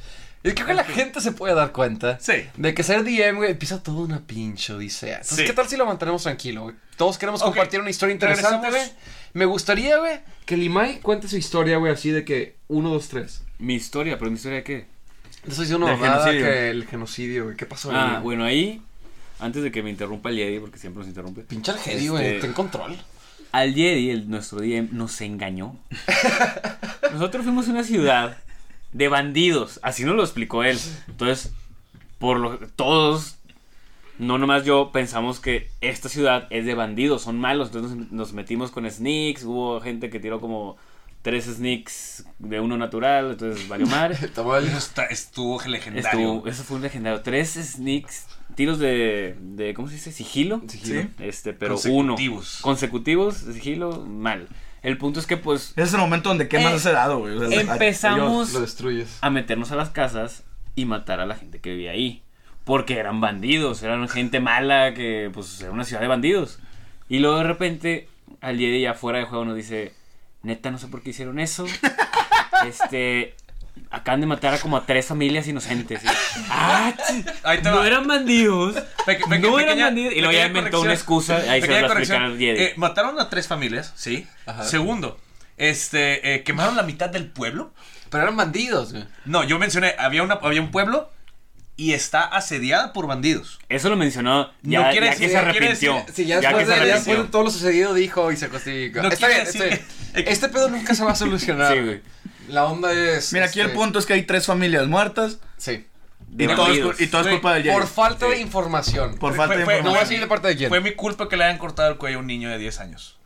Y 0.43 0.51
creo 0.51 0.67
que 0.67 0.73
la 0.73 0.83
gente 0.83 1.21
se 1.21 1.31
puede 1.31 1.55
dar 1.55 1.71
cuenta 1.71 2.19
Sí. 2.19 2.33
de 2.57 2.73
que 2.73 2.83
ser 2.83 3.03
DM, 3.03 3.37
güey, 3.37 3.51
empieza 3.51 3.81
toda 3.81 3.99
una 4.01 4.19
pinche 4.19 4.73
odisea. 4.73 5.13
Entonces, 5.21 5.37
Sí. 5.37 5.45
¿qué 5.45 5.53
tal 5.53 5.67
si 5.69 5.77
lo 5.77 5.85
mantenemos 5.85 6.23
tranquilo, 6.23 6.63
güey? 6.63 6.75
Todos 6.97 7.17
queremos 7.17 7.41
compartir 7.41 7.79
una 7.79 7.89
historia 7.89 8.13
interesante, 8.13 8.69
güey. 8.69 8.83
Me 9.33 9.45
gustaría, 9.45 9.97
güey, 9.97 10.19
que 10.45 10.57
Limay 10.57 10.99
cuente 10.99 11.27
su 11.27 11.37
historia, 11.37 11.77
güey, 11.77 11.93
así 11.93 12.11
de 12.11 12.25
que 12.25 12.57
uno, 12.67 12.89
dos, 12.89 13.07
tres. 13.07 13.41
Mi 13.57 13.75
historia, 13.75 14.19
pero 14.19 14.29
mi 14.29 14.35
historia 14.37 14.57
de 14.57 14.63
qué? 14.63 14.85
Diciendo 15.45 15.87
Del 15.87 15.95
una 15.95 16.07
genocidio. 16.09 16.45
que 16.45 16.69
el 16.69 16.85
genocidio, 16.87 17.43
güey. 17.45 17.55
¿Qué 17.57 17.65
pasó 17.65 17.89
ahí? 17.91 17.97
Ah, 17.97 18.19
bueno, 18.21 18.43
ahí, 18.43 18.81
antes 19.39 19.63
de 19.63 19.71
que 19.71 19.81
me 19.81 19.89
interrumpa 19.89 20.29
el 20.29 20.35
Jedi, 20.37 20.59
porque 20.59 20.77
siempre 20.77 20.99
nos 20.99 21.07
interrumpe. 21.07 21.41
Pinche 21.41 21.71
al 21.71 21.79
Jedi, 21.79 22.07
güey. 22.09 22.25
Este- 22.27 22.41
Ten 22.41 22.53
control. 22.53 22.97
Al 23.53 23.73
Jedi, 23.73 24.09
el, 24.09 24.29
nuestro 24.29 24.59
DM, 24.59 24.89
nos 24.91 25.19
engañó. 25.21 25.77
Nosotros 27.13 27.43
fuimos 27.43 27.67
a 27.67 27.71
una 27.71 27.83
ciudad 27.83 28.37
de 28.93 29.07
bandidos. 29.07 29.79
Así 29.83 30.05
nos 30.05 30.15
lo 30.15 30.23
explicó 30.23 30.63
él. 30.63 30.79
Entonces, 31.07 31.53
por 32.19 32.39
lo 32.39 32.57
todos, 32.75 33.37
no 34.19 34.37
nomás 34.37 34.63
yo, 34.63 34.91
pensamos 34.91 35.39
que 35.39 35.69
esta 35.81 36.09
ciudad 36.09 36.47
es 36.49 36.65
de 36.65 36.75
bandidos, 36.75 37.23
son 37.23 37.39
malos. 37.39 37.69
Entonces 37.73 38.11
nos, 38.11 38.33
metimos 38.33 38.71
con 38.71 38.89
sneaks. 38.89 39.43
Hubo 39.43 39.81
gente 39.81 40.09
que 40.09 40.19
tiró 40.19 40.39
como 40.39 40.77
tres 41.21 41.45
sneaks 41.45 42.25
de 42.39 42.59
uno 42.59 42.77
natural. 42.77 43.31
Entonces 43.31 43.67
valió 43.67 43.87
madre. 43.87 44.15
Estuvo 45.09 45.61
legendario. 45.65 46.09
Estuvo, 46.09 46.47
eso 46.47 46.63
fue 46.63 46.77
un 46.77 46.83
legendario. 46.83 47.21
Tres 47.21 47.53
sneaks, 47.53 48.27
tiros 48.55 48.79
de, 48.79 49.35
de 49.39 49.73
¿cómo 49.73 49.87
se 49.87 49.95
dice? 49.95 50.11
Sigilo. 50.11 50.61
Sí. 50.67 51.09
Este, 51.19 51.53
pero 51.53 51.75
Consecutivos. 51.75 52.59
uno. 52.59 52.63
Consecutivos, 52.63 53.45
de 53.45 53.53
sigilo, 53.53 54.05
mal. 54.05 54.47
El 54.83 54.97
punto 54.97 55.19
es 55.19 55.25
que 55.25 55.37
pues 55.37 55.71
Ese 55.71 55.81
es 55.83 55.93
el 55.93 55.99
momento 55.99 56.29
donde 56.29 56.47
quemas 56.47 56.73
Eh, 56.73 56.75
ese 56.75 56.91
dado, 56.91 57.19
güey. 57.19 57.37
O 57.37 57.49
sea, 57.49 57.61
empezamos 57.61 58.53
Lo 58.53 58.59
destruyes. 58.59 59.17
a 59.21 59.29
meternos 59.29 59.71
a 59.71 59.75
las 59.75 59.89
casas 59.89 60.43
y 60.75 60.85
matar 60.85 61.19
a 61.21 61.25
la 61.25 61.35
gente 61.35 61.59
que 61.59 61.71
vivía 61.71 61.91
ahí. 61.91 62.21
Porque 62.65 62.97
eran 62.97 63.19
bandidos, 63.21 63.81
eran 63.83 64.07
gente 64.09 64.39
mala 64.39 64.93
que 64.93 65.31
pues 65.33 65.59
era 65.61 65.71
una 65.71 65.85
ciudad 65.85 66.01
de 66.01 66.07
bandidos. 66.07 66.59
Y 67.09 67.19
luego 67.19 67.37
de 67.37 67.43
repente 67.43 68.09
al 68.41 68.57
Jedi 68.57 68.81
ya 68.81 68.93
fuera 68.93 69.19
de 69.19 69.25
juego 69.25 69.45
nos 69.45 69.55
dice, 69.55 69.93
neta 70.41 70.69
no 70.69 70.77
sé 70.77 70.87
por 70.87 71.01
qué 71.01 71.11
hicieron 71.11 71.39
eso. 71.39 71.65
este, 72.67 73.35
acaban 73.93 74.19
de 74.21 74.27
matar 74.27 74.53
a 74.55 74.59
como 74.59 74.75
a 74.75 74.85
tres 74.85 75.05
familias 75.05 75.47
inocentes. 75.47 76.03
Y, 76.03 76.07
ah, 76.49 76.93
chi- 77.07 77.23
Ahí 77.43 77.59
te 77.61 77.69
no 77.69 77.83
eran 77.85 78.07
bandidos. 78.07 78.75
Peque- 79.05 79.23
peque- 79.29 79.39
no 79.39 79.59
eran 79.59 79.79
bandidos. 79.79 80.13
Y 80.13 80.19
luego 80.19 80.33
ya 80.33 80.47
inventó 80.47 80.81
una 80.81 80.93
excusa. 80.93 81.37
Ahí 81.37 81.61
se 81.61 81.67
Pequeña 81.67 81.81
lo 81.81 81.87
va 81.87 81.93
a 81.95 81.99
explicar 81.99 82.19
corrección. 82.19 82.23
al 82.23 82.37
Jedi. 82.37 82.61
Eh, 82.61 82.73
mataron 82.77 83.19
a 83.19 83.29
tres 83.29 83.47
familias, 83.47 83.93
sí. 83.95 84.27
Ajá. 84.45 84.63
Segundo, 84.63 85.19
este, 85.57 86.33
eh, 86.35 86.43
quemaron 86.43 86.75
la 86.75 86.83
mitad 86.83 87.09
del 87.09 87.27
pueblo. 87.29 87.71
Pero 88.09 88.23
eran 88.23 88.35
bandidos, 88.37 88.91
güey. 88.93 89.05
No, 89.25 89.43
yo 89.43 89.57
mencioné, 89.57 89.95
había, 89.97 90.21
una, 90.23 90.35
había 90.35 90.61
un 90.61 90.69
pueblo 90.71 91.09
y 91.75 91.93
está 91.93 92.23
asediada 92.23 92.93
por 92.93 93.07
bandidos. 93.07 93.57
Eso 93.69 93.89
lo 93.89 93.95
mencionó 93.95 94.51
ya, 94.61 94.81
No 94.83 94.91
quiere 94.91 95.07
ya 95.07 95.15
que 95.15 95.19
decir- 95.27 95.29
se 95.29 95.43
quiere 95.49 95.49
arrepintió. 95.67 95.93
decir- 95.95 96.13
Sí, 96.13 96.25
ya 96.25 96.35
Ya 96.39 96.49
después, 96.49 96.67
que 96.67 96.73
se 96.75 96.79
de, 96.79 96.87
ya 96.87 96.95
después 96.95 97.17
de 97.17 97.23
todo 97.25 97.43
lo 97.43 97.49
sucedido 97.49 97.93
dijo 97.95 98.31
y 98.31 98.37
se 98.37 98.49
justifica. 98.49 99.01
No 99.01 99.09
está 99.09 99.27
bien, 99.27 99.41
este, 99.41 99.83
que- 100.13 100.29
este 100.31 100.49
pedo 100.49 100.69
nunca 100.69 100.93
se 100.93 101.03
va 101.03 101.11
a 101.13 101.15
solucionar. 101.15 101.73
Sí, 101.73 101.79
güey. 101.79 102.01
La 102.49 102.65
onda 102.65 102.91
es. 102.93 103.31
Mira, 103.33 103.45
aquí 103.45 103.59
el 103.59 103.67
este, 103.67 103.77
punto 103.77 103.99
es 103.99 104.05
que 104.05 104.13
hay 104.13 104.23
tres 104.23 104.45
familias 104.45 104.87
muertas 104.87 105.39
Sí. 105.57 105.87
Y 106.37 106.47
todo, 106.47 106.67
es, 106.91 107.01
y 107.01 107.07
todo 107.07 107.21
es 107.21 107.27
culpa 107.27 107.53
del 107.53 107.63
Jedi. 107.63 107.75
Por 107.75 107.85
falta 107.87 108.25
de 108.27 108.37
Sí. 108.37 108.41
información. 108.41 109.17
Por 109.19 109.31
Fue- 109.31 109.37
falta 109.37 109.55
de 109.55 109.65
fue- 109.65 109.75
No 109.83 109.89
voy 109.91 109.99
a 109.99 110.01
información. 110.01 110.09
decir 110.09 110.19
de 110.21 110.27
parte 110.27 110.47
de 110.47 110.55
quién. 110.57 110.69
Fue 110.69 110.81
mi 110.81 110.93
culpa 110.93 111.29
que 111.29 111.37
le 111.37 111.43
hayan 111.43 111.59
cortado 111.59 111.91
el 111.91 111.97
cuello 111.97 112.17
a 112.17 112.21
un 112.21 112.27
niño 112.27 112.49
de 112.49 112.57
10 112.57 112.79
años. 112.79 113.19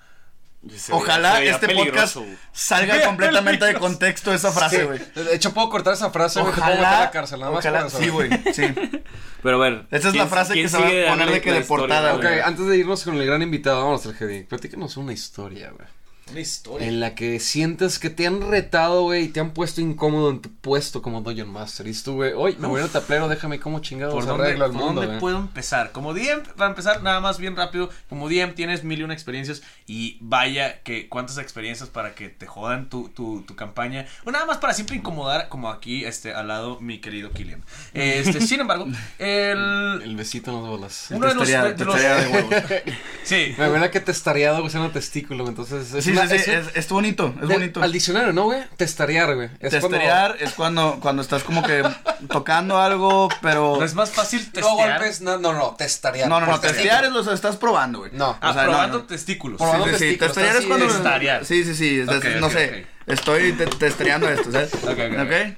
Se 0.75 0.91
Ojalá 0.91 1.37
se 1.37 1.49
este 1.49 1.67
peligroso, 1.67 2.21
podcast 2.21 2.41
salga 2.51 3.01
completamente 3.05 3.63
de 3.65 3.75
contexto 3.75 4.33
esa 4.33 4.51
frase, 4.51 4.79
Sí. 4.79 4.83
güey. 4.83 4.99
De 5.27 5.33
hecho, 5.35 5.53
puedo 5.53 5.69
cortar 5.69 5.93
esa 5.93 6.09
frase, 6.09 6.41
güey. 6.41 6.51
puedo 6.53 6.65
meter 6.67 6.83
a 6.83 6.89
Ojalá, 6.89 6.99
la 7.05 7.11
cárcel, 7.11 7.39
nada 7.39 7.51
más 7.53 7.59
ojalá, 7.65 7.79
por 7.79 7.87
eso. 7.87 7.99
sí, 7.99 8.09
güey, 8.09 8.29
sí. 8.53 8.63
Pero 9.43 9.63
a 9.63 9.69
ver. 9.69 9.85
Esa 9.91 9.97
es 10.09 10.15
la 10.15 10.23
¿quién- 10.23 10.29
frase 10.29 10.53
que 10.55 10.67
se 10.67 10.77
va 10.77 10.87
a 10.87 11.11
poner 11.13 11.31
de 11.31 11.41
que 11.41 11.51
de 11.53 11.61
portada, 11.61 12.15
Ok, 12.15 12.25
antes 12.43 12.65
de 12.67 12.75
irnos 12.75 13.03
con 13.03 13.15
el 13.15 13.25
gran 13.25 13.41
invitado, 13.43 13.83
vamos 13.85 14.05
al 14.07 14.15
Jedi. 14.15 14.43
Platícanos 14.43 14.97
una 14.97 15.13
historia, 15.13 15.69
güey. 15.69 15.87
Una 16.31 16.39
historia. 16.39 16.87
en 16.87 16.99
la 16.99 17.15
que 17.15 17.39
sientes 17.39 17.99
que 17.99 18.09
te 18.09 18.27
han 18.27 18.41
retado, 18.49 19.03
güey, 19.03 19.23
y 19.25 19.27
te 19.29 19.39
han 19.39 19.51
puesto 19.51 19.81
incómodo 19.81 20.29
en 20.31 20.41
tu 20.41 20.49
puesto 20.51 21.01
como 21.01 21.21
Dungeon 21.21 21.49
Master. 21.49 21.87
Y 21.87 21.93
tú, 21.93 22.15
güey, 22.15 22.33
oye, 22.33 22.55
me 22.59 22.67
voy 22.67 22.81
al 22.81 22.89
tablero, 22.89 23.27
déjame 23.27 23.59
cómo 23.59 23.79
chingados 23.79 24.13
¿Por 24.13 24.25
dónde, 24.25 24.43
arreglo 24.45 24.65
el 24.65 24.71
por 24.71 24.81
mundo, 24.81 25.01
dónde 25.01 25.19
puedo 25.19 25.37
empezar? 25.37 25.91
Como 25.91 26.13
DM, 26.13 26.43
para 26.55 26.69
empezar, 26.69 27.01
nada 27.03 27.19
más 27.19 27.37
bien 27.39 27.55
rápido. 27.55 27.89
Como 28.09 28.29
DM 28.29 28.53
tienes 28.55 28.83
mil 28.83 28.99
y 28.99 29.03
una 29.03 29.13
experiencias. 29.13 29.61
Y 29.85 30.17
vaya 30.21 30.81
que 30.83 31.07
cuántas 31.09 31.37
experiencias 31.37 31.89
para 31.89 32.13
que 32.15 32.29
te 32.29 32.45
jodan 32.47 32.89
tu, 32.89 33.09
tu, 33.09 33.41
tu 33.43 33.55
campaña. 33.55 34.05
O 34.25 34.31
nada 34.31 34.45
más 34.45 34.57
para 34.57 34.73
siempre 34.73 34.95
incomodar, 34.97 35.49
como 35.49 35.69
aquí 35.69 36.05
este, 36.05 36.33
al 36.33 36.47
lado 36.49 36.79
mi 36.81 36.99
querido 36.99 37.31
Killian. 37.31 37.63
Este, 37.93 38.41
sin 38.41 38.59
embargo, 38.59 38.87
el. 39.19 40.01
El 40.03 40.15
besito 40.15 40.51
en 40.51 40.57
las 40.61 40.67
bolas. 40.67 41.07
Uno 41.11 41.27
de 41.27 41.35
los- 41.35 41.47
de 41.47 41.57
de. 41.57 42.83
Sí. 43.23 43.53
Me 43.57 43.65
acuerda 43.65 43.91
que 43.91 43.99
testareado 43.99 44.63
usando 44.63 44.89
testículo, 44.91 45.47
entonces... 45.47 45.93
Es 45.93 46.03
Sí, 46.05 46.13
sí, 46.27 46.39
sí, 46.39 46.51
es 46.51 46.67
es, 46.75 46.89
bonito, 46.89 47.33
es 47.41 47.47
de- 47.47 47.53
bonito. 47.55 47.83
Al 47.83 47.91
diccionario, 47.91 48.33
¿no, 48.33 48.43
güey? 48.45 48.61
Testarear, 48.77 49.35
güey. 49.35 49.49
Es 49.59 49.71
cuando- 49.71 49.89
Testerear 49.89 50.37
es 50.39 50.53
cuando, 50.53 50.99
cuando 51.01 51.21
estás 51.21 51.43
como 51.43 51.61
que 51.63 51.83
tocando 52.29 52.79
algo, 52.79 53.29
pero... 53.41 53.75
No 53.77 53.85
es 53.85 53.93
más 53.93 54.11
fácil 54.11 54.39
testear. 54.51 54.63
No 54.65 54.75
golpes, 54.75 55.21
no, 55.21 55.37
no, 55.37 55.53
no, 55.53 55.75
testarear. 55.77 56.27
No, 56.29 56.39
no, 56.39 56.45
no, 56.47 56.59
testear 56.59 57.05
es 57.05 57.11
lo 57.11 57.23
que 57.23 57.33
estás 57.33 57.57
probando, 57.57 57.99
güey. 57.99 58.11
No. 58.13 58.37
Ah, 58.41 58.49
O 58.49 58.53
sea, 58.53 58.63
no, 58.63 58.69
probando 58.71 58.97
no. 58.99 59.03
testículos. 59.05 59.57
Probando 59.57 59.85
Sí, 59.85 59.91
sí, 59.91 59.97
sí, 59.97 60.03
testículos, 60.17 60.33
testear 60.35 60.55
es 60.57 60.65
cuando... 60.65 60.85
es. 60.87 60.93
Testarear. 60.93 61.45
Sí, 61.45 61.63
sí, 61.63 61.75
sí, 61.75 61.99
es- 61.99 62.09
Ok, 62.09 62.25
es- 62.25 62.41
no 62.41 62.49
sé, 62.49 62.87
estoy 63.05 63.53
te- 63.53 63.65
testereando 63.67 64.29
esto, 64.29 64.51
¿sabes? 64.51 64.73
Ok. 64.73 65.57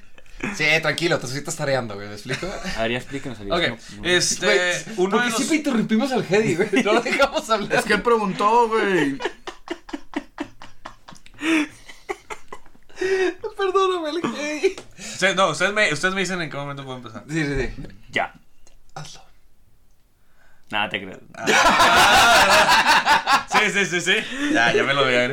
Sí, 0.56 0.64
tranquilo, 0.80 1.18
te 1.18 1.26
estoy 1.26 1.42
testareando, 1.42 1.96
güey, 1.96 2.08
¿me 2.08 2.14
explico? 2.14 2.46
A 2.78 2.82
ver, 2.82 2.92
ya 2.92 2.96
explíquenos. 2.96 3.38
Ariel, 3.40 3.52
Ok, 3.52 3.60
¿cómo- 3.68 3.78
cómo- 3.96 4.08
este. 4.08 4.46
Güey, 4.46 4.60
uno 4.96 5.10
porque 5.10 5.24
de 5.24 5.30
los- 5.32 5.36
siempre 5.36 5.56
interrumpimos 5.58 6.12
al 6.12 6.24
Hedy, 6.30 6.56
güey. 6.56 6.82
No 6.82 6.94
lo 6.94 7.00
dejamos 7.02 7.50
hablar. 7.50 7.74
Es 7.78 7.84
que 7.84 7.92
él 7.92 8.00
preguntó, 8.02 8.68
güey. 8.68 9.18
Perdóname, 13.56 14.10
el 14.10 14.18
Hedy. 14.18 14.76
Ustedes- 14.98 15.36
no, 15.36 15.48
ustedes 15.50 15.72
me, 15.72 15.92
ustedes 15.92 16.14
me 16.14 16.20
dicen 16.20 16.40
en 16.42 16.50
qué 16.50 16.56
momento 16.56 16.84
puedo 16.84 16.98
empezar. 16.98 17.24
Sí, 17.28 17.44
sí, 17.44 17.54
sí. 17.58 17.68
Ya. 18.10 18.32
Hazlo. 18.94 19.22
Nada, 20.70 20.88
te 20.88 21.00
creo. 21.02 21.18
Sí, 23.50 23.68
sí, 23.72 23.84
sí, 23.84 24.00
sí. 24.00 24.14
Ya, 24.54 24.72
ya 24.72 24.84
me 24.84 24.94
lo 24.94 25.04
veía. 25.04 25.28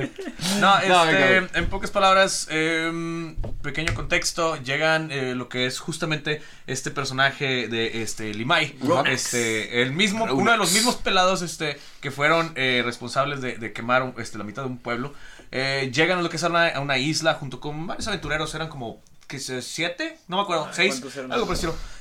No, 0.60 0.78
este, 0.80 0.90
No, 0.90 1.06
venga. 1.06 1.48
en 1.54 1.70
pocas 1.70 1.92
palabras, 1.92 2.48
em, 2.50 3.36
pequeño 3.62 3.94
contexto, 3.94 4.58
llegan 4.64 5.12
eh, 5.12 5.34
lo 5.36 5.48
que 5.48 5.66
es 5.68 5.80
justamente 5.80 6.42
este 6.66 6.90
personaje 6.92 7.68
de 7.70 8.02
este 8.02 8.34
Limay. 8.34 8.76
Este, 9.06 9.82
el 9.84 9.92
mismo, 9.94 10.26
uno 10.26 10.52
de 10.52 10.58
los 10.58 10.74
mismos 10.74 10.96
pelados 10.96 11.42
este, 11.44 11.80
que 12.02 12.10
fueron 12.12 12.52
eh, 12.56 12.82
responsables 12.84 13.40
de, 13.40 13.58
de 13.58 13.72
quemar 13.72 14.14
este, 14.18 14.38
la 14.40 14.44
mitad 14.44 14.64
de 14.64 14.70
un 14.70 14.80
pueblo. 14.80 15.14
Eh, 15.52 15.92
llegan 15.94 16.20
a 16.20 16.22
lo 16.22 16.30
que 16.30 16.38
es 16.38 16.44
a 16.44 16.48
una, 16.48 16.68
a 16.68 16.80
una 16.80 16.98
isla 16.98 17.36
junto 17.36 17.60
con 17.60 17.88
varios 17.88 18.08
aventureros, 18.08 18.54
eran 18.56 18.68
como 18.70 19.02
que 19.28 19.40
siete, 19.40 20.18
no 20.30 20.38
me 20.38 20.44
acuerdo, 20.44 20.70
seis, 20.72 20.94
¿cuántos 20.94 21.18
eran? 21.18 21.34
algo 21.34 21.46
por 21.48 21.58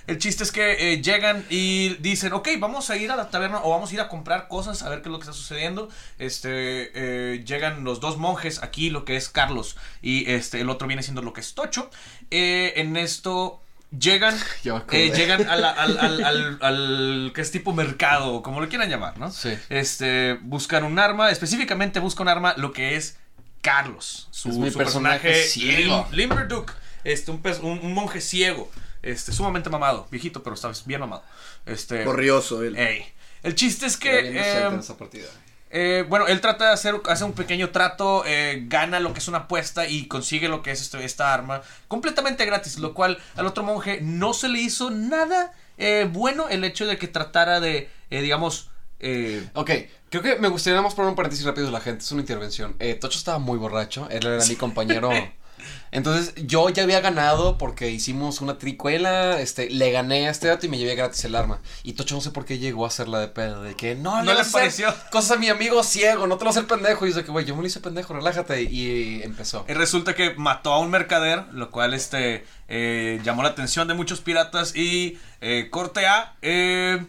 el 0.07 0.18
chiste 0.18 0.44
es 0.44 0.53
que 0.53 0.92
eh, 0.92 1.03
llegan 1.03 1.44
y 1.51 1.94
dicen, 1.97 2.32
ok, 2.32 2.51
vamos 2.61 2.88
a 2.90 2.97
ir 2.97 3.11
a 3.11 3.16
la 3.16 3.30
taberna 3.30 3.59
o 3.64 3.70
vamos 3.70 3.90
a 3.90 3.94
ir 3.94 4.01
a 4.01 4.07
comprar 4.07 4.47
cosas, 4.47 4.84
a 4.84 4.88
ver 4.88 5.03
qué 5.03 5.09
es 5.09 5.12
lo 5.12 5.18
que 5.18 5.24
está 5.24 5.32
sucediendo. 5.32 5.88
Este, 6.20 6.92
eh, 6.94 7.42
llegan 7.44 7.82
los 7.82 7.99
dos 7.99 8.16
monjes 8.16 8.62
aquí, 8.62 8.90
lo 8.90 9.05
que 9.05 9.16
es 9.16 9.28
Carlos 9.28 9.76
y 10.03 10.30
este, 10.30 10.61
el 10.61 10.70
otro 10.70 10.86
viene 10.86 11.03
siendo 11.03 11.22
lo 11.22 11.32
que 11.32 11.40
es 11.40 11.55
Tocho. 11.55 11.90
Eh, 12.30 12.74
en 12.76 12.97
esto 12.97 13.61
llegan, 13.99 14.36
eh, 14.92 15.11
llegan 15.16 15.49
al, 15.49 15.64
al, 15.64 15.99
al, 16.24 16.59
al- 16.61 17.32
que 17.34 17.40
es 17.40 17.51
tipo 17.51 17.72
mercado, 17.72 18.42
como 18.42 18.61
lo 18.61 18.68
quieran 18.68 18.88
llamar, 18.88 19.18
¿no? 19.18 19.32
Sí. 19.32 19.59
Este, 19.68 20.34
buscan 20.42 20.84
un 20.84 21.01
arma, 21.01 21.30
específicamente 21.32 21.99
busca 21.99 22.22
un 22.22 22.28
arma, 22.28 22.55
lo 22.57 22.72
que 22.72 22.94
es 22.94 23.16
Carlos, 23.62 24.28
su, 24.30 24.50
Es 24.50 24.57
mi 24.57 24.70
su 24.70 24.78
personaje 24.78 25.28
personaje 25.28 25.48
ciego. 25.48 26.07
Lim- 26.11 26.16
Limberduke, 26.16 26.72
este, 27.04 27.30
un, 27.30 27.42
pers- 27.42 27.61
un, 27.62 27.78
un 27.80 27.92
monje 27.94 28.20
ciego, 28.20 28.70
este, 29.02 29.32
sumamente 29.32 29.70
mamado, 29.70 30.07
viejito, 30.11 30.42
pero 30.42 30.54
está 30.54 30.70
bien 30.84 31.00
mamado. 31.00 31.22
Este, 31.66 32.04
Corrioso, 32.04 32.62
él. 32.62 32.76
ey. 32.76 33.07
El 33.42 33.54
chiste 33.54 33.86
es 33.86 33.96
que, 33.96 34.09
inocente 34.30 34.38
eh, 34.40 34.66
en 34.66 34.78
esa 34.80 34.96
partida. 34.96 35.26
eh, 35.70 36.04
bueno, 36.09 36.26
él 36.26 36.40
trata 36.40 36.66
de 36.68 36.72
hacer, 36.72 36.94
hace 37.09 37.24
un 37.24 37.32
pequeño 37.32 37.70
trato, 37.70 38.24
eh, 38.26 38.62
gana 38.66 38.98
lo 39.00 39.12
que 39.12 39.18
es 39.20 39.28
una 39.28 39.38
apuesta 39.38 39.86
y 39.86 40.07
consigue 40.07 40.48
lo 40.48 40.62
que 40.62 40.70
es 40.72 40.80
este- 40.80 41.04
esta 41.04 41.32
arma 41.34 41.62
completamente 41.88 42.44
gratis, 42.46 42.78
lo 42.78 42.94
cual 42.94 43.18
al 43.36 43.46
otro 43.46 43.62
monje 43.64 44.00
no 44.02 44.32
se 44.32 44.48
le 44.48 44.61
hizo 44.61 44.90
nada 44.90 45.52
eh, 45.78 46.09
bueno 46.11 46.48
el 46.48 46.64
hecho 46.64 46.86
de 46.86 46.96
que 46.98 47.07
tratara 47.07 47.61
de, 47.61 47.90
eh, 48.11 48.20
digamos, 48.22 48.70
eh, 49.01 49.49
Ok, 49.55 49.70
creo 50.11 50.22
que 50.22 50.36
me 50.36 50.49
gustaría 50.49 50.74
nada 50.74 50.84
más 50.84 50.94
poner 50.94 51.11
un 51.11 51.16
paréntesis 51.16 51.44
rápido 51.44 51.66
de 51.66 51.72
la 51.72 51.80
gente. 51.80 52.05
Es 52.05 52.12
una 52.12 52.20
intervención. 52.22 52.76
Eh, 52.78 52.94
Tocho 52.94 53.18
estaba 53.18 53.38
muy 53.38 53.59
borracho. 53.59 54.09
Él 54.11 54.26
era 54.26 54.44
mi 54.44 54.57
compañero. 54.57 55.11
Entonces, 55.90 56.34
yo 56.47 56.68
ya 56.68 56.82
había 56.82 57.01
ganado 57.01 57.59
porque 57.59 57.90
hicimos 57.90 58.40
una 58.40 58.59
tricuela. 58.59 59.40
Este, 59.40 59.70
le 59.70 59.90
gané 59.90 60.28
a 60.28 60.30
este 60.30 60.49
dato 60.49 60.66
y 60.66 60.68
me 60.68 60.78
llevé 60.78 60.94
gratis 60.94 61.24
el 61.24 61.34
arma. 61.34 61.61
Y 61.82 61.94
Tocho 61.94 62.14
no 62.14 62.20
sé 62.20 62.30
por 62.30 62.44
qué 62.44 62.59
llegó 62.59 62.84
a 62.84 62.88
hacerla 62.88 63.20
de 63.20 63.28
pedo. 63.28 63.62
De 63.62 63.74
que 63.74 63.94
no, 63.94 64.22
No 64.22 64.34
le 64.34 64.40
hacer 64.40 64.53
pareció. 64.53 64.94
Cosas 65.11 65.32
a 65.32 65.40
mi 65.40 65.49
amigo 65.49 65.82
ciego, 65.82 66.26
no 66.26 66.38
te 66.38 66.44
lo 66.44 66.51
hacer 66.51 66.66
pendejo. 66.66 67.05
Y 67.07 67.09
dice 67.09 67.24
que, 67.24 67.30
güey, 67.30 67.44
yo 67.44 67.55
me 67.55 67.62
lo 67.62 67.66
hice 67.66 67.80
pendejo, 67.80 68.14
relájate. 68.14 68.62
Y 68.62 69.22
empezó. 69.22 69.64
Eh, 69.68 69.74
resulta 69.74 70.14
que 70.14 70.34
mató 70.34 70.72
a 70.72 70.80
un 70.80 70.90
mercader, 70.90 71.44
lo 71.53 71.70
cual 71.70 71.94
este 71.94 72.44
eh, 72.68 73.20
llamó 73.24 73.42
la 73.42 73.51
atención 73.51 73.88
de 73.88 73.94
muchos 73.94 74.20
piratas 74.20 74.74
y 74.74 75.18
eh, 75.40 75.68
corte 75.70 76.07
A, 76.07 76.34
eh, 76.42 77.05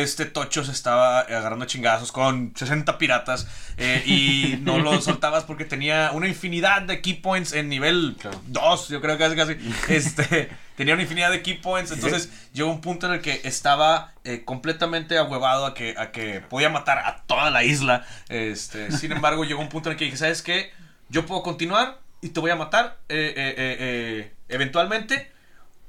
este 0.00 0.24
Tocho 0.24 0.64
se 0.64 0.72
estaba 0.72 1.20
agarrando 1.20 1.66
chingazos 1.66 2.12
con 2.12 2.52
60 2.56 2.96
piratas 2.96 3.46
eh, 3.76 4.02
y 4.06 4.56
no 4.62 4.78
lo 4.78 5.00
soltabas 5.02 5.44
porque 5.44 5.64
tenía 5.64 6.10
una 6.12 6.28
infinidad 6.28 6.82
de 6.82 7.02
key 7.02 7.14
points 7.14 7.52
en 7.52 7.68
nivel 7.68 8.16
Claro. 8.18 8.40
2, 8.46 8.88
yo 8.88 9.00
creo 9.00 9.18
casi 9.18 9.36
casi. 9.36 9.56
Este, 9.88 10.50
tenía 10.76 10.94
una 10.94 11.02
infinidad 11.02 11.30
de 11.30 11.42
key 11.42 11.54
points, 11.54 11.90
entonces 11.92 12.30
llegó 12.54 12.70
un 12.70 12.80
punto 12.80 13.06
en 13.06 13.14
el 13.14 13.20
que 13.20 13.40
estaba 13.44 14.12
eh, 14.24 14.42
completamente 14.44 15.18
ahuevado 15.18 15.66
a 15.66 15.74
que, 15.74 15.94
a 15.98 16.12
que 16.12 16.40
podía 16.40 16.70
matar 16.70 16.98
a 16.98 17.22
toda 17.26 17.50
la 17.50 17.64
isla. 17.64 18.06
Este, 18.28 18.90
sin 18.96 19.12
embargo, 19.12 19.44
llegó 19.44 19.60
un 19.60 19.68
punto 19.68 19.90
en 19.90 19.94
el 19.94 19.98
que 19.98 20.06
dije, 20.06 20.16
¿sabes 20.16 20.42
qué? 20.42 20.72
Yo 21.08 21.26
puedo 21.26 21.42
continuar 21.42 21.98
y 22.20 22.30
te 22.30 22.40
voy 22.40 22.50
a 22.50 22.56
matar 22.56 22.98
eh, 23.08 24.32
eventualmente. 24.48 25.30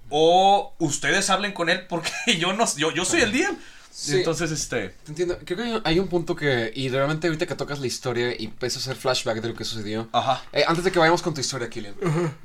O 0.10 0.76
ustedes 0.80 1.30
hablen 1.30 1.54
con 1.54 1.70
él 1.70 1.86
porque 1.88 2.12
yo 2.38 2.54
no 2.54 2.66
yo, 2.76 2.92
yo 2.92 3.06
soy 3.06 3.22
el 3.22 3.32
día. 3.32 3.50
Sí. 3.96 4.18
Entonces, 4.18 4.50
este. 4.50 4.90
Te 4.90 5.12
entiendo. 5.12 5.38
Creo 5.46 5.58
que 5.58 5.64
hay- 5.66 5.82
hay 5.84 6.00
un 6.00 6.08
punto 6.08 6.36
que. 6.36 6.72
Y 6.76 6.90
realmente 6.90 7.28
ahorita 7.28 7.46
que 7.46 7.54
tocas 7.54 7.80
la 7.80 7.86
historia 7.86 8.34
y 8.38 8.46
empiezas 8.46 8.88
a 8.88 8.90
hacer 8.92 9.00
flashback 9.00 9.40
de 9.40 9.50
lo 9.50 9.56
que 9.56 9.64
sucedió. 9.64 10.10
Ajá. 10.12 10.44
Eh, 10.52 10.64
antes 10.68 10.84
de 10.84 10.92
que 10.92 10.98
vayamos 10.98 11.22
con 11.22 11.34
tu 11.36 11.42
historia, 11.42 11.70
Killian. 11.70 11.94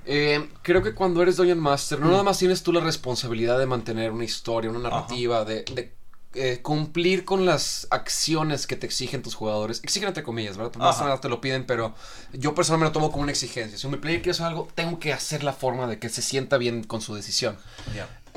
Eh, 0.04 0.46
creo 0.62 0.82
que 0.82 0.92
cuando 0.94 1.22
eres 1.22 1.36
Dungeon 1.36 1.58
Master, 1.58 2.00
no 2.00 2.10
nada 2.10 2.22
más 2.22 2.38
tienes 2.38 2.62
tú 2.62 2.70
la 2.72 2.80
responsabilidad 2.80 3.58
de 3.58 3.64
mantener 3.64 4.10
una 4.12 4.24
historia, 4.24 4.70
una 4.70 4.80
narrativa, 4.80 5.44
de, 5.46 5.64
de, 5.74 5.92
eh, 6.34 6.60
cumplir 6.60 7.24
con 7.24 7.46
las 7.46 7.86
acciones 7.90 8.66
que 8.66 8.76
te 8.76 8.84
exigen 8.86 9.22
tus 9.22 9.34
jugadores. 9.34 9.80
Exigen 9.82 10.08
entre 10.08 10.22
comillas, 10.22 10.58
¿verdad? 10.58 10.74
Más 10.76 11.00
nada 11.00 11.18
te 11.18 11.30
lo 11.30 11.40
piden, 11.40 11.64
pero 11.64 11.94
yo 12.34 12.54
personalmente 12.54 12.90
lo 12.90 12.92
tomo 13.00 13.10
como 13.10 13.22
una 13.22 13.32
exigencia. 13.32 13.78
Si 13.78 13.86
un 13.86 13.98
player 13.98 14.20
quiere 14.20 14.32
hacer 14.32 14.44
algo, 14.46 14.68
tengo 14.74 14.98
que 14.98 15.14
hacer 15.14 15.42
la 15.42 15.54
forma 15.54 15.86
de 15.86 15.98
que 15.98 16.10
se 16.10 16.20
sienta 16.20 16.58
bien 16.58 16.84
con 16.84 17.00
su 17.00 17.14
decisión. 17.14 17.56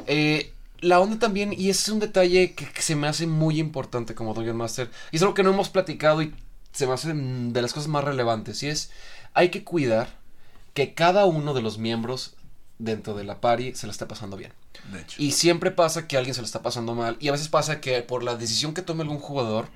Eh, 0.08 0.54
la 0.82 1.00
onda 1.00 1.20
también, 1.20 1.54
y 1.54 1.70
ese 1.70 1.84
es 1.84 1.90
un 1.90 2.00
detalle 2.00 2.54
que, 2.54 2.66
que 2.66 2.82
se 2.82 2.96
me 2.96 3.08
hace 3.08 3.28
muy 3.28 3.60
importante 3.60 4.16
como 4.16 4.34
Dungeon 4.34 4.58
Master, 4.58 4.90
y 5.12 5.16
es 5.16 5.22
algo 5.22 5.34
que 5.34 5.44
no 5.44 5.52
hemos 5.52 5.70
platicado 5.70 6.22
y 6.22 6.34
se 6.72 6.88
me 6.88 6.94
hace 6.94 7.14
de 7.14 7.62
las 7.62 7.74
cosas 7.74 7.88
más 7.88 8.04
relevantes, 8.04 8.62
y 8.64 8.68
es, 8.68 8.92
hay 9.34 9.50
que 9.50 9.64
cuidar 9.64 10.10
que 10.74 10.94
cada 10.94 11.26
uno 11.26 11.54
de 11.54 11.62
los 11.62 11.78
miembros 11.78 12.36
dentro 12.80 13.14
de 13.14 13.24
la 13.24 13.40
party 13.40 13.76
se 13.76 13.88
la 13.88 13.92
esté 13.92 14.06
pasando 14.06 14.38
bien. 14.38 14.54
De 14.92 15.02
hecho. 15.02 15.22
Y 15.22 15.32
siempre 15.32 15.72
pasa 15.72 16.08
que 16.08 16.18
alguien 16.18 16.34
se 16.34 16.42
la 16.42 16.46
está 16.46 16.62
pasando 16.62 16.96
mal. 16.96 17.18
Y 17.20 17.28
a 17.28 17.32
veces 17.32 17.50
pasa 17.50 17.82
que 17.82 18.02
por 18.02 18.24
la 18.24 18.36
decisión 18.36 18.74
que 18.74 18.82
tome 18.82 19.04
algún 19.04 19.20
jugador, 19.20 19.68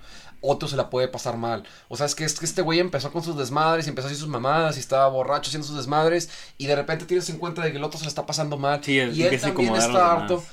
otro 0.42 0.68
se 0.68 0.76
la 0.76 0.90
puede 0.90 1.08
pasar 1.08 1.38
mal. 1.38 1.64
O 1.88 1.98
sea, 1.98 2.06
es 2.06 2.16
que, 2.16 2.24
es 2.24 2.40
que 2.40 2.46
este 2.46 2.62
güey 2.62 2.80
empezó 2.80 3.12
con 3.12 3.24
sus 3.24 3.38
desmadres 3.38 3.86
y 3.86 3.90
empezó 3.90 4.08
a 4.08 4.10
hacer 4.10 4.20
sus 4.20 4.30
mamadas 4.30 4.78
y 4.78 4.80
estaba 4.80 5.08
borracho 5.08 5.50
haciendo 5.50 5.68
sus 5.68 5.78
desmadres. 5.78 6.30
Y 6.58 6.66
de 6.66 6.76
repente 6.76 7.06
tienes 7.06 7.30
en 7.30 7.38
cuenta 7.38 7.62
de 7.62 7.72
que 7.72 7.78
el 7.78 7.84
otro 7.84 8.00
se 8.00 8.06
la 8.06 8.10
está 8.10 8.26
pasando 8.26 8.58
mal. 8.58 8.84
Sí, 8.84 8.94
y 8.94 9.24
él 9.24 9.40
también 9.40 9.76
está 9.76 10.14
harto. 10.14 10.38
demás. 10.38 10.50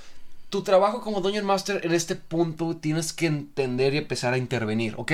Tu 0.53 0.63
trabajo 0.63 1.01
como 1.01 1.23
Dungeon 1.23 1.47
Master 1.47 1.81
en 1.83 1.95
este 1.95 2.15
punto 2.15 2.77
tienes 2.77 3.15
que 3.15 3.25
entender 3.25 3.95
y 3.95 3.97
empezar 3.97 4.35
a 4.35 4.37
intervenir. 4.37 4.95
Ok, 4.99 5.13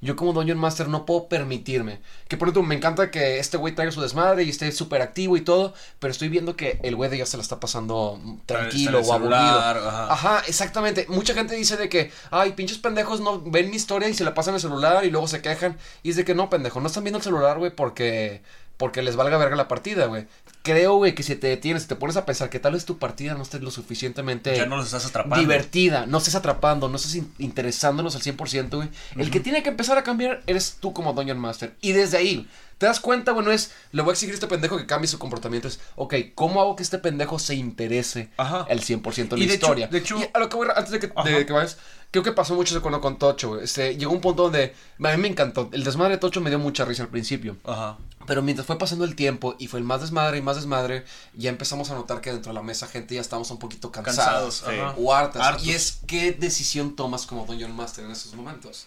yo 0.00 0.16
como 0.16 0.32
Dungeon 0.32 0.56
Master 0.56 0.88
no 0.88 1.04
puedo 1.04 1.28
permitirme. 1.28 2.00
Que 2.26 2.38
por 2.38 2.48
ejemplo 2.48 2.62
me 2.62 2.74
encanta 2.74 3.10
que 3.10 3.38
este 3.38 3.58
güey 3.58 3.74
traiga 3.74 3.92
su 3.92 4.00
desmadre 4.00 4.44
y 4.44 4.48
esté 4.48 4.72
súper 4.72 5.02
activo 5.02 5.36
y 5.36 5.42
todo. 5.42 5.74
Pero 5.98 6.10
estoy 6.10 6.30
viendo 6.30 6.56
que 6.56 6.80
el 6.82 6.96
güey 6.96 7.10
de 7.10 7.18
ya 7.18 7.26
se 7.26 7.36
la 7.36 7.42
está 7.42 7.60
pasando 7.60 8.18
tranquilo 8.46 9.00
o 9.00 9.12
aburrido. 9.12 9.36
ajá. 9.36 10.10
Ajá, 10.10 10.42
exactamente. 10.46 11.04
Mucha 11.10 11.34
gente 11.34 11.54
dice 11.54 11.76
de 11.76 11.90
que, 11.90 12.10
ay, 12.30 12.52
pinches 12.52 12.78
pendejos 12.78 13.20
no 13.20 13.42
ven 13.42 13.68
mi 13.68 13.76
historia 13.76 14.08
y 14.08 14.14
se 14.14 14.24
la 14.24 14.32
pasan 14.32 14.52
en 14.52 14.54
el 14.54 14.62
celular 14.62 15.04
y 15.04 15.10
luego 15.10 15.28
se 15.28 15.42
quejan. 15.42 15.76
Y 16.02 16.08
es 16.08 16.16
de 16.16 16.24
que 16.24 16.34
no, 16.34 16.48
pendejo, 16.48 16.80
no 16.80 16.86
están 16.86 17.04
viendo 17.04 17.18
el 17.18 17.24
celular, 17.24 17.58
güey, 17.58 17.76
porque 17.76 18.40
porque 18.78 19.02
les 19.02 19.16
valga 19.16 19.36
verga 19.36 19.54
la 19.56 19.68
partida, 19.68 20.06
güey. 20.06 20.26
Creo, 20.62 20.96
güey, 20.96 21.14
que 21.14 21.22
si 21.22 21.34
te 21.36 21.46
detienes, 21.46 21.82
si 21.82 21.88
te 21.88 21.96
pones 21.96 22.16
a 22.16 22.24
pensar 22.26 22.48
que 22.50 22.58
tal 22.58 22.72
vez 22.72 22.84
tu 22.84 22.98
partida 22.98 23.34
no 23.34 23.42
esté 23.42 23.58
lo 23.58 23.70
suficientemente 23.70 24.56
Ya 24.56 24.66
no 24.66 24.76
los 24.76 24.86
estás 24.86 25.04
atrapando. 25.06 25.40
divertida, 25.40 26.06
no 26.06 26.18
estés 26.18 26.34
atrapando, 26.34 26.88
no 26.88 26.96
estés 26.96 27.14
in- 27.16 27.32
interesándolos 27.38 28.14
al 28.16 28.22
100%, 28.22 28.76
güey. 28.76 28.88
El 29.16 29.30
que 29.30 29.40
tiene 29.40 29.62
que 29.62 29.68
empezar 29.68 29.98
a 29.98 30.02
cambiar 30.02 30.42
eres 30.46 30.76
tú 30.80 30.92
como 30.92 31.12
Dungeon 31.12 31.38
Master. 31.38 31.74
Y 31.80 31.92
desde 31.92 32.18
ahí, 32.18 32.48
te 32.76 32.86
das 32.86 33.00
cuenta, 33.00 33.32
güey, 33.32 33.44
no 33.44 33.50
es, 33.52 33.72
le 33.92 34.02
voy 34.02 34.10
a 34.10 34.12
exigir 34.12 34.32
a 34.32 34.36
este 34.36 34.46
pendejo 34.46 34.76
que 34.76 34.86
cambie 34.86 35.08
su 35.08 35.18
comportamiento. 35.18 35.66
Es, 35.68 35.80
ok, 35.96 36.14
¿cómo 36.34 36.60
hago 36.60 36.76
que 36.76 36.82
este 36.84 36.98
pendejo 36.98 37.38
se 37.38 37.54
interese 37.54 38.28
Ajá. 38.36 38.66
el 38.68 38.80
100% 38.82 39.32
en 39.36 39.42
Y 39.42 39.46
la 39.46 39.48
de 39.48 39.54
hecho- 39.54 39.66
historia? 39.66 39.86
de 39.88 39.98
hecho- 39.98 40.18
Y 40.20 40.28
a 40.32 40.38
lo 40.38 40.48
que 40.48 40.56
voy, 40.56 40.68
antes 40.74 40.92
de 40.92 41.00
que, 41.00 41.08
de 41.24 41.46
que 41.46 41.52
vayas, 41.52 41.78
creo 42.10 42.22
que 42.22 42.32
pasó 42.32 42.54
mucho 42.54 42.74
eso 42.74 42.82
con, 42.82 42.98
con 43.00 43.18
Tocho. 43.18 43.60
Este, 43.60 43.96
llegó 43.96 44.12
un 44.12 44.20
punto 44.20 44.44
donde 44.44 44.74
a 45.02 45.16
mí 45.16 45.22
me 45.22 45.28
encantó. 45.28 45.68
El 45.72 45.84
desmadre 45.84 46.14
de 46.14 46.18
Tocho 46.18 46.40
me 46.40 46.50
dio 46.50 46.58
mucha 46.58 46.84
risa 46.84 47.02
al 47.02 47.08
principio. 47.08 47.56
Ajá. 47.64 47.98
Pero 48.26 48.42
mientras 48.42 48.66
fue 48.66 48.76
pasando 48.76 49.04
el 49.04 49.14
tiempo 49.14 49.56
y 49.58 49.68
fue 49.68 49.80
el 49.80 49.84
más 49.84 50.02
desmadre 50.02 50.38
y 50.38 50.42
más 50.42 50.56
desmadre, 50.56 51.04
ya 51.34 51.48
empezamos 51.48 51.90
a 51.90 51.94
notar 51.94 52.20
que 52.20 52.30
dentro 52.30 52.50
de 52.50 52.54
la 52.54 52.62
mesa 52.62 52.86
gente 52.86 53.14
ya 53.14 53.20
estábamos 53.20 53.50
un 53.50 53.58
poquito 53.58 53.90
cansados. 53.90 54.60
Cansados. 54.60 54.90
Ajá. 54.90 54.94
O 54.98 55.14
hartas. 55.14 55.42
Hartos. 55.42 55.66
Y 55.66 55.70
es 55.70 56.00
qué 56.06 56.32
decisión 56.32 56.94
tomas 56.94 57.26
como 57.26 57.46
Dungeon 57.46 57.74
Master 57.74 58.04
en 58.04 58.10
esos 58.10 58.34
momentos. 58.34 58.86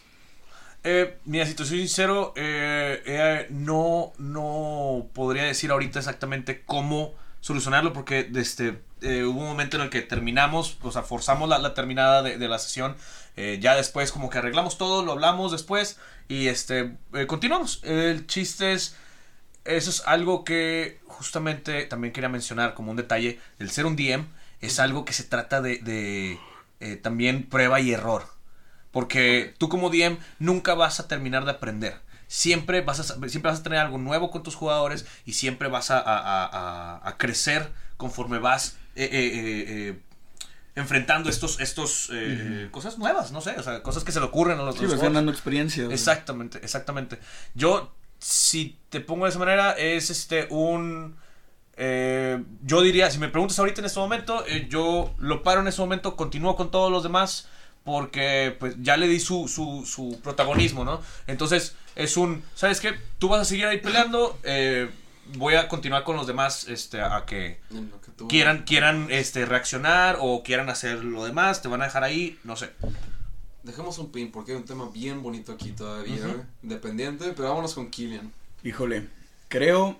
Eh, 0.83 1.17
mira, 1.25 1.45
si 1.45 1.53
te 1.53 1.63
soy 1.65 1.79
sincero, 1.79 2.33
eh, 2.35 3.01
eh, 3.05 3.47
no, 3.49 4.13
no 4.17 5.07
podría 5.13 5.43
decir 5.43 5.71
ahorita 5.71 5.99
exactamente 5.99 6.63
cómo 6.65 7.13
solucionarlo 7.39 7.93
porque 7.93 8.29
este, 8.35 8.81
eh, 9.01 9.23
hubo 9.23 9.39
un 9.41 9.47
momento 9.47 9.77
en 9.77 9.83
el 9.83 9.89
que 9.89 10.01
terminamos, 10.01 10.77
o 10.81 10.91
sea, 10.91 11.03
forzamos 11.03 11.49
la, 11.49 11.57
la 11.59 11.73
terminada 11.73 12.21
de, 12.23 12.37
de 12.37 12.47
la 12.47 12.59
sesión. 12.59 12.95
eh, 13.37 13.59
ya 13.61 13.75
después 13.75 14.11
como 14.11 14.29
que 14.29 14.37
arreglamos 14.39 14.77
todo, 14.77 15.03
lo 15.05 15.13
hablamos 15.13 15.51
después 15.51 15.97
y 16.27 16.47
este, 16.47 16.97
eh, 17.13 17.27
continuamos. 17.27 17.81
El 17.83 18.27
chiste 18.27 18.73
es, 18.73 18.95
eso 19.65 19.89
es 19.91 20.03
algo 20.07 20.43
que 20.43 21.01
justamente 21.07 21.85
también 21.85 22.13
quería 22.13 22.29
mencionar 22.29 22.73
como 22.73 22.91
un 22.91 22.97
detalle. 22.97 23.39
El 23.59 23.71
ser 23.71 23.85
un 23.85 23.95
DM 23.95 24.27
es 24.61 24.79
algo 24.79 25.05
que 25.05 25.13
se 25.13 25.23
trata 25.23 25.61
de, 25.61 25.77
de, 25.79 26.97
también 26.97 27.43
prueba 27.49 27.79
y 27.79 27.91
error. 27.93 28.25
Porque 28.91 29.53
tú 29.57 29.69
como 29.69 29.89
DM 29.89 30.17
nunca 30.39 30.73
vas 30.75 30.99
a 30.99 31.07
terminar 31.07 31.45
de 31.45 31.51
aprender. 31.51 32.01
Siempre 32.33 32.79
vas 32.79 32.97
a, 33.01 33.03
siempre 33.03 33.51
vas 33.51 33.59
a 33.59 33.63
tener 33.63 33.79
algo 33.79 33.97
nuevo 33.97 34.31
con 34.31 34.41
tus 34.41 34.55
jugadores 34.55 35.05
y 35.25 35.33
siempre 35.33 35.67
vas 35.67 35.91
a, 35.91 35.99
a- 35.99 37.01
a- 37.05 37.17
crecer 37.17 37.73
conforme 37.97 38.39
vas 38.39 38.77
eh, 38.95 39.03
eh, 39.03 39.09
eh, 39.11 39.65
eh, 39.89 39.99
enfrentando 40.75 41.29
estos, 41.29 41.59
estos 41.59 42.09
eh, 42.13 42.69
cosas 42.71 42.97
nuevas, 42.97 43.33
no 43.33 43.41
sé, 43.41 43.51
o 43.59 43.63
sea, 43.63 43.83
cosas 43.83 44.05
que 44.05 44.13
se 44.13 44.21
le 44.21 44.27
ocurren 44.27 44.57
a 44.59 44.63
los, 44.63 44.77
Sí, 44.77 44.85
vas 44.85 45.01
ganando 45.01 45.29
experiencia. 45.29 45.83
Exactamente, 45.91 46.59
exactamente. 46.63 47.19
Yo, 47.53 47.93
si 48.19 48.79
te 48.87 49.01
pongo 49.01 49.25
de 49.25 49.31
esa 49.31 49.39
manera, 49.39 49.71
es 49.73 50.09
este 50.09 50.47
un... 50.51 51.17
eh, 51.75 52.41
yo 52.63 52.81
diría, 52.81 53.11
si 53.11 53.17
me 53.19 53.27
preguntas 53.27 53.59
ahorita 53.59 53.81
en 53.81 53.85
este 53.87 53.99
momento, 53.99 54.45
eh, 54.47 54.67
yo 54.69 55.13
lo 55.17 55.43
paro 55.43 55.59
en 55.59 55.67
este 55.67 55.81
momento, 55.81 56.15
continúo 56.15 56.55
con 56.55 56.71
todos 56.71 56.89
los 56.89 57.03
demás, 57.03 57.49
porque 57.83 58.55
pues 58.59 58.75
ya 58.81 58.97
le 58.97 59.07
di 59.07 59.19
su, 59.19 59.47
su, 59.47 59.85
su 59.85 60.19
protagonismo, 60.21 60.85
¿no? 60.85 61.01
Entonces, 61.27 61.75
es 61.95 62.15
un, 62.17 62.43
¿sabes 62.55 62.79
qué? 62.79 62.93
Tú 63.19 63.27
vas 63.29 63.41
a 63.41 63.45
seguir 63.45 63.65
ahí 63.65 63.79
peleando, 63.79 64.37
eh, 64.43 64.89
voy 65.35 65.55
a 65.55 65.67
continuar 65.67 66.03
con 66.03 66.15
los 66.15 66.27
demás 66.27 66.67
este, 66.67 67.01
a 67.01 67.25
que 67.25 67.59
quieran, 68.27 68.63
quieran 68.63 69.07
este, 69.09 69.45
reaccionar 69.45 70.17
o 70.19 70.43
quieran 70.43 70.69
hacer 70.69 71.03
lo 71.03 71.25
demás, 71.25 71.61
te 71.61 71.67
van 71.67 71.81
a 71.81 71.85
dejar 71.85 72.03
ahí, 72.03 72.37
no 72.43 72.55
sé. 72.55 72.69
Dejemos 73.63 73.97
un 73.99 74.11
pin 74.11 74.31
porque 74.31 74.51
hay 74.53 74.57
un 74.57 74.65
tema 74.65 74.89
bien 74.91 75.21
bonito 75.21 75.51
aquí 75.51 75.71
todavía, 75.71 76.17
güey. 76.21 76.41
Independiente, 76.63 77.33
pero 77.35 77.49
vámonos 77.49 77.73
con 77.75 77.89
Killian. 77.91 78.31
Híjole, 78.63 79.07
creo. 79.49 79.99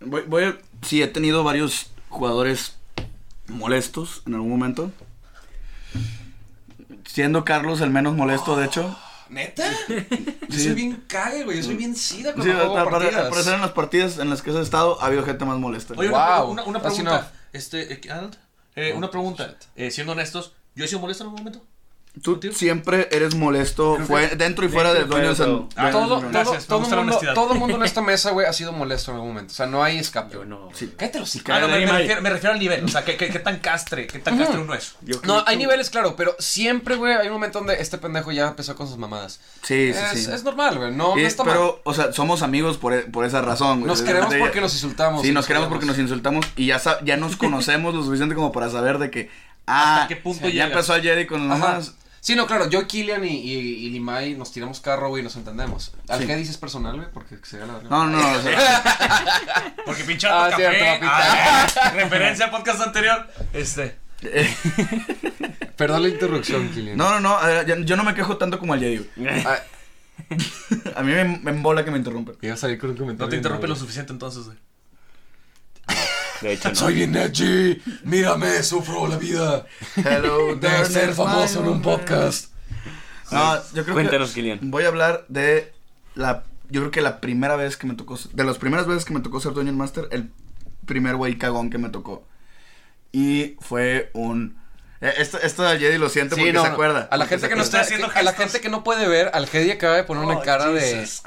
Voy, 0.00 0.22
voy 0.26 0.44
a- 0.44 0.58
Sí, 0.82 1.02
he 1.02 1.08
tenido 1.08 1.42
varios 1.42 1.90
jugadores 2.08 2.76
molestos 3.48 4.22
en 4.26 4.34
algún 4.34 4.50
momento. 4.50 4.92
Siendo 7.10 7.44
Carlos 7.44 7.80
el 7.80 7.90
menos 7.90 8.14
molesto, 8.14 8.56
de 8.56 8.66
hecho. 8.66 8.96
¿Neta? 9.30 9.64
Yo 10.48 10.56
Sí. 10.58 10.64
soy 10.64 10.72
bien 10.74 11.04
cague, 11.06 11.44
güey. 11.44 11.58
Yo 11.58 11.62
soy 11.64 11.76
bien 11.76 11.94
sida 11.96 12.30
Sí, 12.30 12.36
cuando 12.36 12.54
juego 12.54 12.74
para, 12.74 12.84
para- 12.90 12.98
partidas. 13.04 13.28
para 13.30 13.42
ser 13.42 13.54
en 13.54 13.60
las 13.60 13.72
partidas 13.72 14.18
en 14.18 14.30
las 14.30 14.40
que 14.42 14.50
has 14.50 14.56
estado, 14.56 15.00
ha 15.02 15.06
habido 15.06 15.22
gente 15.24 15.44
más 15.44 15.58
molesta. 15.58 15.94
Oye, 15.96 16.08
una, 16.08 16.38
Wow, 16.40 16.50
una, 16.50 16.62
una 16.64 16.80
pregunta. 16.80 17.32
Este, 17.52 17.92
eh, 17.94 18.00
Arnold, 18.10 18.36
eh, 18.76 18.92
una 18.94 19.10
pregunta. 19.10 19.56
Eh, 19.76 19.90
siendo 19.90 20.12
honestos, 20.12 20.52
¿yo 20.74 20.84
he 20.84 20.88
sido 20.88 21.00
molesto 21.00 21.24
en 21.24 21.28
algún 21.30 21.40
momento? 21.44 21.66
Tú 22.22 22.40
siempre 22.52 23.08
eres 23.12 23.34
molesto 23.34 23.98
fue, 24.06 24.30
que- 24.30 24.36
dentro 24.36 24.64
y 24.64 24.68
fuera 24.68 24.92
de 24.92 25.00
dentro 25.00 25.18
y 25.18 25.20
fuera 25.20 25.34
dueños 25.34 25.38
de 25.38 25.44
todo. 25.44 25.68
Ah, 25.76 25.90
todo, 25.90 26.18
todo, 26.20 26.30
Gracias, 26.30 26.66
todo, 26.66 26.80
mundo, 26.80 27.20
todo 27.34 27.54
mundo 27.54 27.76
en 27.76 27.82
esta 27.84 28.00
mesa, 28.00 28.30
güey, 28.30 28.46
ha 28.46 28.52
sido 28.52 28.72
molesto 28.72 29.10
en 29.10 29.16
algún 29.16 29.30
momento. 29.30 29.52
O 29.52 29.54
sea, 29.54 29.66
no 29.66 29.82
hay 29.82 29.98
escape. 29.98 30.34
Yo 30.34 30.44
no. 30.44 30.70
Sí. 30.72 30.92
Cállate 30.96 31.20
los 31.20 31.36
Ah, 31.48 31.60
no, 31.60 31.68
me, 31.68 31.84
me 31.86 31.92
refiero, 31.92 32.22
me 32.22 32.30
refiero 32.30 32.52
al 32.54 32.58
nivel. 32.60 32.84
O 32.84 32.88
sea, 32.88 33.04
¿qué, 33.04 33.16
qué, 33.16 33.28
qué 33.28 33.38
tan 33.38 33.58
castre, 33.58 34.06
qué 34.06 34.18
tan 34.18 34.38
castre 34.38 34.58
uno 34.60 34.74
es? 34.74 34.94
Yo 35.02 35.20
No, 35.24 35.38
hay 35.46 35.56
que- 35.56 35.64
niveles, 35.64 35.90
claro, 35.90 36.16
pero 36.16 36.34
siempre, 36.38 36.96
güey, 36.96 37.14
hay 37.14 37.26
un 37.28 37.32
momento 37.34 37.58
donde 37.58 37.74
este 37.80 37.98
pendejo 37.98 38.32
ya 38.32 38.48
empezó 38.48 38.74
con 38.74 38.88
sus 38.88 38.96
mamadas. 38.98 39.40
Sí, 39.62 39.92
sí, 39.92 39.98
es, 40.14 40.24
sí. 40.24 40.30
es 40.32 40.44
normal, 40.44 40.78
güey. 40.78 40.92
No, 40.92 41.16
Y- 41.18 41.22
no 41.22 41.26
está 41.28 41.44
mal. 41.44 41.54
pero, 41.54 41.80
o 41.84 41.94
sea, 41.94 42.12
somos 42.12 42.42
amigos 42.42 42.78
por, 42.78 43.10
por 43.10 43.24
esa 43.24 43.42
razón. 43.42 43.80
güey. 43.80 43.88
Nos 43.88 44.02
queremos 44.02 44.34
porque 44.34 44.60
nos 44.60 44.72
insultamos. 44.74 45.22
Sí, 45.22 45.32
nos 45.32 45.46
queremos 45.46 45.68
porque 45.68 45.86
nos 45.86 45.98
insultamos 45.98 46.46
y 46.56 46.66
ya, 46.66 46.80
ya 47.04 47.16
nos 47.16 47.36
conocemos 47.36 47.94
lo 47.94 48.02
suficiente 48.02 48.34
como 48.34 48.52
para 48.52 48.70
saber 48.70 48.98
de 48.98 49.10
que. 49.10 49.30
Ah, 49.70 49.96
¿Hasta 49.96 50.08
qué 50.08 50.16
punto 50.16 50.48
ya 50.48 50.64
empezó 50.64 50.94
el 50.94 51.02
Jedi 51.02 51.26
con 51.26 51.42
Ajá. 51.52 51.58
mamás. 51.60 51.94
Sí, 52.20 52.34
no, 52.34 52.46
claro, 52.46 52.68
yo, 52.68 52.86
Killian 52.86 53.24
y, 53.24 53.28
y, 53.36 53.52
y 53.86 53.90
Limay 53.90 54.34
nos 54.34 54.52
tiramos 54.52 54.80
carro, 54.80 55.08
güey, 55.08 55.20
y 55.20 55.24
nos 55.24 55.36
entendemos. 55.36 55.92
¿Al 56.08 56.20
Sí. 56.20 56.26
qué 56.26 56.36
dices 56.36 56.56
personal, 56.58 56.96
güey? 56.96 57.08
Porque 57.12 57.38
se 57.44 57.58
la 57.58 57.66
verga. 57.66 57.88
No, 57.88 58.06
no, 58.06 58.18
no. 58.20 58.50
Porque 59.86 60.04
pincharon 60.04 60.44
Ah, 60.46 60.50
café. 60.50 60.62
cierto. 60.78 61.06
Ah, 61.08 61.92
referencia 61.94 62.44
al 62.46 62.50
podcast 62.50 62.80
anterior. 62.80 63.26
Este. 63.52 63.96
Perdón 65.76 66.02
la 66.02 66.08
interrupción, 66.08 66.68
Killian. 66.70 66.96
no, 66.96 67.08
no, 67.10 67.20
no. 67.20 67.62
yo, 67.62 67.76
yo 67.76 67.96
no 67.96 68.02
me 68.04 68.14
quejo 68.14 68.36
tanto 68.36 68.58
como 68.58 68.74
el 68.74 68.80
Jedi. 68.80 69.08
Ah, 69.46 69.58
A 70.96 71.02
mí 71.02 71.12
me, 71.12 71.24
me 71.24 71.50
embola 71.52 71.84
que 71.84 71.90
me 71.92 71.98
interrumpan. 71.98 72.34
iba 72.42 72.54
a 72.54 72.56
salir 72.56 72.78
con 72.78 72.90
un 72.90 72.96
comentario. 72.96 73.26
No 73.26 73.30
te 73.30 73.36
interrumpe 73.36 73.68
lo 73.68 73.76
suficiente 73.76 74.12
entonces, 74.12 74.44
güey. 74.46 74.58
De 76.42 76.52
hecho, 76.52 76.68
no. 76.68 76.74
Soy 76.74 76.94
bien 76.94 77.16
edgy. 77.16 77.82
Mírame, 78.04 78.62
sufro 78.62 79.06
la 79.08 79.16
vida 79.16 79.66
Hello, 79.96 80.54
de 80.56 80.84
ser 80.84 81.14
famoso 81.14 81.60
en 81.60 81.68
un 81.68 81.82
podcast. 81.82 82.52
No, 83.30 83.56
yo 83.74 83.82
creo 83.82 83.94
Cuéntanos, 83.94 84.30
que 84.30 84.34
Kilian. 84.36 84.58
voy 84.70 84.84
a 84.84 84.88
hablar 84.88 85.24
de 85.28 85.72
la 86.14 86.44
yo 86.70 86.80
creo 86.82 86.90
que 86.90 87.00
la 87.00 87.20
primera 87.20 87.56
vez 87.56 87.76
que 87.76 87.86
me 87.86 87.94
tocó 87.94 88.18
de 88.32 88.44
las 88.44 88.58
primeras 88.58 88.86
veces 88.86 89.04
que 89.04 89.14
me 89.14 89.20
tocó 89.20 89.40
ser 89.40 89.52
Dungeon 89.52 89.76
Master, 89.76 90.08
el 90.10 90.30
primer 90.86 91.16
güey 91.16 91.36
cagón 91.38 91.70
que 91.70 91.78
me 91.78 91.88
tocó. 91.88 92.26
Y 93.10 93.56
fue 93.60 94.10
un 94.12 94.57
esto 95.00 95.38
esto 95.40 95.62
de 95.62 95.78
Jedi 95.78 95.96
lo 95.96 96.08
siento 96.08 96.34
Sí, 96.34 96.40
porque 96.40 96.52
no, 96.52 96.62
se 96.62 96.68
no. 96.68 96.72
acuerda. 96.74 97.08
A 97.10 97.16
la 97.16 97.26
gente 97.26 97.48
que 97.48 97.54
no 97.54 97.62
está, 97.62 97.82
a 98.14 98.22
la 98.22 98.32
gente 98.32 98.60
que 98.60 98.68
no 98.68 98.82
puede 98.82 99.06
ver, 99.06 99.30
al 99.32 99.48
Hedy 99.52 99.70
acaba 99.70 99.94
de 99.94 100.02
poner 100.04 100.24
una 100.24 100.38
Oh, 100.38 100.42
cara 100.42 100.70
de, 100.70 100.80
Jesus 100.80 101.22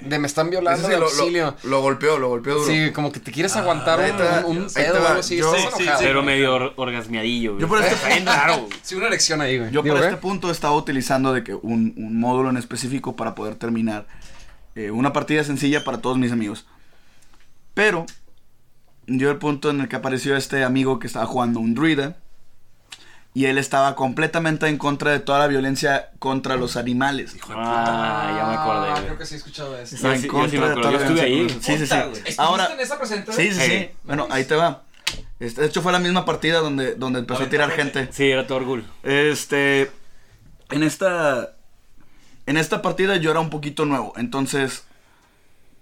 de 0.00 0.18
me 0.20 0.26
están 0.28 0.48
violando 0.50 0.86
sí, 0.86 0.92
de 0.92 0.98
lo, 0.98 1.06
lo- 1.06 1.10
auxilio. 1.10 1.56
lo 1.64 1.80
golpeó, 1.80 2.18
lo 2.18 2.28
golpeó 2.28 2.54
duro. 2.54 2.66
Sí, 2.72 2.92
como 2.92 3.10
que 3.10 3.18
te 3.18 3.32
quieres 3.32 3.56
aguantar 3.56 3.98
ahí 4.00 4.12
te 4.12 4.22
va, 4.22 4.44
un, 4.46 4.58
un 4.58 4.62
ahí 4.64 4.68
te 4.74 4.82
pedo 4.84 5.02
o 5.02 5.06
algo 5.08 5.20
así. 5.20 5.36
Yo- 5.36 5.54
estás 5.56 5.74
sí. 5.76 5.84
Pero 5.98 6.22
medio 6.22 6.54
or- 6.54 6.72
orgasmeadillo, 6.76 7.52
güey. 7.54 7.62
Yo 7.62 7.68
por 7.68 7.82
este. 7.82 7.96
Sí, 8.82 8.94
una 8.94 9.44
ahí, 9.44 9.58
güey. 9.58 9.70
Yo 9.72 9.82
Digo, 9.82 9.94
para 9.96 10.06
¿eh? 10.06 10.10
este 10.10 10.20
punto 10.20 10.50
estaba 10.50 10.74
utilizando 10.76 11.32
de 11.32 11.42
que 11.42 11.54
un, 11.54 11.94
un 11.96 12.18
módulo 12.20 12.50
en 12.50 12.56
específico 12.58 13.16
para 13.16 13.34
poder 13.34 13.56
terminar 13.56 14.06
eh, 14.76 14.90
una 14.92 15.12
partida 15.12 15.42
sencilla 15.42 15.82
para 15.82 15.98
todos 15.98 16.16
mis 16.16 16.30
amigos. 16.30 16.66
Pero 17.74 18.06
yo 19.06 19.30
el 19.30 19.38
punto 19.38 19.70
en 19.70 19.80
el 19.80 19.88
que 19.88 19.96
apareció 19.96 20.36
este 20.36 20.62
amigo 20.62 21.00
que 21.00 21.06
estaba 21.08 21.26
jugando 21.26 21.58
un 21.58 21.74
druida 21.74 22.16
y 23.32 23.46
él 23.46 23.58
estaba 23.58 23.94
completamente 23.94 24.66
en 24.66 24.76
contra 24.76 25.12
de 25.12 25.20
toda 25.20 25.38
la 25.38 25.46
violencia 25.46 26.10
contra 26.18 26.56
los 26.56 26.76
animales. 26.76 27.36
Ah, 27.48 28.34
ya 28.36 28.46
me 28.46 28.54
acordé, 28.54 28.92
creo 28.92 29.06
güey. 29.06 29.18
que 29.18 29.26
sí 29.26 29.34
he 29.34 29.36
escuchado 29.38 29.72
de 29.74 29.82
eso. 29.84 29.94
Estaba 29.96 30.14
sí, 30.14 30.16
en 30.16 30.22
sí 30.22 30.28
contra 30.28 30.68
de 30.68 30.74
toda 30.74 30.90
la 30.90 30.98
estuve 30.98 31.24
violencia 31.24 31.54
ahí. 31.74 31.78
Sí, 31.78 31.86
sí, 31.86 31.94
Puta, 31.94 32.30
sí. 32.30 32.34
Ahora, 32.38 32.72
en 32.72 32.80
esa 32.80 32.98
presentación? 32.98 33.46
sí, 33.46 33.52
sí, 33.52 33.60
sí. 33.60 33.70
Hey. 33.72 33.94
Bueno, 34.04 34.26
ahí 34.30 34.44
te 34.44 34.56
va. 34.56 34.82
Este, 35.38 35.60
de 35.60 35.66
hecho 35.68 35.80
fue 35.80 35.92
la 35.92 36.00
misma 36.00 36.24
partida 36.24 36.58
donde, 36.58 36.96
donde 36.96 37.20
empezó 37.20 37.44
a 37.44 37.48
tirar 37.48 37.70
gente. 37.70 38.08
Sí, 38.12 38.30
era 38.30 38.46
todo 38.46 38.58
orgullo. 38.58 38.84
Este. 39.04 39.90
En 40.70 40.82
esta. 40.82 41.52
En 42.46 42.56
esta 42.56 42.82
partida 42.82 43.16
yo 43.16 43.30
era 43.30 43.40
un 43.40 43.50
poquito 43.50 43.84
nuevo. 43.84 44.12
Entonces. 44.16 44.84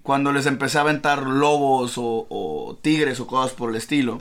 Cuando 0.02 0.32
les 0.32 0.46
empecé 0.46 0.78
a 0.78 0.82
aventar 0.82 1.22
lobos 1.22 1.98
o, 1.98 2.26
o 2.30 2.78
tigres 2.80 3.20
o 3.20 3.26
cosas 3.26 3.52
por 3.52 3.70
el 3.70 3.76
estilo. 3.76 4.20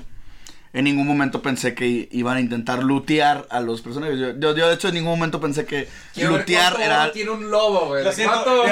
En 0.78 0.84
ningún 0.84 1.08
momento 1.08 1.42
pensé 1.42 1.74
que 1.74 1.88
i- 1.88 2.10
iban 2.12 2.38
a 2.38 2.40
intentar 2.40 2.84
lootear 2.84 3.48
a 3.50 3.60
los 3.62 3.82
personajes. 3.82 4.20
Yo, 4.20 4.28
yo, 4.40 4.56
yo, 4.56 4.68
de 4.68 4.76
hecho 4.76 4.90
en 4.90 4.94
ningún 4.94 5.12
momento 5.18 5.42
pensé 5.42 5.66
que 5.66 5.88
Quiero 6.14 6.32
ver 6.34 6.40
lootear 6.42 6.74
cuánto 6.74 6.86
era. 6.86 7.12
tiene 7.12 7.32
un 7.32 7.50
lobo, 7.50 7.88
güey. 7.88 8.04
Lo 8.04 8.12
siento, 8.12 8.64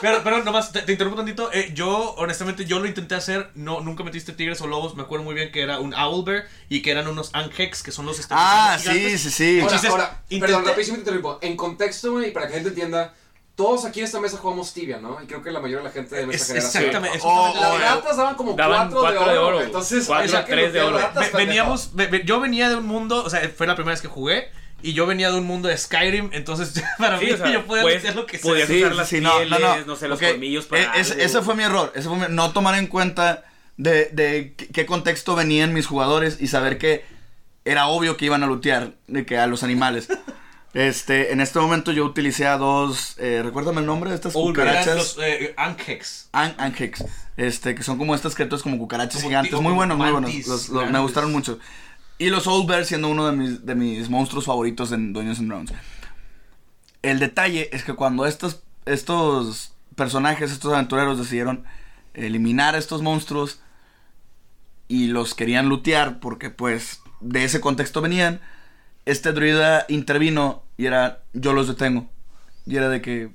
pero, 0.00 0.22
pero 0.24 0.42
nomás 0.42 0.72
te, 0.72 0.82
te 0.82 0.90
interrumpo 0.92 1.16
tantito. 1.18 1.52
Eh, 1.52 1.70
yo, 1.74 2.14
honestamente, 2.18 2.64
yo 2.64 2.80
lo 2.80 2.86
intenté 2.86 3.14
hacer. 3.14 3.50
No, 3.54 3.80
nunca 3.80 4.02
metiste 4.02 4.32
tigres 4.32 4.60
o 4.60 4.66
lobos. 4.66 4.96
Me 4.96 5.02
acuerdo 5.02 5.24
muy 5.24 5.34
bien 5.34 5.52
que 5.52 5.62
era 5.62 5.78
un 5.78 5.94
owlbear 5.94 6.46
y 6.68 6.82
que 6.82 6.90
eran 6.90 7.06
unos 7.06 7.30
angex, 7.32 7.82
que 7.84 7.92
son 7.92 8.06
los 8.06 8.20
Ah, 8.30 8.76
gigantes. 8.80 9.20
sí, 9.22 9.30
sí, 9.30 9.30
sí. 9.30 9.60
Ahora, 9.60 9.76
ahora, 9.88 10.22
intenté- 10.30 10.40
perdón, 10.40 10.64
rapidísimo 10.66 10.96
te 10.96 11.00
interrumpo. 11.02 11.38
En 11.42 11.56
contexto, 11.56 12.10
güey, 12.12 12.32
para 12.32 12.46
que 12.46 12.52
la 12.52 12.56
gente 12.56 12.70
entienda, 12.70 13.14
todos 13.54 13.84
aquí 13.84 14.00
en 14.00 14.06
esta 14.06 14.18
mesa 14.20 14.38
jugamos 14.38 14.72
tibia, 14.72 14.98
¿no? 14.98 15.18
Y 15.22 15.26
creo 15.26 15.42
que 15.42 15.50
la 15.50 15.60
mayoría 15.60 15.78
de 15.78 15.84
la 15.84 15.90
gente 15.90 16.16
de 16.16 16.26
nuestra 16.26 16.58
Es- 16.58 16.72
generación. 16.72 16.84
exactamente, 16.84 17.18
es 17.18 17.24
O- 17.24 17.28
justamente 17.28 17.58
o- 17.58 17.70
lo 17.72 17.76
que- 17.78 17.84
Las 17.84 17.94
ratas 17.96 18.16
daban 18.16 18.34
como 18.34 18.52
Daban 18.54 18.78
cuatro, 18.90 19.00
cuatro 19.00 19.24
de 19.26 19.32
de 19.32 19.38
oro. 19.38 19.46
oro. 19.48 19.56
güey. 19.56 19.66
Entonces, 19.66 20.04
Cuatro, 20.06 20.26
o 20.26 20.28
sea, 20.30 20.44
que 20.44 20.52
tres 20.52 20.72
de 20.72 20.80
oro. 20.80 20.98
ratas, 20.98 21.32
veníamos, 21.32 21.90
ve- 21.94 22.06
ve- 22.06 22.22
yo 22.24 22.40
venía 22.40 22.68
de 22.70 22.76
un 22.76 22.86
mundo, 22.86 23.22
o 23.24 23.30
sea, 23.30 23.48
fue 23.54 23.66
la 23.66 23.74
primera 23.74 23.92
vez 23.92 24.00
que 24.02 24.08
jugué. 24.08 24.48
Y 24.84 24.94
yo 24.94 25.06
venía 25.06 25.30
de 25.30 25.38
un 25.38 25.46
mundo 25.46 25.68
de 25.68 25.78
Skyrim, 25.78 26.30
entonces 26.32 26.72
para 26.98 27.16
Sí, 27.20 27.26
mí 27.26 27.30
o 27.32 27.36
sea, 27.36 27.52
yo 27.52 27.64
podía 27.66 27.82
pues, 27.82 27.96
hacer 27.98 28.16
lo 28.16 28.26
que 28.26 28.38
sea. 28.38 28.50
podías 28.50 28.66
Sí, 28.68 28.78
usar 28.78 28.90
sí, 28.92 28.96
las 28.98 29.08
sí, 29.08 29.20
no, 29.20 29.36
pieles, 29.36 29.60
no, 29.60 29.76
no, 29.76 29.84
no. 29.86 29.96
sé, 29.96 30.08
los 30.08 30.18
colmillos 30.18 30.66
para 30.66 30.82
e- 30.96 31.00
ese, 31.00 31.12
algo. 31.12 31.24
ese 31.24 31.42
fue 31.42 31.54
mi 31.54 31.62
error. 31.62 31.92
Ese 31.94 32.08
fue 32.08 32.18
mi- 32.18 32.34
no 32.34 32.52
tomar 32.52 32.74
en 32.76 32.88
cuenta 32.88 33.44
de, 33.76 34.06
de 34.06 34.54
qué- 34.56 34.68
qué 34.68 34.84
contexto 34.86 35.36
venían 35.36 35.72
mis 35.72 35.86
jugadores 35.86 36.38
y 36.40 36.48
saber 36.48 36.78
que 36.78 37.04
era 37.64 37.86
obvio 37.86 38.16
que 38.16 38.24
iban 38.24 38.42
a 38.42 38.46
lutear 38.46 38.94
de 39.06 39.24
que 39.24 39.38
a 39.38 39.46
los 39.46 39.62
animales. 39.62 40.08
Este, 40.74 41.32
en 41.32 41.40
este 41.42 41.58
momento 41.58 41.92
yo 41.92 42.04
utilicé 42.06 42.46
a 42.46 42.56
dos, 42.56 43.14
eh, 43.18 43.42
recuérdame 43.44 43.80
el 43.80 43.86
nombre 43.86 44.08
de 44.10 44.16
estas 44.16 44.32
cucarachas. 44.32 44.96
los 44.96 45.18
eh, 45.22 45.52
Ankex. 45.58 46.28
An- 46.32 46.54
Angex, 46.56 47.04
este, 47.36 47.74
que 47.74 47.82
son 47.82 47.98
como 47.98 48.14
estas 48.14 48.34
criaturas 48.34 48.62
como 48.62 48.78
cucarachas 48.78 49.16
Como 49.16 49.28
gigantes, 49.28 49.60
muy 49.60 49.74
buenos, 49.74 49.98
muy 49.98 50.10
buenos, 50.10 50.30
mantis 50.30 50.48
los- 50.48 50.68
los- 50.70 50.90
me 50.90 50.98
gustaron 51.00 51.30
mucho. 51.30 51.58
Y 52.18 52.30
los 52.30 52.46
Old 52.46 52.66
Bear 52.68 52.84
siendo 52.86 53.08
uno 53.08 53.26
de 53.26 53.36
mis, 53.36 53.66
de 53.66 53.74
mis 53.74 54.08
monstruos 54.08 54.46
favoritos 54.46 54.92
en 54.92 55.12
Dungeons 55.12 55.40
and 55.40 55.48
Dragons. 55.48 55.72
El 57.02 57.18
detalle 57.18 57.68
es 57.72 57.84
que 57.84 57.92
cuando 57.94 58.24
estos, 58.26 58.62
estos 58.86 59.72
personajes, 59.94 60.52
estos 60.52 60.72
aventureros 60.72 61.18
decidieron 61.18 61.64
eliminar 62.14 62.76
a 62.76 62.78
estos 62.78 63.02
monstruos 63.02 63.60
y 64.88 65.08
los 65.08 65.34
querían 65.34 65.68
lootear 65.68 66.20
porque 66.20 66.48
pues 66.50 67.00
de 67.20 67.44
ese 67.44 67.60
contexto 67.60 68.00
venían, 68.00 68.40
este 69.04 69.32
druida 69.32 69.84
intervino 69.88 70.62
y 70.76 70.86
era 70.86 71.22
yo 71.32 71.52
los 71.52 71.68
detengo. 71.68 72.08
Y 72.66 72.76
era 72.76 72.88
de 72.88 73.02
que, 73.02 73.30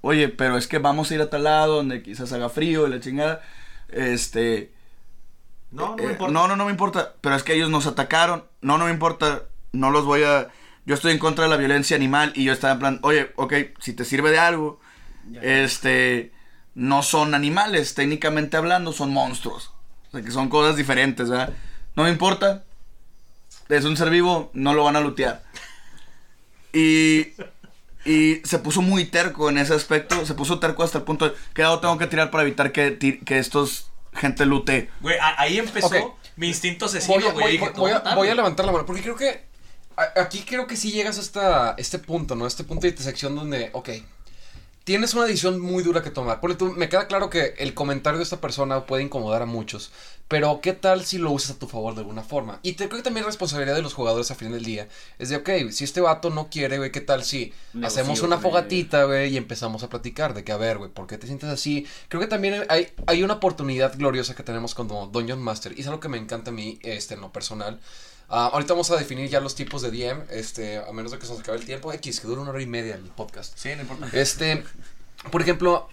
oye, 0.00 0.28
pero 0.28 0.56
es 0.56 0.66
que 0.66 0.78
vamos 0.78 1.10
a 1.10 1.14
ir 1.14 1.20
a 1.20 1.30
tal 1.30 1.44
lado 1.44 1.76
donde 1.76 2.02
quizás 2.02 2.32
haga 2.32 2.48
frío 2.48 2.86
y 2.86 2.90
la 2.90 3.00
chingada. 3.00 3.42
Este... 3.88 4.72
No, 5.70 5.94
no 5.96 6.02
eh, 6.02 6.06
me 6.06 6.12
importa. 6.12 6.32
no, 6.32 6.48
no, 6.48 6.56
no 6.56 6.64
me 6.64 6.70
importa. 6.70 7.14
Pero 7.20 7.36
es 7.36 7.42
que 7.42 7.54
ellos 7.54 7.70
nos 7.70 7.86
atacaron. 7.86 8.44
No, 8.60 8.78
no 8.78 8.86
me 8.86 8.90
importa. 8.90 9.44
No 9.72 9.90
los 9.90 10.04
voy 10.04 10.22
a... 10.24 10.48
Yo 10.86 10.94
estoy 10.94 11.12
en 11.12 11.18
contra 11.18 11.44
de 11.44 11.50
la 11.50 11.56
violencia 11.56 11.96
animal 11.96 12.32
y 12.34 12.44
yo 12.44 12.52
estaba 12.52 12.72
en 12.72 12.78
plan, 12.78 13.00
oye, 13.02 13.30
ok, 13.36 13.54
si 13.78 13.92
te 13.92 14.04
sirve 14.04 14.30
de 14.30 14.38
algo, 14.38 14.80
este, 15.42 16.32
no 16.74 17.02
son 17.02 17.34
animales, 17.34 17.94
técnicamente 17.94 18.56
hablando, 18.56 18.92
son 18.92 19.12
monstruos. 19.12 19.72
O 20.08 20.10
sea, 20.12 20.22
que 20.22 20.30
son 20.30 20.48
cosas 20.48 20.76
diferentes, 20.76 21.28
¿verdad? 21.28 21.52
No 21.94 22.04
me 22.04 22.10
importa. 22.10 22.64
Es 23.70 23.84
un 23.84 23.96
ser 23.96 24.10
vivo, 24.10 24.50
no 24.52 24.74
lo 24.74 24.84
van 24.84 24.96
a 24.96 25.00
lutear. 25.00 25.42
Y, 26.72 27.28
y 28.04 28.40
se 28.44 28.58
puso 28.58 28.82
muy 28.82 29.04
terco 29.06 29.48
en 29.50 29.58
ese 29.58 29.74
aspecto. 29.74 30.24
Se 30.26 30.34
puso 30.34 30.58
terco 30.58 30.82
hasta 30.82 30.98
el 30.98 31.04
punto 31.04 31.28
de 31.28 31.34
que 31.54 31.62
ahora 31.62 31.80
tengo 31.80 31.98
que 31.98 32.06
tirar 32.06 32.30
para 32.30 32.42
evitar 32.42 32.72
que, 32.72 32.98
que 33.24 33.38
estos 33.38 33.90
gente 34.12 34.44
lute. 34.46 34.90
Güey, 35.00 35.16
ahí 35.36 35.58
empezó 35.58 36.16
mi 36.36 36.48
instinto 36.48 36.86
Voy 36.86 36.96
asesino, 36.96 37.28
a, 37.28 37.32
güey. 37.32 37.44
voy- 37.44 37.52
Dije, 37.52 37.64
voy- 37.64 37.72
"Te 37.74 37.80
voy 37.80 37.90
a- 37.92 37.98
voy 38.00 38.10
a 38.10 38.14
güey". 38.14 38.34
levantar 38.34 38.66
la 38.66 38.72
mano, 38.72 38.86
porque 38.86 39.02
creo 39.02 39.16
que 39.16 39.44
aquí 40.16 40.44
creo 40.46 40.66
que 40.66 40.76
sí 40.76 40.90
llegas 40.90 41.18
hasta 41.18 41.74
este 41.78 41.98
punto, 41.98 42.34
¿no? 42.34 42.46
Este 42.46 42.64
punto 42.64 42.82
de 42.82 42.88
intersección 42.88 43.36
donde, 43.36 43.70
ok, 43.72 43.88
tienes 44.90 45.14
una 45.14 45.24
decisión 45.24 45.60
muy 45.60 45.84
dura 45.84 46.02
que 46.02 46.10
tomar. 46.10 46.40
Ponle 46.40 46.56
tú, 46.56 46.72
me 46.72 46.88
queda 46.88 47.06
claro 47.06 47.30
que 47.30 47.54
el 47.58 47.74
comentario 47.74 48.18
de 48.18 48.24
esta 48.24 48.40
persona 48.40 48.86
puede 48.86 49.04
incomodar 49.04 49.40
a 49.40 49.46
muchos, 49.46 49.92
pero 50.26 50.60
¿qué 50.60 50.72
tal 50.72 51.04
si 51.04 51.18
lo 51.18 51.30
usas 51.30 51.52
a 51.52 51.58
tu 51.60 51.68
favor 51.68 51.94
de 51.94 52.00
alguna 52.00 52.24
forma? 52.24 52.58
Y 52.64 52.72
te 52.72 52.88
creo 52.88 52.98
que 52.98 53.04
también 53.04 53.22
es 53.22 53.28
responsabilidad 53.28 53.76
de 53.76 53.82
los 53.82 53.94
jugadores 53.94 54.32
a 54.32 54.34
fin 54.34 54.50
del 54.50 54.64
día. 54.64 54.88
Es 55.20 55.28
de, 55.28 55.36
ok, 55.36 55.70
si 55.70 55.84
este 55.84 56.00
vato 56.00 56.30
no 56.30 56.50
quiere, 56.50 56.78
güey, 56.78 56.90
¿qué 56.90 57.00
tal 57.00 57.22
si 57.22 57.52
Negocio 57.72 58.00
hacemos 58.00 58.22
una 58.22 58.40
con 58.40 58.50
fogatita, 58.50 59.04
güey, 59.04 59.32
y 59.32 59.36
empezamos 59.36 59.84
a 59.84 59.88
platicar 59.88 60.34
de 60.34 60.42
que, 60.42 60.50
a 60.50 60.56
ver, 60.56 60.78
güey, 60.78 60.90
¿por 60.90 61.06
qué 61.06 61.18
te 61.18 61.28
sientes 61.28 61.50
así? 61.50 61.86
Creo 62.08 62.20
que 62.20 62.26
también 62.26 62.66
hay, 62.68 62.88
hay 63.06 63.22
una 63.22 63.34
oportunidad 63.34 63.96
gloriosa 63.96 64.34
que 64.34 64.42
tenemos 64.42 64.74
como 64.74 65.06
Dungeon 65.06 65.40
Master, 65.40 65.72
y 65.76 65.82
es 65.82 65.86
algo 65.86 66.00
que 66.00 66.08
me 66.08 66.18
encanta 66.18 66.50
a 66.50 66.52
mí, 66.52 66.80
este, 66.82 67.14
en 67.14 67.20
lo 67.20 67.30
personal. 67.30 67.78
Ah, 68.32 68.50
ahorita 68.52 68.74
vamos 68.74 68.90
a 68.92 68.96
definir 68.96 69.28
ya 69.28 69.40
los 69.40 69.56
tipos 69.56 69.82
de 69.82 69.90
DM, 69.90 70.22
este, 70.30 70.78
a 70.78 70.92
menos 70.92 71.10
de 71.10 71.18
que 71.18 71.26
se 71.26 71.32
nos 71.32 71.40
acabe 71.40 71.58
el 71.58 71.64
tiempo. 71.64 71.92
X, 71.92 72.20
que 72.20 72.28
dura 72.28 72.42
una 72.42 72.50
hora 72.50 72.62
y 72.62 72.66
media 72.66 72.94
el 72.94 73.02
podcast. 73.02 73.58
Sí, 73.58 73.70
no 73.74 73.82
importa. 73.82 74.08
Este, 74.12 74.62
por 75.32 75.42
ejemplo, 75.42 75.88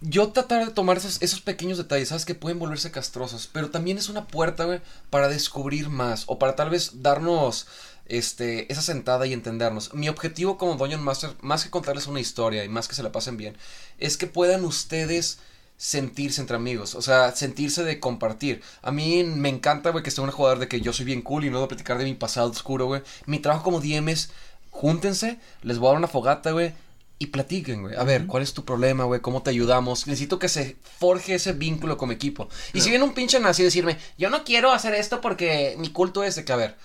yo 0.00 0.32
tratar 0.32 0.64
de 0.64 0.72
tomar 0.72 0.96
esos, 0.96 1.20
esos 1.20 1.42
pequeños 1.42 1.76
detalles, 1.76 2.08
sabes 2.08 2.24
que 2.24 2.34
pueden 2.34 2.58
volverse 2.58 2.90
castrosos, 2.90 3.50
pero 3.52 3.70
también 3.70 3.98
es 3.98 4.08
una 4.08 4.26
puerta, 4.26 4.64
güey, 4.64 4.80
para 5.10 5.28
descubrir 5.28 5.90
más 5.90 6.24
o 6.26 6.38
para 6.38 6.56
tal 6.56 6.70
vez 6.70 7.02
darnos 7.02 7.66
este 8.06 8.72
esa 8.72 8.80
sentada 8.80 9.26
y 9.26 9.34
entendernos. 9.34 9.92
Mi 9.92 10.08
objetivo 10.08 10.56
como 10.56 10.76
Dungeon 10.76 11.02
Master, 11.02 11.36
más 11.42 11.64
que 11.64 11.70
contarles 11.70 12.06
una 12.06 12.20
historia 12.20 12.64
y 12.64 12.70
más 12.70 12.88
que 12.88 12.94
se 12.94 13.02
la 13.02 13.12
pasen 13.12 13.36
bien, 13.36 13.58
es 13.98 14.16
que 14.16 14.26
puedan 14.26 14.64
ustedes 14.64 15.38
sentirse 15.82 16.40
entre 16.40 16.54
amigos, 16.54 16.94
o 16.94 17.02
sea, 17.02 17.34
sentirse 17.34 17.82
de 17.82 17.98
compartir. 17.98 18.62
A 18.82 18.92
mí 18.92 19.24
me 19.24 19.48
encanta, 19.48 19.90
güey, 19.90 20.04
que 20.04 20.10
esté 20.10 20.20
un 20.20 20.30
jugador 20.30 20.60
de 20.60 20.68
que 20.68 20.80
yo 20.80 20.92
soy 20.92 21.04
bien 21.04 21.22
cool 21.22 21.44
y 21.44 21.50
no 21.50 21.58
voy 21.58 21.64
a 21.64 21.68
platicar 21.68 21.98
de 21.98 22.04
mi 22.04 22.14
pasado 22.14 22.48
oscuro, 22.48 22.86
güey. 22.86 23.02
Mi 23.26 23.40
trabajo 23.40 23.64
como 23.64 23.80
DM 23.80 24.08
es, 24.10 24.30
júntense, 24.70 25.40
les 25.62 25.78
voy 25.78 25.88
a 25.88 25.90
dar 25.90 25.98
una 25.98 26.06
fogata, 26.06 26.52
güey, 26.52 26.72
y 27.18 27.26
platiquen, 27.26 27.82
güey. 27.82 27.96
A 27.96 28.04
ver, 28.04 28.28
¿cuál 28.28 28.44
es 28.44 28.54
tu 28.54 28.64
problema, 28.64 29.02
güey? 29.04 29.20
¿Cómo 29.20 29.42
te 29.42 29.50
ayudamos? 29.50 30.06
Necesito 30.06 30.38
que 30.38 30.48
se 30.48 30.76
forje 31.00 31.34
ese 31.34 31.52
vínculo 31.52 31.96
como 31.96 32.12
equipo. 32.12 32.48
Y 32.72 32.80
si 32.80 32.90
viene 32.90 33.04
un 33.04 33.12
pinche 33.12 33.40
nazi 33.40 33.64
decirme, 33.64 33.98
yo 34.16 34.30
no 34.30 34.44
quiero 34.44 34.70
hacer 34.70 34.94
esto 34.94 35.20
porque 35.20 35.74
mi 35.78 35.90
culto 35.90 36.22
es 36.22 36.36
de 36.36 36.44
que, 36.44 36.52
a 36.52 36.56
ver, 36.56 36.76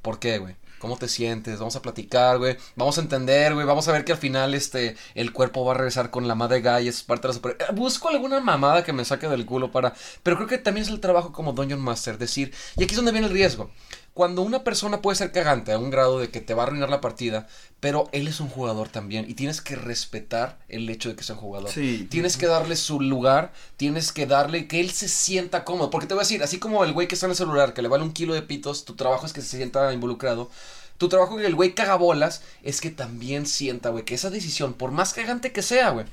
¿por 0.00 0.20
qué, 0.20 0.38
güey? 0.38 0.54
¿Cómo 0.82 0.96
te 0.96 1.06
sientes? 1.06 1.60
Vamos 1.60 1.76
a 1.76 1.80
platicar, 1.80 2.38
güey. 2.38 2.56
Vamos 2.74 2.98
a 2.98 3.02
entender, 3.02 3.54
güey. 3.54 3.64
Vamos 3.64 3.86
a 3.86 3.92
ver 3.92 4.04
que 4.04 4.10
al 4.10 4.18
final, 4.18 4.52
este, 4.52 4.96
el 5.14 5.32
cuerpo 5.32 5.64
va 5.64 5.74
a 5.74 5.76
regresar 5.76 6.10
con 6.10 6.26
la 6.26 6.34
madre 6.34 6.60
Gaia, 6.60 6.90
es 6.90 7.04
parte 7.04 7.28
de 7.28 7.28
la 7.28 7.34
super... 7.34 7.56
Eh, 7.60 7.72
Busco 7.72 8.08
alguna 8.08 8.40
mamada 8.40 8.82
que 8.82 8.92
me 8.92 9.04
saque 9.04 9.28
del 9.28 9.46
culo 9.46 9.70
para... 9.70 9.94
Pero 10.24 10.34
creo 10.34 10.48
que 10.48 10.58
también 10.58 10.84
es 10.84 10.90
el 10.90 10.98
trabajo 10.98 11.32
como 11.32 11.52
Dungeon 11.52 11.80
Master, 11.80 12.18
decir... 12.18 12.52
Y 12.76 12.82
aquí 12.82 12.94
es 12.94 12.96
donde 12.96 13.12
viene 13.12 13.28
el 13.28 13.32
riesgo. 13.32 13.70
Cuando 14.14 14.42
una 14.42 14.62
persona 14.62 15.00
puede 15.00 15.16
ser 15.16 15.32
cagante 15.32 15.72
a 15.72 15.78
un 15.78 15.90
grado 15.90 16.18
de 16.18 16.28
que 16.28 16.42
te 16.42 16.52
va 16.52 16.64
a 16.64 16.66
arruinar 16.66 16.90
la 16.90 17.00
partida, 17.00 17.46
pero 17.80 18.10
él 18.12 18.28
es 18.28 18.40
un 18.40 18.50
jugador 18.50 18.88
también 18.88 19.24
y 19.28 19.34
tienes 19.34 19.62
que 19.62 19.74
respetar 19.74 20.58
el 20.68 20.88
hecho 20.90 21.08
de 21.08 21.16
que 21.16 21.24
sea 21.24 21.34
un 21.34 21.40
jugador. 21.40 21.70
Sí. 21.70 22.06
Tienes 22.10 22.36
que 22.36 22.46
darle 22.46 22.76
su 22.76 23.00
lugar, 23.00 23.52
tienes 23.78 24.12
que 24.12 24.26
darle 24.26 24.68
que 24.68 24.80
él 24.80 24.90
se 24.90 25.08
sienta 25.08 25.64
cómodo. 25.64 25.88
Porque 25.88 26.06
te 26.06 26.12
voy 26.12 26.20
a 26.20 26.24
decir, 26.24 26.42
así 26.42 26.58
como 26.58 26.84
el 26.84 26.92
güey 26.92 27.08
que 27.08 27.14
está 27.14 27.26
en 27.26 27.30
el 27.30 27.36
celular, 27.36 27.72
que 27.72 27.80
le 27.80 27.88
vale 27.88 28.04
un 28.04 28.12
kilo 28.12 28.34
de 28.34 28.42
pitos, 28.42 28.84
tu 28.84 28.96
trabajo 28.96 29.24
es 29.24 29.32
que 29.32 29.40
se 29.40 29.56
sienta 29.56 29.90
involucrado. 29.94 30.50
Tu 30.98 31.08
trabajo 31.08 31.38
que 31.38 31.46
el 31.46 31.54
güey 31.54 31.74
caga 31.74 31.96
bolas 31.96 32.42
es 32.62 32.82
que 32.82 32.90
también 32.90 33.46
sienta, 33.46 33.88
güey, 33.88 34.04
que 34.04 34.14
esa 34.14 34.28
decisión, 34.28 34.74
por 34.74 34.90
más 34.90 35.14
cagante 35.14 35.52
que 35.52 35.62
sea, 35.62 35.88
güey, 35.90 36.04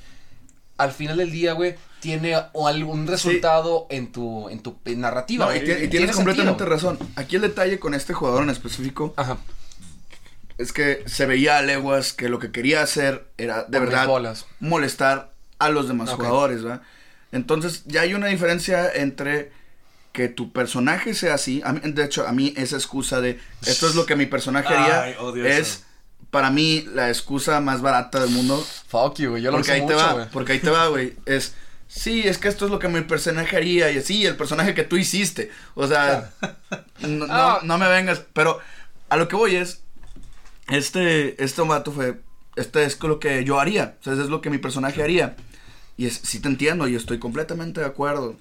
al 0.78 0.92
final 0.92 1.18
del 1.18 1.30
día, 1.30 1.52
güey, 1.52 1.76
tiene 2.00 2.34
o 2.52 2.66
algún 2.68 3.06
resultado 3.06 3.86
en 3.90 4.10
tu, 4.12 4.48
en 4.48 4.60
tu 4.62 4.78
narrativa. 4.96 5.46
No, 5.46 5.54
y, 5.54 5.60
Tiene 5.60 5.88
tienes 5.88 6.16
completamente 6.16 6.64
sentido. 6.64 6.68
razón. 6.94 6.98
Aquí 7.16 7.36
el 7.36 7.42
detalle 7.42 7.78
con 7.78 7.94
este 7.94 8.14
jugador 8.14 8.42
en 8.42 8.50
específico 8.50 9.14
Ajá. 9.16 9.38
es 10.58 10.72
que 10.72 11.02
se 11.06 11.26
veía 11.26 11.58
a 11.58 11.62
leguas 11.62 12.12
que 12.12 12.28
lo 12.28 12.38
que 12.38 12.50
quería 12.52 12.82
hacer 12.82 13.26
era 13.38 13.64
de 13.64 13.78
verdad 13.78 14.06
bolas. 14.06 14.46
molestar 14.60 15.32
a 15.58 15.68
los 15.70 15.88
demás 15.88 16.10
jugadores, 16.10 16.62
¿verdad? 16.62 16.82
Entonces 17.32 17.82
ya 17.86 18.00
hay 18.02 18.14
una 18.14 18.26
diferencia 18.26 18.90
entre 18.92 19.52
que 20.12 20.28
tu 20.28 20.52
personaje 20.52 21.14
sea 21.14 21.34
así. 21.34 21.62
A 21.64 21.72
mí- 21.72 21.80
de 21.84 22.04
hecho, 22.04 22.26
a 22.26 22.32
mí 22.32 22.52
esa 22.56 22.76
excusa 22.76 23.20
de 23.20 23.38
esto 23.64 23.88
es 23.88 23.94
lo 23.94 24.06
que 24.06 24.16
mi 24.16 24.26
personaje 24.26 24.68
haría 24.74 25.02
Ay, 25.02 25.14
odio 25.20 25.44
es 25.46 25.58
eso. 25.58 25.80
para 26.30 26.50
mí 26.50 26.84
la 26.94 27.08
excusa 27.08 27.60
más 27.60 27.80
barata 27.80 28.18
del 28.20 28.30
mundo. 28.30 28.64
Fuck 28.88 29.18
you, 29.18 29.30
güey. 29.30 29.42
Yo 29.42 29.50
lo 29.52 29.58
porque 29.58 29.72
ahí 29.72 29.86
te 29.86 29.94
va, 29.94 30.28
porque 30.32 30.52
ahí 30.54 30.58
te 30.58 30.70
va, 30.70 30.88
güey. 30.88 31.14
Es 31.26 31.54
sí, 31.92 32.22
es 32.26 32.38
que 32.38 32.46
esto 32.48 32.64
es 32.66 32.70
lo 32.70 32.78
que 32.78 32.86
mi 32.88 33.00
personaje 33.00 33.56
haría 33.56 33.90
y 33.90 33.98
así 33.98 34.24
el 34.24 34.36
personaje 34.36 34.74
que 34.74 34.84
tú 34.84 34.96
hiciste. 34.96 35.50
O 35.74 35.86
sea, 35.88 36.30
no, 37.00 37.08
no- 37.26 37.26
Ah. 37.28 37.60
no 37.64 37.76
me 37.78 37.88
vengas, 37.88 38.22
pero 38.32 38.60
a 39.08 39.16
lo 39.16 39.26
que 39.26 39.34
voy 39.36 39.56
es 39.56 39.82
este 40.68 41.42
este 41.42 41.62
vato 41.62 41.90
fue 41.92 42.20
este 42.56 42.84
es 42.84 43.00
lo 43.02 43.18
que 43.18 43.44
yo 43.44 43.58
haría, 43.60 43.96
o 44.00 44.04
sea, 44.04 44.12
es 44.12 44.18
lo 44.28 44.40
que 44.40 44.50
mi 44.50 44.58
personaje 44.58 45.02
haría. 45.02 45.36
Y 45.96 46.06
es, 46.06 46.14
sí 46.22 46.40
te 46.40 46.48
entiendo 46.48 46.88
y 46.88 46.94
estoy 46.96 47.18
completamente 47.18 47.80
de 47.80 47.86
acuerdo. 47.86 48.36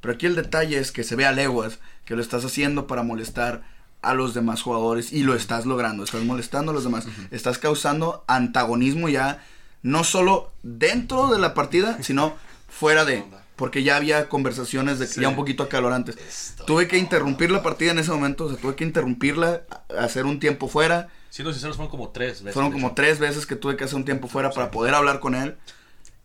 Pero 0.00 0.14
aquí 0.14 0.26
el 0.26 0.34
detalle 0.34 0.78
es 0.78 0.90
que 0.92 1.04
se 1.04 1.16
ve 1.16 1.24
a 1.24 1.32
leguas 1.32 1.78
que 2.04 2.16
lo 2.16 2.22
estás 2.22 2.44
haciendo 2.44 2.86
para 2.86 3.02
molestar 3.02 3.62
a 4.02 4.12
los 4.14 4.34
demás 4.34 4.60
jugadores 4.62 5.12
y 5.12 5.22
lo 5.22 5.34
estás 5.34 5.64
logrando, 5.66 6.04
estás 6.04 6.22
molestando 6.24 6.72
a 6.72 6.74
los 6.74 6.84
demás, 6.84 7.06
estás 7.30 7.58
causando 7.58 8.22
antagonismo 8.26 9.08
ya 9.08 9.42
no 9.82 10.04
solo 10.04 10.52
dentro 10.62 11.28
de 11.28 11.38
la 11.38 11.54
partida, 11.54 12.02
sino 12.02 12.36
fuera 12.78 13.04
de, 13.04 13.24
porque 13.56 13.82
ya 13.82 13.96
había 13.96 14.28
conversaciones 14.28 14.98
de 14.98 15.06
ya 15.06 15.28
un 15.28 15.36
poquito 15.36 15.62
acalorantes. 15.62 16.54
Tuve 16.66 16.88
que 16.88 16.98
interrumpir 16.98 17.50
la 17.50 17.62
partida 17.62 17.92
en 17.92 17.98
ese 17.98 18.10
momento, 18.10 18.46
o 18.46 18.48
sea, 18.50 18.58
tuve 18.58 18.74
que 18.74 18.84
interrumpirla, 18.84 19.62
hacer 19.98 20.24
un 20.26 20.40
tiempo 20.40 20.68
fuera. 20.68 21.08
Siendo 21.30 21.52
sinceros, 21.52 21.76
fueron 21.76 21.90
como 21.90 22.10
tres 22.10 22.42
veces. 22.42 22.54
Fueron 22.54 22.72
como 22.72 22.94
tres 22.94 23.18
veces 23.18 23.46
que 23.46 23.56
tuve 23.56 23.76
que 23.76 23.84
hacer 23.84 23.96
un 23.96 24.04
tiempo 24.04 24.28
fuera 24.28 24.50
para 24.50 24.70
poder 24.70 24.94
hablar 24.94 25.20
con 25.20 25.34
él 25.34 25.56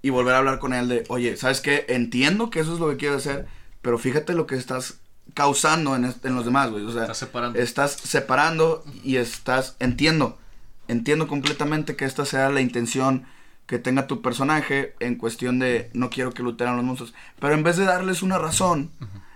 y 0.02 0.10
volver 0.12 0.36
a 0.36 0.38
hablar 0.40 0.60
con 0.60 0.74
él 0.74 0.88
de, 0.88 1.04
oye, 1.10 1.36
¿sabes 1.38 1.62
qué? 1.62 1.86
Entiendo 1.90 2.50
que 2.50 2.60
eso 2.62 2.74
es 2.74 2.80
lo 2.80 2.90
que 2.90 2.98
quiero 2.98 3.16
hacer, 3.18 3.48
pero 3.82 3.98
fíjate 3.98 4.34
lo 4.34 4.48
que 4.48 4.56
estás 4.56 4.96
causando 5.34 5.96
en, 5.96 6.06
en 6.24 6.36
los 6.36 6.46
demás, 6.46 6.72
güey. 6.72 6.84
O 6.86 6.92
sea, 6.92 7.04
Estás 7.04 7.18
separando. 7.18 7.60
estás 7.60 7.92
separando 7.94 8.84
y 9.04 9.18
estás, 9.18 9.76
entiendo, 9.80 10.38
entiendo 10.88 11.28
completamente 11.28 11.96
que 11.96 12.06
esta 12.06 12.26
sea 12.26 12.50
la 12.50 12.62
intención 12.62 13.26
que 13.70 13.78
tenga 13.78 14.08
tu 14.08 14.24
personaje 14.24 14.96
en 15.00 15.14
cuestión 15.14 15.60
de 15.60 15.92
no 15.94 16.10
quiero 16.10 16.34
que 16.34 16.42
luteren 16.42 16.74
a 16.74 16.78
los 16.78 16.84
monstruos. 16.84 17.14
Pero 17.40 17.54
en 17.54 17.62
vez 17.62 17.78
de 17.78 17.86
darles 17.86 18.24
una 18.24 18.40
razón, 18.40 18.90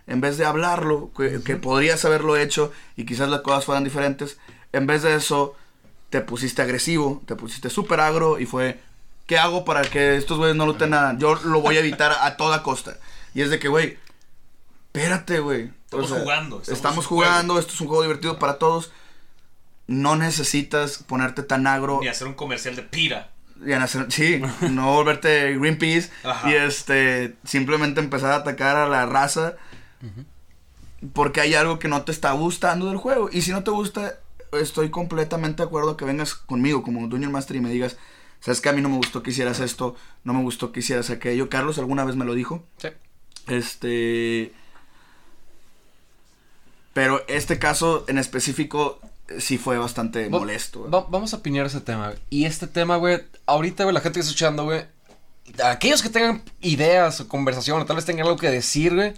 en 0.07 0.21
vez 0.21 0.39
de 0.39 0.45
hablarlo, 0.45 1.11
que, 1.15 1.43
que 1.43 1.55
podrías 1.55 2.03
haberlo 2.03 2.35
hecho 2.35 2.73
y 2.97 3.05
quizás 3.05 3.29
las 3.29 3.41
cosas 3.41 3.63
fueran 3.63 3.83
diferentes, 3.83 4.39
en 4.71 4.87
vez 4.87 5.03
de 5.03 5.13
eso 5.13 5.55
te 6.09 6.21
pusiste 6.21 6.63
agresivo, 6.63 7.21
te 7.27 7.35
pusiste 7.35 7.69
súper 7.69 7.99
agro 7.99 8.39
y 8.39 8.47
fue, 8.47 8.79
¿qué 9.27 9.37
hago 9.37 9.65
para 9.65 9.83
que 9.83 10.17
estos 10.17 10.39
güeyes 10.39 10.55
no 10.55 10.65
luten 10.65 10.89
nada? 10.89 11.15
Yo 11.19 11.35
lo 11.35 11.61
voy 11.61 11.77
a 11.77 11.81
evitar 11.81 12.11
a 12.19 12.35
toda 12.35 12.63
costa. 12.63 12.97
Y 13.35 13.41
es 13.41 13.51
de 13.51 13.59
que, 13.59 13.67
güey, 13.67 13.99
espérate, 14.87 15.41
güey. 15.41 15.69
Estamos 15.85 16.09
jugando, 16.09 16.57
estamos 16.57 16.69
Estamos, 16.69 17.05
jugando, 17.05 17.59
esto 17.59 17.73
es 17.73 17.81
un 17.81 17.87
juego 17.87 18.01
divertido 18.01 18.39
para 18.39 18.57
todos. 18.57 18.91
No 19.85 20.15
necesitas 20.15 21.03
ponerte 21.03 21.43
tan 21.43 21.67
agro. 21.67 21.99
Ni 22.01 22.07
hacer 22.07 22.25
un 22.25 22.33
comercial 22.33 22.75
de 22.75 22.81
pira. 22.81 23.32
Y 23.65 23.71
en 23.71 23.81
hacer- 23.81 24.11
sí, 24.11 24.41
no 24.71 24.93
volverte 24.93 25.57
Greenpeace 25.57 26.09
Ajá. 26.23 26.49
y 26.49 26.53
este 26.55 27.35
simplemente 27.43 27.99
empezar 28.01 28.31
a 28.31 28.35
atacar 28.37 28.75
a 28.75 28.87
la 28.87 29.05
raza 29.05 29.55
porque 31.13 31.41
hay 31.41 31.53
algo 31.55 31.79
que 31.79 31.87
no 31.87 32.03
te 32.03 32.11
está 32.11 32.31
gustando 32.33 32.87
del 32.87 32.97
juego. 32.97 33.29
Y 33.31 33.41
si 33.41 33.51
no 33.51 33.63
te 33.63 33.71
gusta 33.71 34.15
estoy 34.53 34.89
completamente 34.89 35.63
de 35.63 35.67
acuerdo 35.67 35.97
que 35.97 36.05
vengas 36.05 36.33
conmigo 36.35 36.83
como 36.83 37.07
Dungeon 37.07 37.31
Master 37.31 37.55
y 37.55 37.61
me 37.61 37.69
digas 37.71 37.97
sabes 38.39 38.61
que 38.61 38.69
a 38.69 38.73
mí 38.73 38.81
no 38.81 38.89
me 38.89 38.97
gustó 38.97 39.23
que 39.23 39.31
hicieras 39.31 39.59
esto 39.61 39.95
no 40.23 40.33
me 40.33 40.41
gustó 40.43 40.71
que 40.71 40.81
hicieras 40.81 41.09
aquello 41.09 41.49
Carlos 41.49 41.77
alguna 41.79 42.03
vez 42.05 42.15
me 42.15 42.25
lo 42.25 42.33
dijo. 42.35 42.63
Sí. 42.77 42.89
este 43.47 44.53
pero 46.93 47.23
este 47.27 47.57
caso 47.57 48.05
en 48.07 48.17
específico 48.19 48.99
sí 49.39 49.57
fue 49.57 49.77
bastante 49.77 50.29
Va- 50.29 50.39
molesto 50.39 50.89
va- 50.89 51.05
vamos 51.09 51.33
a 51.33 51.37
opinar 51.37 51.65
ese 51.65 51.81
tema. 51.81 52.07
güey. 52.07 52.19
Y 52.29 52.45
este 52.45 52.67
tema, 52.67 52.97
güey, 52.97 53.21
ahorita, 53.45 53.83
güey, 53.83 53.93
la 53.93 54.01
gente 54.01 54.15
que 54.15 54.19
está 54.21 54.29
escuchando, 54.31 54.65
güey, 54.65 54.85
aquellos 55.63 56.01
que 56.01 56.09
tengan 56.09 56.41
ideas 56.61 57.19
o 57.21 57.27
conversación, 57.27 57.81
o 57.81 57.85
tal 57.85 57.95
vez 57.97 58.05
tengan 58.05 58.25
algo 58.25 58.37
que 58.37 58.49
decir, 58.49 58.95
güey, 58.95 59.13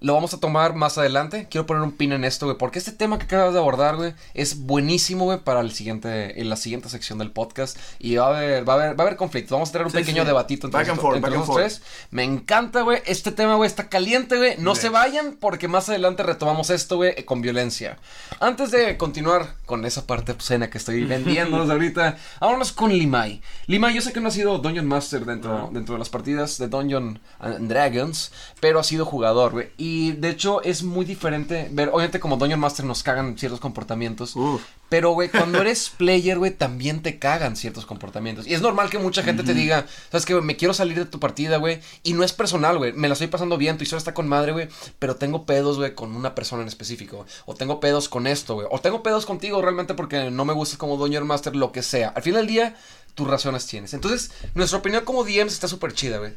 lo 0.00 0.12
vamos 0.14 0.34
a 0.34 0.38
tomar 0.40 0.74
más 0.74 0.98
adelante. 0.98 1.46
Quiero 1.50 1.66
poner 1.66 1.82
un 1.82 1.92
pin 1.92 2.12
en 2.12 2.24
esto, 2.24 2.46
güey, 2.46 2.58
porque 2.58 2.78
este 2.78 2.92
tema 2.92 3.18
que 3.18 3.24
acabas 3.24 3.54
de 3.54 3.58
abordar, 3.58 3.96
güey, 3.96 4.14
es 4.34 4.60
buenísimo, 4.60 5.24
güey, 5.24 5.38
para 5.38 5.60
el 5.60 5.72
siguiente, 5.72 6.38
en 6.40 6.48
la 6.50 6.56
siguiente 6.56 6.88
sección 6.88 7.18
del 7.18 7.30
podcast. 7.30 7.78
Y 7.98 8.16
va 8.16 8.26
a 8.26 8.28
haber, 8.36 8.68
va 8.68 8.74
a 8.74 8.76
haber, 8.76 8.98
va 9.00 9.04
a 9.04 9.06
haber 9.06 9.16
conflicto. 9.16 9.54
Vamos 9.54 9.70
a 9.70 9.72
tener 9.72 9.86
un 9.86 9.92
Sí, 9.92 9.98
pequeño 9.98 10.22
sí. 10.22 10.26
debatito 10.26 10.66
entre, 10.66 10.80
Back 10.80 10.88
and 10.90 10.96
nosotros- 10.98 11.02
forth, 11.02 11.16
entre 11.16 11.30
back 11.30 11.38
and 11.40 11.48
nosotros 11.48 11.78
tres. 11.80 12.06
Me 12.10 12.24
encanta, 12.24 12.82
güey. 12.82 13.02
Este 13.06 13.32
tema, 13.32 13.54
güey, 13.56 13.66
está 13.68 13.88
caliente, 13.88 14.36
güey. 14.36 14.56
No 14.58 14.74
se 14.74 14.88
vayan 14.90 15.36
porque 15.40 15.66
más 15.68 15.88
adelante 15.88 16.22
retomamos 16.22 16.70
esto, 16.70 16.96
güey, 16.96 17.24
con 17.24 17.40
violencia. 17.40 17.98
Antes 18.40 18.70
de 18.70 18.96
continuar 18.98 19.54
con 19.64 19.84
esa 19.86 20.06
parte 20.06 20.32
obscena 20.32 20.68
que 20.68 20.78
estoy 20.78 21.04
vendiéndonos 21.04 21.70
ahorita, 21.70 22.18
vámonos 22.40 22.72
con 22.72 22.92
Limay. 22.92 23.40
Limay, 23.66 23.94
yo 23.94 24.02
sé 24.02 24.12
que 24.12 24.20
no 24.20 24.28
ha 24.28 24.32
sido 24.32 24.58
Dungeon 24.58 24.86
Master 24.86 25.24
dentro, 25.24 25.70
dentro 25.72 25.94
de 25.94 25.98
las 25.98 26.10
partidas 26.10 26.58
de 26.58 26.68
Dungeon 26.68 27.18
and 27.40 27.68
Dragons, 27.68 28.30
pero 28.60 28.78
ha 28.78 28.84
sido 28.84 29.04
jugador, 29.06 29.52
güey. 29.52 29.70
Y 29.88 30.10
de 30.14 30.30
hecho 30.30 30.62
es 30.64 30.82
muy 30.82 31.04
diferente 31.04 31.68
ver, 31.70 31.90
obviamente 31.90 32.18
como 32.18 32.36
Dungeon 32.36 32.58
Master 32.58 32.84
nos 32.84 33.04
cagan 33.04 33.38
ciertos 33.38 33.60
comportamientos. 33.60 34.34
Uf. 34.34 34.60
Pero, 34.88 35.12
güey, 35.12 35.28
cuando 35.28 35.60
eres 35.60 35.90
player, 35.96 36.38
güey, 36.38 36.50
también 36.50 37.02
te 37.02 37.20
cagan 37.20 37.54
ciertos 37.54 37.86
comportamientos. 37.86 38.48
Y 38.48 38.54
es 38.54 38.62
normal 38.62 38.90
que 38.90 38.98
mucha 38.98 39.22
gente 39.22 39.44
te 39.44 39.54
diga, 39.54 39.86
¿sabes 40.10 40.26
güey? 40.26 40.42
Me 40.42 40.56
quiero 40.56 40.74
salir 40.74 40.98
de 40.98 41.04
tu 41.04 41.20
partida, 41.20 41.58
güey. 41.58 41.78
Y 42.02 42.14
no 42.14 42.24
es 42.24 42.32
personal, 42.32 42.78
güey. 42.78 42.94
Me 42.94 43.06
la 43.06 43.12
estoy 43.12 43.28
pasando 43.28 43.58
bien, 43.58 43.78
tu 43.78 43.84
historia 43.84 43.98
está 43.98 44.12
con 44.12 44.26
madre, 44.26 44.50
güey. 44.50 44.68
Pero 44.98 45.14
tengo 45.14 45.46
pedos, 45.46 45.76
güey, 45.76 45.94
con 45.94 46.16
una 46.16 46.34
persona 46.34 46.62
en 46.62 46.68
específico. 46.68 47.24
O 47.44 47.54
tengo 47.54 47.78
pedos 47.78 48.08
con 48.08 48.26
esto, 48.26 48.54
güey. 48.54 48.66
O 48.72 48.80
tengo 48.80 49.04
pedos 49.04 49.24
contigo 49.24 49.62
realmente 49.62 49.94
porque 49.94 50.32
no 50.32 50.44
me 50.44 50.52
gustas 50.52 50.78
como 50.78 50.96
Dungeon 50.96 51.28
Master, 51.28 51.54
lo 51.54 51.70
que 51.70 51.84
sea. 51.84 52.08
Al 52.08 52.22
final 52.22 52.40
del 52.40 52.48
día, 52.48 52.76
tus 53.14 53.28
razones 53.28 53.66
tienes. 53.66 53.94
Entonces, 53.94 54.32
nuestra 54.54 54.80
opinión 54.80 55.04
como 55.04 55.22
DMs 55.22 55.52
está 55.52 55.68
súper 55.68 55.92
chida, 55.92 56.18
güey. 56.18 56.32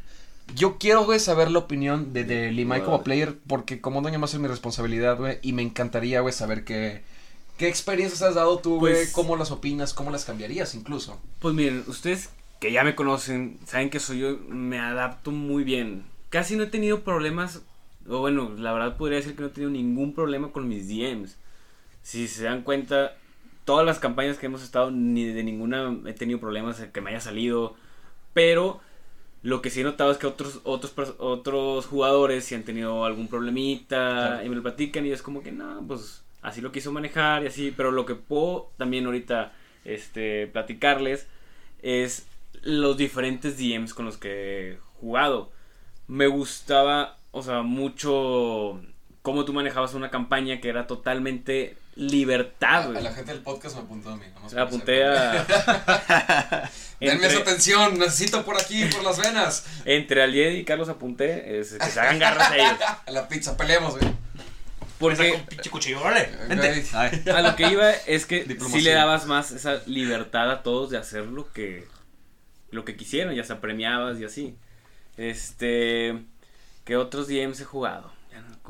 Yo 0.54 0.78
quiero, 0.78 1.04
güey, 1.04 1.20
saber 1.20 1.50
la 1.50 1.60
opinión 1.60 2.12
de, 2.12 2.24
de 2.24 2.50
Limay 2.52 2.82
como 2.82 3.02
player, 3.02 3.36
porque 3.46 3.80
como 3.80 4.00
Dungeon 4.02 4.20
Master 4.20 4.38
es 4.38 4.42
mi 4.42 4.48
responsabilidad, 4.48 5.16
güey, 5.18 5.38
y 5.42 5.52
me 5.52 5.62
encantaría, 5.62 6.20
güey, 6.20 6.32
saber 6.34 6.64
qué, 6.64 7.02
qué 7.56 7.68
experiencias 7.68 8.22
has 8.22 8.34
dado 8.34 8.58
tú, 8.58 8.78
güey, 8.78 8.94
Pues- 8.94 9.12
cómo 9.12 9.36
las 9.36 9.50
opinas, 9.50 9.94
cómo 9.94 10.10
las 10.10 10.24
cambiarías 10.24 10.74
incluso. 10.74 11.20
Pues 11.40 11.54
miren, 11.54 11.84
ustedes 11.86 12.30
que 12.60 12.72
ya 12.72 12.84
me 12.84 12.94
conocen, 12.94 13.58
saben 13.66 13.90
que 13.90 14.00
soy 14.00 14.18
yo, 14.20 14.38
me 14.48 14.78
adapto 14.78 15.30
muy 15.30 15.64
bien. 15.64 16.04
Casi 16.28 16.56
no 16.56 16.64
he 16.64 16.68
tenido 16.68 17.00
problemas, 17.00 17.62
o 18.08 18.18
bueno, 18.18 18.52
la 18.56 18.72
verdad 18.72 18.96
podría 18.96 19.18
decir 19.18 19.34
que 19.34 19.42
no 19.42 19.48
he 19.48 19.52
tenido 19.52 19.70
ningún 19.70 20.14
problema 20.14 20.52
con 20.52 20.68
mis 20.68 20.88
DMs. 20.88 21.36
Si 22.02 22.28
se 22.28 22.44
dan 22.44 22.62
cuenta, 22.62 23.14
todas 23.64 23.84
las 23.86 23.98
campañas 23.98 24.36
que 24.38 24.46
hemos 24.46 24.62
estado, 24.62 24.90
ni 24.90 25.24
de 25.24 25.42
ninguna 25.42 25.96
he 26.06 26.12
tenido 26.12 26.38
problemas 26.40 26.80
que 26.92 27.00
me 27.00 27.10
haya 27.10 27.20
salido. 27.20 27.74
Pero 28.32 28.80
lo 29.42 29.62
que 29.62 29.70
sí 29.70 29.80
he 29.80 29.84
notado 29.84 30.10
es 30.12 30.18
que 30.18 30.26
otros, 30.26 30.60
otros, 30.64 30.92
otros 31.18 31.86
jugadores 31.86 32.44
sí 32.44 32.54
han 32.54 32.62
tenido 32.64 33.04
algún 33.04 33.28
problemita 33.28 33.96
Claro. 34.36 34.46
y 34.46 34.48
me 34.50 34.56
lo 34.56 34.62
platican 34.62 35.06
y 35.06 35.10
es 35.12 35.22
como 35.22 35.42
que 35.42 35.52
no, 35.52 35.82
pues 35.86 36.22
así 36.42 36.60
lo 36.60 36.72
quiso 36.72 36.92
manejar 36.92 37.42
y 37.42 37.46
así. 37.46 37.72
Pero 37.76 37.90
lo 37.90 38.04
que 38.06 38.14
puedo 38.14 38.70
también 38.76 39.06
ahorita 39.06 39.52
este, 39.84 40.46
platicarles 40.46 41.26
es 41.82 42.26
los 42.62 42.96
diferentes 42.98 43.56
DMs 43.58 43.94
con 43.94 44.04
los 44.04 44.18
que 44.18 44.72
he 44.72 44.78
jugado. 45.00 45.50
Me 46.06 46.26
gustaba, 46.26 47.16
o 47.30 47.42
sea, 47.42 47.62
mucho 47.62 48.80
cómo 49.22 49.44
tú 49.44 49.52
manejabas 49.54 49.94
una 49.94 50.10
campaña 50.10 50.60
que 50.60 50.68
era 50.68 50.86
totalmente 50.86 51.76
libertad, 51.94 52.90
güey. 52.90 53.02
gente 53.14 53.32
del 53.32 53.42
podcast 53.42 53.76
me 53.76 53.82
apuntó 53.82 54.10
a 54.10 54.16
mí. 54.16 54.24
nomás 54.34 54.52
La 54.52 54.64
para 54.64 54.68
apunté 54.68 55.04
a... 55.04 56.70
Denme 57.00 57.14
entre, 57.14 57.28
esa 57.28 57.38
atención, 57.40 57.98
necesito 57.98 58.44
por 58.44 58.60
aquí, 58.60 58.84
por 58.86 59.02
las 59.02 59.18
venas. 59.18 59.64
entre 59.84 60.22
Alied 60.22 60.52
y 60.52 60.64
Carlos 60.64 60.88
apunté, 60.88 61.58
es, 61.58 61.72
que 61.72 61.86
se 61.86 62.00
hagan 62.00 62.18
garras 62.18 62.50
a 62.50 62.56
ellos. 62.58 62.78
A 63.06 63.10
la 63.10 63.28
pizza, 63.28 63.56
peleemos, 63.56 63.98
güey. 63.98 64.12
Porque 64.98 65.30
con 65.32 65.46
pinche 65.46 65.70
cuchillo, 65.70 66.02
vente. 66.46 66.84
Ay. 66.92 67.22
a 67.34 67.40
lo 67.40 67.56
que 67.56 67.70
iba 67.70 67.90
es 67.90 68.26
que 68.26 68.44
Diplomacia. 68.44 68.78
sí 68.78 68.84
le 68.84 68.92
dabas 68.92 69.24
más 69.24 69.50
esa 69.50 69.80
libertad 69.86 70.50
a 70.50 70.62
todos 70.62 70.90
de 70.90 70.98
hacer 70.98 71.24
lo 71.24 71.50
que 71.52 71.88
lo 72.70 72.84
que 72.84 72.96
quisieron, 72.96 73.34
ya 73.34 73.42
sea 73.42 73.62
premiabas 73.62 74.20
y 74.20 74.24
así. 74.24 74.56
Este, 75.16 76.22
¿qué 76.84 76.96
otros 76.96 77.28
DMs 77.28 77.60
he 77.60 77.64
jugado? 77.64 78.12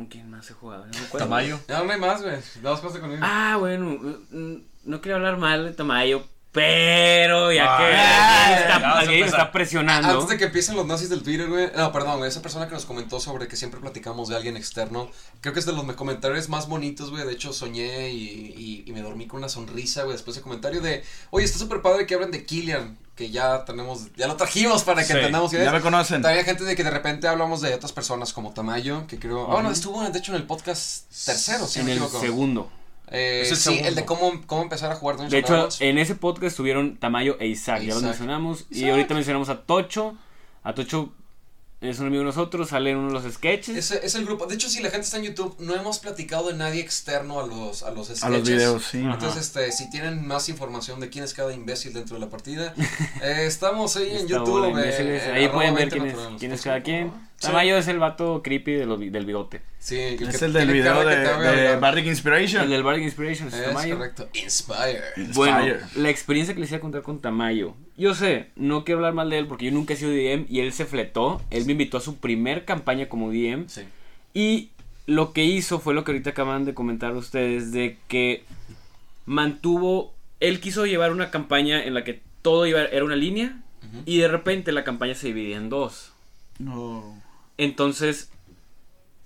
¿Con 0.00 0.06
quién 0.06 0.30
más 0.30 0.48
he 0.48 0.54
jugado? 0.54 0.86
No 0.86 0.92
me 0.98 1.04
acuerdo. 1.06 1.26
Tamayo. 1.26 1.60
Ya 1.68 1.82
no 1.82 1.92
hay 1.92 2.00
más, 2.00 2.22
güey. 2.22 2.36
Dos 2.62 2.80
cosas 2.80 3.00
conmigo. 3.00 3.20
Ah, 3.22 3.58
bueno, 3.60 3.98
mm, 4.30 4.54
no 4.84 5.00
quería 5.02 5.16
hablar 5.16 5.36
mal 5.36 5.62
de 5.66 5.72
Tamayo, 5.74 6.24
pero 6.52 7.52
ya 7.52 7.64
que 7.76 7.84
Ah, 7.94 9.02
está, 9.04 9.26
ya 9.36 9.52
presionando. 9.52 10.08
Antes 10.08 10.28
de 10.30 10.38
que 10.38 10.44
empiecen 10.44 10.74
los 10.76 10.86
nazis 10.86 11.10
del 11.10 11.22
Twitter, 11.22 11.48
güey. 11.50 11.70
No, 11.76 11.92
perdón, 11.92 12.16
güey. 12.16 12.30
Esa 12.30 12.40
persona 12.40 12.66
que 12.66 12.72
nos 12.72 12.86
comentó 12.86 13.20
sobre 13.20 13.46
que 13.46 13.56
siempre 13.56 13.78
platicamos 13.78 14.30
de 14.30 14.36
alguien 14.36 14.56
externo. 14.56 15.10
Creo 15.42 15.52
que 15.52 15.60
es 15.60 15.66
de 15.66 15.72
los 15.74 15.84
comentarios 15.96 16.48
más 16.48 16.66
bonitos, 16.66 17.10
güey. 17.10 17.26
De 17.26 17.32
hecho, 17.34 17.52
soñé 17.52 18.08
y, 18.08 18.54
y- 18.56 18.84
y 18.86 18.92
me 18.94 19.02
dormí 19.02 19.26
con 19.26 19.40
una 19.40 19.50
sonrisa, 19.50 20.04
güey. 20.04 20.14
Después 20.14 20.34
de 20.36 20.42
comentario 20.42 20.80
de, 20.80 21.04
oye, 21.28 21.44
está 21.44 21.58
súper 21.58 21.82
padre 21.82 22.06
que 22.06 22.14
hablen 22.14 22.30
de 22.30 22.46
Killian. 22.46 22.96
Que 23.20 23.30
ya 23.30 23.66
tenemos, 23.66 24.06
ya 24.16 24.26
lo 24.28 24.34
trajimos 24.34 24.82
para 24.82 25.02
que 25.02 25.08
Sí, 25.08 25.12
entendamos 25.12 25.50
quién 25.50 25.62
Ya 25.62 25.72
me 25.72 25.82
conocen. 25.82 26.22
También 26.22 26.38
hay 26.38 26.44
gente 26.46 26.64
de 26.64 26.74
que 26.74 26.82
de 26.82 26.88
repente 26.90 27.28
hablamos 27.28 27.60
de 27.60 27.74
otras 27.74 27.92
personas 27.92 28.32
como 28.32 28.54
Tamayo, 28.54 29.06
que 29.06 29.18
creo. 29.18 29.42
Ah, 29.42 29.56
bueno, 29.56 29.70
estuvo 29.70 30.02
de 30.02 30.18
hecho 30.18 30.32
en 30.32 30.36
el 30.40 30.46
podcast 30.46 31.04
tercero, 31.26 31.66
si 31.66 31.80
en 31.80 31.86
no 31.86 31.94
me 31.96 32.06
el 32.06 32.10
segundo. 32.12 32.70
Eh, 33.10 33.40
el 33.46 33.54
sí, 33.54 33.62
segundo. 33.62 33.88
el 33.88 33.94
de 33.94 34.04
cómo, 34.06 34.40
cómo 34.46 34.62
empezar 34.62 34.90
a 34.90 34.94
jugar 34.94 35.16
Dungeons 35.16 35.32
De 35.32 35.38
hecho, 35.38 35.52
Dragons. 35.52 35.80
en 35.82 35.98
ese 35.98 36.14
podcast 36.14 36.52
estuvieron 36.52 36.96
Tamayo 36.96 37.36
e 37.40 37.48
Isaac, 37.48 37.80
ya 37.82 37.88
los 37.88 37.98
Isaac. 37.98 38.08
mencionamos. 38.12 38.64
Y 38.70 38.88
ahorita 38.88 39.12
mencionamos 39.12 39.50
a 39.50 39.60
Tocho. 39.66 40.16
A 40.62 40.72
Tocho 40.74 41.12
es 41.80 41.98
un 41.98 42.06
amigo 42.08 42.20
de 42.20 42.26
nosotros, 42.26 42.68
sale 42.68 42.90
en 42.90 42.98
uno 42.98 43.08
de 43.08 43.14
los 43.24 43.34
sketches. 43.34 43.76
Ese 43.76 44.04
es 44.04 44.14
el 44.14 44.26
grupo. 44.26 44.46
De 44.46 44.54
hecho, 44.54 44.68
si 44.68 44.82
la 44.82 44.90
gente 44.90 45.04
está 45.06 45.16
en 45.16 45.24
YouTube, 45.24 45.56
no 45.60 45.74
hemos 45.74 45.98
platicado 45.98 46.48
de 46.48 46.54
nadie 46.54 46.80
externo 46.82 47.40
a 47.40 47.46
los, 47.46 47.82
a 47.82 47.90
los 47.90 48.06
sketches. 48.08 48.22
A 48.24 48.28
los 48.28 48.46
videos, 48.48 48.84
sí. 48.84 49.00
Ajá. 49.00 49.14
Entonces, 49.14 49.42
este, 49.46 49.72
si 49.72 49.88
tienen 49.90 50.26
más 50.26 50.48
información 50.50 51.00
de 51.00 51.08
quién 51.08 51.24
es 51.24 51.32
cada 51.32 51.52
imbécil 51.54 51.92
dentro 51.94 52.16
de 52.16 52.20
la 52.20 52.28
partida, 52.30 52.74
eh, 53.22 53.44
estamos 53.46 53.96
ahí 53.96 54.10
en 54.10 54.16
Esta 54.16 54.28
YouTube. 54.28 54.76
eh, 54.78 55.32
Ahí 55.34 55.48
pueden 55.48 55.74
ver 55.74 55.88
20 55.90 55.96
quién 55.98 56.06
es, 56.08 56.38
quién 56.38 56.52
es 56.52 56.62
cada 56.62 56.82
quien. 56.82 57.29
Sí. 57.40 57.46
Tamayo 57.46 57.78
es 57.78 57.88
el 57.88 57.98
vato 57.98 58.42
creepy 58.44 58.72
de 58.72 58.84
los 58.86 58.98
bi- 59.00 59.08
del 59.08 59.24
bigote. 59.24 59.62
Sí, 59.78 59.96
el 59.98 60.22
Es 60.28 60.38
que 60.38 60.44
el 60.44 60.52
del 60.52 60.70
video 60.70 61.02
de, 61.06 61.16
de. 61.16 61.76
Bardic 61.76 62.04
Inspiration. 62.06 62.64
El 62.64 62.68
del 62.70 62.82
Bardic 62.82 63.02
Inspiration 63.04 63.48
es, 63.48 63.54
Es 63.54 63.64
Tamayo. 63.64 63.96
correcto. 63.96 64.28
Inspire. 64.34 65.00
Bueno, 65.32 65.66
Inspire. 65.66 66.02
la 66.02 66.10
experiencia 66.10 66.52
que 66.54 66.60
les 66.60 66.68
iba 66.70 66.76
a 66.76 66.80
contar 66.82 67.00
con 67.00 67.18
Tamayo. 67.20 67.74
Yo 67.96 68.14
sé, 68.14 68.50
no 68.56 68.84
quiero 68.84 68.98
hablar 68.98 69.14
mal 69.14 69.30
de 69.30 69.38
él 69.38 69.46
porque 69.46 69.64
yo 69.64 69.72
nunca 69.72 69.94
he 69.94 69.96
sido 69.96 70.10
DM 70.10 70.44
y 70.50 70.60
él 70.60 70.72
se 70.74 70.84
fletó. 70.84 71.40
Él 71.50 71.64
me 71.64 71.72
invitó 71.72 71.96
a 71.96 72.00
su 72.02 72.18
primer 72.18 72.66
campaña 72.66 73.08
como 73.08 73.30
DM. 73.30 73.68
Sí. 73.70 73.82
Y 74.34 74.68
lo 75.06 75.32
que 75.32 75.42
hizo 75.44 75.80
fue 75.80 75.94
lo 75.94 76.04
que 76.04 76.12
ahorita 76.12 76.30
acaban 76.30 76.66
de 76.66 76.74
comentar 76.74 77.16
ustedes, 77.16 77.72
de 77.72 77.96
que 78.06 78.44
mantuvo, 79.26 80.14
él 80.40 80.60
quiso 80.60 80.86
llevar 80.86 81.12
una 81.12 81.30
campaña 81.30 81.82
en 81.84 81.94
la 81.94 82.04
que 82.04 82.20
todo 82.42 82.66
iba, 82.66 82.82
era 82.84 83.04
una 83.04 83.16
línea 83.16 83.56
y 84.04 84.18
de 84.18 84.28
repente 84.28 84.72
la 84.72 84.84
campaña 84.84 85.14
se 85.14 85.28
dividía 85.28 85.56
en 85.56 85.68
dos. 85.68 86.12
No. 86.58 87.20
Entonces, 87.60 88.32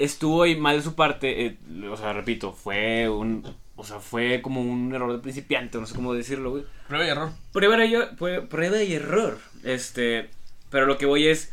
estuvo 0.01 0.43
ahí 0.43 0.57
mal 0.57 0.79
de 0.79 0.83
su 0.83 0.97
parte, 0.97 1.47
eh, 1.47 1.59
o 1.89 1.97
sea, 1.97 2.13
repito, 2.13 2.53
fue 2.53 3.09
un, 3.09 3.47
o 3.77 3.85
sea, 3.85 4.01
fue 4.01 4.43
como 4.43 4.61
un 4.61 4.93
error 4.93 5.13
de 5.13 5.21
principiante, 5.21 5.79
no 5.79 5.87
sé 5.87 5.95
cómo 5.95 6.15
decirlo, 6.15 6.51
güey. 6.51 6.65
Prueba 6.89 7.07
y 7.07 7.09
error. 7.11 7.31
Prueba 7.53 7.85
y, 7.85 7.95
prueba 8.49 8.83
y 8.83 8.95
error. 8.95 9.39
Este, 9.63 10.31
pero 10.69 10.87
lo 10.87 10.99
que 10.99 11.07
voy 11.07 11.29
es, 11.29 11.53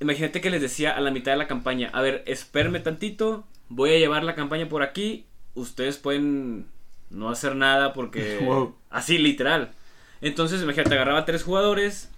imagínate 0.00 0.40
que 0.40 0.48
les 0.48 0.62
decía 0.62 0.96
a 0.96 1.02
la 1.02 1.10
mitad 1.10 1.32
de 1.32 1.38
la 1.38 1.48
campaña, 1.48 1.90
a 1.92 2.00
ver, 2.00 2.22
espérme 2.26 2.80
tantito, 2.80 3.44
voy 3.68 3.90
a 3.90 3.98
llevar 3.98 4.24
la 4.24 4.34
campaña 4.34 4.70
por 4.70 4.82
aquí, 4.82 5.26
ustedes 5.54 5.98
pueden 5.98 6.64
no 7.10 7.28
hacer 7.28 7.56
nada 7.56 7.92
porque... 7.92 8.38
Wow. 8.42 8.74
Así, 8.88 9.18
literal. 9.18 9.72
Entonces, 10.22 10.62
imagínate, 10.62 10.94
agarraba 10.94 11.26
tres 11.26 11.42
jugadores, 11.42 12.10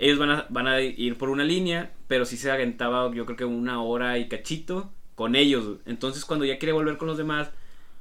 ellos 0.00 0.18
van 0.18 0.30
a, 0.30 0.46
van 0.48 0.66
a 0.66 0.80
ir 0.80 1.16
por 1.16 1.28
una 1.28 1.44
línea, 1.44 1.92
pero 2.08 2.24
si 2.24 2.36
se 2.36 2.50
aventaba 2.50 3.12
yo 3.14 3.24
creo 3.26 3.36
que 3.36 3.44
una 3.44 3.82
hora 3.82 4.18
y 4.18 4.28
cachito 4.28 4.90
con 5.14 5.36
ellos. 5.36 5.76
Entonces, 5.86 6.24
cuando 6.24 6.44
ya 6.46 6.58
quería 6.58 6.74
volver 6.74 6.96
con 6.96 7.06
los 7.06 7.18
demás, 7.18 7.50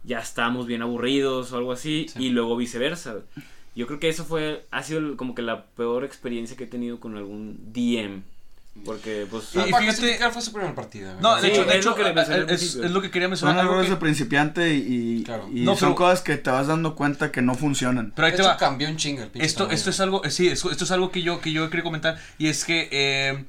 ya 0.03 0.19
estábamos 0.19 0.65
bien 0.65 0.81
aburridos 0.81 1.51
o 1.51 1.57
algo 1.57 1.73
así, 1.73 2.07
Sí. 2.07 2.23
y 2.27 2.29
luego 2.29 2.55
viceversa. 2.55 3.17
Yo 3.75 3.85
creo 3.85 3.99
que 3.99 4.09
eso 4.09 4.23
fue, 4.25 4.65
ha 4.71 4.81
sido 4.83 5.15
como 5.17 5.35
que 5.35 5.41
la 5.41 5.65
peor 5.67 6.03
experiencia 6.05 6.55
que 6.57 6.63
he 6.63 6.67
tenido 6.67 6.99
con 6.99 7.17
algún 7.17 7.59
DM. 7.73 8.23
Porque, 8.85 9.27
pues... 9.29 9.53
Y 9.55 9.59
Ah, 9.59 9.77
fíjate- 9.79 10.31
fue 10.31 10.41
su 10.41 10.51
primera 10.53 10.73
partida. 10.73 11.09
güey. 11.11 11.21
No, 11.21 11.35
de 11.35 11.41
Sí, 11.41 11.47
hecho, 11.47 11.63
de 11.65 11.69
es 11.71 11.75
hecho 11.77 11.89
lo 11.89 11.95
que 11.95 12.53
es, 12.53 12.75
lo 12.75 13.01
que 13.01 13.11
quería 13.11 13.25
Son 13.27 13.31
mencionar. 13.31 13.59
algo 13.59 13.71
errores 13.73 13.89
que- 13.89 13.95
de 13.95 13.99
principiante 13.99 14.73
y, 14.75 15.23
Claro. 15.23 15.49
y 15.53 15.61
No, 15.61 15.75
son 15.75 15.89
pero- 15.89 15.95
cosas 15.95 16.21
que 16.21 16.37
te 16.37 16.49
vas 16.49 16.67
dando 16.67 16.95
cuenta 16.95 17.31
que 17.31 17.41
no 17.41 17.55
funcionan. 17.55 18.11
Pero 18.15 18.25
ahí 18.25 18.31
de 18.31 18.37
te 18.37 18.43
hecho, 18.43 18.49
va. 18.51 18.57
cambió 18.57 18.89
un 18.89 18.97
chingo 18.97 19.21
el 19.23 19.29
pinche 19.29 19.45
Esto, 19.45 19.63
tamaño. 19.65 19.75
esto 19.75 19.89
es 19.89 19.99
algo, 19.99 20.23
eh, 20.23 20.31
sí, 20.31 20.47
esto, 20.47 20.71
esto 20.71 20.83
es 20.85 20.91
algo 20.91 21.11
que 21.11 21.21
yo, 21.21 21.41
que 21.41 21.51
yo 21.51 21.69
quería 21.69 21.83
comentar. 21.83 22.17
Y 22.37 22.47
es 22.47 22.63
que, 22.65 22.87
eh, 22.91 23.43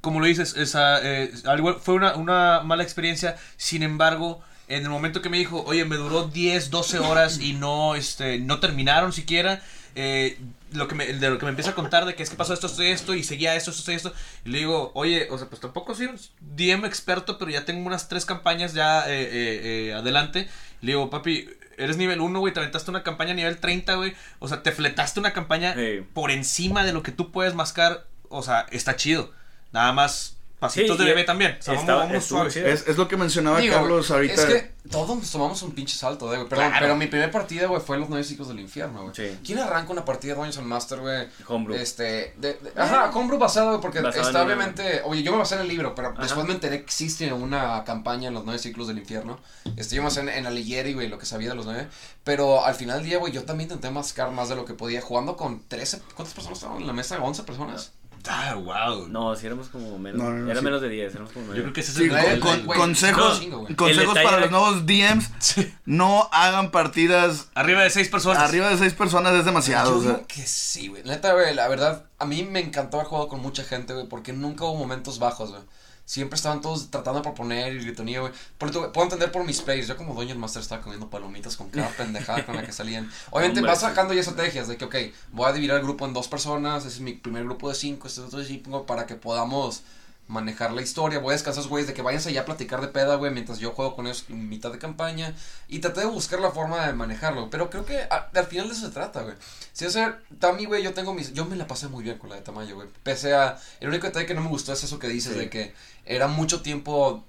como 0.00 0.20
lo 0.20 0.26
dices, 0.26 0.54
esa, 0.56 0.98
eh, 1.02 1.32
al 1.46 1.58
igual, 1.58 1.76
fue 1.80 1.94
una, 1.94 2.14
una 2.16 2.60
mala 2.60 2.82
experiencia. 2.82 3.36
Sin 3.56 3.82
embargo, 3.82 4.42
en 4.68 4.82
el 4.82 4.88
momento 4.90 5.22
que 5.22 5.28
me 5.28 5.38
dijo, 5.38 5.62
oye, 5.66 5.84
me 5.84 5.96
duró 5.96 6.24
10, 6.28 6.70
12 6.70 6.98
horas 6.98 7.38
y 7.40 7.52
no, 7.54 7.94
este, 7.94 8.38
no 8.38 8.60
terminaron 8.60 9.12
siquiera. 9.12 9.62
eh, 9.96 10.38
lo 10.74 10.88
que 10.88 10.94
me, 10.94 11.06
de 11.06 11.30
lo 11.30 11.38
que 11.38 11.46
me 11.46 11.50
empieza 11.50 11.70
a 11.70 11.74
contar 11.74 12.04
de 12.04 12.14
que 12.14 12.22
es 12.22 12.30
que 12.30 12.36
pasó 12.36 12.52
esto, 12.52 12.66
esto, 12.66 12.82
esto, 12.82 13.14
y 13.14 13.22
seguía 13.22 13.54
esto, 13.54 13.70
esto, 13.70 13.90
esto. 13.92 14.12
Y 14.44 14.50
le 14.50 14.58
digo, 14.58 14.90
oye, 14.94 15.28
o 15.30 15.38
sea, 15.38 15.48
pues 15.48 15.60
tampoco 15.60 15.94
soy 15.94 16.06
un 16.06 16.18
DM 16.40 16.84
experto, 16.84 17.38
pero 17.38 17.50
ya 17.50 17.64
tengo 17.64 17.86
unas 17.86 18.08
tres 18.08 18.24
campañas 18.24 18.74
ya 18.74 19.08
eh, 19.08 19.22
eh, 19.22 19.60
eh, 19.88 19.94
adelante. 19.94 20.48
Le 20.80 20.92
digo, 20.92 21.10
papi, 21.10 21.48
eres 21.78 21.96
nivel 21.96 22.20
1, 22.20 22.38
güey, 22.40 22.52
te 22.52 22.60
aventaste 22.60 22.90
una 22.90 23.02
campaña 23.02 23.34
nivel 23.34 23.58
30, 23.58 23.94
güey. 23.94 24.14
O 24.38 24.48
sea, 24.48 24.62
te 24.62 24.72
fletaste 24.72 25.20
una 25.20 25.32
campaña 25.32 25.74
por 26.12 26.30
encima 26.30 26.84
de 26.84 26.92
lo 26.92 27.02
que 27.02 27.12
tú 27.12 27.30
puedes 27.32 27.54
mascar. 27.54 28.06
O 28.28 28.42
sea, 28.42 28.66
está 28.70 28.96
chido. 28.96 29.32
Nada 29.72 29.92
más 29.92 30.33
pasitos 30.58 30.96
Sí, 30.96 31.02
de 31.02 31.10
bebé 31.10 31.24
también. 31.24 31.56
O 31.58 31.62
sea, 31.62 31.74
estaba- 31.74 32.06
vamos, 32.06 32.30
vamos 32.30 32.52
chido. 32.54 32.66
Es, 32.66 32.86
es 32.86 32.96
lo 32.96 33.06
que 33.08 33.16
mencionaba 33.16 33.58
Digo, 33.60 33.74
Carlos 33.74 34.10
ahorita. 34.10 34.34
Es 34.34 34.44
que 34.44 34.74
todos 34.90 35.16
nos 35.18 35.30
tomamos 35.30 35.60
un 35.62 35.72
pinche 35.72 35.96
salto, 35.96 36.32
eh, 36.32 36.36
güey. 36.36 36.48
Perdón, 36.48 36.68
Claro. 36.68 36.84
pero 36.84 36.96
mi 36.96 37.06
primera 37.06 37.30
partida, 37.30 37.66
güey, 37.66 37.80
fue 37.82 37.98
Los 37.98 38.08
Nueve 38.08 38.24
Ciclos 38.24 38.48
del 38.48 38.60
Infierno, 38.60 39.02
güey. 39.02 39.14
Sí. 39.14 39.38
¿Quién 39.44 39.58
arranca 39.58 39.92
una 39.92 40.04
partida 40.04 40.32
de 40.32 40.36
Dungeons 40.36 40.58
and 40.58 40.66
Master, 40.66 41.00
güey? 41.00 41.26
Homebrew. 41.48 41.76
Este, 41.76 42.34
de, 42.38 42.54
de- 42.54 42.72
ajá, 42.76 43.10
Homebrew 43.14 43.38
basado, 43.38 43.68
güey, 43.70 43.80
porque 43.80 44.00
Basado 44.00 44.26
está 44.26 44.40
en 44.40 44.46
obviamente, 44.46 45.02
oye, 45.04 45.22
yo 45.22 45.32
me 45.32 45.38
basé 45.38 45.56
en 45.56 45.62
el 45.62 45.68
libro, 45.68 45.94
pero 45.94 46.08
Ajá. 46.08 46.22
después 46.22 46.46
me 46.46 46.52
enteré 46.54 46.78
que 46.78 46.84
existe 46.84 47.32
una 47.32 47.84
campaña 47.84 48.28
en 48.28 48.34
Los 48.34 48.44
Nueve 48.44 48.58
Ciclos 48.58 48.88
del 48.88 48.98
Infierno. 48.98 49.38
Este, 49.76 49.96
yo 49.96 50.02
me 50.02 50.08
basé 50.08 50.20
en, 50.20 50.28
en 50.30 50.46
Alighieri, 50.46 50.94
güey, 50.94 51.08
lo 51.08 51.18
que 51.18 51.26
sabía 51.26 51.50
de 51.50 51.54
los 51.56 51.66
nueve. 51.66 51.88
Pero 52.22 52.64
al 52.64 52.74
final 52.74 52.98
del 53.00 53.06
día, 53.06 53.18
güey, 53.18 53.32
yo 53.32 53.44
también 53.44 53.68
intenté 53.68 53.90
mascar 53.90 54.30
más 54.30 54.48
de 54.48 54.56
lo 54.56 54.64
que 54.64 54.72
podía, 54.74 55.02
jugando 55.02 55.36
con 55.36 55.62
13, 55.68 56.00
¿cuántas 56.14 56.34
personas 56.34 56.58
estaban 56.58 56.80
en 56.80 56.86
la 56.86 56.92
mesa? 56.94 57.18
¿11 57.18 57.44
personas? 57.44 57.92
Ah, 58.26 58.54
wow. 58.54 59.06
No, 59.08 59.36
si 59.36 59.46
éramos 59.46 59.68
como 59.68 59.98
menos. 59.98 60.18
No, 60.22 60.50
era 60.50 60.58
sí. 60.60 60.64
menos 60.64 60.80
de 60.80 60.88
10, 60.88 61.12
éramos 61.14 61.32
como 61.32 61.44
Yo 61.44 61.46
nueve. 61.48 61.62
creo 61.64 61.72
que 61.74 61.80
ese 61.82 61.90
es 61.92 61.96
Sí, 61.98 62.04
el, 62.04 62.40
con- 62.40 62.64
consejos, 62.66 63.46
no, 63.48 63.66
consejos 63.76 64.14
para 64.14 64.28
era- 64.28 64.40
los 64.40 64.50
nuevos 64.50 64.86
DMs. 64.86 65.30
No 65.84 66.28
hagan 66.32 66.70
partidas 66.70 67.48
Arriba 67.54 67.82
de 67.82 67.90
seis 67.90 68.08
personas. 68.08 68.42
arriba 68.42 68.68
de 68.70 68.78
seis 68.78 68.94
personas, 68.94 69.34
es 69.34 69.44
demasiado. 69.44 69.90
Yo 69.92 69.98
o 69.98 70.02
sea. 70.02 70.12
digo 70.14 70.26
que 70.26 70.46
sí, 70.46 70.88
güey. 70.88 71.02
Neta, 71.04 71.34
güey, 71.34 71.54
la 71.54 71.68
verdad, 71.68 72.04
a 72.18 72.24
mí 72.24 72.42
me 72.42 72.60
encantó 72.60 72.96
haber 72.96 73.08
jugado 73.08 73.28
con 73.28 73.40
mucha 73.40 73.62
gente, 73.64 73.92
güey, 73.92 74.06
porque 74.08 74.32
nunca 74.32 74.64
hubo 74.64 74.76
momentos 74.76 75.18
bajos, 75.18 75.50
güey. 75.50 75.62
Siempre 76.06 76.36
estaban 76.36 76.60
todos 76.60 76.90
tratando 76.90 77.20
de 77.20 77.24
proponer 77.24 77.74
y 77.74 77.78
gritonía, 77.78 78.20
güey. 78.20 78.32
Puedo 78.58 79.02
entender 79.02 79.32
por 79.32 79.44
mis 79.44 79.62
plays. 79.62 79.88
Yo 79.88 79.96
como 79.96 80.14
Dungeon 80.14 80.38
Master 80.38 80.60
estaba 80.60 80.82
comiendo 80.82 81.08
palomitas 81.08 81.56
con 81.56 81.70
cada 81.70 81.88
pendejada 81.96 82.44
con 82.44 82.56
la 82.56 82.64
que 82.64 82.72
salían. 82.72 83.10
Obviamente 83.30 83.60
Hombre, 83.60 83.72
vas 83.72 83.80
sí. 83.80 83.86
sacando 83.86 84.12
ya 84.12 84.20
estrategias 84.20 84.68
de 84.68 84.76
que, 84.76 84.84
ok, 84.84 84.96
voy 85.32 85.48
a 85.48 85.52
dividir 85.52 85.74
el 85.74 85.82
grupo 85.82 86.04
en 86.06 86.12
dos 86.12 86.28
personas. 86.28 86.84
Ese 86.84 86.96
es 86.96 87.00
mi 87.00 87.14
primer 87.14 87.44
grupo 87.44 87.70
de 87.70 87.74
cinco, 87.74 88.06
este 88.06 88.20
es 88.20 88.26
otro 88.26 88.38
de 88.38 88.44
cinco, 88.44 88.84
para 88.84 89.06
que 89.06 89.14
podamos 89.14 89.82
manejar 90.26 90.72
la 90.72 90.82
historia. 90.82 91.18
Voy 91.18 91.30
a 91.30 91.32
descansar 91.32 91.58
a 91.58 91.62
esos 91.62 91.70
güeyes 91.70 91.86
de 91.86 91.94
que 91.94 92.02
váyanse 92.02 92.30
allá 92.30 92.42
a 92.42 92.44
platicar 92.44 92.80
de 92.80 92.88
peda, 92.88 93.16
güey, 93.16 93.30
mientras 93.32 93.58
yo 93.58 93.72
juego 93.72 93.94
con 93.94 94.06
ellos 94.06 94.24
en 94.28 94.48
mitad 94.48 94.72
de 94.72 94.78
campaña. 94.78 95.34
Y 95.68 95.80
traté 95.80 96.00
de 96.00 96.06
buscar 96.06 96.40
la 96.40 96.50
forma 96.50 96.86
de 96.86 96.92
manejarlo. 96.94 97.50
Pero 97.50 97.70
creo 97.70 97.84
que 97.84 97.98
a- 98.10 98.30
al 98.34 98.46
final 98.46 98.68
de 98.68 98.74
eso 98.74 98.86
se 98.86 98.92
trata, 98.92 99.22
güey. 99.22 99.34
Si 99.72 99.84
hacer 99.84 100.22
Tami, 100.38 100.64
güey, 100.64 100.82
yo 100.82 100.94
tengo 100.94 101.12
mis. 101.14 101.32
Yo 101.34 101.44
me 101.44 101.56
la 101.56 101.66
pasé 101.66 101.88
muy 101.88 102.02
bien 102.02 102.18
con 102.18 102.30
la 102.30 102.36
de 102.36 102.42
Tamayo, 102.42 102.74
güey. 102.76 102.88
Pese 103.02 103.34
a. 103.34 103.58
El 103.80 103.88
único 103.88 104.06
detalle 104.06 104.26
que 104.26 104.34
no 104.34 104.40
me 104.40 104.48
gustó 104.48 104.72
es 104.72 104.82
eso 104.84 104.98
que 104.98 105.08
dices 105.08 105.32
Sí. 105.34 105.38
de 105.38 105.50
que 105.50 105.74
era 106.06 106.26
mucho 106.28 106.62
tiempo 106.62 107.24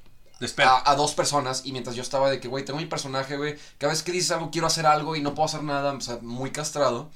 a, 0.65 0.91
a 0.91 0.95
dos 0.95 1.13
personas 1.13 1.61
y 1.65 1.71
mientras 1.71 1.95
yo 1.95 2.01
estaba 2.01 2.29
de 2.29 2.39
que, 2.39 2.47
güey, 2.49 2.65
tengo 2.65 2.77
mi 2.79 2.85
personaje, 2.85 3.37
güey, 3.37 3.55
cada 3.77 3.93
vez 3.93 4.03
que 4.03 4.11
dices 4.11 4.31
algo 4.31 4.51
quiero 4.51 4.67
hacer 4.67 4.85
algo 4.85 5.15
y 5.15 5.21
no 5.21 5.33
puedo 5.33 5.45
hacer 5.45 5.63
nada, 5.63 5.93
o 5.93 6.01
sea, 6.01 6.19
muy 6.21 6.51
castrado. 6.51 7.09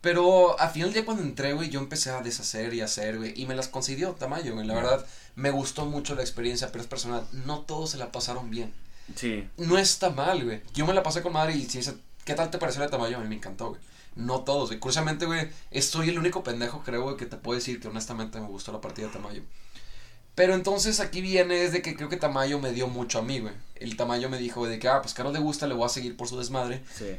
Pero 0.00 0.58
al 0.60 0.70
final 0.70 0.88
del 0.88 0.94
día 0.94 1.04
cuando 1.04 1.24
entré, 1.24 1.54
güey, 1.54 1.70
yo 1.70 1.80
empecé 1.80 2.10
a 2.10 2.22
deshacer 2.22 2.72
y 2.72 2.80
hacer, 2.80 3.18
güey, 3.18 3.32
y 3.36 3.46
me 3.46 3.56
las 3.56 3.68
concedió 3.68 4.12
Tamayo, 4.12 4.54
güey. 4.54 4.66
La 4.66 4.74
verdad, 4.74 5.04
me 5.34 5.50
gustó 5.50 5.86
mucho 5.86 6.14
la 6.14 6.22
experiencia, 6.22 6.70
pero 6.70 6.82
es 6.82 6.88
personal. 6.88 7.26
No 7.32 7.60
todos 7.62 7.90
se 7.90 7.98
la 7.98 8.12
pasaron 8.12 8.50
bien. 8.50 8.72
Sí. 9.16 9.48
No 9.56 9.76
está 9.76 10.10
mal, 10.10 10.44
güey. 10.44 10.62
Yo 10.72 10.86
me 10.86 10.94
la 10.94 11.02
pasé 11.02 11.22
con 11.22 11.32
madre 11.32 11.54
y 11.54 11.64
si 11.64 11.78
dice, 11.78 11.94
¿qué 12.24 12.34
tal 12.34 12.50
te 12.50 12.58
pareció 12.58 12.80
la 12.80 12.86
de 12.86 12.92
Tamayo? 12.92 13.16
A 13.16 13.20
mí 13.20 13.28
me 13.28 13.36
encantó, 13.36 13.70
güey. 13.70 13.80
No 14.14 14.40
todos, 14.42 14.68
güey. 14.68 14.78
Curiosamente, 14.78 15.26
güey, 15.26 15.48
soy 15.80 16.10
el 16.10 16.18
único 16.18 16.44
pendejo, 16.44 16.82
creo, 16.84 17.02
güey, 17.02 17.16
que 17.16 17.26
te 17.26 17.36
puedo 17.36 17.58
decir 17.58 17.80
que 17.80 17.88
honestamente 17.88 18.40
me 18.40 18.46
gustó 18.46 18.72
la 18.72 18.80
partida 18.80 19.06
de 19.06 19.12
Tamayo. 19.12 19.42
Pero 20.34 20.54
entonces 20.54 21.00
aquí 21.00 21.20
viene 21.20 21.64
es 21.64 21.72
de 21.72 21.82
que 21.82 21.96
creo 21.96 22.08
que 22.08 22.16
Tamayo 22.16 22.60
me 22.60 22.72
dio 22.72 22.86
mucho 22.86 23.18
a 23.18 23.22
mí, 23.22 23.40
güey. 23.40 23.54
El 23.74 23.96
Tamayo 23.96 24.28
me 24.28 24.38
dijo, 24.38 24.60
güey, 24.60 24.70
de 24.70 24.78
que, 24.78 24.86
ah, 24.86 25.02
pues 25.02 25.12
Carlos 25.12 25.34
le 25.34 25.40
gusta, 25.40 25.66
le 25.66 25.74
voy 25.74 25.86
a 25.86 25.88
seguir 25.88 26.16
por 26.16 26.28
su 26.28 26.38
desmadre. 26.38 26.82
Sí. 26.94 27.16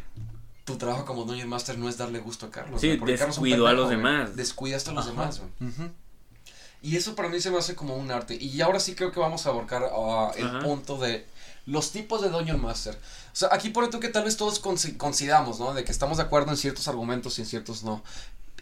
Tu 0.70 0.78
trabajo 0.78 1.04
como 1.04 1.24
Dungeon 1.24 1.50
Master 1.50 1.80
no 1.80 1.90
es 1.90 1.98
darle 1.98 2.20
gusto 2.20 2.46
a 2.46 2.52
Carlos. 2.52 2.80
Sí, 2.80 2.96
porque 3.00 3.16
Carlos 3.18 3.38
es 3.38 3.40
un 3.40 3.46
descuidó 3.46 3.66
a 3.66 3.74
los 3.74 3.90
demás. 3.90 4.36
Descuidaste 4.36 4.92
a 4.92 4.94
los 4.94 5.08
Ajá. 5.08 5.12
demás, 5.12 5.42
güey. 5.58 5.72
Y 6.84 6.96
eso 6.96 7.16
para 7.16 7.28
mí 7.28 7.42
se 7.42 7.50
me 7.50 7.58
hace 7.58 7.74
como 7.74 7.96
un 7.96 8.12
arte. 8.12 8.36
Y 8.36 8.62
ahora 8.62 8.80
sí 8.80 8.94
creo 8.94 9.12
que 9.12 9.20
vamos 9.20 9.48
a 9.48 9.50
abarcar 9.50 9.90
ah, 9.92 10.32
el 10.38 10.46
Ajá. 10.46 10.60
punto 10.60 11.00
de 11.00 11.26
los 11.66 11.92
tipos 11.92 12.22
de 12.22 12.30
Dungeon 12.30 12.62
Master. 12.62 12.94
O 12.94 13.36
sea, 13.36 13.50
aquí 13.52 13.70
por 13.70 13.90
tú 13.90 14.00
que 14.00 14.10
tal 14.10 14.26
vez 14.26 14.38
todos 14.38 14.60
coincidamos, 14.60 15.60
¿no? 15.60 15.74
De 15.74 15.84
que 15.84 15.92
estamos 15.92 16.18
de 16.18 16.24
acuerdo 16.26 16.52
en 16.52 16.58
ciertos 16.58 16.88
argumentos 16.88 17.40
y 17.40 17.42
en 17.42 17.48
ciertos 17.48 17.84
no. 17.84 18.04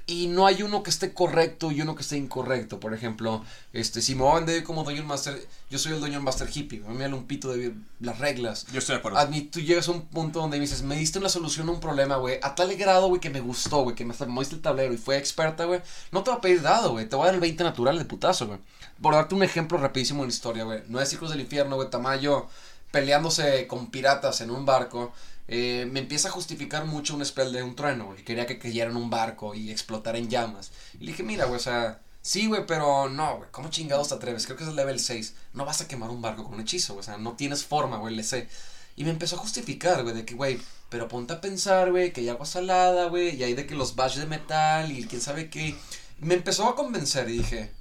Y 0.10 0.28
no 0.28 0.48
hay 0.48 0.64
uno 0.64 0.84
que 0.84 0.90
esté 0.90 1.14
correcto 1.14 1.70
y 1.70 1.82
uno 1.82 1.94
que 1.94 2.02
esté 2.02 2.16
incorrecto. 2.16 2.80
Por 2.80 2.94
ejemplo, 2.94 3.44
este, 3.74 4.02
si 4.02 4.16
me 4.16 4.22
voy 4.22 4.32
a 4.32 4.36
vender 4.36 4.64
como 4.64 4.86
Dungeon 4.86 5.06
Master, 5.06 5.38
yo 5.70 5.78
soy 5.78 5.94
el 5.94 6.00
Dungeon 6.00 6.24
Master 6.24 6.50
hippie. 6.52 6.82
A 6.86 6.90
mí 6.90 6.96
me 6.96 7.10
da 7.10 7.14
un 7.14 7.28
pito 7.28 7.52
de 7.52 7.74
las 8.00 8.18
reglas. 8.18 8.66
Yo 8.72 8.80
estoy 8.80 8.96
de 8.96 9.00
acuerdo. 9.00 9.18
A 9.18 9.26
mí, 9.26 9.42
tú 9.42 9.60
llegas 9.60 9.90
a 9.90 9.92
un 9.92 10.04
punto 10.04 10.40
donde 10.40 10.58
me 10.58 10.62
dices, 10.62 10.82
me 10.82 10.96
diste 10.96 11.20
una 11.20 11.28
solución 11.28 11.68
a 11.68 11.74
un 11.74 11.82
problema, 11.82 12.16
güey, 12.16 12.40
a 12.42 12.56
tal 12.56 12.74
grado, 12.78 13.10
güey, 13.10 13.20
que 13.20 13.30
me 13.30 13.42
gustó, 13.42 13.84
güey, 13.84 13.96
que 13.98 14.06
me 14.06 14.14
moviste 14.28 14.56
el 14.56 14.62
tablero 14.62 14.94
y 14.94 14.98
fue 14.98 15.18
experta, 15.18 15.66
güey. 15.66 15.82
No 16.14 16.24
te 16.24 16.32
va 16.32 16.38
a 16.38 16.42
pedir 16.42 16.62
dado, 16.62 16.92
güey, 16.92 17.10
te 17.10 17.18
voy 17.18 17.24
a 17.24 17.26
dar 17.28 17.36
el 17.36 17.42
20 17.42 17.66
natural 17.66 17.98
de 17.98 18.06
putazo, 18.06 18.48
güey. 18.48 18.60
Por 19.02 19.14
darte 19.14 19.36
un 19.36 19.44
ejemplo 19.44 19.78
rapidísimo 19.78 20.24
en 20.24 20.30
la 20.30 20.34
historia, 20.34 20.64
güey. 20.64 20.84
Nueve 20.88 21.06
ciclos 21.06 21.32
del 21.32 21.42
infierno, 21.42 21.76
güey, 21.76 21.90
Tamayo 21.90 22.48
peleándose 22.92 23.68
con 23.68 23.92
piratas 23.92 24.42
en 24.42 24.52
un 24.52 24.66
barco. 24.66 25.12
Eh, 25.48 25.88
me 25.92 26.02
empieza 26.02 26.28
a 26.28 26.32
justificar 26.32 26.86
mucho 26.86 27.16
un 27.16 27.26
spell 27.26 27.52
de 27.54 27.64
un 27.64 27.76
trueno, 27.76 28.08
güey. 28.08 28.18
que 28.18 28.24
Quería 28.26 28.46
que 28.46 28.60
cayera 28.60 28.92
en 28.92 28.98
un 28.98 29.10
barco 29.10 29.56
y 29.56 29.72
explotara 29.72 30.18
en 30.18 30.30
llamas. 30.30 30.72
Y 30.96 31.06
le 31.06 31.12
dije, 31.12 31.24
mira, 31.24 31.46
güey, 31.46 31.58
o 31.58 31.64
sea, 31.64 32.02
sí, 32.22 32.48
güey, 32.48 32.66
pero 32.66 33.10
no, 33.10 33.38
güey, 33.38 33.50
¿cómo 33.52 33.70
chingados 33.70 34.10
te 34.10 34.16
atreves? 34.16 34.46
Creo 34.46 34.58
que 34.58 34.64
es 34.64 34.70
el 34.70 34.76
level 34.76 35.00
6. 35.00 35.36
No 35.54 35.66
vas 35.66 35.82
a 35.82 35.88
quemar 35.88 36.10
un 36.10 36.22
barco 36.22 36.44
con 36.44 36.56
un 36.56 36.62
hechizo, 36.62 36.94
güey, 36.94 37.02
o 37.02 37.06
sea, 37.06 37.18
no 37.18 37.34
tienes 37.34 37.64
forma, 37.66 37.98
güey, 37.98 38.16
le 38.16 38.24
sé. 38.24 38.50
Y 38.98 39.04
me 39.04 39.12
empezó 39.12 39.36
a 39.36 39.40
justificar, 39.40 40.04
güey, 40.04 40.16
de 40.16 40.26
que, 40.26 40.34
güey, 40.34 40.60
pero 40.90 41.08
ponte 41.08 41.34
a 41.34 41.42
pensar, 41.42 41.92
güey, 41.92 42.12
que 42.12 42.22
hay 42.22 42.30
agua 42.30 42.46
salada, 42.46 43.08
güey, 43.08 43.36
y 43.36 43.44
hay 43.44 43.54
de 43.54 43.66
que 43.66 43.76
los 43.76 43.96
badges 43.96 44.20
de 44.20 44.26
metal 44.26 44.92
y 44.92 45.06
quién 45.06 45.22
sabe 45.22 45.50
qué. 45.50 45.76
Me 46.20 46.34
empezó 46.34 46.68
a 46.68 46.76
convencer 46.76 47.30
y 47.30 47.38
dije, 47.38 47.72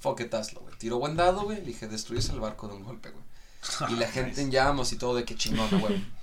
fuck 0.00 0.20
it, 0.20 0.34
hazlo, 0.34 0.60
güey. 0.60 0.74
Tiro 0.78 0.98
buen 0.98 1.16
dado, 1.16 1.42
güey, 1.42 1.58
le 1.58 1.66
dije, 1.66 1.88
destruyes 1.88 2.28
el 2.30 2.40
barco 2.40 2.68
de 2.68 2.74
un 2.74 2.84
golpe, 2.84 3.10
güey. 3.10 3.24
Y 3.92 3.96
la 3.96 4.08
gente 4.10 4.40
en 4.40 4.50
llamas 4.50 4.92
y 4.92 4.96
todo 4.96 5.14
de 5.14 5.24
que 5.24 5.36
chingón, 5.36 5.68
güey. 5.80 6.15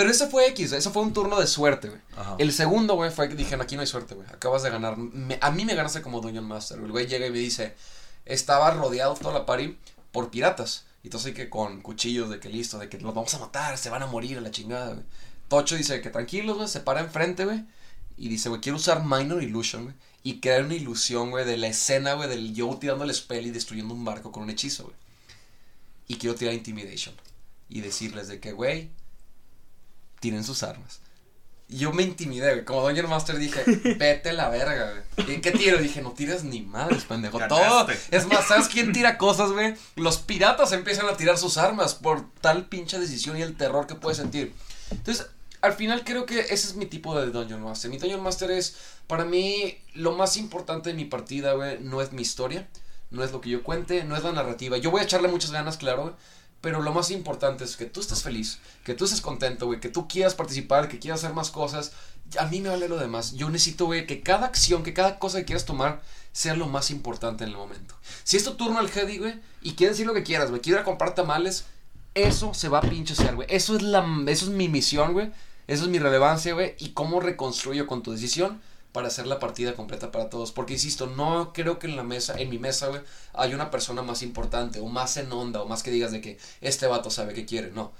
Pero 0.00 0.10
ese 0.12 0.28
fue 0.28 0.46
X, 0.48 0.72
ese 0.72 0.88
fue 0.88 1.02
un 1.02 1.12
turno 1.12 1.38
de 1.38 1.46
suerte, 1.46 1.88
güey. 1.90 2.00
El 2.38 2.52
segundo, 2.54 2.94
güey, 2.94 3.10
fue 3.10 3.28
que 3.28 3.34
dijeron, 3.34 3.60
aquí 3.60 3.74
no 3.74 3.82
hay 3.82 3.86
suerte, 3.86 4.14
güey. 4.14 4.26
Acabas 4.32 4.62
de 4.62 4.70
ganar. 4.70 4.96
Me- 4.96 5.38
a 5.42 5.50
mí 5.50 5.66
me 5.66 5.74
ganaste 5.74 6.00
como 6.00 6.22
Dungeon 6.22 6.46
Master. 6.46 6.78
El 6.78 6.90
güey 6.90 7.06
llega 7.06 7.26
y 7.26 7.30
me 7.30 7.38
dice, 7.38 7.74
estaba 8.24 8.70
rodeado 8.70 9.12
toda 9.14 9.34
la 9.34 9.44
party 9.44 9.76
por 10.10 10.30
piratas. 10.30 10.86
Y 11.02 11.08
entonces 11.08 11.34
que 11.34 11.50
con 11.50 11.82
cuchillos 11.82 12.30
de 12.30 12.40
que 12.40 12.48
listo, 12.48 12.78
de 12.78 12.88
que 12.88 12.98
los 12.98 13.14
vamos 13.14 13.34
a 13.34 13.38
matar, 13.40 13.76
se 13.76 13.90
van 13.90 14.02
a 14.02 14.06
morir 14.06 14.38
a 14.38 14.40
la 14.40 14.50
chingada, 14.50 14.94
güey. 14.94 15.04
Tocho 15.48 15.76
dice 15.76 16.00
que 16.00 16.08
tranquilos, 16.08 16.56
güey, 16.56 16.68
se 16.68 16.80
para 16.80 17.00
enfrente, 17.00 17.44
güey. 17.44 17.62
Y 18.16 18.28
dice, 18.28 18.48
güey, 18.48 18.62
quiero 18.62 18.76
usar 18.76 19.04
Minor 19.04 19.42
Illusion, 19.42 19.82
güey. 19.84 19.94
Y 20.22 20.40
crear 20.40 20.64
una 20.64 20.74
ilusión, 20.74 21.30
güey, 21.30 21.44
de 21.44 21.56
la 21.58 21.66
escena, 21.68 22.14
güey, 22.14 22.28
del 22.28 22.54
yo 22.54 22.74
tirando 22.80 23.04
el 23.04 23.12
spell 23.14 23.46
y 23.46 23.50
destruyendo 23.50 23.92
un 23.92 24.04
barco 24.04 24.32
con 24.32 24.44
un 24.44 24.50
hechizo, 24.50 24.84
güey. 24.84 24.96
Y 26.08 26.16
quiero 26.16 26.34
tirar 26.36 26.54
Intimidation. 26.54 27.14
Y 27.68 27.80
decirles 27.80 28.28
de 28.28 28.40
que, 28.40 28.52
güey, 28.52 28.90
tienen 30.20 30.44
sus 30.44 30.62
armas. 30.62 31.00
Y 31.68 31.78
yo 31.78 31.92
me 31.92 32.02
intimidé, 32.02 32.52
güey. 32.52 32.64
Como 32.64 32.82
Dungeon 32.82 33.08
Master 33.08 33.38
dije, 33.38 33.62
vete 33.98 34.30
a 34.30 34.32
la 34.32 34.48
verga, 34.48 34.92
güey. 35.16 35.36
¿Y 35.36 35.40
qué 35.40 35.52
tiro? 35.52 35.78
Dije, 35.78 36.02
no 36.02 36.12
tires 36.12 36.42
ni 36.42 36.62
madres, 36.62 37.04
pendejo. 37.04 37.38
Todo. 37.48 37.86
Es 38.10 38.26
más, 38.26 38.48
¿sabes 38.48 38.68
quién 38.68 38.92
tira 38.92 39.18
cosas, 39.18 39.52
güey? 39.52 39.74
Los 39.94 40.18
piratas 40.18 40.72
empiezan 40.72 41.08
a 41.08 41.16
tirar 41.16 41.38
sus 41.38 41.58
armas 41.58 41.94
por 41.94 42.28
tal 42.40 42.66
pinche 42.66 42.98
decisión 42.98 43.38
y 43.38 43.42
el 43.42 43.56
terror 43.56 43.86
que 43.86 43.94
puedes 43.94 44.18
sentir. 44.18 44.52
Entonces, 44.90 45.28
al 45.60 45.74
final 45.74 46.02
creo 46.04 46.26
que 46.26 46.40
ese 46.40 46.54
es 46.54 46.74
mi 46.74 46.86
tipo 46.86 47.18
de 47.18 47.30
Dungeon 47.30 47.62
Master. 47.62 47.88
Mi 47.88 47.98
Dungeon 47.98 48.22
Master 48.22 48.50
es, 48.50 48.76
para 49.06 49.24
mí, 49.24 49.78
lo 49.94 50.12
más 50.12 50.36
importante 50.36 50.90
de 50.90 50.96
mi 50.96 51.04
partida, 51.04 51.52
güey, 51.52 51.78
no 51.80 52.02
es 52.02 52.12
mi 52.12 52.22
historia, 52.22 52.68
no 53.10 53.22
es 53.22 53.30
lo 53.30 53.40
que 53.40 53.50
yo 53.50 53.62
cuente, 53.62 54.02
no 54.02 54.16
es 54.16 54.24
la 54.24 54.32
narrativa. 54.32 54.76
Yo 54.76 54.90
voy 54.90 55.02
a 55.02 55.04
echarle 55.04 55.28
muchas 55.28 55.52
ganas, 55.52 55.76
claro, 55.76 56.02
güey. 56.02 56.14
Pero 56.60 56.82
lo 56.82 56.92
más 56.92 57.10
importante 57.10 57.64
es 57.64 57.76
que 57.76 57.86
tú 57.86 58.00
estés 58.00 58.22
feliz, 58.22 58.58
que 58.84 58.94
tú 58.94 59.04
estés 59.04 59.20
contento, 59.20 59.66
güey, 59.66 59.80
que 59.80 59.88
tú 59.88 60.06
quieras 60.06 60.34
participar, 60.34 60.88
que 60.88 60.98
quieras 60.98 61.24
hacer 61.24 61.34
más 61.34 61.50
cosas. 61.50 61.92
A 62.38 62.46
mí 62.46 62.60
me 62.60 62.68
vale 62.68 62.88
lo 62.88 62.98
demás. 62.98 63.32
Yo 63.32 63.48
necesito, 63.48 63.86
güey, 63.86 64.06
que 64.06 64.22
cada 64.22 64.46
acción, 64.46 64.82
que 64.82 64.92
cada 64.92 65.18
cosa 65.18 65.38
que 65.38 65.46
quieras 65.46 65.64
tomar 65.64 66.02
sea 66.32 66.54
lo 66.54 66.66
más 66.66 66.90
importante 66.90 67.44
en 67.44 67.50
el 67.50 67.56
momento. 67.56 67.94
Si 68.24 68.36
es 68.36 68.44
tu 68.44 68.54
turno 68.54 68.78
al 68.78 68.90
Jedi, 68.90 69.18
güey, 69.18 69.40
y 69.62 69.72
quieres 69.72 69.96
decir 69.96 70.06
lo 70.06 70.14
que 70.14 70.22
quieras, 70.22 70.50
güey, 70.50 70.60
quiero 70.60 70.84
comprar 70.84 71.14
tamales, 71.14 71.64
eso 72.14 72.52
se 72.54 72.68
va 72.68 72.78
a 72.78 72.82
pinche 72.82 73.14
ser, 73.14 73.36
güey. 73.36 73.48
Eso 73.50 73.76
es 73.76 73.82
la 73.82 74.04
eso 74.26 74.46
es 74.46 74.50
mi 74.50 74.68
misión, 74.68 75.12
güey. 75.12 75.32
Eso 75.66 75.84
es 75.84 75.90
mi 75.90 75.98
relevancia, 75.98 76.52
güey, 76.52 76.74
y 76.78 76.90
cómo 76.90 77.20
reconstruyo 77.20 77.86
con 77.86 78.02
tu 78.02 78.12
decisión 78.12 78.60
para 78.92 79.08
hacer 79.08 79.26
la 79.26 79.38
partida 79.38 79.74
completa 79.74 80.10
para 80.10 80.30
todos. 80.30 80.52
Porque 80.52 80.72
insisto, 80.74 81.06
no 81.06 81.52
creo 81.52 81.78
que 81.78 81.86
en 81.86 81.96
la 81.96 82.02
mesa, 82.02 82.34
en 82.40 82.48
mi 82.50 82.58
mesa, 82.58 82.88
güey, 82.88 83.00
hay 83.34 83.54
una 83.54 83.70
persona 83.70 84.02
más 84.02 84.22
importante 84.22 84.80
o 84.80 84.86
más 84.86 85.16
en 85.16 85.30
onda 85.32 85.62
o 85.62 85.68
más 85.68 85.82
que 85.82 85.90
digas 85.90 86.12
de 86.12 86.20
que 86.20 86.38
este 86.60 86.86
vato 86.86 87.10
sabe 87.10 87.34
qué 87.34 87.44
quiere. 87.46 87.70
No. 87.70 87.92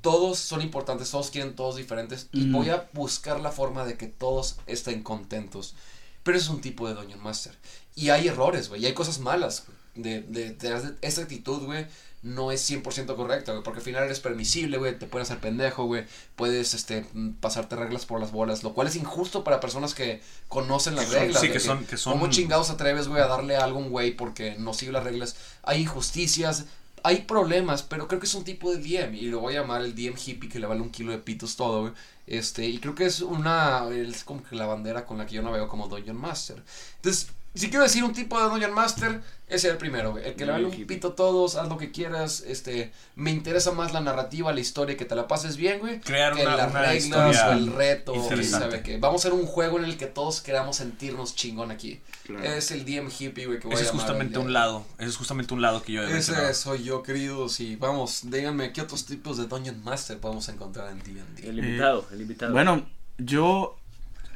Todos 0.00 0.38
son 0.38 0.62
importantes, 0.62 1.10
todos 1.12 1.30
quieren 1.30 1.54
todos 1.54 1.76
diferentes 1.76 2.28
y 2.32 2.50
voy 2.50 2.70
a 2.70 2.88
buscar 2.92 3.38
la 3.40 3.52
forma 3.52 3.84
de 3.84 3.96
que 3.96 4.08
todos 4.08 4.56
estén 4.66 5.02
contentos. 5.04 5.76
Pero 6.24 6.36
es 6.36 6.48
un 6.48 6.60
tipo 6.60 6.88
de 6.88 6.94
Dungeon 6.94 7.22
Master. 7.22 7.56
Y 7.94 8.10
hay 8.10 8.26
errores, 8.26 8.68
güey, 8.68 8.82
y 8.82 8.86
hay 8.86 8.94
cosas 8.94 9.20
malas, 9.20 9.64
güey. 9.66 9.78
De, 9.94 10.22
de, 10.22 10.54
de- 10.54 10.96
esa 11.02 11.20
actitud, 11.22 11.62
güey, 11.64 11.86
no 12.22 12.52
es 12.52 12.70
100% 12.70 13.16
correcta, 13.16 13.52
güey, 13.52 13.64
porque 13.64 13.80
al 13.80 13.84
final 13.84 14.04
eres 14.04 14.20
permisible, 14.20 14.78
güey, 14.78 14.96
te 14.98 15.06
pueden 15.06 15.24
hacer 15.24 15.38
pendejo, 15.38 15.84
güey, 15.86 16.04
puedes, 16.36 16.72
este, 16.74 17.04
pasarte 17.40 17.74
reglas 17.74 18.06
por 18.06 18.20
las 18.20 18.30
bolas, 18.30 18.62
lo 18.62 18.74
cual 18.74 18.86
es 18.86 18.94
injusto 18.96 19.42
para 19.42 19.58
personas 19.58 19.94
que 19.94 20.20
conocen 20.48 20.94
las 20.94 21.06
Que 21.06 21.10
son- 21.12 21.20
reglas. 21.20 21.40
sí, 21.40 21.48
que 21.50 21.60
son- 21.60 21.84
que 21.84 21.96
son- 21.96 22.12
¿Cómo 22.12 22.28
chingados 22.30 22.70
atreves, 22.70 23.08
güey, 23.08 23.20
a 23.20 23.26
darle 23.26 23.56
algo 23.56 23.78
a 23.80 23.82
un 23.82 23.90
güey 23.90 24.12
porque 24.16 24.54
no 24.58 24.72
sigue 24.72 24.92
las 24.92 25.02
reglas? 25.02 25.34
Hay 25.64 25.82
injusticias, 25.82 26.66
hay 27.04 27.22
problemas, 27.22 27.82
pero 27.82 28.06
creo 28.06 28.20
que 28.20 28.26
es 28.26 28.34
un 28.34 28.44
tipo 28.44 28.70
de 28.72 28.78
DM, 28.80 29.16
y 29.18 29.22
lo 29.22 29.40
voy 29.40 29.56
a 29.56 29.62
llamar 29.62 29.82
el 29.82 29.94
DM 29.96 30.14
hippie 30.24 30.48
que 30.48 30.60
le 30.60 30.68
vale 30.68 30.80
un 30.80 30.90
kilo 30.90 31.10
de 31.10 31.18
pitos 31.18 31.56
todo, 31.56 31.80
güey. 31.82 31.92
Este, 32.28 32.64
y 32.66 32.78
creo 32.78 32.94
que 32.94 33.04
es 33.06 33.20
una, 33.20 33.88
es 33.90 34.22
como 34.22 34.44
que 34.44 34.54
la 34.54 34.66
bandera 34.66 35.04
con 35.06 35.18
la 35.18 35.26
que 35.26 35.34
yo 35.34 35.42
navego 35.42 35.66
como 35.66 35.88
Dungeon 35.88 36.16
Master. 36.16 36.62
Entonces, 36.96 37.26
si 37.54 37.68
quiero 37.68 37.82
decir 37.84 38.02
un 38.04 38.12
tipo 38.12 38.38
de 38.42 38.48
Dungeon 38.48 38.72
Master, 38.72 39.20
ese 39.46 39.66
es 39.68 39.72
el 39.72 39.76
primero, 39.76 40.12
güey. 40.12 40.24
El 40.26 40.34
que 40.34 40.46
le 40.46 40.52
vale 40.52 40.64
un 40.64 40.86
pito 40.86 41.08
a 41.08 41.14
todos, 41.14 41.56
haz 41.56 41.68
lo 41.68 41.76
que 41.76 41.90
quieras, 41.92 42.42
este, 42.46 42.90
me 43.16 43.30
interesa 43.30 43.72
más 43.72 43.92
la 43.92 44.00
narrativa, 44.00 44.50
la 44.54 44.60
historia, 44.60 44.96
que 44.96 45.04
te 45.04 45.14
la 45.14 45.28
pases 45.28 45.58
bien, 45.58 45.78
güey. 45.80 46.00
Crear 46.00 46.34
que 46.34 46.40
una- 46.42 46.56
las 46.56 46.70
una 46.70 46.80
reglas 46.80 47.04
historia 47.04 47.48
o 47.48 47.52
el 47.52 47.66
reto. 47.72 48.14
¿sabe 48.44 48.82
qué? 48.82 48.96
Vamos 48.96 49.22
a 49.22 49.28
hacer 49.28 49.38
un 49.38 49.46
juego 49.46 49.78
en 49.78 49.84
el 49.84 49.98
que 49.98 50.06
todos 50.06 50.40
queramos 50.40 50.76
sentirnos 50.76 51.34
chingón 51.34 51.70
aquí. 51.70 52.00
Claro. 52.24 52.42
Es 52.42 52.70
el 52.70 52.86
DM 52.86 53.10
hippie, 53.18 53.44
güey, 53.46 53.58
que 53.58 53.66
voy 53.66 53.74
Ese 53.74 53.82
a 53.84 53.86
es 53.86 53.92
justamente 53.92 54.38
un 54.38 54.54
lado. 54.54 54.86
Ese 54.98 55.10
es 55.10 55.16
justamente 55.18 55.52
un 55.52 55.60
lado 55.60 55.82
que 55.82 55.92
yo 55.92 56.02
he 56.02 56.06
mencionado. 56.10 56.48
Ese 56.48 56.58
soy 56.62 56.84
yo, 56.84 57.02
queridos, 57.02 57.60
y 57.60 57.76
vamos, 57.76 58.20
díganme 58.30 58.72
qué 58.72 58.80
otros 58.80 59.04
tipos 59.04 59.36
de 59.36 59.44
Dungeon 59.46 59.84
Master 59.84 60.18
podemos 60.18 60.48
encontrar 60.48 60.90
en 60.90 61.00
D&D. 61.02 61.46
El 61.46 61.58
invitado, 61.58 62.06
el 62.12 62.22
invitado. 62.22 62.52
Bueno, 62.52 62.86
yo, 63.18 63.76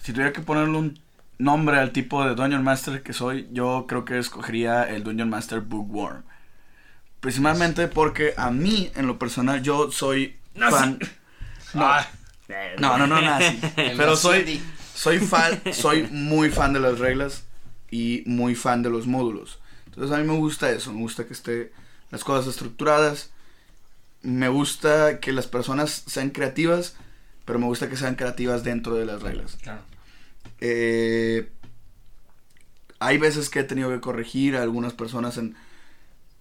si 0.03 0.13
tuviera 0.13 0.35
que 0.35 0.43
ponerle 0.43 0.77
un 0.77 1.06
nombre 1.39 1.79
al 1.79 1.93
tipo 1.93 2.25
de 2.25 2.35
Dungeon 2.35 2.65
Master 2.65 3.03
que 3.03 3.13
soy, 3.13 3.49
yo 3.53 3.87
creo 3.89 4.05
que 4.05 4.19
escogería 4.19 4.85
el 4.85 5.05
Dungeon 5.05 5.29
Master 5.31 5.61
Bookworm. 5.61 6.23
Principalmente 7.21 7.89
porque 7.89 8.35
a 8.37 8.51
mí, 8.51 8.91
en 8.95 9.07
lo 9.07 9.19
personal, 9.19 9.63
yo 9.63 9.91
soy 9.91 10.37
fan. 10.55 10.99
No, 11.75 11.85
Ah, 11.85 12.07
no, 12.79 12.97
no, 12.97 13.07
no, 13.07 13.21
nazi. 13.21 13.59
Pero 13.77 14.17
soy, 14.17 14.63
soy 14.95 15.19
fan, 15.19 15.61
soy 15.73 16.05
muy 16.11 16.51
fan 16.51 16.73
de 16.73 16.81
las 16.81 16.99
reglas 16.99 17.45
y 17.91 18.23
muy 18.27 18.55
fan 18.55 18.83
de 18.83 18.91
los 18.91 19.07
módulos. 19.07 19.59
Entonces 19.87 20.17
a 20.17 20.21
mí 20.21 20.27
me 20.27 20.37
gusta 20.39 20.71
eso, 20.71 20.93
me 20.93 21.01
gusta 21.01 21.27
que 21.27 21.33
esté 21.33 21.73
las 22.11 22.25
cosas 22.25 22.47
estructuradas. 22.47 23.31
Me 24.23 24.49
gusta 24.49 25.21
que 25.21 25.33
las 25.33 25.47
personas 25.47 26.05
sean 26.07 26.31
creativas, 26.31 26.97
pero 27.45 27.59
me 27.59 27.67
gusta 27.67 27.89
que 27.89 27.97
sean 27.97 28.15
creativas 28.15 28.65
dentro 28.65 28.95
de 28.95 29.07
las 29.07 29.23
reglas. 29.23 29.57
Claro. 29.63 29.83
Eh, 30.60 31.51
hay 32.98 33.18
veces 33.18 33.51
que 33.51 33.60
he 33.60 33.64
tenido 33.64 33.90
que 33.90 34.01
corregir 34.01 34.56
a 34.56 34.62
algunas 34.62 34.93
personas 34.93 35.39
en 35.39 35.55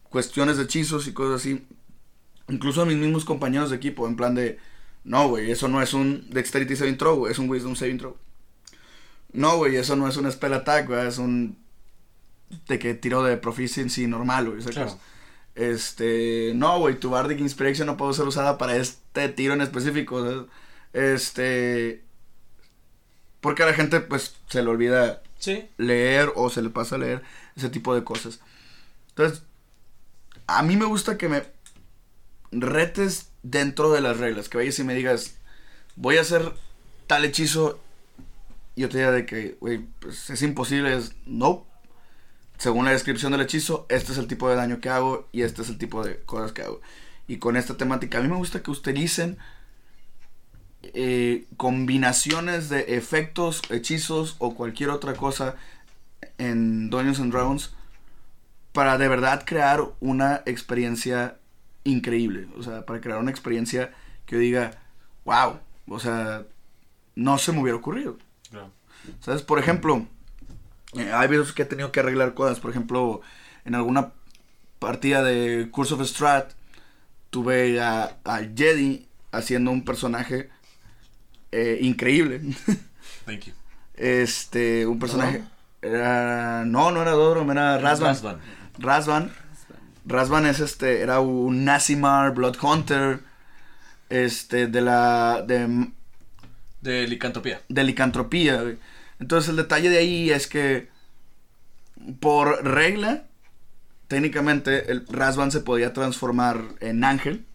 cuestiones 0.09 0.57
de 0.57 0.63
hechizos 0.63 1.07
y 1.07 1.13
cosas 1.13 1.41
así. 1.41 1.65
Incluso 2.47 2.81
a 2.81 2.85
mis 2.85 2.97
mismos 2.97 3.25
compañeros 3.25 3.69
de 3.69 3.75
equipo, 3.75 4.07
en 4.07 4.15
plan 4.15 4.35
de, 4.35 4.59
no, 5.03 5.27
güey, 5.27 5.51
eso 5.51 5.67
no 5.67 5.81
es 5.81 5.93
un 5.93 6.29
Dexterity 6.29 6.75
Saving 6.75 6.97
Throw, 6.97 7.17
güey, 7.17 7.31
es 7.31 7.39
un 7.39 7.49
Wisdom 7.49 7.75
Saving 7.75 7.97
Throw. 7.97 8.15
No, 9.33 9.57
güey, 9.57 9.75
eso 9.75 9.95
no 9.95 10.07
es 10.07 10.15
un 10.17 10.31
Spell 10.31 10.53
Attack, 10.53 10.87
güey, 10.87 11.07
es 11.07 11.17
un 11.17 11.57
de 12.67 12.79
que 12.79 12.93
tiro 12.93 13.23
de 13.23 13.37
Proficiency 13.37 14.07
normal, 14.07 14.49
güey. 14.49 14.61
Este, 15.55 16.51
no, 16.55 16.79
güey, 16.79 16.99
tu 16.99 17.09
Bardic 17.09 17.39
Inspiration 17.39 17.87
no 17.87 17.97
puede 17.97 18.13
ser 18.13 18.27
usada 18.27 18.57
para 18.57 18.75
este 18.75 19.29
tiro 19.29 19.53
en 19.53 19.61
específico. 19.61 20.21
¿sabes? 20.23 20.45
Este, 20.93 22.04
porque 23.45 23.61
a 23.61 23.67
la 23.67 23.73
gente, 23.73 23.99
pues, 23.99 24.33
se 24.49 24.63
le 24.63 24.69
olvida 24.71 25.21
sí. 25.37 25.69
leer 25.77 26.31
o 26.35 26.49
se 26.49 26.63
le 26.63 26.71
pasa 26.71 26.95
a 26.95 26.97
leer 26.97 27.21
ese 27.55 27.69
tipo 27.69 27.93
de 27.93 28.03
cosas. 28.03 28.39
Entonces, 29.09 29.43
a 30.47 30.63
mí 30.63 30.75
me 30.75 30.85
gusta 30.85 31.15
que 31.19 31.29
me 31.29 31.43
retes 32.51 33.29
dentro 33.43 33.91
de 33.91 34.01
las 34.01 34.17
reglas, 34.17 34.49
que 34.49 34.57
vayas 34.57 34.79
y 34.79 34.83
me 34.83 34.95
digas, 34.95 35.35
voy 35.95 36.17
a 36.17 36.21
hacer 36.21 36.53
tal 37.05 37.23
hechizo, 37.23 37.79
y 38.73 38.81
yo 38.81 38.89
te 38.89 38.97
diga 38.97 39.11
de 39.11 39.27
que, 39.27 39.57
güey, 39.61 39.85
pues 39.99 40.27
es 40.31 40.41
imposible, 40.41 40.97
es 40.97 41.13
no. 41.27 41.67
Según 42.57 42.85
la 42.85 42.93
descripción 42.93 43.31
del 43.31 43.41
hechizo, 43.41 43.85
este 43.89 44.13
es 44.13 44.17
el 44.17 44.25
tipo 44.25 44.49
de 44.49 44.55
daño 44.55 44.81
que 44.81 44.89
hago 44.89 45.29
y 45.31 45.43
este 45.43 45.61
es 45.61 45.69
el 45.69 45.77
tipo 45.77 46.03
de 46.03 46.17
cosas 46.23 46.51
que 46.51 46.63
hago. 46.63 46.81
Y 47.27 47.37
con 47.37 47.57
esta 47.57 47.77
temática, 47.77 48.17
a 48.17 48.21
mí 48.21 48.27
me 48.27 48.37
gusta 48.37 48.63
que 48.63 48.71
utilicen 48.71 49.37
eh, 50.93 51.45
combinaciones 51.57 52.69
de 52.69 52.95
efectos, 52.95 53.61
hechizos 53.69 54.35
o 54.39 54.55
cualquier 54.55 54.89
otra 54.89 55.13
cosa 55.13 55.55
en 56.37 56.89
Dungeons 56.89 57.19
and 57.19 57.31
Dragons 57.31 57.73
para 58.71 58.97
de 58.97 59.07
verdad 59.07 59.43
crear 59.45 59.81
una 60.01 60.41
experiencia 60.45 61.37
increíble. 61.85 62.47
O 62.57 62.63
sea, 62.63 62.85
para 62.85 62.99
crear 62.99 63.19
una 63.19 63.31
experiencia 63.31 63.93
que 64.25 64.35
yo 64.35 64.39
diga, 64.39 64.71
wow, 65.23 65.59
o 65.87 65.99
sea, 65.99 66.43
no 67.15 67.37
se 67.37 67.53
me 67.53 67.61
hubiera 67.61 67.77
ocurrido. 67.77 68.17
¿Sabes? 69.21 69.43
Por 69.43 69.59
ejemplo, 69.59 70.05
eh, 70.93 71.11
hay 71.13 71.27
veces 71.27 71.53
que 71.53 71.61
he 71.61 71.65
tenido 71.65 71.91
que 71.91 71.99
arreglar 71.99 72.33
cosas. 72.33 72.59
Por 72.59 72.71
ejemplo, 72.71 73.21
en 73.63 73.75
alguna 73.75 74.13
partida 74.79 75.23
de 75.23 75.69
Curse 75.71 75.93
of 75.93 76.07
Strat, 76.07 76.53
tuve 77.29 77.79
a, 77.81 78.17
a 78.23 78.39
Jedi 78.55 79.07
haciendo 79.31 79.71
un 79.71 79.85
personaje 79.85 80.49
eh, 81.55 81.79
increíble. 81.81 82.41
Thank 83.25 83.45
you. 83.45 83.53
este, 83.95 84.85
un 84.85 84.99
personaje. 84.99 85.43
Era. 85.81 86.63
No, 86.65 86.91
no 86.91 87.01
era 87.01 87.11
Dorom, 87.11 87.49
era 87.51 87.77
Razvan. 87.77 88.09
Razvan. 88.15 88.39
Razvan. 88.79 89.31
Razvan 90.05 90.45
es 90.45 90.59
este. 90.59 91.01
Era 91.01 91.19
un 91.19 91.63
Nazimar 91.65 92.33
Blood 92.33 92.57
Hunter. 92.61 93.19
Este, 94.09 94.67
de 94.67 94.81
la. 94.81 95.43
de 95.47 95.87
De 96.81 97.07
licantropía. 97.07 97.61
de 97.69 97.83
licantropía. 97.83 98.61
güey. 98.61 98.77
Entonces 99.19 99.49
el 99.49 99.55
detalle 99.55 99.89
de 99.89 99.97
ahí 99.97 100.29
es 100.31 100.47
que 100.47 100.89
por 102.19 102.63
regla, 102.65 103.23
técnicamente 104.07 104.91
el 104.91 105.05
Rasvan 105.07 105.51
se 105.51 105.61
podía 105.61 105.93
transformar 105.93 106.61
en 106.81 107.03
ángel. 107.03 107.45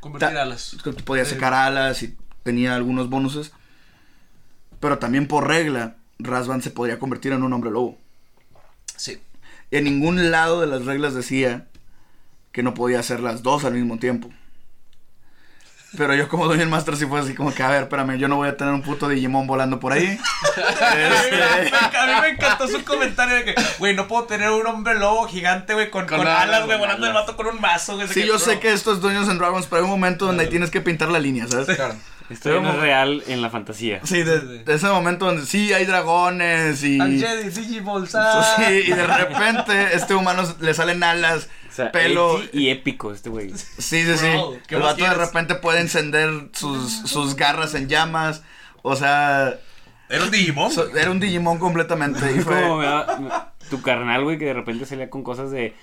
Convertir 0.00 0.28
Ta- 0.34 0.42
alas. 0.42 0.76
Podía 1.04 1.24
sacar 1.24 1.54
alas 1.54 2.02
y 2.02 2.16
tenía 2.44 2.76
algunos 2.76 3.10
bonuses. 3.10 3.52
Pero 4.78 4.98
también 4.98 5.26
por 5.26 5.48
regla, 5.48 5.96
Rasvan 6.20 6.62
se 6.62 6.70
podía 6.70 7.00
convertir 7.00 7.32
en 7.32 7.42
un 7.42 7.52
hombre 7.52 7.72
lobo. 7.72 7.98
Sí. 8.96 9.20
En 9.72 9.84
ningún 9.84 10.30
lado 10.30 10.60
de 10.60 10.68
las 10.68 10.84
reglas 10.84 11.14
decía 11.14 11.66
que 12.52 12.62
no 12.62 12.74
podía 12.74 13.00
hacer 13.00 13.18
las 13.18 13.42
dos 13.42 13.64
al 13.64 13.74
mismo 13.74 13.98
tiempo. 13.98 14.30
Pero 15.96 16.14
yo 16.14 16.28
como 16.28 16.46
Dungeon 16.46 16.70
Master 16.70 16.96
sí 16.96 17.06
fue 17.06 17.20
así 17.20 17.34
como 17.34 17.54
que, 17.54 17.62
a 17.62 17.68
ver, 17.68 17.82
espérame, 17.84 18.16
yo 18.18 18.26
no 18.26 18.36
voy 18.36 18.48
a 18.48 18.56
tener 18.56 18.74
un 18.74 18.82
puto 18.82 19.08
Digimon 19.08 19.46
volando 19.46 19.80
por 19.80 19.92
ahí. 19.92 20.18
Este, 20.54 21.74
A 21.74 22.06
mí 22.06 22.20
me 22.20 22.28
encantó 22.28 22.68
su 22.68 22.84
comentario 22.84 23.34
de 23.36 23.44
que, 23.44 23.54
güey, 23.78 23.94
no 23.96 24.06
puedo 24.06 24.24
tener 24.24 24.50
un 24.50 24.64
hombre 24.66 24.94
lobo 24.94 25.26
gigante, 25.26 25.74
güey, 25.74 25.90
con, 25.90 26.06
Con 26.06 26.18
con 26.18 26.28
alas, 26.28 26.64
güey, 26.66 26.78
volando 26.78 27.06
el 27.06 27.12
vato 27.12 27.36
con 27.36 27.46
un 27.46 27.60
mazo, 27.60 27.98
sí, 28.06 28.20
yo 28.20 28.34
bro, 28.34 28.38
sé 28.38 28.60
que 28.60 28.72
esto 28.72 28.92
es 28.92 29.00
Dungeons 29.00 29.28
and 29.28 29.40
Dragons, 29.40 29.66
pero 29.66 29.78
hay 29.78 29.84
un 29.84 29.90
momento 29.90 30.26
donde 30.26 30.44
ahí 30.44 30.50
tienes 30.50 30.70
que 30.70 30.80
pintar 30.80 31.08
la 31.08 31.18
línea, 31.18 31.48
¿sabes? 31.48 31.74
Claro. 31.74 31.96
Esto 32.30 32.60
no 32.60 32.70
es 32.70 32.76
real 32.80 33.22
en 33.26 33.42
la 33.42 33.50
fantasía. 33.50 34.00
Sí, 34.04 34.22
de, 34.22 34.40
de 34.64 34.74
ese 34.74 34.86
momento 34.88 35.26
donde 35.26 35.44
sí 35.44 35.72
hay 35.74 35.84
dragones 35.84 36.82
y. 36.82 36.98
Al 36.98 37.18
Jedi. 37.20 37.50
Sí, 37.50 38.82
y 38.86 38.90
de 38.92 39.06
repente 39.06 39.88
este 39.94 40.14
humano 40.14 40.42
le 40.60 40.72
salen 40.74 41.02
alas, 41.02 41.48
O 41.68 41.72
sea, 41.72 41.92
pelo. 41.92 42.40
y 42.52 42.68
épico 42.70 43.12
este 43.12 43.28
güey. 43.30 43.50
Sí, 43.50 44.04
sí, 44.04 44.16
sí. 44.16 44.26
Bro, 44.32 44.56
¿qué 44.66 44.76
El 44.76 44.82
vato 44.82 45.04
de 45.04 45.14
repente 45.14 45.54
puede 45.56 45.80
encender 45.80 46.48
sus, 46.52 46.90
sus 47.08 47.36
garras 47.36 47.74
en 47.74 47.88
llamas. 47.88 48.42
O 48.82 48.96
sea, 48.96 49.54
Era 50.08 50.24
un 50.24 50.30
Digimon. 50.30 50.70
so- 50.72 50.94
era 50.96 51.10
un 51.10 51.20
Digimon 51.20 51.58
completamente. 51.58 52.20
Y 52.34 52.38
Es 52.38 52.44
como 52.44 52.56
fue, 52.56 52.76
me 52.78 52.84
da- 52.86 53.18
me- 53.18 53.68
tu 53.70 53.80
carnal, 53.82 54.22
güey, 54.24 54.38
que 54.38 54.44
de 54.46 54.54
repente 54.54 54.86
salía 54.86 55.10
con 55.10 55.22
cosas 55.22 55.50
de. 55.50 55.74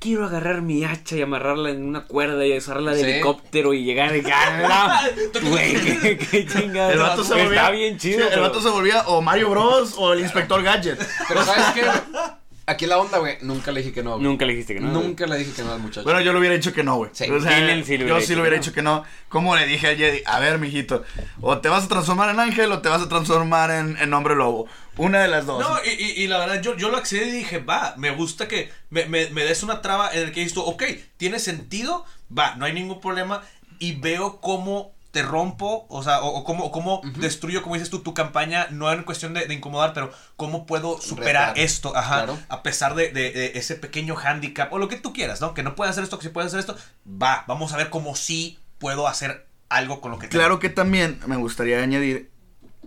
Quiero 0.00 0.26
agarrar 0.26 0.62
mi 0.62 0.84
hacha 0.84 1.16
y 1.16 1.22
amarrarla 1.22 1.70
en 1.70 1.84
una 1.84 2.04
cuerda 2.06 2.46
y 2.46 2.56
usarla 2.56 2.92
de 2.92 3.02
Sí. 3.02 3.10
helicóptero 3.10 3.74
y 3.74 3.82
llegar 3.84 4.12
de 4.12 4.22
¡Ah, 4.32 5.02
no! 5.42 5.50
Güey, 5.50 5.74
qué, 6.00 6.18
qué 6.18 6.46
chingada. 6.46 6.92
el 6.92 6.98
vato 7.00 7.24
se 7.24 7.34
volvía. 7.34 7.60
Está 7.60 7.70
bien 7.72 7.98
chido. 7.98 8.18
sí, 8.18 8.22
el 8.24 8.28
pero- 8.30 8.42
vato 8.42 8.60
se 8.62 8.68
volvía 8.68 9.02
o 9.08 9.20
Mario 9.22 9.50
Bros. 9.50 9.94
o 9.98 10.12
el 10.12 10.20
Inspector 10.20 10.62
Gadget. 10.62 11.00
Pero 11.26 11.44
¿sabes 11.44 11.64
qué? 11.74 11.82
Aquí 12.68 12.86
la 12.86 12.98
onda, 12.98 13.18
güey. 13.18 13.38
Nunca 13.42 13.72
le 13.72 13.80
dije 13.80 13.92
que 13.92 14.02
no. 14.02 14.12
güey. 14.12 14.22
Nunca 14.22 14.44
le 14.44 14.52
dijiste 14.52 14.74
que 14.74 14.80
no. 14.80 14.92
Nunca 14.92 15.26
le 15.26 15.36
dije 15.38 15.52
que 15.52 15.62
no 15.62 15.72
al 15.72 15.80
muchacho. 15.80 16.04
Bueno, 16.04 16.20
yo 16.20 16.32
le 16.32 16.38
hubiera 16.38 16.54
dicho 16.54 16.72
que 16.72 16.84
no, 16.84 16.96
güey. 16.96 17.10
Sí. 17.14 17.24
O 17.30 17.40
sea, 17.40 17.58
Él 17.58 17.84
sí 17.84 17.96
le 17.98 18.04
hubiera 18.04 18.08
yo 18.08 18.14
dicho 18.16 18.26
sí 18.26 18.32
le 18.32 18.34
que 18.36 18.40
hubiera 18.42 18.56
no. 18.56 18.62
dicho 18.62 18.72
que 18.74 18.82
no. 18.82 19.04
¿Cómo 19.28 19.56
le 19.56 19.66
dije 19.66 19.86
al 19.88 19.96
Jedi? 19.96 20.22
A 20.26 20.38
ver, 20.38 20.58
mijito, 20.58 21.02
o 21.40 21.58
te 21.58 21.68
vas 21.68 21.84
a 21.84 21.88
transformar 21.88 22.30
en 22.30 22.40
ángel 22.40 22.70
o 22.72 22.80
te 22.80 22.88
vas 22.88 23.02
a 23.02 23.08
transformar 23.08 23.70
en, 23.70 23.96
en 23.98 24.12
hombre 24.14 24.36
lobo. 24.36 24.66
Una 24.96 25.20
de 25.20 25.28
las 25.28 25.46
dos. 25.46 25.60
No, 25.60 25.78
y, 25.84 25.90
y- 26.02 26.22
y 26.24 26.26
la 26.26 26.38
verdad, 26.38 26.60
yo, 26.60 26.76
yo 26.76 26.88
lo 26.90 26.96
accedí 26.96 27.28
y 27.28 27.32
dije, 27.32 27.58
va, 27.58 27.94
me 27.96 28.10
gusta 28.10 28.48
que 28.48 28.70
me, 28.90 29.06
me, 29.06 29.28
me 29.30 29.44
des 29.44 29.62
una 29.62 29.80
traba 29.80 30.10
en 30.12 30.24
el 30.24 30.32
que 30.32 30.40
dices 30.40 30.54
tú, 30.54 30.62
ok, 30.62 30.82
tiene 31.16 31.38
sentido, 31.38 32.04
va, 32.36 32.54
no 32.56 32.64
hay 32.64 32.72
ningún 32.72 33.00
problema, 33.00 33.42
y 33.78 33.92
veo 33.94 34.40
cómo 34.40 34.92
te 35.18 35.22
rompo, 35.22 35.86
o 35.88 36.02
sea, 36.02 36.20
o, 36.22 36.28
o 36.28 36.44
cómo, 36.44 36.64
o 36.64 36.70
cómo 36.70 37.00
destruyo, 37.16 37.62
como 37.62 37.74
dices 37.74 37.90
tú, 37.90 38.00
tu 38.00 38.14
campaña, 38.14 38.68
no 38.70 38.92
en 38.92 39.02
cuestión 39.02 39.34
de, 39.34 39.46
de 39.46 39.54
incomodar, 39.54 39.92
pero 39.92 40.12
cómo 40.36 40.64
puedo 40.66 41.00
superar 41.00 41.48
Retar. 41.50 41.58
esto, 41.64 41.96
ajá, 41.96 42.16
Claro. 42.24 42.38
a 42.48 42.62
pesar 42.62 42.94
de, 42.94 43.10
de- 43.10 43.32
de 43.32 43.52
ese 43.56 43.74
pequeño 43.74 44.16
handicap, 44.16 44.72
o 44.72 44.78
lo 44.78 44.88
que 44.88 44.96
tú 44.96 45.12
quieras, 45.12 45.40
¿no? 45.40 45.54
Que 45.54 45.62
no 45.62 45.74
puede 45.74 45.90
hacer 45.90 46.04
esto, 46.04 46.18
que 46.18 46.24
sí 46.26 46.32
puede 46.32 46.46
hacer 46.46 46.60
esto, 46.60 46.76
va, 47.06 47.44
vamos 47.48 47.72
a 47.72 47.76
ver 47.76 47.90
cómo 47.90 48.14
sí 48.14 48.58
puedo 48.78 49.08
hacer 49.08 49.46
algo 49.68 50.00
con 50.00 50.12
lo 50.12 50.18
que 50.18 50.28
tengo. 50.28 50.40
Claro 50.40 50.58
que 50.60 50.68
también 50.70 51.20
me 51.26 51.36
gustaría 51.36 51.82
añadir 51.82 52.30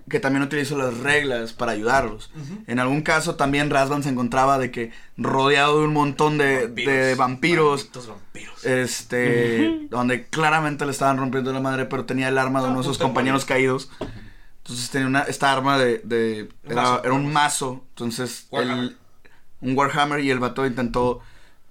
que 0.10 0.20
también 0.20 0.44
utilizo 0.44 0.78
las 0.78 0.98
reglas 1.00 1.54
para 1.54 1.72
ayudarlos. 1.74 2.32
En 2.68 2.80
algún 2.80 3.02
caso 3.02 3.36
también 3.36 3.70
Rasvan 3.70 4.04
se 4.04 4.10
encontraba 4.10 4.58
de 4.60 4.72
que 4.72 4.92
rodeado 5.18 5.80
de 5.80 5.86
un 5.86 5.94
montón 5.94 6.38
de 6.38 6.68
de 6.68 7.16
vampiros, 7.16 7.80
malditos 7.82 8.08
vampiros. 8.08 8.66
este, 8.66 9.88
donde 9.90 10.26
claramente 10.28 10.86
le 10.86 10.92
estaban 10.92 11.18
rompiendo 11.18 11.52
la 11.54 11.60
madre, 11.60 11.86
pero 11.86 12.06
tenía 12.06 12.28
el 12.30 12.38
arma 12.38 12.62
de 12.62 12.70
uno 12.70 12.80
de 12.80 12.84
sus 12.84 12.98
de 13.00 13.04
compañeros 13.04 13.46
caídos. 13.46 13.90
Entonces 14.64 14.90
tenía 14.90 15.08
una, 15.08 15.22
esta 15.22 15.52
arma 15.52 15.78
de, 15.80 16.00
de- 16.04 16.50
Un 16.66 16.72
era, 16.72 16.82
mazo. 16.84 17.04
era 17.04 17.14
un 17.14 17.34
mazo, 17.34 17.84
entonces 17.90 18.48
Warhammer. 18.52 18.78
el- 18.84 18.98
un 19.62 19.78
Warhammer 19.78 20.20
y 20.22 20.30
el 20.32 20.40
vato 20.40 20.66
intentó 20.66 21.22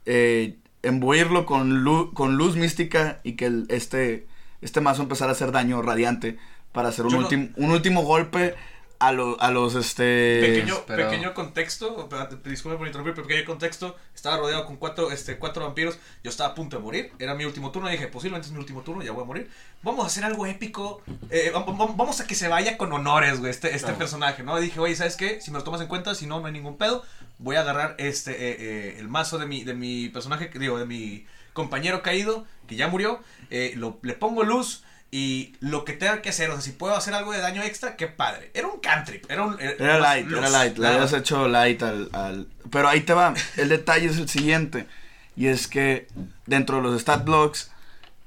eh, 0.06 0.56
embuirlo 0.82 1.46
con, 1.46 1.82
lu- 1.84 2.12
con 2.14 2.36
luz 2.36 2.56
mística 2.56 3.20
y 3.22 3.32
que 3.36 3.46
el- 3.46 3.66
este, 3.68 4.26
este 4.60 4.80
mazo 4.80 5.02
empezara 5.02 5.30
a 5.30 5.34
hacer 5.34 5.52
daño 5.52 5.82
radiante 5.82 6.38
para 6.72 6.88
hacer 6.90 7.06
un, 7.06 7.12
no- 7.12 7.18
último 7.18 7.48
un 7.56 7.70
último 7.70 8.02
golpe 8.02 8.54
a, 8.98 9.12
lo- 9.12 9.40
a 9.40 9.50
los 9.50 9.76
este 9.76 10.40
Pequeño, 10.42 10.74
pero- 10.86 11.08
pequeño 11.08 11.32
contexto, 11.32 12.06
disculpe 12.44 12.76
por 12.76 12.86
interrumpir, 12.86 13.14
pero 13.14 13.26
pequeño 13.26 13.46
contexto, 13.46 13.96
estaba 14.14 14.36
rodeado 14.36 14.66
con 14.66 14.76
cuatro, 14.76 15.10
este, 15.10 15.38
cuatro 15.38 15.64
vampiros, 15.64 15.98
yo 16.22 16.28
estaba 16.28 16.50
a 16.50 16.54
punto 16.54 16.76
de 16.76 16.82
morir, 16.82 17.12
era 17.18 17.34
mi 17.34 17.46
último 17.46 17.70
turno, 17.70 17.88
dije, 17.88 18.08
posiblemente 18.08 18.48
es 18.48 18.52
mi 18.52 18.58
último 18.58 18.82
turno, 18.82 19.02
ya 19.02 19.12
voy 19.12 19.22
a 19.22 19.26
morir, 19.26 19.50
vamos 19.82 20.04
a 20.04 20.08
hacer 20.08 20.22
algo 20.24 20.44
épico, 20.44 21.00
eh, 21.30 21.50
vam- 21.54 21.64
vam- 21.64 21.96
vamos 21.96 22.20
a 22.20 22.26
que 22.26 22.34
se 22.34 22.48
vaya 22.48 22.76
con 22.76 22.92
honores, 22.92 23.38
güey, 23.40 23.50
este, 23.50 23.74
este 23.74 23.92
personaje, 23.94 24.42
¿no? 24.42 24.58
Y 24.58 24.64
dije, 24.64 24.78
oye, 24.78 24.94
¿sabes 24.94 25.16
qué? 25.16 25.40
Si 25.40 25.50
me 25.50 25.56
lo 25.56 25.64
tomas 25.64 25.80
en 25.80 25.86
cuenta, 25.88 26.14
si 26.14 26.26
no, 26.26 26.38
no 26.40 26.46
hay 26.46 26.52
ningún 26.52 26.76
pedo, 26.76 27.02
voy 27.38 27.56
a 27.56 27.60
agarrar 27.62 27.94
este, 27.98 28.32
eh, 28.32 28.56
eh, 28.58 28.96
el 28.98 29.08
mazo 29.08 29.38
de 29.38 29.46
mi, 29.46 29.64
de 29.64 29.72
mi 29.72 30.10
personaje, 30.10 30.50
digo, 30.54 30.78
de 30.78 30.84
mi 30.84 31.24
compañero 31.54 32.02
caído, 32.02 32.44
que 32.68 32.76
ya 32.76 32.86
murió, 32.88 33.20
eh, 33.48 33.72
lo, 33.76 33.98
le 34.02 34.12
pongo 34.12 34.42
luz, 34.44 34.84
y 35.12 35.54
lo 35.60 35.84
que 35.84 35.92
tenga 35.94 36.22
que 36.22 36.28
hacer, 36.28 36.50
o 36.50 36.52
sea, 36.52 36.60
si 36.62 36.70
puedo 36.72 36.94
hacer 36.94 37.14
algo 37.14 37.32
de 37.32 37.40
daño 37.40 37.62
extra, 37.62 37.96
qué 37.96 38.06
padre. 38.06 38.50
Era 38.54 38.68
un 38.68 38.78
cantrip, 38.80 39.28
era 39.30 39.42
un... 39.44 39.60
Era 39.60 39.98
light, 39.98 40.30
era 40.30 40.48
light, 40.48 40.78
le 40.78 40.86
habías 40.86 41.12
hecho 41.12 41.48
light 41.48 41.82
al, 41.82 42.08
al- 42.12 42.46
Pero 42.70 42.88
ahí 42.88 43.00
te 43.00 43.12
va, 43.12 43.34
el 43.56 43.68
detalle 43.68 44.06
es 44.06 44.18
el 44.18 44.28
siguiente, 44.28 44.86
y 45.36 45.46
es 45.48 45.66
que 45.66 46.06
dentro 46.46 46.76
de 46.76 46.82
los 46.82 47.00
stat 47.00 47.24
blocks, 47.24 47.72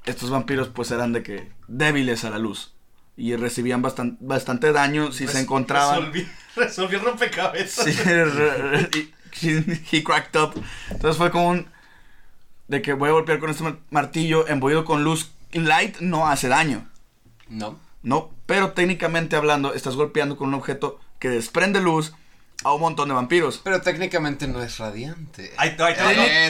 estos 0.05 0.29
vampiros 0.29 0.67
pues 0.67 0.91
eran 0.91 1.13
de 1.13 1.23
que 1.23 1.49
débiles 1.69 2.25
a 2.25 2.29
la 2.29 2.37
luz, 2.39 2.73
y 3.15 3.35
recibían 3.37 3.81
bastan- 3.81 4.17
bastante 4.19 4.73
daño 4.73 5.11
si 5.13 5.27
se 5.27 5.39
encontraban... 5.39 5.99
Resolví, 6.11 6.27
resolví 6.57 6.97
rompecabezas. 6.97 7.85
Sí, 7.85 7.91
re- 8.03 8.25
re- 8.25 8.89
he, 9.41 9.79
he 9.91 10.03
cracked 10.03 10.37
up. 10.41 10.61
Entonces 10.89 11.17
fue 11.17 11.31
como 11.31 11.47
un... 11.49 11.67
De 12.67 12.81
que 12.81 12.93
voy 12.93 13.09
a 13.09 13.13
golpear 13.13 13.39
con 13.39 13.49
este 13.49 13.63
mar- 13.63 13.77
martillo 13.89 14.47
embuido 14.47 14.83
con 14.83 15.03
luz 15.03 15.31
light 15.53 15.97
no 15.99 16.27
hace 16.27 16.47
daño. 16.47 16.89
No. 17.47 17.79
No, 18.01 18.31
pero 18.45 18.71
técnicamente 18.73 19.35
hablando, 19.35 19.73
estás 19.73 19.95
golpeando 19.95 20.35
con 20.35 20.49
un 20.49 20.55
objeto 20.55 20.99
que 21.19 21.29
desprende 21.29 21.79
luz 21.79 22.13
a 22.63 22.73
un 22.73 22.81
montón 22.81 23.07
de 23.09 23.15
vampiros. 23.15 23.61
Pero 23.63 23.81
técnicamente 23.81 24.47
no 24.47 24.61
es 24.61 24.77
radiante. 24.77 25.53
Ahí 25.57 25.69
Eh, 25.69 25.75
eh, 25.75 26.49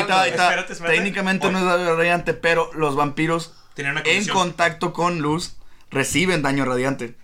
está, 0.00 0.22
ahí 0.22 0.30
está. 0.30 0.44
Espérate, 0.48 0.72
espérate. 0.72 0.96
Técnicamente 0.96 1.50
no 1.50 1.58
es 1.58 1.64
daño 1.64 1.96
radiante, 1.96 2.34
pero 2.34 2.72
los 2.74 2.96
vampiros 2.96 3.54
en 3.76 4.26
contacto 4.28 4.92
con 4.92 5.20
luz 5.20 5.56
reciben 5.90 6.42
daño 6.42 6.64
radiante. 6.64 7.16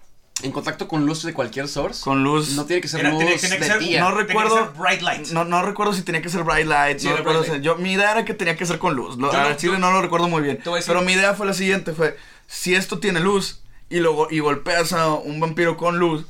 En 0.42 0.52
contacto 0.52 0.88
con 0.88 1.04
luz 1.06 1.22
de 1.22 1.34
cualquier 1.34 1.68
source. 1.68 2.02
Con 2.02 2.22
luz... 2.24 2.50
No 2.56 2.64
tiene 2.64 2.80
que 2.80 2.88
ser 2.88 3.00
Era- 3.00 3.10
luz 3.10 3.18
tenía- 3.18 3.36
tenía 3.38 3.56
que 3.58 3.64
de 3.64 3.70
ser- 3.70 3.78
día. 3.80 4.00
No 4.00 4.06
Tenía 4.08 4.22
que 4.26 4.28
recuerdo. 4.28 4.56
ser 4.56 4.68
bright 4.78 5.02
light. 5.02 5.26
No, 5.28 5.44
no 5.44 5.62
recuerdo 5.62 5.92
si 5.92 6.02
tenía 6.02 6.22
que 6.22 6.28
ser 6.28 6.44
bright 6.44 6.66
light. 6.66 6.98
Sí, 6.98 7.08
no 7.08 7.16
recuerdo 7.16 7.40
bright 7.42 7.56
si- 7.56 7.60
yo, 7.62 7.76
mi 7.76 7.92
idea 7.92 8.12
era 8.12 8.24
que 8.24 8.34
tenía 8.34 8.56
que 8.56 8.64
ser 8.66 8.78
con 8.78 8.94
luz. 8.94 9.18
Lo- 9.18 9.30
Yo 9.32 9.54
chile 9.56 9.74
yo- 9.74 9.78
no 9.78 9.92
lo 9.92 10.00
recuerdo 10.02 10.28
muy 10.28 10.42
bien. 10.42 10.58
a 10.64 10.80
Pero 10.86 11.02
mi 11.02 11.12
idea 11.12 11.34
fue 11.34 11.46
la 11.46 11.52
siguiente: 11.54 11.92
fue 11.92 12.16
si 12.46 12.74
esto 12.74 12.98
tiene 12.98 13.20
luz 13.20 13.60
y 13.90 13.98
luego 14.00 14.28
y 14.30 14.38
golpeas 14.38 14.92
a 14.92 15.08
un 15.14 15.40
vampiro 15.40 15.76
con 15.76 15.98
luz, 15.98 16.24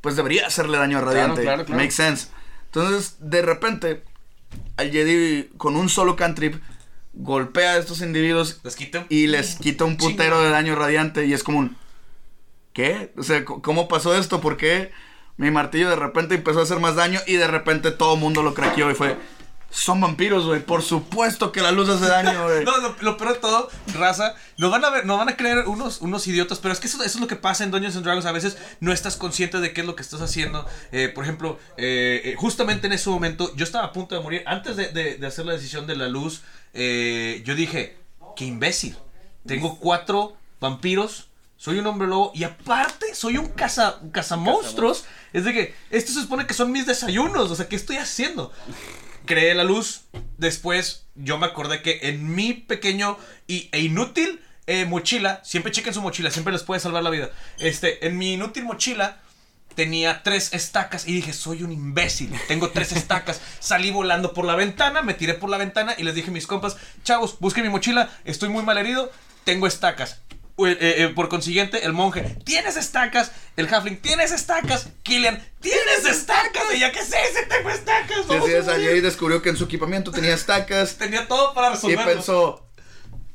pues 0.00 0.14
debería 0.16 0.46
hacerle 0.46 0.78
daño 0.78 1.00
radiante. 1.00 1.42
claro, 1.42 1.64
claro. 1.64 1.78
Makes 1.80 1.94
sense. 1.96 2.28
Entonces, 2.66 3.16
de 3.20 3.42
repente, 3.42 4.04
al 4.76 4.90
Jedi 4.90 5.50
con 5.56 5.76
un 5.76 5.88
solo 5.88 6.16
cantrip 6.16 6.62
golpea 7.14 7.72
a 7.72 7.76
estos 7.78 8.00
individuos 8.00 8.60
Les 8.64 8.76
y 9.10 9.26
les 9.26 9.56
quita 9.56 9.84
un 9.84 9.96
putero 9.96 10.40
de 10.42 10.50
daño 10.50 10.74
radiante 10.74 11.26
y 11.26 11.32
es 11.34 11.42
como 11.42 11.58
un 11.58 11.76
¿qué? 12.72 13.12
O 13.16 13.22
sea, 13.22 13.44
¿cómo 13.44 13.88
pasó 13.88 14.14
esto? 14.14 14.40
¿Por 14.40 14.56
qué 14.56 14.90
mi 15.36 15.50
martillo 15.50 15.88
de 15.90 15.96
repente 15.96 16.34
empezó 16.34 16.60
a 16.60 16.62
hacer 16.64 16.78
más 16.78 16.94
daño 16.96 17.20
y 17.26 17.34
de 17.34 17.46
repente 17.46 17.90
todo 17.90 18.14
el 18.14 18.20
mundo 18.20 18.42
lo 18.42 18.54
craqueó 18.54 18.90
y 18.90 18.94
fue 18.94 19.16
son 19.74 20.02
vampiros, 20.02 20.44
güey. 20.44 20.60
Por 20.60 20.82
supuesto 20.82 21.50
que 21.50 21.62
la 21.62 21.72
luz 21.72 21.88
hace 21.88 22.04
daño, 22.06 22.44
güey. 22.44 22.62
No, 22.62 22.76
lo, 22.76 22.94
lo 23.00 23.16
peor 23.16 23.32
de 23.32 23.38
todo, 23.38 23.70
raza, 23.94 24.34
nos 24.58 24.70
van 24.70 24.84
a 24.84 24.90
ver, 24.90 25.06
nos 25.06 25.16
van 25.16 25.30
a 25.30 25.36
creer 25.38 25.60
unos, 25.66 26.02
unos 26.02 26.26
idiotas, 26.26 26.58
pero 26.58 26.74
es 26.74 26.78
que 26.80 26.88
eso, 26.88 26.98
eso 27.02 27.16
es 27.16 27.20
lo 27.22 27.26
que 27.26 27.36
pasa 27.36 27.64
en 27.64 27.70
Dungeons 27.70 27.96
and 27.96 28.04
Dragons. 28.04 28.26
A 28.26 28.32
veces 28.32 28.58
no 28.80 28.92
estás 28.92 29.16
consciente 29.16 29.60
de 29.60 29.72
qué 29.72 29.80
es 29.80 29.86
lo 29.86 29.96
que 29.96 30.02
estás 30.02 30.20
haciendo. 30.20 30.66
Eh, 30.92 31.08
por 31.08 31.24
ejemplo, 31.24 31.58
eh, 31.78 32.20
eh, 32.22 32.34
justamente 32.36 32.86
en 32.86 32.92
ese 32.92 33.08
momento, 33.08 33.50
yo 33.56 33.64
estaba 33.64 33.86
a 33.86 33.92
punto 33.94 34.14
de 34.14 34.20
morir. 34.20 34.42
Antes 34.44 34.76
de, 34.76 34.88
de- 34.88 35.16
de 35.16 35.26
hacer 35.26 35.46
la 35.46 35.54
decisión 35.54 35.86
de 35.86 35.96
la 35.96 36.08
luz, 36.08 36.42
eh, 36.74 37.40
yo 37.46 37.54
dije, 37.54 37.96
qué 38.36 38.44
imbécil. 38.44 38.98
Tengo 39.46 39.78
cuatro 39.78 40.36
vampiros. 40.60 41.28
Soy 41.62 41.78
un 41.78 41.86
hombre 41.86 42.08
lobo 42.08 42.32
y 42.34 42.42
aparte 42.42 43.14
soy 43.14 43.36
un 43.36 43.46
caza, 43.50 43.98
un 44.02 44.10
cazamonstruos. 44.10 45.04
Es 45.32 45.44
de 45.44 45.52
que 45.52 45.74
esto 45.90 46.10
se 46.10 46.22
supone 46.22 46.44
que 46.44 46.54
son 46.54 46.72
mis 46.72 46.86
desayunos. 46.86 47.52
O 47.52 47.54
sea, 47.54 47.68
¿qué 47.68 47.76
estoy 47.76 47.98
haciendo? 47.98 48.50
creé 49.26 49.54
la 49.54 49.62
luz. 49.62 50.00
Después 50.38 51.06
yo 51.14 51.38
me 51.38 51.46
acordé 51.46 51.80
que 51.80 52.00
en 52.02 52.34
mi 52.34 52.52
pequeño 52.52 53.16
y, 53.46 53.68
e 53.70 53.78
inútil 53.78 54.40
eh, 54.66 54.86
mochila, 54.86 55.40
siempre 55.44 55.70
chequen 55.70 55.94
su 55.94 56.02
mochila, 56.02 56.32
siempre 56.32 56.52
les 56.52 56.64
puede 56.64 56.80
salvar 56.80 57.04
la 57.04 57.10
vida. 57.10 57.30
Este, 57.60 58.08
en 58.08 58.18
mi 58.18 58.32
inútil 58.32 58.64
mochila 58.64 59.20
tenía 59.76 60.24
tres 60.24 60.54
estacas 60.54 61.06
y 61.06 61.12
dije, 61.12 61.32
soy 61.32 61.62
un 61.62 61.70
imbécil, 61.70 62.36
tengo 62.48 62.70
tres 62.70 62.90
estacas. 62.96 63.40
Salí 63.60 63.92
volando 63.92 64.34
por 64.34 64.46
la 64.46 64.56
ventana, 64.56 65.00
me 65.00 65.14
tiré 65.14 65.34
por 65.34 65.48
la 65.48 65.58
ventana 65.58 65.94
y 65.96 66.02
les 66.02 66.16
dije 66.16 66.30
a 66.30 66.32
mis 66.32 66.48
compas, 66.48 66.76
chavos, 67.04 67.38
busquen 67.38 67.62
mi 67.62 67.70
mochila, 67.70 68.10
estoy 68.24 68.48
muy 68.48 68.64
mal 68.64 68.78
herido, 68.78 69.12
tengo 69.44 69.68
estacas. 69.68 70.18
Eh, 70.66 70.76
eh, 70.80 70.94
eh, 71.04 71.08
por 71.08 71.28
consiguiente, 71.28 71.84
el 71.84 71.92
monje, 71.92 72.36
tienes 72.44 72.76
estacas, 72.76 73.32
el 73.56 73.66
halfling, 73.72 74.00
tienes 74.00 74.32
estacas, 74.32 74.88
Killian, 75.02 75.42
tienes 75.60 76.04
estacas, 76.08 76.62
y 76.74 76.78
ya 76.78 76.92
que 76.92 77.02
sé, 77.02 77.16
si 77.34 77.48
tengo 77.48 77.70
estacas. 77.70 78.18
Sí, 78.18 78.24
vamos 78.28 78.48
a 78.48 78.52
es, 78.58 78.66
morir". 78.66 78.80
Jedi 78.88 79.00
descubrió 79.00 79.42
que 79.42 79.48
en 79.50 79.56
su 79.56 79.64
equipamiento 79.64 80.10
tenía 80.10 80.34
estacas 80.34 80.96
Tenía 80.98 81.26
todo 81.26 81.52
para 81.54 81.68
y 81.68 81.70
resolverlo. 81.72 82.04
pensó, 82.12 82.66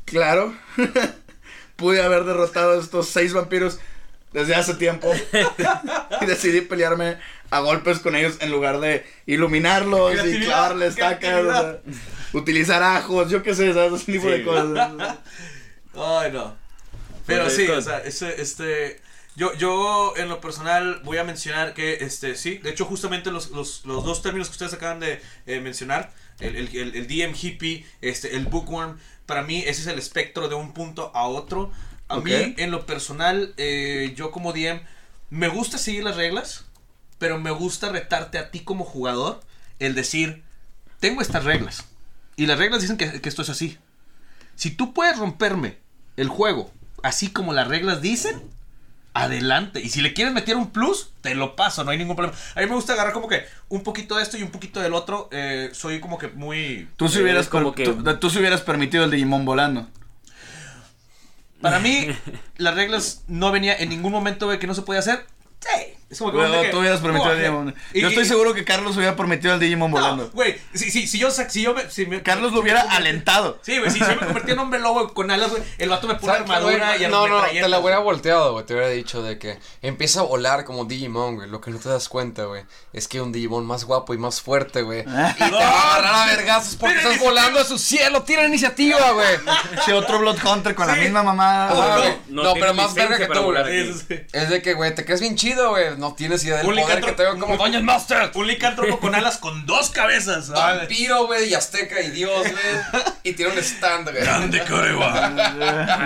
claro, 0.06 0.56
pude 1.76 2.02
haber 2.02 2.24
derrotado 2.24 2.78
a 2.80 2.82
estos 2.84 3.10
seis 3.10 3.34
vampiros 3.34 3.80
desde 4.34 4.56
hace 4.56 4.74
tiempo 4.76 5.12
y 6.22 6.26
decidí 6.26 6.62
pelearme 6.62 7.18
a 7.49 7.60
golpes 7.62 7.99
con 7.99 8.16
ellos 8.16 8.36
en 8.41 8.52
lugar 8.52 8.80
de 8.80 9.06
iluminarlos 9.26 10.14
y 10.26 10.40
clavarles 10.41 10.90
estacas, 10.95 11.44
o 11.45 11.52
sea, 11.52 11.80
utilizar 12.34 12.84
ajos, 12.84 13.30
yo 13.30 13.41
qué 13.41 13.56
sé, 13.56 13.74
¿sabes? 13.74 14.02
ese 14.02 14.12
tipo 14.12 14.28
de 14.28 14.40
Sí. 14.40 14.44
cosas. 14.44 15.18
Ay, 15.95 16.32
no. 16.32 16.66
Pero 17.28 17.49
sí, 17.49 17.68
o 17.68 17.82
sea, 17.82 17.99
este, 17.99 18.41
este, 18.41 19.02
yo, 19.36 19.54
yo 19.54 20.14
en 20.18 20.30
lo 20.30 20.41
personal 20.41 21.02
voy 21.04 21.18
a 21.18 21.24
mencionar 21.24 21.74
que, 21.74 21.95
este, 21.95 22.36
sí, 22.36 22.58
de 22.58 22.72
hecho 22.72 22.86
justamente 22.86 23.30
los, 23.32 23.52
los, 23.52 23.86
los 23.86 24.04
dos 24.04 24.22
términos 24.24 24.48
que 24.48 24.54
ustedes 24.54 24.74
acaban 24.74 24.99
de 24.99 25.22
eh, 25.45 25.60
mencionar, 25.60 26.12
el, 26.40 26.56
el, 26.56 26.76
el, 26.76 26.95
el 26.95 27.08
DM 27.08 27.36
hippie, 27.40 27.86
este, 28.02 28.36
el 28.36 28.45
bookworm, 28.45 28.98
para 29.26 29.44
mí 29.44 29.60
ese 29.60 29.82
es 29.82 29.88
el 29.88 29.99
espectro 29.99 30.48
de 30.48 30.56
un 30.56 30.74
punto 30.74 31.12
a 31.14 31.28
otro. 31.28 31.72
A 32.08 32.22
mí, 32.22 32.32
en 32.58 32.72
lo 32.72 32.86
personal, 32.86 33.54
eh, 33.58 34.14
yo 34.16 34.32
como 34.32 34.54
DM, 34.54 34.80
me 35.30 35.49
gusta 35.49 35.78
seguir 35.78 36.06
las 36.06 36.16
reglas, 36.16 36.64
pero 37.20 37.38
me 37.38 37.52
gusta 37.52 37.90
retarte 37.90 38.38
a 38.38 38.49
ti 38.49 38.62
como 38.62 38.86
jugador, 38.86 39.41
el 39.80 39.94
decir, 39.94 40.41
tengo 41.02 41.22
estas 41.22 41.44
reglas, 41.44 41.84
y 42.38 42.45
las 42.45 42.58
reglas 42.58 42.82
dicen 42.82 42.95
que, 42.95 43.20
que 43.20 43.28
esto 43.28 43.41
es 43.41 43.49
así. 43.49 43.78
Si 44.56 44.72
tú 44.72 44.94
puedes 44.94 45.18
romperme 45.18 45.78
el 46.16 46.30
juego 46.30 46.72
así 47.03 47.30
como 47.32 47.53
las 47.53 47.68
reglas 47.68 48.02
dicen, 48.02 48.41
adelante. 49.14 49.82
Y 49.82 49.90
si 49.90 50.02
le 50.02 50.14
quieres 50.14 50.34
meter 50.34 50.56
un 50.57 50.69
plus, 50.72 51.10
te 51.22 51.34
lo 51.36 51.56
paso, 51.56 51.84
no 51.84 51.91
hay 51.91 51.98
ningún 51.98 52.15
problema. 52.15 52.38
A 52.56 52.60
mí 52.61 52.68
me 52.68 52.76
gusta 52.76 52.94
agarrar 52.94 53.14
como 53.14 53.28
que 53.28 53.45
un 53.69 53.82
poquito 53.84 54.15
de 54.15 54.24
esto 54.24 54.38
y 54.38 54.44
un 54.44 54.52
poquito 54.52 54.80
del 54.80 54.94
otro. 54.94 55.28
eh, 55.32 55.69
soy 55.74 55.99
como 55.99 56.18
que 56.18 56.28
muy... 56.28 56.88
Tú 56.98 57.07
si 57.10 57.19
Eh, 57.19 57.24
hubieras, 57.24 57.45
es 57.45 57.49
como 57.49 57.74
per- 57.74 57.86
que- 57.86 57.91
tú, 57.94 58.18
tú 58.19 58.30
si 58.30 58.38
hubieras 58.40 58.61
permitido 58.61 59.03
el 59.06 59.11
Digimon 59.11 59.44
volando. 59.45 59.88
Para 61.61 61.80
mí, 61.80 62.07
las 62.57 62.76
reglas 62.76 63.24
no 63.28 63.52
venía 63.52 63.76
en 63.76 63.90
ningún 63.90 64.11
momento 64.11 64.45
güey, 64.45 64.60
que 64.60 64.68
no 64.68 64.76
se 64.76 64.84
podía 64.84 64.99
hacer. 64.99 65.26
Sí. 65.60 65.97
Es 66.09 66.19
como 66.19 66.31
que... 66.31 66.38
Luego, 66.38 66.61
que- 66.61 66.69
tú 66.69 66.79
hubieras 66.79 67.01
permitido 67.01 67.31
el 67.34 67.38
no, 67.38 67.43
Digimon. 67.43 67.75
y- 67.93 68.01
Yo 68.01 68.07
estoy 68.07 68.23
y- 68.23 68.27
seguro 68.27 68.53
que 68.53 68.63
Carlos 68.63 68.95
hubiera 68.95 69.15
permitido 69.17 69.53
el 69.55 69.59
Digimon 69.59 69.91
No, 69.91 69.97
volando. 69.97 70.29
güey, 70.31 70.55
si, 70.73 70.89
si, 70.89 71.05
si 71.05 71.19
yo, 71.19 71.27
sac- 71.29 71.49
si 71.49 71.61
yo 71.63 71.73
me... 71.73 71.89
si 71.89 72.05
me- 72.05 72.23
Carlos 72.23 72.53
lo 72.53 72.61
hubiera 72.61 72.81
alentado. 72.81 73.59
Sí, 73.61 73.77
güey, 73.77 73.91
si 73.91 73.99
yo 73.99 74.07
me 74.07 74.15
convertía 74.17 74.53
en 74.53 74.59
hombre 74.59 74.79
lobo 74.79 75.13
con 75.13 75.29
alas, 75.31 75.51
güey, 75.51 75.61
el 75.77 75.89
vato 75.89 76.07
me 76.07 76.15
pone 76.15 76.34
¿Sabes 76.34 76.45
qué, 76.47 76.53
armadura 76.55 76.97
y 76.97 77.07
No, 77.07 77.27
no, 77.27 77.41
te 77.43 77.67
la 77.67 77.79
hubiera 77.79 77.99
volteado, 77.99 78.53
güey. 78.53 78.65
Te 78.65 78.73
hubiera 78.73 78.89
dicho 78.89 79.21
de 79.21 79.38
que 79.38 79.59
empieza 79.81 80.21
a 80.21 80.23
volar 80.23 80.63
como 80.63 80.85
Digimon, 80.85 81.35
güey. 81.35 81.49
Lo 81.49 81.59
que 81.59 81.71
no 81.71 81.77
te 81.79 81.89
das 81.89 82.07
cuenta, 82.07 82.45
güey, 82.45 82.63
es 82.93 83.09
que 83.09 83.19
un 83.19 83.34
Digimon 83.34 83.65
más 83.65 83.84
guapo 83.84 84.13
y 84.13 84.17
más 84.17 84.41
fuerte, 84.41 84.84
güey. 84.84 85.01
Y 85.01 85.03
te 85.03 85.51
va 85.51 85.59
a 85.59 85.95
agarrar 85.97 86.15
a 86.15 86.25
vergazos 86.38 86.75
porque 86.77 86.95
estás 86.97 87.19
volando 87.19 87.59
a 87.59 87.65
su 87.65 87.77
cielo. 87.77 88.23
Tira 88.23 88.45
iniciativa, 88.45 89.11
güey. 89.11 89.35
Si 89.85 89.91
otro 89.91 90.19
Blood 90.19 90.38
Hunter 90.45 90.73
con 90.73 90.88
la 90.88 90.95
misma 90.95 91.21
mamada. 91.21 91.71
Ah, 91.73 92.15
no 92.29 92.53
pero 92.53 92.73
más 92.73 92.93
verga 92.93 93.17
que 93.17 93.25
para 93.25 93.41
tú, 93.41 93.45
volar 93.47 93.63
güey. 93.65 93.93
Es 94.31 94.49
de 94.49 94.61
que, 94.61 94.73
güey, 94.73 94.95
te 94.95 95.03
crees 95.03 95.19
bien 95.19 95.35
chido, 95.35 95.71
güey. 95.71 95.97
No 95.98 96.14
tienes 96.14 96.44
idea 96.44 96.57
del 96.57 96.68
Un 96.68 96.76
poder 96.76 97.03
que 97.03 97.11
tengo 97.14 97.40
como 97.40 97.57
Dungeon 97.57 97.84
Master. 97.84 98.32
Un 98.36 98.48
licántropo 98.48 98.99
con 98.99 99.15
alas 99.15 99.38
con 99.38 99.65
dos 99.65 99.90
cabezas. 99.90 100.49
¿vale? 100.49 100.80
Vampiro, 100.80 101.28
güey, 101.28 101.49
y 101.49 101.53
azteca 101.53 102.02
y 102.02 102.11
dios, 102.11 102.41
güey. 102.41 103.03
Y 103.24 103.34
tiene 103.34 103.53
un 103.53 103.60
stand, 103.60 104.10
güey. 104.10 104.24
Grande 104.24 104.64
Corewa. 104.65 105.34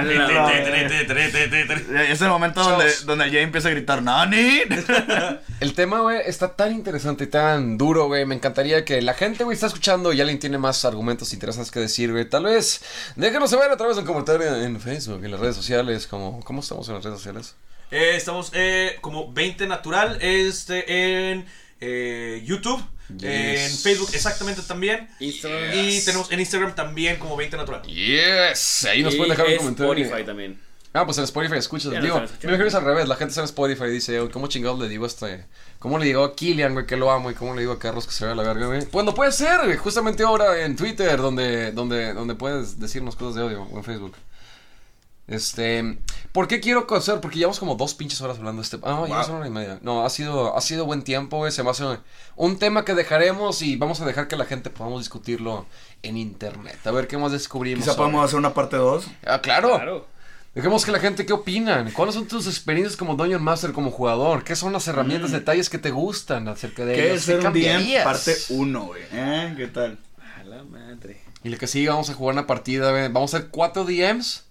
Es 2.11 2.21
el 2.21 2.29
momento 2.29 2.63
donde, 2.63 2.91
donde 3.05 3.25
Jay 3.25 3.43
empieza 3.43 3.67
a 3.67 3.71
gritar 3.71 4.01
¡Nani! 4.01 4.61
El 5.59 5.73
tema, 5.73 5.99
güey, 5.99 6.21
está 6.25 6.55
tan 6.55 6.73
interesante 6.73 7.25
y 7.25 7.27
tan 7.27 7.77
duro, 7.77 8.07
güey. 8.07 8.25
Me 8.25 8.35
encantaría 8.35 8.85
que 8.85 9.01
la 9.01 9.13
gente, 9.13 9.43
güey, 9.43 9.55
está 9.55 9.67
escuchando 9.67 10.13
y 10.13 10.21
alguien 10.21 10.39
tiene 10.39 10.57
más 10.57 10.85
argumentos 10.85 11.33
interesantes 11.33 11.71
que 11.71 11.79
decir, 11.79 12.11
güey. 12.11 12.27
Tal 12.27 12.43
vez 12.43 12.81
déjenos 13.15 13.49
saber 13.49 13.71
a 13.71 13.77
través 13.77 13.95
de 13.95 14.01
un 14.01 14.07
comentario 14.07 14.55
en 14.55 14.79
Facebook, 14.79 15.23
en 15.23 15.31
las 15.31 15.39
redes 15.39 15.55
sociales. 15.55 16.07
Como, 16.07 16.43
¿Cómo 16.43 16.61
estamos 16.61 16.87
en 16.87 16.95
las 16.95 17.03
redes 17.03 17.19
sociales? 17.19 17.55
Eh, 17.91 18.13
estamos 18.15 18.51
eh, 18.53 18.97
como 19.01 19.31
20 19.31 19.67
natural 19.67 20.17
este, 20.21 21.31
en 21.31 21.45
eh, 21.79 22.41
YouTube, 22.45 22.81
Yes. 23.17 23.23
en 23.23 23.77
Facebook 23.77 24.09
exactamente 24.13 24.61
también. 24.61 25.09
Instagram. 25.19 25.71
Y 25.73 25.99
tenemos 26.01 26.31
en 26.31 26.39
Instagram 26.39 26.75
también 26.75 27.17
como 27.17 27.35
20 27.35 27.57
natural. 27.57 27.81
Yes, 27.83 28.85
ahí 28.85 29.03
nos 29.03 29.13
Y 29.13 29.17
pueden 29.17 29.31
dejar 29.35 29.47
un 29.47 29.57
comentario. 29.57 29.93
Spotify 30.05 30.25
también. 30.25 30.59
Ah, 30.93 31.05
pues 31.05 31.17
en 31.17 31.23
Spotify 31.25 31.55
escuchas. 31.55 31.91
Digo, 32.01 32.19
me 32.19 32.49
imagino 32.49 32.65
es 32.67 32.75
al 32.75 32.83
revés. 32.83 33.07
La 33.07 33.15
gente 33.15 33.29
está 33.31 33.41
en 33.41 33.45
Spotify 33.45 33.85
y 33.85 33.91
dice, 33.91 34.19
"Oye, 34.19 34.31
¿cómo 34.31 34.47
chingados 34.47 34.77
le 34.79 34.89
digo 34.89 35.05
a 35.05 35.07
este? 35.07 35.45
¿Cómo 35.79 35.97
le 35.97 36.05
digo 36.05 36.23
a 36.23 36.35
Killian, 36.35 36.73
güey, 36.73 36.85
que 36.85 36.97
lo 36.97 37.11
amo? 37.11 37.31
¿Y 37.31 37.33
cómo 37.33 37.53
le 37.55 37.61
digo 37.61 37.73
a 37.73 37.79
Carlos 37.79 38.05
que 38.05 38.11
se 38.13 38.25
vea 38.25 38.35
la 38.35 38.43
verga, 38.43 38.67
güey? 38.67 38.85
Pues 38.85 39.05
lo 39.05 39.13
puedes 39.13 39.35
hacer, 39.35 39.65
güey. 39.65 39.77
Justamente 39.77 40.23
ahora 40.23 40.63
en 40.65 40.75
Twitter, 40.75 41.17
donde, 41.17 41.71
donde, 41.71 42.13
donde 42.13 42.35
puedes 42.35 42.77
decirnos 42.79 43.15
cosas 43.15 43.35
de 43.35 43.41
odio, 43.43 43.63
o 43.71 43.77
en 43.77 43.83
Facebook. 43.85 44.15
Este, 45.27 45.97
¿por 46.31 46.47
qué 46.47 46.59
quiero 46.59 46.87
conocer? 46.87 47.21
Porque 47.21 47.37
llevamos 47.37 47.59
como 47.59 47.75
dos 47.75 47.93
pinches 47.93 48.19
horas 48.21 48.37
hablando 48.37 48.61
de 48.61 48.65
este. 48.65 48.77
Ah, 48.83 49.05
ya 49.07 49.23
son 49.23 49.35
una 49.35 49.39
hora 49.39 49.47
y 49.47 49.51
media. 49.51 49.79
No, 49.81 50.05
ha 50.05 50.09
sido, 50.09 50.57
ha 50.57 50.61
sido 50.61 50.85
buen 50.85 51.03
tiempo, 51.03 51.37
güey. 51.37 51.51
Se 51.51 51.63
me 51.63 51.69
hace 51.69 51.85
un 52.35 52.59
tema 52.59 52.83
que 52.83 52.95
dejaremos 52.95 53.61
y 53.61 53.77
vamos 53.77 54.01
a 54.01 54.05
dejar 54.05 54.27
que 54.27 54.35
la 54.35 54.45
gente 54.45 54.69
podamos 54.69 54.99
discutirlo 55.01 55.65
en 56.03 56.17
internet. 56.17 56.79
A 56.85 56.91
ver 56.91 57.07
qué 57.07 57.17
más 57.17 57.31
descubrimos. 57.31 57.83
Quizá 57.85 57.95
podemos 57.95 58.25
hacer 58.25 58.39
una 58.39 58.53
parte 58.53 58.75
2. 58.77 59.05
Ah, 59.25 59.39
claro. 59.41 59.75
Claro. 59.75 60.07
Dejemos 60.53 60.83
que 60.83 60.91
la 60.91 60.99
gente, 60.99 61.25
¿qué 61.25 61.31
opinan? 61.31 61.91
¿Cuáles 61.91 62.13
son 62.13 62.27
tus 62.27 62.45
experiencias 62.45 62.97
como 62.97 63.15
Dungeon 63.15 63.41
Master, 63.41 63.71
como 63.71 63.89
jugador? 63.89 64.43
¿Qué 64.43 64.57
son 64.57 64.73
las 64.73 64.85
herramientas, 64.85 65.31
detalles 65.31 65.69
que 65.69 65.77
te 65.77 65.91
gustan 65.91 66.49
acerca 66.49 66.83
de 66.83 66.93
¿Qué 66.93 67.05
ellos? 67.05 67.19
es 67.19 67.23
ser 67.23 67.35
un 67.37 67.41
DM? 67.43 67.45
cambiarías? 67.45 68.03
Parte 68.03 68.35
1, 68.49 68.83
güey. 68.85 69.01
¿Eh? 69.13 69.53
¿Qué 69.55 69.67
tal? 69.67 69.97
A 70.37 70.43
la 70.43 70.63
madre. 70.63 71.21
Y 71.45 71.49
lo 71.49 71.57
que 71.57 71.67
sigue, 71.67 71.87
vamos 71.87 72.09
a 72.09 72.15
jugar 72.15 72.33
una 72.33 72.47
partida, 72.47 72.91
güey. 72.91 73.07
Vamos 73.07 73.33
a 73.33 73.37
hacer 73.37 73.49
cuatro 73.49 73.85
DMs 73.85 74.43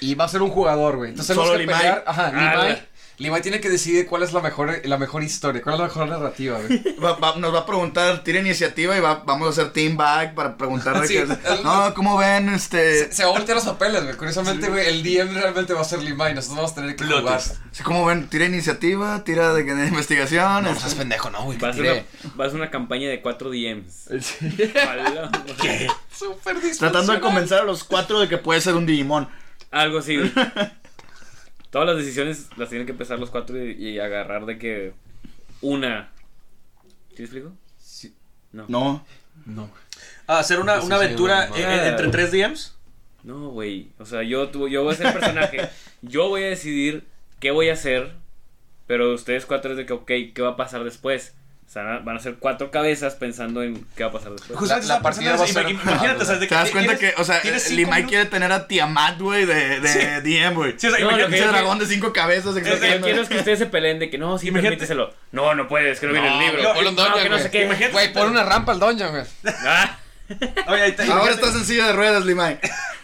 y 0.00 0.14
va 0.14 0.24
a 0.24 0.28
ser 0.28 0.42
un 0.42 0.50
jugador, 0.50 0.96
güey. 0.96 1.10
Entonces 1.10 1.28
tenemos 1.34 1.48
Solo 1.48 1.58
que 1.58 1.64
Limay. 1.66 1.78
pelear. 1.78 2.04
Ajá, 2.06 2.26
Ah, 2.26 2.30
Limay. 2.32 2.56
güey. 2.72 2.88
Limay 3.20 3.42
tiene 3.42 3.58
que 3.58 3.68
decidir 3.68 4.06
cuál 4.06 4.22
es 4.22 4.32
la 4.32 4.40
mejor, 4.40 4.80
la 4.84 4.96
mejor 4.96 5.24
historia, 5.24 5.60
cuál 5.60 5.74
es 5.74 5.80
la 5.80 5.86
mejor 5.88 6.06
narrativa, 6.08 6.60
güey. 6.60 6.84
Va- 7.02 7.16
va- 7.16 7.34
nos 7.34 7.52
va 7.52 7.58
a 7.60 7.66
preguntar, 7.66 8.22
tira 8.22 8.38
iniciativa 8.38 8.96
y 8.96 9.00
va- 9.00 9.24
vamos 9.26 9.48
a 9.48 9.50
hacer 9.50 9.72
team 9.72 9.96
back 9.96 10.34
para 10.34 10.56
preguntarle 10.56 11.04
Sí, 11.08 11.14
que, 11.14 11.26
no, 11.64 11.92
¿cómo 11.94 12.16
ven 12.16 12.48
este 12.50 13.06
Se, 13.06 13.12
se 13.12 13.24
va 13.24 13.30
a 13.30 13.32
voltear 13.32 13.56
los 13.56 13.64
papeles, 13.66 14.04
güey. 14.04 14.14
Curiosamente, 14.14 14.68
güey, 14.68 14.86
el 14.86 15.02
DM 15.02 15.34
realmente 15.34 15.72
va 15.74 15.80
a 15.80 15.84
ser 15.84 16.00
Limay. 16.00 16.32
Nosotros 16.32 16.56
vamos 16.58 16.70
a 16.70 16.74
tener 16.76 16.94
que 16.94 17.04
Plot 17.06 17.20
jugar. 17.22 17.42
twist. 17.42 17.56
sí, 17.72 17.82
cómo 17.82 18.06
ven? 18.06 18.28
Tira 18.28 18.44
iniciativa, 18.44 19.24
tira 19.24 19.52
de, 19.52 19.64
de 19.64 19.86
investigación. 19.88 20.62
No, 20.62 20.68
este- 20.70 20.82
seas 20.82 20.94
pendejo, 20.94 21.28
no, 21.30 21.42
güey. 21.42 21.58
Va 21.58 21.70
a, 21.70 21.72
una, 21.72 21.76
tire. 21.82 22.04
va 22.40 22.44
a 22.44 22.48
ser 22.50 22.56
una 22.60 22.70
campaña 22.70 23.08
de 23.08 23.20
4 23.20 23.50
DMs. 23.50 24.10
A 24.86 24.94
la 24.94 25.28
madre. 25.32 25.88
Súper 26.16 26.56
Tratando 26.78 27.14
de 27.14 27.20
convencer 27.20 27.58
a 27.58 27.64
los 27.64 27.82
cuatro 27.82 28.20
de 28.20 28.28
que 28.28 28.38
puede 28.38 28.60
ser 28.60 28.74
un 28.74 28.86
Digimon. 28.86 29.28
Algo 29.70 29.98
así. 29.98 30.18
Todas 31.70 31.86
las 31.88 31.98
decisiones 31.98 32.48
las 32.56 32.68
tienen 32.70 32.86
que 32.86 32.92
empezar 32.92 33.18
los 33.18 33.30
cuatro 33.30 33.62
y, 33.62 33.72
y 33.72 33.98
agarrar 33.98 34.46
de 34.46 34.58
que 34.58 34.94
una. 35.60 36.10
¿Sí 37.14 37.22
explico? 37.22 37.52
No. 38.52 38.64
No. 38.68 39.06
No. 39.44 39.70
Ah, 40.26 40.38
hacer 40.38 40.60
una, 40.60 40.80
una 40.80 40.98
sí, 40.98 41.04
aventura 41.04 41.48
eh, 41.48 41.50
eh, 41.58 41.88
entre 41.88 42.08
tres 42.08 42.32
DMs. 42.32 42.74
No, 43.22 43.50
güey. 43.50 43.88
O 43.98 44.06
sea, 44.06 44.22
yo, 44.22 44.48
tu- 44.48 44.68
yo 44.68 44.84
voy 44.84 44.94
a 44.94 44.96
ser 44.96 45.12
personaje. 45.12 45.68
yo 46.02 46.28
voy 46.28 46.44
a 46.44 46.46
decidir 46.48 47.06
qué 47.40 47.50
voy 47.50 47.68
a 47.68 47.74
hacer. 47.74 48.14
Pero 48.86 49.12
ustedes 49.12 49.44
cuatro 49.44 49.72
es 49.72 49.76
de 49.76 49.84
que, 49.84 49.92
ok, 49.92 50.06
¿qué 50.06 50.40
va 50.40 50.50
a 50.50 50.56
pasar 50.56 50.82
después? 50.82 51.34
O 51.68 51.70
sea, 51.70 51.98
van 52.02 52.16
a 52.16 52.18
ser 52.18 52.36
cuatro 52.36 52.70
cabezas 52.70 53.14
pensando 53.14 53.62
en 53.62 53.84
qué 53.94 54.02
va 54.02 54.08
a 54.08 54.12
pasar 54.14 54.32
después. 54.32 54.58
Justamente 54.58 54.88
la 54.88 54.94
estaba 54.94 55.02
partida 55.02 55.36
va 55.36 55.42
a 55.44 55.46
en 55.46 55.52
ser- 55.52 55.66
imag- 55.66 55.82
Imagínate, 55.82 56.22
o 56.22 56.24
sea, 56.24 56.36
de 56.36 56.46
¿Te 56.46 56.54
das 56.54 56.70
cuenta 56.70 56.96
que, 56.96 57.12
o 57.18 57.24
sea, 57.24 57.42
minutos- 57.44 58.08
quiere 58.08 58.24
tener 58.24 58.50
a 58.52 58.66
Tiamat, 58.66 59.20
güey, 59.20 59.44
de, 59.44 59.78
de 59.80 59.88
Sí. 59.88 59.98
DM, 60.30 60.54
güey? 60.54 60.74
Sí, 60.78 60.86
o 60.86 60.90
sea, 60.90 60.98
No, 61.00 61.10
imagínate- 61.10 61.36
Ese 61.36 61.44
yo 61.44 61.52
dragón 61.52 61.78
de 61.78 61.84
cinco 61.84 62.10
cabezas 62.14 62.46
Lo 62.46 62.54
que 62.54 62.60
yo 62.60 62.66
exactamente. 62.68 63.04
quiero 63.04 63.20
es 63.22 63.28
que 63.28 63.36
ustedes 63.36 63.58
se 63.58 63.66
peleen 63.66 63.98
de 63.98 64.08
que 64.08 64.16
no, 64.16 64.38
sí, 64.38 64.46
Imagínate- 64.48 64.62
permíteselo. 64.76 65.12
No, 65.32 65.54
no 65.54 65.68
puedes, 65.68 66.00
que 66.00 66.06
no, 66.06 66.12
viene 66.14 66.28
el 66.32 66.38
libro. 66.38 66.72
ponle 66.72 66.88
un 66.88 66.96
no, 66.96 67.02
dungeon, 67.04 67.22
que 67.22 67.28
no 67.28 67.36
sé 67.36 67.42
güey. 67.42 67.52
qué. 67.52 67.64
Imagínate- 67.66 67.92
Güey, 67.92 68.12
pon 68.14 68.30
una 68.30 68.44
rampa 68.44 68.72
al 68.72 68.80
dungeon, 68.80 69.10
güey. 69.10 69.24
Ah, 69.66 69.98
Oye, 70.68 70.82
ahí 70.82 70.92
te- 70.92 71.02
Ahora 71.04 71.32
estás 71.32 71.54
en 71.54 71.66
silla 71.66 71.88
de 71.88 71.92
ruedas, 71.92 72.24
Limay. 72.24 72.58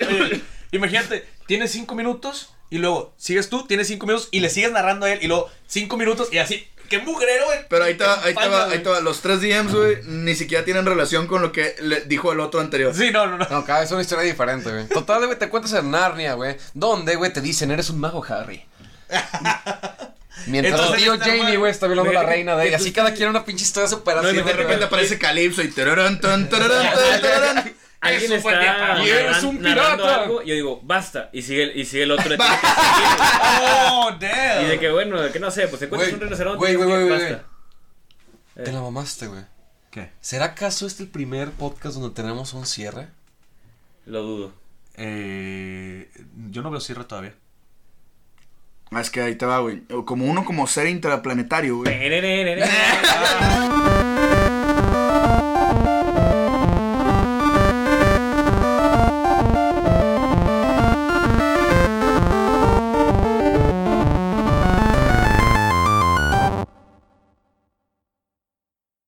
Oye, 0.09 0.41
imagínate, 0.73 1.27
tienes 1.47 1.70
cinco 1.70 1.95
minutos 1.95 2.55
y 2.70 2.78
luego 2.78 3.15
sigues 3.19 3.51
tú, 3.51 3.66
tienes 3.66 3.89
cinco 3.89 4.07
minutos 4.07 4.28
y 4.32 4.41
le 4.41 4.49
sigues 4.49 4.73
narrando 4.73 5.05
a 5.07 5.12
él 5.12 5.19
y 5.23 5.27
luego 5.28 5.51
cinco 5.66 5.99
minutos 5.99 6.28
y 6.32 6.39
así. 6.39 6.66
¡Qué 6.89 6.98
mugrero, 6.98 7.47
güey! 7.47 7.59
Pero 7.69 7.85
ahí 7.85 7.94
te 7.94 8.05
va, 8.05 8.23
ahí 8.23 8.35
te 8.35 8.48
va, 8.48 8.65
ahí 8.66 8.82
te 8.82 8.89
va. 8.89 9.01
Los 9.01 9.20
tres 9.20 9.40
DMs, 9.40 9.74
güey, 9.74 9.98
ni 10.05 10.35
siquiera 10.35 10.65
tienen 10.65 10.86
relación 10.86 11.27
con 11.27 11.43
lo 11.43 11.52
que 11.52 11.77
le 11.81 12.02
dijo 12.02 12.32
el 12.32 12.40
otro 12.40 12.61
anterior. 12.61 12.94
Sí, 12.94 13.11
no, 13.11 13.27
no, 13.27 13.39
no. 13.39 13.47
No, 13.48 13.65
cada 13.65 13.81
vez 13.81 13.89
es 13.89 13.93
una 13.93 14.02
historia 14.02 14.24
diferente, 14.24 14.70
güey. 14.70 14.86
Total, 14.89 15.24
güey, 15.27 15.39
te 15.39 15.48
cuentas 15.48 15.73
en 15.73 15.90
Narnia, 15.90 16.35
güey. 16.35 16.56
Donde, 16.73 17.16
güey, 17.16 17.32
te 17.32 17.40
dicen, 17.40 17.70
eres 17.70 17.90
un 17.90 18.01
mago, 18.01 18.24
Harry. 18.28 18.65
Mientras 20.47 20.78
Entonces, 20.78 21.06
el 21.06 21.19
tío 21.19 21.24
Jamie, 21.24 21.56
güey, 21.56 21.70
está 21.70 21.86
violando 21.86 22.11
a 22.11 22.15
la 22.15 22.23
reina 22.23 22.56
de 22.56 22.69
ella. 22.69 22.77
Así 22.77 22.93
cada 22.93 23.15
quien 23.15 23.31
una 23.31 23.44
pinche 23.44 23.65
historia 23.65 23.89
super 23.89 24.19
así. 24.19 24.36
Y 24.36 24.43
de 24.43 24.52
repente 24.52 24.85
aparece 24.85 25.19
Calypso 25.19 25.62
y 25.62 25.69
Alguien 28.05 28.33
Eso 28.33 28.49
está 28.49 29.03
y 29.03 29.09
eres 29.09 29.43
un 29.43 29.59
pirata. 29.59 30.23
algo 30.23 30.43
y 30.43 30.49
yo 30.49 30.55
digo, 30.55 30.81
basta. 30.83 31.31
Y 31.33 31.43
sigue, 31.43 31.73
y 31.75 31.85
sigue 31.85 32.05
el 32.05 32.11
otro. 32.13 32.29
de 32.29 32.37
¡Oh, 32.39 34.11
damn! 34.21 34.65
y 34.65 34.69
de 34.69 34.79
que, 34.79 34.91
bueno, 34.91 35.21
de 35.21 35.33
que 35.33 35.41
no 35.41 35.51
sé, 35.51 35.67
pues 35.69 35.83
encuentras 35.83 36.11
Güey, 36.11 36.15
un 36.15 36.21
rinoceronte. 36.21 36.59
güey, 36.59 36.73
y 36.73 36.77
güey, 36.77 37.09
güey. 37.09 37.37
Te 38.63 38.73
la 38.73 38.81
mamaste, 38.83 39.27
güey. 39.27 39.43
¿Qué? 39.91 40.11
¿Será 40.21 40.47
acaso 40.47 40.87
este 40.87 41.05
el 41.05 41.09
primer 41.09 41.51
podcast 41.51 41.97
donde 41.97 42.15
tenemos 42.15 42.53
un 42.53 42.67
cierre? 42.67 43.09
Lo 44.07 44.23
dudo. 44.23 44.53
Eh, 44.97 46.11
yo 46.51 46.63
no 46.63 46.71
veo 46.71 46.81
cierre 46.81 47.05
todavía. 47.05 47.35
Es 48.93 49.11
que 49.11 49.23
ahí 49.23 49.35
te 49.35 49.47
va, 49.47 49.61
güey. 49.61 49.83
Como 50.05 50.27
uno 50.27 50.45
como 50.45 50.67
ser 50.67 50.87
interplanetario, 50.89 51.79
güey. 51.79 51.91